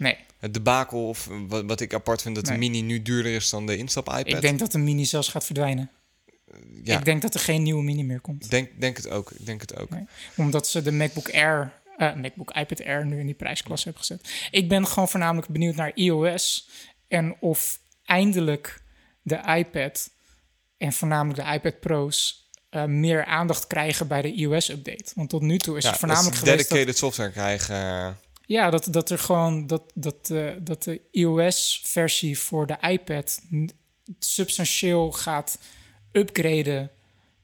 Nee, 0.01 0.17
Het 0.39 0.55
debakel, 0.55 1.09
of 1.09 1.29
wat, 1.49 1.65
wat 1.65 1.81
ik 1.81 1.95
apart 1.95 2.23
vind, 2.23 2.35
dat 2.35 2.45
Nee. 2.45 2.53
de 2.55 2.59
mini 2.59 2.81
nu 2.83 3.03
duurder 3.03 3.33
is 3.33 3.51
dan 3.51 3.67
de 3.67 3.77
instap-iPad. 3.77 4.27
ik 4.27 4.41
denk 4.41 4.59
dat 4.59 4.73
de 4.73 4.79
mini 4.79 5.05
zelfs 5.05 5.29
gaat 5.29 5.45
verdwijnen. 5.45 5.91
ja, 6.85 6.99
Ik 6.99 7.05
denk 7.05 7.23
dat 7.23 7.35
er 7.35 7.41
geen 7.41 7.63
nieuwe 7.63 7.83
mini 7.83 8.03
meer 8.05 8.21
komt. 8.21 8.51
denk, 8.51 8.81
denk 8.81 8.97
het 8.97 9.09
ook. 9.09 9.31
Ik 9.31 9.47
denk 9.47 9.61
het 9.61 9.77
ook. 9.77 9.91
Nee. 9.91 10.05
Omdat 10.37 10.69
ze 10.69 10.83
de 10.83 10.93
MacBook 10.93 11.31
Air, 11.33 11.73
eh, 11.97 12.15
MacBook 12.15 12.51
iPad 12.57 12.85
Air 12.85 13.07
nu 13.07 13.19
in 13.21 13.27
die 13.27 13.35
prijsklasse 13.35 13.85
hebben 13.89 14.05
gezet. 14.07 14.49
Ik 14.51 14.69
ben 14.69 14.87
gewoon 14.87 15.09
voornamelijk 15.09 15.49
benieuwd 15.49 15.75
naar 15.77 15.93
iOS 15.95 16.69
en 17.09 17.37
of 17.41 17.81
eindelijk 18.05 18.83
de 19.23 19.41
iPad 19.57 20.11
en 20.77 20.93
voornamelijk 20.93 21.45
de 21.47 21.53
iPad 21.55 21.81
Pro's 21.81 22.49
eh, 22.71 22.85
meer 22.85 23.25
aandacht 23.25 23.67
krijgen 23.67 24.09
bij 24.09 24.23
de 24.23 24.33
iOS-update. 24.33 25.13
Want 25.15 25.29
tot 25.29 25.43
nu 25.43 25.59
toe 25.59 25.77
is 25.77 25.83
Ja, 25.85 25.91
het 25.91 25.99
voornamelijk 25.99 26.35
dat 26.35 26.45
ze 26.45 26.51
geweest 26.51 26.69
dat, 26.69 26.79
dedicated 26.79 26.99
software 26.99 27.31
krijgen. 27.31 28.19
Ja, 28.51 28.71
dat, 28.71 28.87
dat 28.91 29.11
er 29.11 29.19
gewoon 29.19 29.67
dat, 29.67 29.83
dat, 29.95 30.31
eh, 30.31 30.51
dat 30.61 30.83
de 30.83 31.01
iOS-versie 31.11 32.39
voor 32.39 32.67
de 32.67 32.77
iPad 32.81 33.41
substantieel 34.19 35.13
gaat 35.13 35.59
upgraden 36.13 36.91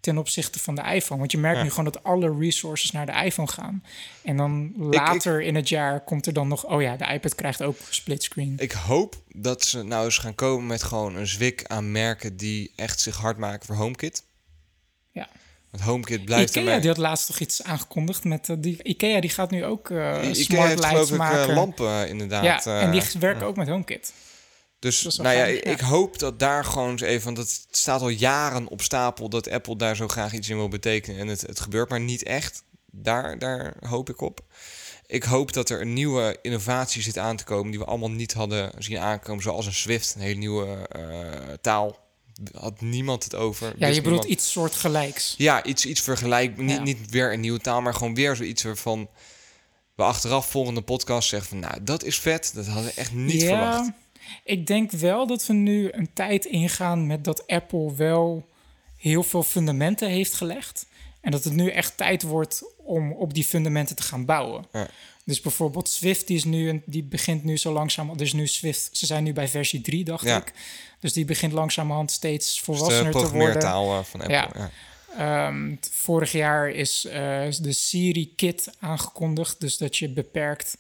ten 0.01 0.19
opzichte 0.19 0.59
van 0.59 0.75
de 0.75 0.83
iPhone. 0.83 1.19
Want 1.19 1.33
je 1.33 1.39
merkt 1.39 1.57
Ja. 1.57 1.63
nu 1.63 1.71
gewoon 1.71 1.85
dat 1.85 2.03
alle 2.03 2.37
resources 2.39 2.91
naar 2.91 3.07
de 3.07 3.13
iPhone 3.13 3.49
gaan. 3.49 3.85
En 4.23 4.37
dan 4.37 4.73
later 4.77 5.43
in 5.43 5.55
het 5.55 5.69
jaar 5.69 6.05
komt 6.05 6.27
er 6.27 6.33
dan 6.33 6.49
nog... 6.49 6.65
oh 6.67 6.83
ja, 6.83 6.97
de 6.97 7.13
iPad 7.13 7.35
krijgt 7.35 7.63
ook 7.63 7.77
splitscreen. 7.91 8.55
Ik 8.59 8.73
hoop 8.73 9.23
dat 9.29 9.65
ze 9.65 9.83
nou 9.83 10.05
eens 10.05 10.19
gaan 10.19 10.35
komen 10.35 10.67
met 10.67 10.83
gewoon 10.83 11.17
een 11.17 11.27
zwik 11.27 11.65
aan 11.67 11.93
merken 11.93 12.37
die 12.37 12.73
echt 12.77 13.01
zich 13.01 13.17
hard 13.17 13.39
maken 13.39 13.67
voor 13.67 13.77
HomeKit. 13.77 14.25
Ja. 15.11 15.29
Want 15.77 15.89
HomeKit 15.89 16.25
blijft 16.25 16.49
Ikea 16.51 16.63
ermee. 16.63 16.81
die 16.81 16.89
had 16.89 16.99
laatst 16.99 17.27
toch 17.27 17.39
iets 17.39 17.63
aangekondigd 17.63 18.25
met... 18.25 18.49
eh, 18.49 18.57
die, 18.59 18.83
Ikea 18.83 19.21
die 19.21 19.31
gaat 19.31 19.51
nu 19.51 19.65
ook 19.65 19.91
eh 19.91 20.23
Ikea 20.23 20.35
smart 20.35 20.69
heeft 20.69 20.81
lights 20.81 21.11
ik 21.11 21.17
maken. 21.17 21.49
eh, 21.49 21.55
lampen 21.55 22.03
eh, 22.03 22.09
inderdaad. 22.09 22.65
ja, 22.65 22.81
en 22.81 22.91
die 22.91 23.01
eh, 23.01 23.09
werken 23.09 23.47
ook 23.47 23.57
met 23.57 23.69
HomeKit. 23.69 24.13
Dus 24.79 25.17
nou 25.17 25.37
ja, 25.37 25.45
ik, 25.45 25.65
ja. 25.65 25.71
ik 25.71 25.81
hoop 25.81 26.19
dat 26.19 26.39
daar 26.39 26.65
gewoon 26.65 26.91
eens 26.91 27.01
even, 27.01 27.25
want 27.25 27.37
het 27.37 27.67
staat 27.71 28.01
al 28.01 28.09
jaren 28.09 28.69
op 28.69 28.83
stapel 28.83 29.29
dat 29.29 29.51
Apple 29.51 29.77
daar 29.77 29.97
zo 29.97 30.09
graag 30.09 30.33
iets 30.33 30.49
in 30.49 30.57
wil 30.57 30.69
betekenen 30.69 31.21
en 31.21 31.27
het, 31.27 31.41
het 31.41 31.61
gebeurt 31.61 31.89
maar 31.89 32.01
niet 32.01 32.23
echt. 32.23 32.65
Daar, 32.91 33.39
daar 33.39 33.75
hoop 33.81 34.09
ik 34.09 34.21
op. 34.21 34.41
Ik 35.07 35.23
hoop 35.23 35.53
dat 35.53 35.71
er 35.71 35.81
een 35.81 35.93
nieuwe 35.93 36.39
innovatie 36.43 37.03
zit 37.03 37.19
aan 37.19 37.37
te 37.37 37.45
komen 37.45 37.71
die 37.71 37.81
we 37.81 37.87
allemaal 37.87 38.11
niet 38.11 38.33
hadden 38.33 38.71
zien 38.79 38.99
aankomen, 38.99 39.43
zoals 39.43 39.67
een 39.67 39.75
Swift, 39.75 40.15
een 40.15 40.21
hele 40.21 40.39
nieuwe 40.39 40.89
eh, 40.89 41.01
taal. 41.61 42.06
Had 42.55 42.81
niemand 42.81 43.25
het 43.25 43.35
over. 43.35 43.75
Ja, 43.79 43.87
je 43.87 43.95
bedoelt 43.95 44.05
niemand. 44.05 44.25
iets 44.25 44.51
soortgelijks. 44.51 45.35
Ja, 45.39 45.65
iets, 45.65 45.87
iets 45.87 46.01
vergelijk. 46.01 46.57
Niet, 46.57 46.83
niet 46.83 47.11
weer 47.11 47.33
een 47.33 47.41
nieuwe 47.41 47.59
taal, 47.59 47.83
maar 47.83 47.95
gewoon 47.95 48.15
weer 48.15 48.37
zoiets 48.37 48.63
waarvan 48.63 49.09
we 49.95 50.03
achteraf 50.03 50.51
volgende 50.51 50.81
podcast 50.83 51.29
zeggen 51.29 51.49
van, 51.49 51.59
nou, 51.59 51.83
dat 51.83 52.05
is 52.05 52.19
vet. 52.19 52.51
Dat 52.55 52.67
hadden 52.67 52.85
we 52.85 52.93
echt 52.95 53.13
niet 53.13 53.41
ja, 53.41 53.47
verwacht. 53.47 53.91
Ik 54.45 54.67
denk 54.67 54.91
wel 54.91 55.27
dat 55.27 55.47
we 55.47 55.53
nu 55.53 55.89
een 55.93 56.13
tijd 56.13 56.45
ingaan 56.45 57.07
met 57.07 57.25
dat 57.25 57.47
Apple 57.47 57.95
wel 57.95 58.49
heel 58.97 59.23
veel 59.23 59.43
fundamenten 59.43 60.09
heeft 60.09 60.35
gelegd. 60.35 60.87
En 61.21 61.31
dat 61.31 61.45
het 61.45 61.53
nu 61.53 61.71
echt 61.71 61.97
tijd 61.97 62.23
wordt 62.23 62.63
om 62.77 63.13
op 63.13 63.35
die 63.35 63.45
fundamenten 63.45 63.97
te 63.97 64.03
gaan 64.03 64.25
bouwen. 64.25 64.65
Ja. 64.73 64.89
Dus 65.27 65.41
bijvoorbeeld 65.41 65.89
Swift, 65.89 66.27
die, 66.27 66.37
is 66.37 66.45
nu, 66.45 66.69
een- 66.69 66.83
die 66.87 67.03
begint 67.05 67.45
nu 67.45 67.57
zo 67.57 67.73
langzaam... 67.73 68.17
Dus 68.17 68.33
nu 68.33 68.47
Swift, 68.47 68.89
ze 68.93 69.07
zijn 69.07 69.25
nu 69.25 69.33
bij 69.33 69.49
versie 69.49 69.81
3, 69.81 70.05
dacht 70.05 70.25
Ja. 70.25 70.37
ik. 70.37 70.53
Dus 71.01 71.13
die 71.13 71.25
begint 71.25 71.53
langzamerhand 71.53 72.11
steeds 72.11 72.49
Dus 72.49 72.61
volwassener 72.61 73.13
te 73.13 73.19
worden. 73.31 73.63
eh, 73.63 74.03
van 74.05 74.21
Apple. 74.21 74.35
Ja. 74.37 74.51
Ja. 74.55 74.71
Ehm, 75.49 75.75
vorig 75.91 76.33
jaar 76.33 76.71
is 76.71 77.05
eh, 77.05 77.13
de 77.61 77.73
Siri 77.73 78.33
Kit 78.35 78.71
aangekondigd. 78.79 79.61
Dus 79.61 79.77
dat 79.77 79.97
je 79.97 80.09
beperkt 80.09 80.77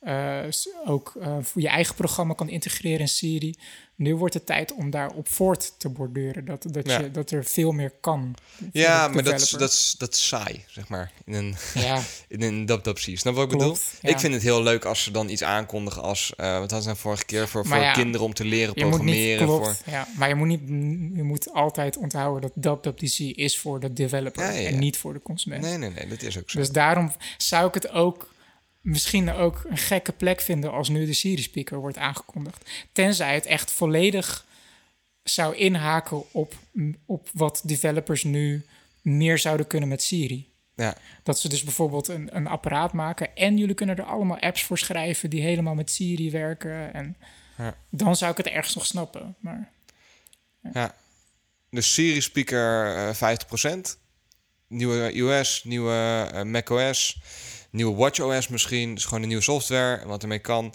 eh, 0.00 0.38
ook 0.86 1.12
voor 1.42 1.62
je 1.62 1.68
eigen 1.68 1.94
programma 1.94 2.34
kan 2.34 2.48
integreren 2.48 3.00
in 3.00 3.08
Siri. 3.08 3.54
Nu 3.98 4.14
wordt 4.16 4.34
het 4.34 4.46
tijd 4.46 4.72
om 4.74 4.90
daarop 4.90 5.28
voort 5.28 5.72
te 5.78 5.88
borduren. 5.88 6.44
Dat, 6.44 6.64
dat, 6.70 6.86
Ja. 6.86 6.98
je, 7.00 7.10
dat 7.10 7.30
er 7.30 7.44
veel 7.44 7.72
meer 7.72 7.92
kan. 8.00 8.34
Ja, 8.72 9.08
maar 9.08 9.22
dat 9.22 9.40
is, 9.40 9.50
dat, 9.50 9.70
is, 9.70 9.94
dat 9.98 10.14
is 10.14 10.26
saai, 10.28 10.64
zeg 10.68 10.88
maar. 10.88 11.12
In 11.24 11.34
een, 11.34 11.56
Ja, 11.74 12.00
in 12.28 12.42
een 12.42 12.66
dub-dub 12.66 12.98
Snap 12.98 13.16
je 13.24 13.32
wat 13.32 13.42
ik 13.52 13.58
Klopt, 13.58 13.58
bedoel? 13.58 13.76
ja. 14.00 14.08
Ik 14.08 14.18
vind 14.20 14.34
het 14.34 14.42
heel 14.42 14.62
leuk 14.62 14.84
als 14.84 15.02
ze 15.02 15.10
dan 15.10 15.28
iets 15.28 15.42
aankondigen 15.42 16.02
als... 16.02 16.32
eh 16.36 16.46
wat 16.52 16.60
hadden 16.60 16.82
ze 16.82 16.86
nou 16.88 16.98
vorige 17.00 17.24
keer? 17.24 17.48
Voor, 17.48 17.68
Maar 17.68 17.82
voor 17.84 18.02
kinderen 18.02 18.26
om 18.26 18.34
te 18.34 18.44
leren 18.44 18.74
niet, 18.74 18.86
programmeren. 18.88 19.46
voor, 19.46 19.76
ja, 19.86 20.08
maar 20.16 20.28
je 20.28 20.34
moet, 20.34 20.48
niet, 20.48 20.60
je 21.16 21.22
moet 21.22 21.52
altijd 21.52 21.96
onthouden 21.96 22.50
dat 22.54 22.78
WWDC 22.84 23.18
is 23.18 23.58
voor 23.58 23.80
de 23.80 23.92
developer 23.92 24.44
en 24.44 24.78
niet 24.78 24.96
voor 24.96 25.12
de 25.12 25.22
consument. 25.22 25.62
nee, 25.62 25.76
nee, 25.78 25.90
nee, 25.90 26.06
dat 26.08 26.22
is 26.22 26.38
ook 26.38 26.50
zo. 26.50 26.58
Dus 26.58 26.70
daarom 26.70 27.12
zou 27.38 27.68
ik 27.68 27.74
het 27.74 27.90
ook 27.90 28.28
misschien 28.88 29.32
ook 29.32 29.64
een 29.68 29.76
gekke 29.78 30.12
plek 30.12 30.40
vinden 30.40 30.72
als 30.72 30.88
nu 30.88 31.06
de 31.06 31.12
Siri 31.12 31.42
speaker 31.42 31.78
wordt 31.78 31.96
aangekondigd. 31.98 32.70
Tenzij 32.92 33.34
het 33.34 33.46
echt 33.46 33.70
volledig 33.72 34.46
zou 35.22 35.54
inhaken 35.56 36.32
op, 36.32 36.54
op 37.06 37.28
wat 37.32 37.60
developers 37.64 38.24
nu 38.24 38.64
meer 39.02 39.38
zouden 39.38 39.66
kunnen 39.66 39.88
met 39.88 40.02
Siri. 40.02 40.48
ja. 40.74 40.96
Dat 41.22 41.40
ze 41.40 41.48
dus 41.48 41.62
bijvoorbeeld 41.64 42.08
een, 42.08 42.36
een 42.36 42.46
apparaat 42.46 42.92
maken 42.92 43.36
en 43.36 43.56
jullie 43.58 43.74
kunnen 43.74 43.96
er 43.96 44.04
allemaal 44.04 44.38
apps 44.38 44.62
voor 44.62 44.78
schrijven 44.78 45.30
die 45.30 45.40
helemaal 45.42 45.74
met 45.74 45.90
Siri 45.90 46.30
werken. 46.30 46.94
En 46.94 47.16
Ja. 47.58 47.76
dan 47.90 48.16
zou 48.16 48.30
ik 48.30 48.36
het 48.36 48.46
ergens 48.46 48.74
nog 48.74 48.86
snappen. 48.86 49.36
Maar 49.40 49.70
Ja. 50.72 50.94
De 51.70 51.80
Siri 51.80 52.20
speaker 52.20 52.96
eh 52.96 53.14
50%. 53.14 53.98
Nieuwe 54.68 55.12
iOS, 55.12 55.64
nieuwe 55.64 56.28
eh, 56.32 56.42
macOS, 56.42 57.20
nieuwe 57.78 57.96
WatchOS 57.96 58.48
misschien. 58.48 58.94
Dus 58.94 59.04
gewoon 59.04 59.22
een 59.22 59.28
nieuwe 59.28 59.42
software 59.42 59.96
en 60.00 60.08
wat 60.08 60.22
ermee 60.22 60.38
kan. 60.38 60.74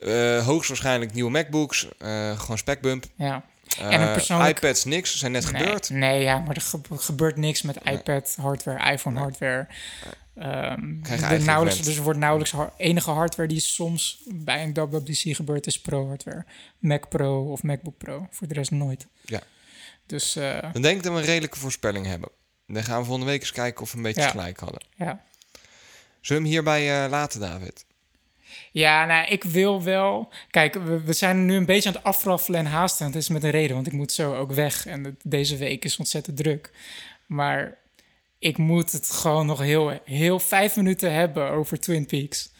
Eh, 0.00 0.44
hoogstwaarschijnlijk 0.46 1.12
nieuwe 1.12 1.30
MacBooks. 1.30 1.88
eh, 1.98 2.38
gewoon 2.40 2.58
specbump. 2.58 3.04
ja. 3.16 3.44
En 3.78 3.92
een 4.00 4.06
Eh, 4.06 4.12
persoonlijk- 4.12 4.56
iPads, 4.58 4.84
niks. 4.84 5.18
Zijn 5.18 5.32
net 5.32 5.52
Nee, 5.52 5.60
gebeurd. 5.62 5.90
Nee, 5.90 6.22
ja, 6.22 6.38
maar 6.38 6.56
er 6.56 6.60
ge- 6.62 6.80
gebeurt 6.90 7.36
niks 7.36 7.62
met 7.62 7.76
iPad 7.84 8.34
hardware, 8.40 8.92
iPhone 8.92 9.18
hardware. 9.18 9.66
Ehm, 10.34 11.02
er 11.02 11.42
nauwelijks, 11.42 11.80
dus 11.82 11.96
er 11.96 12.02
wordt 12.02 12.18
nauwelijks 12.18 12.54
enige 12.76 13.10
hardware 13.10 13.48
die 13.48 13.60
soms 13.60 14.22
bij 14.34 14.62
een 14.62 14.74
WWDC 14.74 15.34
gebeurt, 15.36 15.66
is 15.66 15.80
Pro 15.80 16.08
hardware. 16.08 16.44
Mac 16.78 17.08
Pro 17.08 17.50
of 17.50 17.62
MacBook 17.62 17.98
Pro. 17.98 18.26
Voor 18.30 18.46
de 18.48 18.54
rest 18.54 18.70
nooit. 18.70 19.06
Ja. 19.24 19.40
Dus 20.06 20.36
eh, 20.36 20.72
Dan 20.72 20.82
denk 20.82 20.96
ik 20.96 21.02
dat 21.02 21.12
we 21.12 21.18
een 21.18 21.24
redelijke 21.24 21.58
voorspelling 21.58 22.06
hebben. 22.06 22.28
Dan 22.66 22.82
gaan 22.82 22.98
we 23.00 23.04
volgende 23.04 23.30
week 23.30 23.40
eens 23.40 23.52
kijken 23.52 23.82
of 23.82 23.90
we 23.90 23.96
een 23.96 24.02
beetje 24.02 24.20
Ja. 24.20 24.28
gelijk 24.30 24.58
hadden. 24.60 24.80
ja. 24.96 25.22
Zullen 26.24 26.42
we 26.42 26.48
hem 26.48 26.56
hierbij 26.56 27.04
eh, 27.04 27.10
laten, 27.10 27.40
David? 27.40 27.84
Ja, 28.72 29.04
nou, 29.06 29.26
ik 29.26 29.44
wil 29.44 29.82
wel. 29.82 30.28
Kijk, 30.50 30.74
we, 30.74 31.00
we 31.00 31.12
zijn 31.12 31.46
nu 31.46 31.54
een 31.56 31.64
beetje 31.66 31.88
aan 31.88 31.94
het 31.94 32.04
afraffelen 32.04 32.60
en 32.60 32.66
haasten. 32.66 33.06
Het 33.06 33.14
is 33.14 33.28
met 33.28 33.42
een 33.44 33.50
reden, 33.50 33.74
want 33.74 33.86
ik 33.86 33.92
moet 33.92 34.12
zo 34.12 34.34
ook 34.34 34.52
weg. 34.52 34.86
En 34.86 35.04
het- 35.04 35.20
deze 35.22 35.56
week 35.56 35.84
is 35.84 35.96
ontzettend 35.96 36.36
druk. 36.36 36.70
Maar 37.26 37.78
ik 38.38 38.56
moet 38.58 38.92
het 38.92 39.10
gewoon 39.10 39.46
nog 39.46 39.58
heel, 39.60 40.00
heel 40.04 40.38
vijf 40.40 40.76
minuten 40.76 41.12
hebben 41.12 41.50
over 41.50 41.80
Twin 41.80 42.06
Peaks. 42.06 42.50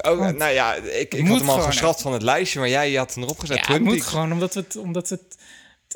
Oh, 0.00 0.18
Want- 0.18 0.36
nou 0.38 0.52
ja, 0.52 0.74
ik, 0.74 1.14
ik 1.14 1.26
had 1.26 1.38
hem 1.40 1.48
al 1.48 1.60
geschrapt 1.60 2.02
van 2.02 2.12
het 2.12 2.22
lijstje, 2.22 2.58
maar 2.58 2.68
jij 2.68 2.92
had 2.92 3.14
hem 3.14 3.22
erop 3.22 3.38
gezet. 3.38 3.56
Ja, 3.56 3.62
Twin 3.62 3.74
het 3.76 3.84
moet 3.84 4.02
gewoon, 4.02 4.32
omdat 4.32 4.54
het, 4.54 4.76
omdat 4.76 5.08
het, 5.08 5.36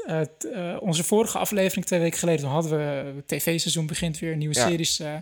eh, 0.06 0.20
t- 0.20 0.46
onze 0.80 1.04
vorige 1.04 1.38
aflevering 1.38 1.86
twee 1.86 2.00
weken 2.00 2.18
geleden, 2.18 2.40
toen 2.40 2.50
hadden 2.50 2.78
we 2.78 3.12
het 3.16 3.28
tv-seizoen 3.28 3.86
begint 3.86 4.18
weer, 4.18 4.36
nieuwe 4.36 4.54
Ja. 4.54 4.66
series. 4.68 5.00
eh, 5.00 5.14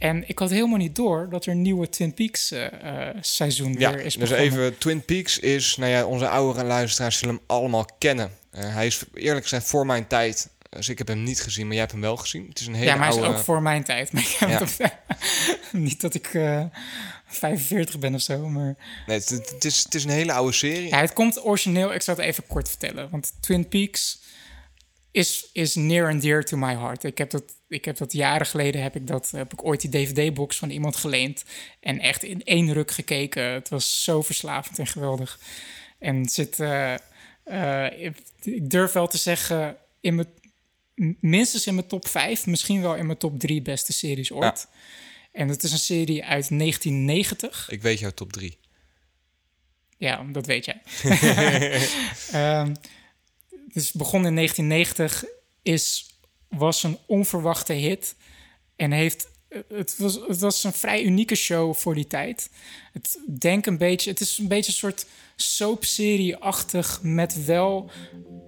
en 0.00 0.28
ik 0.28 0.38
had 0.38 0.50
helemaal 0.50 0.76
niet 0.78 0.96
door 0.96 1.26
dat 1.30 1.46
er 1.46 1.52
een 1.52 1.62
nieuwe 1.62 1.88
Twin 1.88 2.14
Peaks 2.14 2.50
eh, 2.50 3.08
eh, 3.08 3.16
seizoen 3.20 3.74
Ja, 3.78 3.90
weer 3.92 4.04
is 4.04 4.16
dus 4.16 4.28
begonnen. 4.28 4.52
even, 4.52 4.78
Twin 4.78 5.04
Peaks 5.04 5.38
is, 5.38 5.76
nou 5.76 5.90
ja, 5.90 6.04
onze 6.04 6.28
oudere 6.28 6.64
luisteraars 6.64 7.18
zullen 7.18 7.34
hem 7.34 7.44
allemaal 7.46 7.86
kennen. 7.98 8.30
Eh, 8.50 8.74
hij 8.74 8.86
is 8.86 9.02
eerlijk 9.14 9.42
gezegd 9.42 9.66
voor 9.66 9.86
mijn 9.86 10.06
tijd, 10.06 10.48
dus 10.68 10.88
ik 10.88 10.98
heb 10.98 11.08
hem 11.08 11.22
niet 11.22 11.40
gezien, 11.42 11.62
maar 11.62 11.72
jij 11.72 11.80
hebt 11.80 11.92
hem 11.92 12.00
wel 12.00 12.16
gezien. 12.16 12.46
Het 12.48 12.60
is 12.60 12.66
een 12.66 12.74
hele 12.74 12.86
ja, 12.86 12.94
maar 12.96 13.06
hij 13.06 13.16
is 13.16 13.22
oude... 13.22 13.38
ook 13.38 13.44
voor 13.44 13.62
mijn 13.62 13.84
tijd. 13.84 14.12
Maar 14.12 14.22
ik 14.22 14.28
heb 14.38 14.48
Ja. 14.48 14.58
het 14.58 14.92
niet 15.72 16.00
dat 16.00 16.14
ik 16.14 16.26
eh 16.34 16.64
45 17.26 17.98
ben 17.98 18.14
of 18.14 18.20
zo, 18.20 18.48
maar... 18.48 18.76
Nee, 19.06 19.16
het 19.18 19.64
is, 19.64 19.82
het 19.84 19.94
is 19.94 20.04
een 20.04 20.10
hele 20.10 20.32
oude 20.32 20.52
serie. 20.52 20.88
Ja, 20.88 21.00
het 21.00 21.12
komt 21.12 21.44
origineel, 21.44 21.94
ik 21.94 22.02
zal 22.02 22.16
het 22.16 22.24
even 22.24 22.46
kort 22.46 22.68
vertellen. 22.68 23.10
Want 23.10 23.32
Twin 23.40 23.68
Peaks 23.68 24.18
is, 25.10 25.48
is 25.52 25.74
near 25.74 26.08
and 26.10 26.22
dear 26.22 26.44
to 26.44 26.56
my 26.56 26.74
heart. 26.74 27.04
Ik 27.04 27.18
heb 27.18 27.30
dat, 27.30 27.44
ik 27.68 27.84
heb 27.84 27.96
dat 27.96 28.12
jaren 28.12 28.46
geleden, 28.46 28.82
heb 28.82 28.96
ik, 28.96 29.06
dat, 29.06 29.30
heb 29.30 29.52
ik 29.52 29.64
ooit 29.64 29.80
die 29.80 29.90
DVD-box 29.90 30.56
van 30.58 30.70
iemand 30.70 30.96
geleend. 30.96 31.44
En 31.80 31.98
echt 32.00 32.22
in 32.22 32.42
één 32.44 32.72
ruk 32.72 32.90
gekeken. 32.90 33.42
Het 33.44 33.68
was 33.68 34.02
zo 34.04 34.22
verslavend 34.22 34.78
en 34.78 34.86
geweldig. 34.86 35.38
En 35.98 36.28
zit, 36.28 36.60
eh, 36.60 36.94
eh, 37.44 38.04
ik- 38.04 38.22
ik 38.42 38.70
durf 38.70 38.92
wel 38.92 39.06
te 39.08 39.18
zeggen, 39.18 39.76
in 40.00 40.14
mijn, 40.14 40.28
minstens 41.20 41.66
in 41.66 41.74
mijn 41.74 41.86
top 41.86 42.08
5, 42.08 42.46
misschien 42.46 42.82
wel 42.82 42.94
in 42.96 43.06
mijn 43.06 43.18
top 43.18 43.38
3 43.38 43.62
beste 43.62 43.92
series 43.92 44.32
ooit. 44.32 44.68
En 45.32 45.48
het 45.48 45.62
is 45.62 45.72
een 45.72 45.78
serie 45.78 46.24
uit 46.24 46.50
1990. 46.50 47.68
Ik 47.70 47.82
weet 47.82 47.98
jouw 47.98 48.10
top 48.10 48.32
3. 48.32 48.58
Ja, 49.98 50.24
dat 50.32 50.46
weet 50.46 50.64
jij. 50.64 50.80
Ehm 52.32 52.74
dus 53.72 53.92
begon 53.92 54.26
in 54.26 54.34
1990, 54.34 55.24
is, 55.62 56.16
was 56.48 56.82
een 56.82 56.98
onverwachte 57.06 57.72
hit. 57.72 58.14
En 58.76 58.92
heeft, 58.92 59.28
het, 59.68 59.94
was, 59.98 60.20
het 60.26 60.40
was 60.40 60.64
een 60.64 60.72
vrij 60.72 61.04
unieke 61.04 61.34
show 61.34 61.74
voor 61.74 61.94
die 61.94 62.06
tijd. 62.06 62.50
Het, 62.92 63.18
denk 63.38 63.66
een 63.66 63.78
beetje, 63.78 64.10
het 64.10 64.20
is 64.20 64.38
een 64.38 64.48
beetje 64.48 64.70
een 64.70 64.78
soort 64.78 65.06
soapserie-achtig 65.36 67.00
met 67.02 67.44
wel 67.44 67.90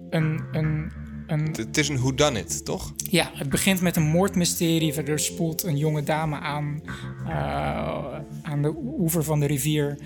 een, 0.09 0.43
een, 0.51 0.91
een 1.27 1.53
Het, 1.55 1.77
is 1.77 1.89
een 1.89 1.99
whodunit, 1.99 2.65
toch? 2.65 2.93
ja, 2.97 3.31
het 3.33 3.49
begint 3.49 3.81
met 3.81 3.95
een 3.95 4.03
moordmysterie. 4.03 4.93
Verder 4.93 5.19
spoelt 5.19 5.63
een 5.63 5.77
jonge 5.77 6.03
dame 6.03 6.39
aan, 6.39 6.81
eh, 7.25 8.19
aan 8.41 8.61
de 8.61 8.73
oever 8.77 9.23
van 9.23 9.39
de 9.39 9.45
rivier. 9.45 9.97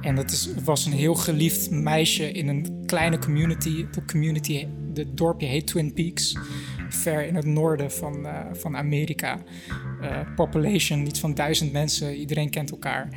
En 0.00 0.14
dat 0.14 0.30
is, 0.30 0.48
was 0.64 0.86
een 0.86 0.92
heel 0.92 1.14
geliefd 1.14 1.70
meisje 1.70 2.32
in 2.32 2.48
een 2.48 2.82
kleine 2.86 3.18
community. 3.18 3.86
De 3.90 4.04
community, 4.04 4.66
het 4.94 5.16
dorpje 5.16 5.46
heet 5.46 5.66
Twin 5.66 5.92
Peaks. 5.92 6.36
Ver 6.88 7.26
in 7.26 7.34
het 7.34 7.44
noorden 7.44 7.92
van, 7.92 8.26
eh, 8.26 8.38
van 8.52 8.76
Amerika. 8.76 9.38
Eh, 10.00 10.20
population, 10.36 11.06
iets 11.06 11.20
van 11.20 11.34
duizend 11.34 11.72
mensen. 11.72 12.16
Iedereen 12.16 12.50
kent 12.50 12.70
elkaar. 12.70 13.08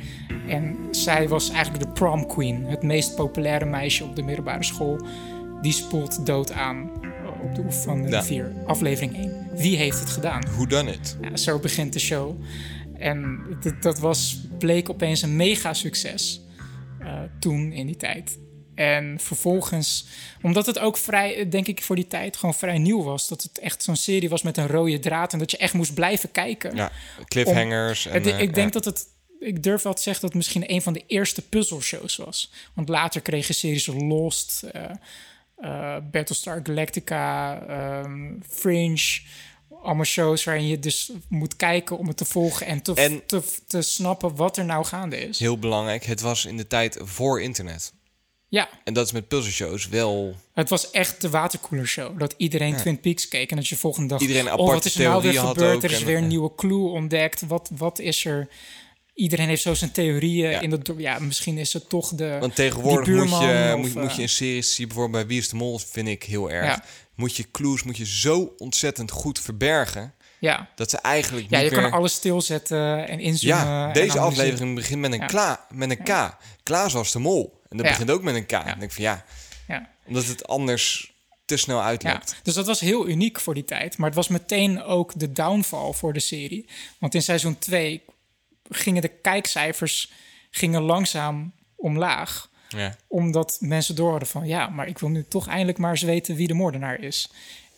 En 0.48 0.76
zij 0.90 1.28
was 1.28 1.50
eigenlijk 1.50 1.84
de 1.84 1.90
prom 1.92 2.26
queen. 2.26 2.64
Het 2.64 2.82
meest 2.82 3.16
populaire 3.16 3.64
meisje 3.64 4.04
op 4.04 4.16
de 4.16 4.22
middelbare 4.22 4.64
school. 4.64 5.06
Die 5.62 5.72
spoelt 5.72 6.26
dood 6.26 6.52
aan 6.52 6.90
op 7.42 7.54
de 7.54 7.60
oever 7.60 7.82
van 7.82 8.02
de 8.02 8.34
Ja. 8.34 8.50
Aflevering 8.66 9.16
1. 9.16 9.48
Wie 9.56 9.76
heeft 9.76 10.00
het 10.00 10.10
gedaan? 10.10 10.42
Whodunit. 10.54 11.16
Ja, 11.20 11.36
zo 11.36 11.58
begint 11.58 11.92
de 11.92 11.98
show. 11.98 12.40
En 12.98 13.40
dat, 13.80 13.98
was, 13.98 14.40
bleek 14.58 14.90
opeens 14.90 15.22
een 15.22 15.36
mega 15.36 15.72
succes 15.72 16.43
toen 17.40 17.72
in 17.72 17.86
die 17.86 17.96
tijd. 17.96 18.38
En 18.74 19.18
vervolgens, 19.20 20.06
omdat 20.42 20.66
het 20.66 20.78
ook 20.78 20.96
vrij, 20.96 21.48
denk 21.48 21.66
ik, 21.66 21.82
voor 21.82 21.96
die 21.96 22.06
tijd 22.06 22.36
gewoon 22.36 22.54
vrij 22.54 22.78
nieuw 22.78 23.02
was. 23.02 23.28
Dat 23.28 23.42
het 23.42 23.58
echt 23.58 23.82
zo'n 23.82 23.96
serie 23.96 24.28
was 24.28 24.42
met 24.42 24.56
een 24.56 24.66
rode 24.66 24.98
draad 24.98 25.32
en 25.32 25.38
dat 25.38 25.50
je 25.50 25.56
echt 25.56 25.72
moest 25.74 25.94
blijven 25.94 26.30
kijken. 26.30 26.76
Ja, 26.76 26.90
cliffhangers. 27.24 28.06
en, 28.06 28.12
Het- 28.12 28.26
eh, 28.26 28.40
ik 28.40 28.54
denk 28.54 28.66
ja. 28.66 28.72
dat 28.80 28.84
het. 28.84 29.06
Ik 29.40 29.62
durf 29.62 29.82
wel 29.82 29.94
te 29.94 30.02
zeggen 30.02 30.20
dat 30.22 30.30
het 30.32 30.38
misschien 30.38 30.72
een 30.72 30.82
van 30.82 30.92
de 30.92 31.02
eerste 31.06 31.48
puzzelshows 31.48 32.16
was. 32.16 32.52
Want 32.74 32.88
later 32.88 33.20
kreeg 33.20 33.46
je 33.46 33.52
series 33.52 33.86
Lost, 33.86 34.62
eh, 34.62 34.90
eh, 35.56 35.96
Battlestar 36.10 36.60
Galactica, 36.62 37.60
ehm, 37.68 38.32
Fringe. 38.48 39.20
Allemaal 39.84 40.04
shows 40.04 40.44
waarin 40.44 40.66
je 40.66 40.78
dus 40.78 41.12
moet 41.28 41.56
kijken 41.56 41.98
om 41.98 42.08
het 42.08 42.16
te 42.16 42.24
volgen 42.24 42.66
en 42.66 42.82
te, 42.82 42.94
En- 42.94 43.26
te, 43.26 43.42
te 43.66 43.82
snappen 43.82 44.36
wat 44.36 44.56
er 44.56 44.64
nou 44.64 44.84
gaande 44.84 45.16
is. 45.16 45.38
Heel 45.38 45.58
belangrijk, 45.58 46.04
het 46.04 46.20
was 46.20 46.44
in 46.44 46.56
de 46.56 46.66
tijd 46.66 46.98
voor 47.02 47.42
internet. 47.42 47.92
Ja, 48.48 48.68
En 48.84 48.94
dat 48.94 49.06
is 49.06 49.12
met 49.12 49.28
puzzelshows 49.28 49.88
wel... 49.88 50.36
het 50.52 50.68
was 50.68 50.90
echt 50.90 51.20
de 51.20 51.30
watercooler 51.30 51.86
show. 51.86 52.18
Dat 52.18 52.34
iedereen 52.36 52.76
Twin 52.76 53.00
Peaks 53.00 53.28
keek 53.28 53.50
en 53.50 53.56
dat 53.56 53.66
je 53.66 53.76
volgende 53.76 54.08
dag... 54.08 54.20
Iedereen 54.20 54.46
een 54.46 54.52
oh, 54.52 54.58
wat 54.58 54.66
aparte 54.66 54.88
is 54.88 54.94
er 54.94 55.02
nou 55.02 55.22
weer 55.22 55.40
gebeurd? 55.40 55.84
Er 55.84 55.90
is 55.90 56.02
weer 56.02 56.16
een 56.16 56.22
ja. 56.22 56.28
nieuwe 56.28 56.54
clue 56.54 56.88
ontdekt. 56.88 57.42
Wat, 57.46 57.70
wat 57.76 57.98
is 57.98 58.24
er... 58.24 58.48
Iedereen 59.14 59.48
heeft 59.48 59.62
zo 59.62 59.74
zijn 59.74 59.90
theorieën. 59.90 60.50
Ja. 60.50 60.60
In 60.60 60.70
dat, 60.70 60.90
ja, 60.96 61.18
misschien 61.18 61.58
is 61.58 61.72
het 61.72 61.88
toch 61.88 62.08
de... 62.08 62.36
Want 62.40 62.54
tegenwoordig 62.54 63.04
die 63.04 63.14
moet 63.14 63.28
je, 63.28 63.72
of, 63.74 63.80
moet, 63.80 63.94
moet 63.94 64.10
eh, 64.10 64.16
je 64.16 64.22
in 64.22 64.28
series 64.28 64.74
zien, 64.74 64.86
bijvoorbeeld 64.86 65.16
bij 65.16 65.26
Wie 65.26 65.38
is 65.38 65.48
de 65.48 65.56
Mol, 65.56 65.78
vind 65.78 66.08
ik 66.08 66.22
heel 66.22 66.50
erg. 66.50 66.80
Moet 67.16 67.36
je 67.36 67.50
clues 67.50 67.82
moet 67.82 67.96
je 67.96 68.06
zo 68.06 68.54
ontzettend 68.56 69.10
goed 69.10 69.40
verbergen, 69.40 70.14
Ja, 70.38 70.68
dat 70.74 70.90
ze 70.90 70.98
eigenlijk 70.98 71.46
ja 71.50 71.58
je 71.58 71.70
meer... 71.70 71.80
kan 71.82 71.92
alles 71.92 72.12
stilzetten 72.14 73.08
en 73.08 73.20
inzoomen. 73.20 73.66
Ja, 73.66 73.92
deze 73.92 74.18
aflevering 74.18 74.74
begint 74.74 75.00
met 75.00 75.12
een, 75.12 75.18
Ja. 75.20 75.26
kla, 75.26 75.66
met 75.70 75.90
een 75.90 76.02
K. 76.02 76.36
Klaas 76.62 76.92
was 76.92 77.12
de 77.12 77.18
mol. 77.18 77.60
En 77.68 77.76
dat 77.76 77.86
Ja. 77.86 77.92
begint 77.92 78.10
ook 78.10 78.22
met 78.22 78.34
een 78.34 78.46
K. 78.46 78.52
En 78.52 78.58
dan 78.58 78.78
denk 78.78 78.82
ik 78.82 78.92
van 78.92 79.04
ja, 79.04 79.24
Ja. 79.68 79.90
omdat 80.06 80.24
het 80.26 80.46
anders 80.46 81.12
te 81.44 81.56
snel 81.56 81.78
Ja, 81.78 81.84
uitloopt. 81.84 82.36
dus 82.42 82.54
dat 82.54 82.66
was 82.66 82.80
heel 82.80 83.08
uniek 83.08 83.40
voor 83.40 83.54
die 83.54 83.64
tijd. 83.64 83.96
Maar 83.98 84.06
het 84.06 84.16
was 84.16 84.28
meteen 84.28 84.82
ook 84.82 85.12
de 85.18 85.32
downfall 85.32 85.92
voor 85.92 86.12
de 86.12 86.20
serie. 86.20 86.68
Want 86.98 87.14
in 87.14 87.22
seizoen 87.22 87.58
2 87.58 88.02
gingen 88.68 89.02
de 89.02 89.08
kijkcijfers 89.08 90.12
gingen 90.50 90.82
langzaam 90.82 91.52
omlaag. 91.76 92.48
Ja. 92.76 92.94
Omdat 93.06 93.56
mensen 93.60 93.94
door 93.94 94.10
hadden 94.10 94.28
van 94.28 94.46
ja, 94.46 94.68
maar 94.68 94.88
ik 94.88 94.98
wil 94.98 95.08
nu 95.08 95.24
toch 95.28 95.48
eindelijk 95.48 95.78
maar 95.78 95.90
eens 95.90 96.02
weten 96.02 96.36
wie 96.36 96.46
de 96.46 96.54
moordenaar 96.54 97.00
is. 97.00 97.30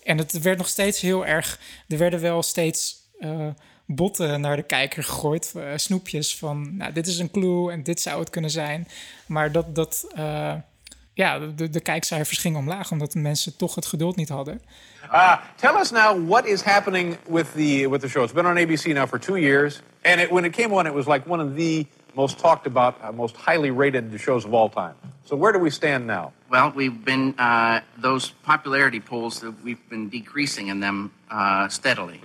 En 0.05 0.19
het 0.19 0.43
werd 0.43 0.59
nog 0.59 0.69
steeds 0.69 1.01
heel 1.01 1.27
erg. 1.27 1.59
Er 1.89 1.99
werden 1.99 2.21
wel 2.21 2.43
steeds 2.43 2.97
eh, 3.19 3.47
botten 3.87 4.41
naar 4.41 4.57
de 4.57 4.63
kijker 4.63 5.05
gegooid. 5.05 5.53
eh, 5.57 5.63
snoepjes 5.77 6.37
van 6.37 6.77
nou, 6.77 6.93
dit 6.93 7.07
is 7.07 7.19
een 7.19 7.31
clue 7.31 7.73
en 7.73 7.83
dit 7.83 8.01
zou 8.01 8.21
het 8.21 8.31
kunnen 8.31 8.51
zijn. 8.51 8.89
Maar 9.27 9.53
dat, 9.53 9.75
dat 9.75 10.07
eh, 10.15 10.55
ja, 11.13 11.39
de, 11.39 11.71
de 11.71 11.81
kijkcijfers 11.81 12.39
gingen 12.39 12.59
omlaag 12.59 12.91
omdat 12.91 13.13
de 13.13 13.19
mensen 13.19 13.57
toch 13.57 13.75
het 13.75 13.87
geduld 13.87 14.17
niet 14.17 14.29
hadden. 14.29 14.63
Uh, 15.13 15.37
tell 15.57 15.75
us 15.81 15.91
now 15.91 16.29
what 16.29 16.47
is 16.47 16.63
happening 16.63 17.17
with 17.29 17.47
the 17.55 17.89
with 17.91 18.01
the 18.01 18.09
show. 18.09 18.23
It's 18.23 18.33
been 18.33 18.47
on 18.47 18.57
ABC 18.57 18.85
now 18.95 19.09
for 19.09 19.19
two 19.19 19.37
years, 19.37 19.81
and 20.03 20.21
it, 20.21 20.31
when 20.31 20.45
it 20.45 20.53
came 20.53 20.75
on, 20.75 20.87
it 20.87 20.93
was 20.93 21.07
like 21.07 21.31
one 21.31 21.45
of 21.45 21.57
the 21.57 21.87
most 22.17 22.39
talked 22.39 22.67
about, 22.67 22.99
uh, 23.03 23.13
most 23.13 23.37
highly 23.37 23.71
rated 23.71 24.19
shows 24.21 24.45
of 24.45 24.55
all 24.55 24.69
time. 24.69 24.95
So 25.27 25.37
where 25.37 25.53
do 25.53 25.59
we 25.59 25.71
stand 25.71 26.07
now? 26.07 26.33
Well, 26.49 26.73
we've 26.75 27.05
been 27.05 27.35
uh, 27.39 27.81
those 27.99 28.31
popularity 28.31 29.01
polls. 29.01 29.41
that 29.41 29.63
We've 29.63 29.89
been 29.91 30.09
decreasing 30.09 30.69
in 30.69 30.81
them 30.81 31.13
uh, 31.31 31.69
steadily, 31.69 32.21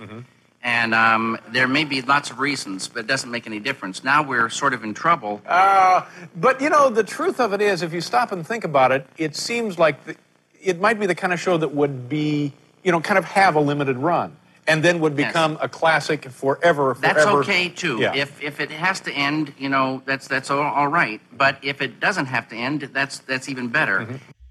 and 0.62 0.94
um, 0.94 1.38
there 1.48 1.66
may 1.66 1.84
be 1.84 2.00
lots 2.02 2.30
of 2.30 2.38
reasons, 2.38 2.88
but 2.88 3.00
it 3.00 3.06
doesn't 3.08 3.30
make 3.30 3.46
any 3.46 3.58
difference. 3.58 4.04
Now 4.04 4.22
we're 4.22 4.48
sort 4.48 4.72
of 4.74 4.84
in 4.84 4.94
trouble. 4.94 5.42
Uh, 5.46 6.06
but 6.36 6.60
you 6.60 6.70
know, 6.70 6.88
the 6.88 7.02
truth 7.04 7.40
of 7.40 7.52
it 7.52 7.60
is, 7.60 7.82
if 7.82 7.92
you 7.92 8.00
stop 8.00 8.32
and 8.32 8.46
think 8.46 8.64
about 8.64 8.92
it, 8.92 9.06
it 9.18 9.34
seems 9.36 9.78
like 9.78 10.04
the, 10.04 10.16
it 10.62 10.80
might 10.80 10.98
be 11.00 11.06
the 11.06 11.16
kind 11.16 11.32
of 11.32 11.40
show 11.40 11.56
that 11.58 11.74
would 11.74 12.08
be, 12.08 12.52
you 12.84 12.92
know, 12.92 13.00
kind 13.00 13.18
of 13.18 13.24
have 13.24 13.56
a 13.56 13.60
limited 13.60 13.96
run, 13.96 14.36
and 14.64 14.82
then 14.82 14.98
would 14.98 15.16
Yes. 15.18 15.26
become 15.26 15.56
a 15.60 15.68
classic 15.68 16.26
forever. 16.34 16.96
That's 17.00 17.22
forever. 17.22 17.38
okay 17.42 17.72
too. 17.72 17.98
Yeah. 17.98 18.14
If 18.16 18.30
if 18.38 18.58
it 18.58 18.70
has 18.72 19.00
to 19.00 19.10
end, 19.12 19.52
you 19.56 19.68
know, 19.70 20.00
that's 20.04 20.26
that's 20.26 20.50
all, 20.50 20.72
all 20.74 20.92
right. 20.92 21.20
But 21.36 21.54
if 21.60 21.80
it 21.80 22.00
doesn't 22.00 22.26
have 22.28 22.46
to 22.48 22.56
end, 22.56 22.88
that's 22.92 23.20
that's 23.26 23.46
even 23.46 23.70
better. 23.70 23.98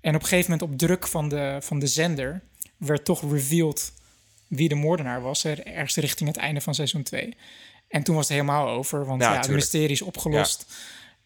En 0.02 0.16
op 0.16 0.22
een 0.22 0.28
gegeven 0.28 0.52
moment 0.52 0.72
op 0.72 0.78
druk 0.78 1.08
van 1.08 1.30
de, 1.30 1.58
van 1.62 1.80
de 1.80 1.88
zender 1.88 2.42
werd 2.78 3.06
toch 3.06 3.32
revealed 3.32 3.94
wie 4.48 4.70
de 4.70 4.76
moordenaar 4.76 5.22
was. 5.22 5.44
er- 5.44 5.66
Ergens 5.66 5.96
richting 5.96 6.30
het 6.30 6.38
einde 6.38 6.62
van 6.62 6.74
seizoen 6.76 7.04
2. 7.04 7.38
En 7.88 8.04
toen 8.04 8.16
was 8.16 8.28
het 8.28 8.34
helemaal 8.38 8.68
over, 8.70 9.06
want 9.06 9.22
Ja, 9.22 9.34
ja, 9.34 9.40
het 9.40 9.50
mysterie 9.50 9.90
is 9.90 10.02
opgelost. 10.02 10.74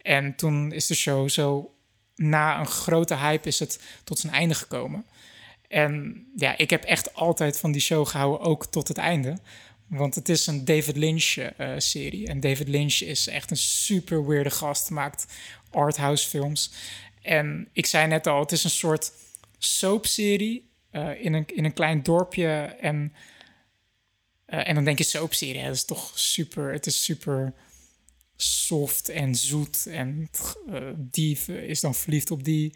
En 0.02 0.36
toen 0.36 0.72
is 0.72 0.88
de 0.88 0.96
show 0.96 1.30
zo, 1.30 1.72
na 2.16 2.60
een 2.60 2.66
grote 2.68 3.16
hype 3.16 3.48
is 3.48 3.60
het 3.60 3.80
tot 4.04 4.20
zijn 4.20 4.34
einde 4.34 4.56
gekomen. 4.56 5.06
En 5.76 6.26
ja, 6.36 6.58
ik 6.58 6.70
heb 6.70 6.84
echt 6.84 7.14
altijd 7.14 7.60
van 7.60 7.72
die 7.72 7.82
show 7.82 8.08
gehouden, 8.08 8.48
ook 8.48 8.66
tot 8.66 8.88
het 8.88 8.98
einde. 8.98 9.38
Want 9.88 10.16
het 10.16 10.30
is 10.30 10.48
een 10.48 10.66
David 10.66 10.96
Lynch-serie. 10.96 12.28
en 12.28 12.40
David 12.40 12.68
Lynch 12.68 13.02
is 13.02 13.28
echt 13.28 13.52
een 13.52 13.58
super 13.58 14.28
weirde 14.28 14.50
gast. 14.50 14.90
Maakt 14.90 15.26
arthouse 15.72 16.30
films. 16.30 16.72
En 17.22 17.70
ik 17.74 17.86
zei 17.86 18.08
net 18.08 18.28
al, 18.28 18.40
het 18.40 18.52
is 18.52 18.64
een 18.64 18.70
soort 18.70 19.12
soapserie 19.58 20.70
eh 20.92 21.24
in, 21.24 21.34
een, 21.34 21.46
in 21.46 21.66
een 21.66 21.74
klein 21.74 22.04
dorpje. 22.04 22.76
En, 22.80 23.14
eh, 24.46 24.68
en 24.68 24.76
dan 24.76 24.84
denk 24.84 24.98
je 24.98 25.04
soapserie, 25.04 25.64
dat 25.64 25.74
is 25.74 25.86
toch 25.86 26.12
super... 26.20 26.72
Het 26.72 26.86
is 26.86 27.04
super 27.04 27.54
soft 28.36 29.10
en 29.10 29.36
zoet. 29.36 29.86
En 29.86 30.30
eh 30.70 30.90
die 30.96 31.38
is 31.48 31.82
dan 31.82 31.96
verliefd 31.96 32.32
op 32.32 32.44
die. 32.44 32.74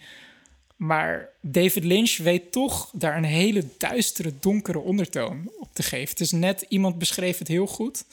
Maar 0.80 1.30
David 1.42 1.84
Lynch 1.84 2.18
weet 2.18 2.52
toch 2.52 2.90
daar 2.94 3.18
een 3.18 3.24
hele 3.24 3.64
duistere, 3.78 4.34
donkere 4.40 4.80
ondertoon 4.80 5.52
op 5.60 5.70
te 5.74 5.84
geven. 5.84 6.10
Het 6.10 6.20
is 6.20 6.32
net, 6.32 6.66
iemand 6.70 6.98
beschreef 6.98 7.38
het 7.38 7.48
heel 7.48 7.68
goed 7.68 8.06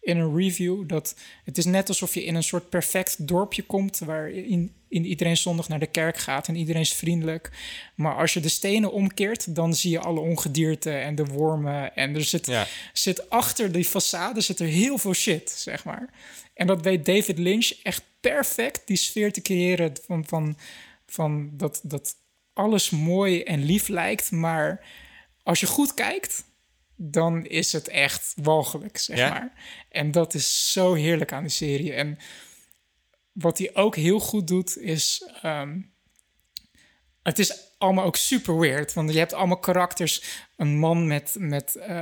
in 0.00 0.18
een 0.18 0.36
review, 0.36 0.88
dat 0.88 1.14
het 1.44 1.58
is 1.58 1.64
net 1.64 1.88
alsof 1.88 2.14
je 2.14 2.24
in 2.24 2.34
een 2.34 2.42
soort 2.42 2.68
perfect 2.68 3.26
dorpje 3.26 3.62
komt, 3.62 3.98
waar 3.98 4.30
in, 4.30 4.72
in 4.88 5.04
iedereen 5.04 5.36
zondag 5.36 5.68
naar 5.68 5.78
de 5.78 5.86
kerk 5.86 6.18
gaat 6.18 6.48
en 6.48 6.56
iedereen 6.56 6.80
is 6.80 6.92
vriendelijk. 6.92 7.50
Maar 7.94 8.16
als 8.16 8.32
je 8.32 8.40
de 8.40 8.48
stenen 8.48 8.92
omkeert, 8.92 9.54
dan 9.54 9.74
zie 9.74 9.90
je 9.90 10.00
alle 10.00 10.20
ongedierte 10.20 10.90
en 10.90 11.14
de 11.14 11.24
wormen. 11.24 11.96
En 11.96 12.14
er 12.14 12.24
zit, 12.24 12.46
Ja. 12.46 12.66
zit 12.92 13.30
achter 13.30 13.72
die 13.72 13.86
façade 13.86 14.38
zit 14.38 14.60
er 14.60 14.66
heel 14.66 14.98
veel 14.98 15.14
shit, 15.14 15.50
zeg 15.50 15.84
maar. 15.84 16.10
En 16.54 16.66
dat 16.66 16.82
weet 16.82 17.06
David 17.06 17.38
Lynch 17.38 17.72
echt 17.82 18.02
perfect, 18.20 18.82
die 18.86 18.96
sfeer 18.96 19.32
te 19.32 19.42
creëren 19.42 19.92
van, 20.06 20.24
van, 20.26 20.56
van 21.06 21.50
dat, 21.56 21.80
dat 21.82 22.14
alles 22.52 22.90
mooi 22.90 23.42
en 23.42 23.64
lief 23.64 23.88
lijkt. 23.88 24.30
Maar 24.30 24.86
als 25.42 25.60
je 25.60 25.66
goed 25.66 25.94
kijkt, 25.94 26.44
dan 26.96 27.46
is 27.46 27.72
het 27.72 27.88
echt 27.88 28.34
walgelijk, 28.42 28.98
zeg 28.98 29.18
Ja? 29.18 29.28
maar. 29.28 29.52
En 29.88 30.10
dat 30.10 30.34
is 30.34 30.72
zo 30.72 30.94
heerlijk 30.94 31.32
aan 31.32 31.42
die 31.42 31.50
serie. 31.50 31.92
En 31.92 32.18
wat 33.32 33.58
hij 33.58 33.74
ook 33.74 33.96
heel 33.96 34.20
goed 34.20 34.46
doet, 34.46 34.78
is... 34.78 35.30
ehm, 35.42 35.80
het 37.22 37.38
is 37.38 37.74
allemaal 37.78 38.04
ook 38.04 38.16
super 38.16 38.58
weird. 38.58 38.92
Want 38.92 39.12
je 39.12 39.18
hebt 39.18 39.32
allemaal 39.32 39.58
karakters. 39.58 40.44
Een 40.56 40.78
man 40.78 41.06
met, 41.06 41.36
met 41.38 41.76
eh, 41.76 41.98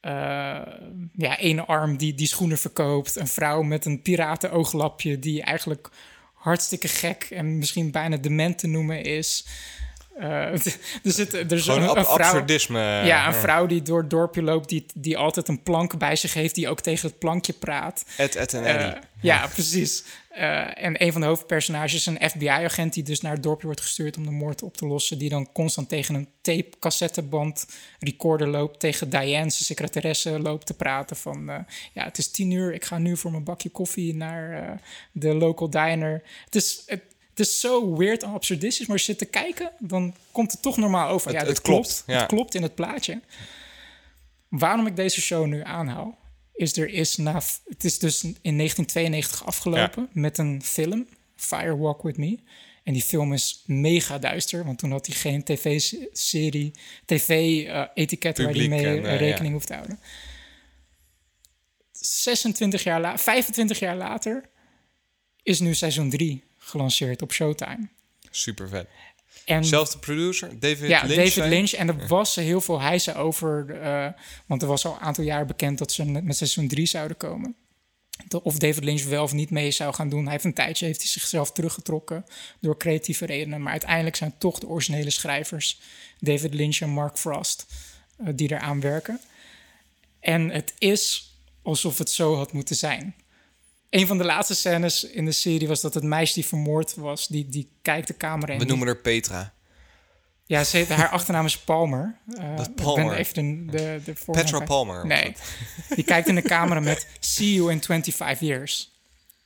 eh, 0.00 0.72
ja, 1.12 1.38
één 1.38 1.66
arm 1.66 1.96
die, 1.96 2.14
die 2.14 2.26
schoenen 2.26 2.58
verkoopt. 2.58 3.16
Een 3.16 3.28
vrouw 3.28 3.62
met 3.62 3.84
een 3.84 4.02
piratenoglapje 4.02 5.18
die 5.18 5.42
eigenlijk 5.42 5.90
hartstikke 6.38 6.88
gek 6.88 7.26
en 7.30 7.58
misschien 7.58 7.90
bijna 7.90 8.16
dement 8.16 8.58
te 8.58 8.66
noemen 8.66 9.02
is. 9.02 9.44
Eh, 10.18 10.28
er 10.54 10.60
zit 11.02 11.32
er 11.34 11.52
is 11.52 11.66
een, 11.66 11.82
ab- 11.88 11.98
vrouw, 11.98 12.04
absurdisme. 12.04 12.80
ja, 13.04 13.26
een 13.26 13.34
vrouw 13.34 13.66
die 13.66 13.82
door 13.82 14.00
het 14.00 14.10
dorpje 14.10 14.42
loopt, 14.42 14.68
die, 14.68 14.86
die 14.94 15.16
altijd 15.16 15.48
een 15.48 15.62
plank 15.62 15.98
bij 15.98 16.16
zich 16.16 16.34
heeft, 16.34 16.54
die 16.54 16.68
ook 16.68 16.80
tegen 16.80 17.08
het 17.08 17.18
plankje 17.18 17.52
praat. 17.52 18.04
Ed, 18.16 18.36
Ed 18.36 18.54
en 18.54 18.64
Eh, 18.64 19.00
ja, 19.20 19.46
precies. 19.46 20.04
Eh, 20.38 20.84
en 20.84 21.02
een 21.02 21.12
van 21.12 21.20
de 21.20 21.26
hoofdpersonages 21.26 21.94
is 21.94 22.06
een 22.06 22.30
FBI-agent 22.30 22.92
die 22.92 23.02
dus 23.02 23.20
naar 23.20 23.32
het 23.32 23.42
dorpje 23.42 23.66
wordt 23.66 23.80
gestuurd 23.80 24.16
om 24.16 24.24
de 24.24 24.30
moord 24.30 24.62
op 24.62 24.76
te 24.76 24.86
lossen. 24.86 25.18
Die 25.18 25.28
dan 25.28 25.52
constant 25.52 25.88
tegen 25.88 26.14
een 26.14 26.28
tape, 26.40 26.70
cassetteband, 26.78 27.66
recorder 27.98 28.48
loopt. 28.48 28.80
Tegen 28.80 29.10
Diane, 29.10 29.50
zijn 29.50 29.52
secretaresse, 29.52 30.38
loopt 30.40 30.66
te 30.66 30.74
praten 30.74 31.16
van... 31.16 31.50
eh, 31.50 31.58
ja, 31.92 32.04
het 32.04 32.18
is 32.18 32.30
tien 32.30 32.50
uur, 32.50 32.74
ik 32.74 32.84
ga 32.84 32.98
nu 32.98 33.16
voor 33.16 33.30
mijn 33.30 33.44
bakje 33.44 33.68
koffie 33.68 34.14
naar 34.14 34.62
eh, 34.62 34.70
de 35.12 35.34
local 35.34 35.70
diner. 35.70 36.22
Het 36.44 36.54
is... 36.54 36.82
Het, 36.86 37.02
het 37.28 37.46
is 37.46 37.60
zo 37.60 37.96
weird 37.96 38.22
en 38.22 38.30
absurdistisch, 38.32 38.86
maar 38.86 38.96
als 38.96 39.06
je 39.06 39.12
zit 39.12 39.18
te 39.18 39.24
kijken, 39.38 39.70
dan 39.78 40.14
komt 40.32 40.52
het 40.52 40.62
toch 40.62 40.76
normaal 40.76 41.08
over. 41.08 41.30
Het- 41.30 41.40
ja, 41.40 41.46
het 41.46 41.60
klopt, 41.60 41.86
klopt. 41.86 42.02
ja. 42.06 42.18
Het 42.18 42.26
klopt 42.28 42.54
in 42.54 42.62
het 42.62 42.74
plaatje. 42.74 43.20
Waarom 44.48 44.86
ik 44.86 44.96
deze 44.96 45.20
show 45.20 45.46
nu 45.46 45.62
aanhaal, 45.64 46.17
is 46.58 46.76
er 46.76 46.88
is 46.88 47.16
na, 47.16 47.42
het 47.68 47.84
is 47.84 47.98
dus 47.98 48.22
in 48.22 48.56
1992 48.56 49.44
afgelopen 49.44 50.08
met 50.12 50.38
een 50.38 50.62
film, 50.62 51.06
Fire 51.36 51.76
Walk 51.76 52.02
With 52.02 52.16
Me. 52.16 52.38
En 52.82 52.92
die 52.92 53.02
film 53.02 53.32
is 53.32 53.62
mega 53.66 54.18
duister, 54.18 54.64
want 54.64 54.78
toen 54.78 54.90
had 54.90 55.06
hij 55.06 55.16
geen 55.16 55.44
tv-serie, 55.44 56.72
tv-etiket 57.04 58.38
waar 58.38 58.54
hij 58.54 58.68
mee 58.68 58.86
en, 58.86 59.04
eh, 59.04 59.18
rekening 59.18 59.46
ja. 59.46 59.52
hoeft 59.52 59.66
te 59.66 59.74
houden. 59.74 59.98
26 61.92 62.82
jaar 62.82 63.00
later, 63.00 63.18
25 63.18 63.78
jaar 63.78 63.96
later, 63.96 64.48
is 65.42 65.60
nu 65.60 65.74
seizoen 65.74 66.10
3 66.10 66.44
gelanceerd 66.56 67.22
op 67.22 67.32
Showtime. 67.32 67.88
Super 68.30 68.68
vet. 68.68 68.88
En 69.48 69.64
Zelfde 69.64 69.98
producer, 69.98 70.60
David 70.60 70.88
ja, 70.88 71.02
Lynch. 71.04 71.34
David 71.34 71.50
Lynch. 71.50 71.72
En 71.72 71.88
er 71.88 72.06
was 72.06 72.34
heel 72.34 72.60
veel 72.60 72.80
hijsen 72.80 73.16
over. 73.16 73.80
eh, 73.80 74.08
want 74.46 74.62
er 74.62 74.68
was 74.68 74.84
al 74.84 74.92
een 74.92 75.00
aantal 75.00 75.24
jaar 75.24 75.46
bekend 75.46 75.78
dat 75.78 75.92
ze 75.92 76.04
met 76.04 76.36
seizoen 76.36 76.68
3 76.68 76.86
zouden 76.86 77.16
komen. 77.16 77.56
Of 78.42 78.58
David 78.58 78.84
Lynch 78.84 79.04
wel 79.04 79.22
of 79.22 79.32
niet 79.32 79.50
mee 79.50 79.70
zou 79.70 79.94
gaan 79.94 80.08
doen. 80.08 80.22
Hij 80.22 80.32
heeft 80.32 80.44
een 80.44 80.54
tijdje 80.54 80.86
heeft 80.86 81.00
hij 81.00 81.08
zichzelf 81.08 81.52
teruggetrokken 81.52 82.24
door 82.60 82.76
creatieve 82.76 83.26
redenen. 83.26 83.62
Maar 83.62 83.72
uiteindelijk 83.72 84.16
zijn 84.16 84.34
toch 84.38 84.58
de 84.58 84.68
originele 84.68 85.10
schrijvers, 85.10 85.80
David 86.18 86.54
Lynch 86.54 86.80
en 86.80 86.90
Mark 86.90 87.18
Frost, 87.18 87.66
eh, 88.18 88.26
die 88.34 88.52
eraan 88.52 88.80
werken. 88.80 89.20
En 90.20 90.50
het 90.50 90.74
is 90.78 91.32
alsof 91.62 91.98
het 91.98 92.10
zo 92.10 92.36
had 92.36 92.52
moeten 92.52 92.76
zijn. 92.76 93.14
Een 93.90 94.06
van 94.06 94.18
de 94.18 94.24
laatste 94.24 94.54
scènes 94.54 95.04
in 95.04 95.24
de 95.24 95.32
serie 95.32 95.68
was 95.68 95.80
dat 95.80 95.94
het 95.94 96.04
meisje 96.04 96.34
die 96.34 96.46
vermoord 96.46 96.94
was, 96.94 97.26
die, 97.28 97.48
die 97.48 97.70
kijkt 97.82 98.06
de 98.06 98.14
kamer 98.14 98.50
in. 98.50 98.58
We 98.58 98.64
noemen 98.64 98.86
haar 98.86 98.96
Petra. 98.96 99.52
ja, 100.46 100.64
ze 100.64 100.76
heet, 100.76 100.88
haar 100.88 101.08
achternaam 101.08 101.44
is 101.44 101.58
Palmer. 101.58 102.18
Eh, 102.38 102.56
Dat 102.56 102.66
Ik 102.68 102.74
Palmer. 102.74 103.04
ben 103.08 103.16
even 103.18 103.66
de, 103.66 103.76
de, 103.76 104.00
de 104.04 104.14
voornaam 104.16 104.44
Petra. 104.44 104.64
Palmer 104.64 105.06
Nee. 105.06 105.34
Die 105.94 106.04
kijkt 106.04 106.28
in 106.28 106.34
de 106.34 106.42
camera 106.42 106.80
met 106.80 107.06
See 107.20 107.52
you 107.54 107.72
in 107.72 107.82
25 107.82 108.40
years. 108.48 108.90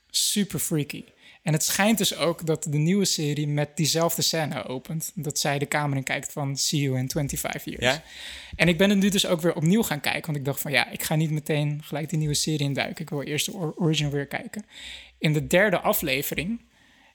Super 0.09 0.59
freaky. 0.59 1.03
En 1.43 1.53
het 1.53 1.63
schijnt 1.63 1.97
dus 1.97 2.15
ook 2.15 2.45
dat 2.45 2.63
de 2.63 2.77
nieuwe 2.77 3.05
serie 3.05 3.47
met 3.47 3.77
diezelfde 3.77 4.21
scène 4.21 4.65
opent. 4.65 5.11
Dat 5.15 5.39
zij 5.39 5.59
de 5.59 5.65
kamer 5.65 5.97
in 5.97 6.03
kijkt 6.03 6.31
van 6.31 6.57
See 6.57 6.81
you 6.81 6.97
in 6.97 7.09
25 7.09 7.65
years. 7.65 7.95
Ja? 7.95 8.03
En 8.55 8.67
ik 8.67 8.77
ben 8.77 8.89
het 8.89 8.99
nu 8.99 9.09
dus 9.09 9.25
ook 9.25 9.41
weer 9.41 9.55
opnieuw 9.55 9.83
gaan 9.83 9.99
kijken. 9.99 10.25
Want 10.25 10.37
ik 10.37 10.45
dacht 10.45 10.61
van 10.61 10.71
ja, 10.71 10.89
ik 10.91 11.03
ga 11.03 11.15
niet 11.15 11.31
meteen 11.31 11.81
gelijk 11.83 12.09
die 12.09 12.17
nieuwe 12.19 12.33
serie 12.33 12.67
induiken. 12.67 13.03
Ik 13.03 13.09
wil 13.09 13.21
eerst 13.21 13.45
de 13.45 13.51
or- 13.51 13.73
original 13.75 14.11
weer 14.11 14.27
kijken. 14.27 14.65
In 15.17 15.33
de 15.33 15.47
derde 15.47 15.79
aflevering 15.79 16.61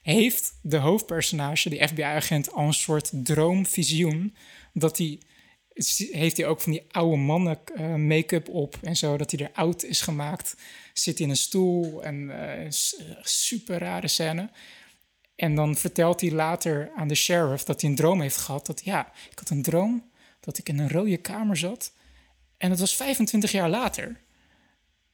heeft 0.01 0.59
de 0.61 0.77
hoofdpersonage, 0.77 1.69
die 1.69 1.87
FBI-agent, 1.87 2.51
al 2.51 2.65
een 2.65 2.73
soort 2.73 3.11
droomvisioen. 3.13 4.35
Dat 4.73 4.97
hij 4.97 5.19
heeft 6.11 6.37
hij 6.37 6.45
ook 6.47 6.61
van 6.61 6.71
die 6.71 6.85
oude 6.91 7.15
mannen 7.17 7.59
eh, 7.75 7.95
make-up 7.95 8.49
op 8.49 8.77
en 8.81 8.95
zo, 8.95 9.17
dat 9.17 9.31
hij 9.31 9.39
er 9.45 9.51
oud 9.53 9.83
is 9.83 10.01
gemaakt. 10.01 10.55
Zit 10.93 11.19
in 11.19 11.29
een 11.29 11.37
stoel 11.37 12.03
en 12.03 12.29
eh, 12.63 12.65
s- 12.71 13.01
super 13.21 13.77
rare 13.77 14.07
scène. 14.07 14.49
En 15.35 15.55
dan 15.55 15.75
vertelt 15.75 16.21
hij 16.21 16.31
later 16.31 16.91
aan 16.95 17.07
de 17.07 17.15
sheriff 17.15 17.63
dat 17.63 17.81
hij 17.81 17.89
een 17.89 17.95
droom 17.95 18.21
heeft 18.21 18.37
gehad. 18.37 18.65
Dat 18.65 18.81
ja, 18.83 19.11
ik 19.31 19.39
had 19.39 19.49
een 19.49 19.61
droom 19.61 20.09
dat 20.39 20.57
ik 20.57 20.69
in 20.69 20.79
een 20.79 20.89
rode 20.89 21.17
kamer 21.17 21.57
zat. 21.57 21.93
En 22.57 22.69
dat 22.69 22.79
was 22.79 22.95
25 22.95 23.51
jaar 23.51 23.69
later. 23.69 24.19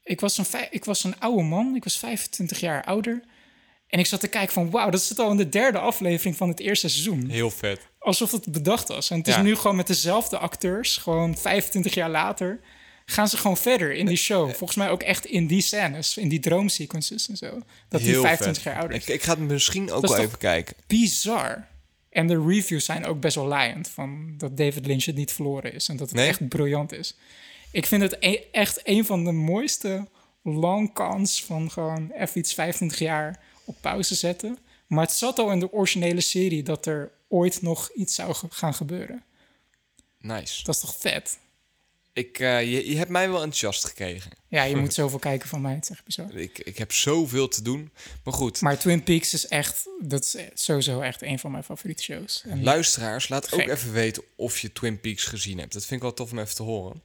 Ik 0.03 0.19
was 0.19 0.37
een, 0.37 0.45
ik 0.69 0.85
was 0.85 1.03
een 1.03 1.19
oude 1.19 1.43
man, 1.43 1.75
ik 1.75 1.83
was 1.83 1.97
25 1.99 2.59
jaar 2.59 2.83
ouder. 2.83 3.23
En 3.87 3.99
ik 3.99 4.05
zat 4.05 4.19
te 4.19 4.27
kijken 4.27 4.53
van, 4.53 4.69
wauw, 4.69 4.89
dat 4.89 5.01
zit 5.01 5.19
al 5.19 5.31
in 5.31 5.37
de 5.37 5.49
derde 5.49 5.79
aflevering 5.79 6.35
van 6.37 6.49
het 6.49 6.59
eerste 6.59 6.89
seizoen. 6.89 7.29
Heel 7.29 7.51
vet. 7.51 7.79
Alsof 8.05 8.31
het 8.31 8.51
bedacht 8.51 8.87
was. 8.87 9.09
En 9.09 9.17
het 9.17 9.27
is 9.27 9.35
Ja. 9.35 9.41
nu 9.41 9.55
gewoon 9.55 9.75
met 9.75 9.87
dezelfde 9.87 10.37
acteurs, 10.37 10.97
gewoon 10.97 11.37
25 11.37 11.93
jaar 11.93 12.09
later, 12.09 12.59
gaan 13.05 13.27
ze 13.27 13.37
gewoon 13.37 13.57
verder 13.57 13.93
in 13.93 14.05
die 14.05 14.17
show. 14.17 14.49
Volgens 14.49 14.75
mij 14.77 14.89
ook 14.89 15.03
echt 15.03 15.25
in 15.25 15.47
die 15.47 15.61
scènes, 15.61 16.17
in 16.17 16.29
die 16.29 16.39
droomsequences 16.39 17.29
en 17.29 17.37
zo. 17.37 17.61
Dat 17.89 18.01
Heel 18.01 18.21
25 18.21 18.63
vet. 18.63 18.71
jaar 18.71 18.81
ouder 18.81 18.97
is. 18.97 19.03
Ik, 19.07 19.13
ik 19.13 19.23
ga 19.23 19.29
het 19.31 19.39
misschien 19.39 19.91
ook 19.91 20.07
wel 20.07 20.17
even 20.17 20.37
kijken. 20.37 20.75
Bizar. 20.87 21.67
En 22.09 22.27
de 22.27 22.43
reviews 22.47 22.85
zijn 22.85 23.05
ook 23.05 23.19
best 23.19 23.35
wel 23.35 23.45
laaiend 23.45 23.87
van 23.89 24.33
dat 24.37 24.57
David 24.57 24.85
Lynch 24.85 25.03
het 25.05 25.15
niet 25.15 25.31
verloren 25.31 25.73
is 25.73 25.87
en 25.87 25.97
dat 25.97 26.07
het 26.09 26.15
Nee? 26.17 26.27
echt 26.27 26.47
briljant 26.47 26.91
is. 26.93 27.15
Ik 27.71 27.85
vind 27.85 28.01
het 28.01 28.17
e- 28.19 28.39
echt 28.51 28.79
een 28.83 29.05
van 29.05 29.23
de 29.23 29.31
mooiste 29.31 30.07
long 30.43 30.93
cons 30.93 31.43
van 31.43 31.71
gewoon 31.71 32.11
even 32.11 32.39
iets 32.39 32.53
25 32.53 32.99
jaar 32.99 33.39
op 33.65 33.75
pauze 33.81 34.15
zetten. 34.15 34.57
Maar 34.87 35.03
het 35.03 35.13
zat 35.13 35.39
al 35.39 35.51
in 35.51 35.59
de 35.59 35.71
originele 35.73 36.21
serie 36.21 36.63
dat 36.63 36.85
er 36.85 37.11
ooit 37.27 37.61
nog 37.61 37.89
iets 37.91 38.15
zou 38.15 38.33
ge- 38.33 38.47
gaan 38.49 38.73
gebeuren. 38.73 39.23
Nice. 40.19 40.63
Dat 40.63 40.75
is 40.75 40.81
toch 40.81 40.95
vet? 40.99 41.37
Ik, 42.13 42.39
eh, 42.39 42.61
je, 42.61 42.89
je 42.89 42.97
hebt 42.97 43.09
mij 43.09 43.27
wel 43.27 43.35
enthousiast 43.41 43.85
gekregen. 43.85 44.31
Ja, 44.47 44.63
je 44.63 44.75
moet 44.75 44.93
zoveel 45.03 45.19
kijken 45.19 45.49
van 45.49 45.61
mij, 45.61 45.73
het 45.73 45.83
is 45.83 45.89
echt 45.89 46.03
bizar. 46.05 46.35
Ik, 46.35 46.59
ik 46.59 46.77
heb 46.77 46.91
zoveel 46.91 47.47
te 47.47 47.61
doen. 47.61 47.91
Maar 48.23 48.33
goed, 48.33 48.61
Maar 48.61 48.77
Twin 48.79 49.03
Peaks 49.03 49.33
is 49.33 49.47
echt, 49.47 49.85
dat 50.01 50.23
is 50.23 50.37
sowieso 50.53 51.01
echt 51.01 51.21
een 51.21 51.39
van 51.39 51.51
mijn 51.51 51.63
favoriete 51.63 52.03
shows. 52.03 52.43
En 52.45 52.63
luisteraars, 52.63 53.29
laat 53.29 53.53
ook 53.53 53.59
even 53.67 53.91
weten 53.91 54.23
of 54.35 54.59
je 54.59 54.71
Twin 54.73 54.99
Peaks 54.99 55.23
gezien 55.23 55.57
hebt. 55.59 55.73
Dat 55.73 55.81
vind 55.85 55.95
ik 55.95 56.01
wel 56.01 56.13
tof 56.13 56.31
om 56.31 56.39
even 56.39 56.55
te 56.55 56.63
horen. 56.63 57.01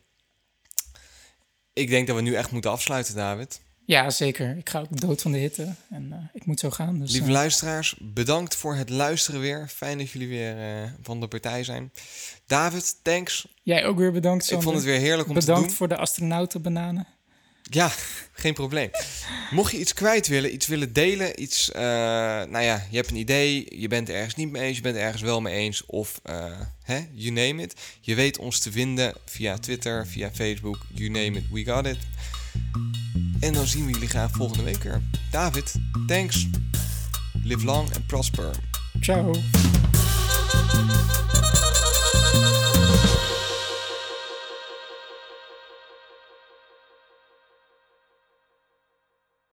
Ik 1.73 1.89
denk 1.89 2.07
dat 2.07 2.17
we 2.17 2.23
nu 2.23 2.35
echt 2.35 2.51
moeten 2.51 2.71
afsluiten, 2.71 3.15
David. 3.15 3.61
Ja, 3.91 4.11
zeker. 4.11 4.57
Ik 4.57 4.69
ga 4.71 4.81
ook 4.81 5.01
dood 5.01 5.23
van 5.23 5.33
de 5.33 5.39
hitte 5.39 5.75
en 5.91 6.13
eh, 6.13 6.19
ik 6.33 6.47
moet 6.47 6.61
zo 6.61 6.71
gaan. 6.71 6.99
Dus, 6.99 7.11
Lieve 7.13 7.27
eh, 7.27 7.33
luisteraars, 7.33 7.97
bedankt 8.01 8.57
voor 8.57 8.75
het 8.75 8.89
luisteren 8.91 9.41
weer. 9.41 9.69
Fijn 9.69 9.99
dat 9.99 10.11
jullie 10.11 10.29
weer 10.29 10.59
eh, 10.59 10.91
van 11.03 11.21
de 11.21 11.29
partij 11.29 11.65
zijn. 11.65 11.93
David, 12.47 12.97
thanks. 13.03 13.49
Jij 13.63 13.85
ook 13.85 13.99
weer 13.99 14.13
bedankt, 14.13 14.43
Ik 14.43 14.49
Sander. 14.49 14.65
vond 14.67 14.77
het 14.77 14.87
weer 14.87 14.99
heerlijk 15.01 15.29
om 15.29 15.35
te 15.35 15.41
Bedankt 15.41 15.69
doen. 15.69 15.77
voor 15.77 15.89
de 15.89 15.97
astronautenbananen. 15.97 17.07
Ja, 17.63 17.91
geen 18.33 18.55
probleem. 18.55 18.91
Mocht 19.51 19.73
je 19.73 19.79
iets 19.79 19.93
kwijt 19.95 20.27
willen, 20.27 20.55
iets 20.55 20.67
willen 20.67 20.93
delen, 20.93 21.43
iets, 21.43 21.71
nou 21.73 22.61
ja, 22.61 22.87
je 22.91 22.97
hebt 22.97 23.11
een 23.11 23.17
idee, 23.17 23.79
je 23.81 23.89
bent 23.89 24.09
er 24.09 24.15
ergens 24.15 24.35
niet 24.35 24.51
mee 24.51 24.63
eens, 24.63 24.77
je 24.77 24.83
bent 24.83 24.97
er 24.97 25.03
ergens 25.03 25.23
wel 25.23 25.41
mee 25.41 25.55
eens, 25.55 25.87
of 25.87 26.21
hè, 26.83 26.99
you 27.13 27.31
name 27.31 27.63
it. 27.63 27.75
Je 28.01 28.15
weet 28.15 28.39
ons 28.39 28.59
te 28.59 28.73
vinden 28.73 29.15
via 29.25 29.59
Twitter, 29.59 30.07
via 30.07 30.31
Facebook, 30.31 30.79
you 30.95 31.09
name 31.11 31.39
it, 31.39 31.45
we 31.51 31.65
got 31.65 31.87
it. 31.87 31.99
En 33.41 33.53
dan 33.53 33.67
zien 33.67 33.87
we 33.87 33.93
jullie 33.93 34.09
graag 34.09 34.31
volgende 34.31 34.63
week 34.63 34.83
weer. 34.83 35.03
David, 35.31 35.75
thanks. 36.07 36.47
Live 37.43 37.65
long 37.65 37.95
and 37.95 38.07
prosper. 38.07 38.51
Ciao. 39.01 39.33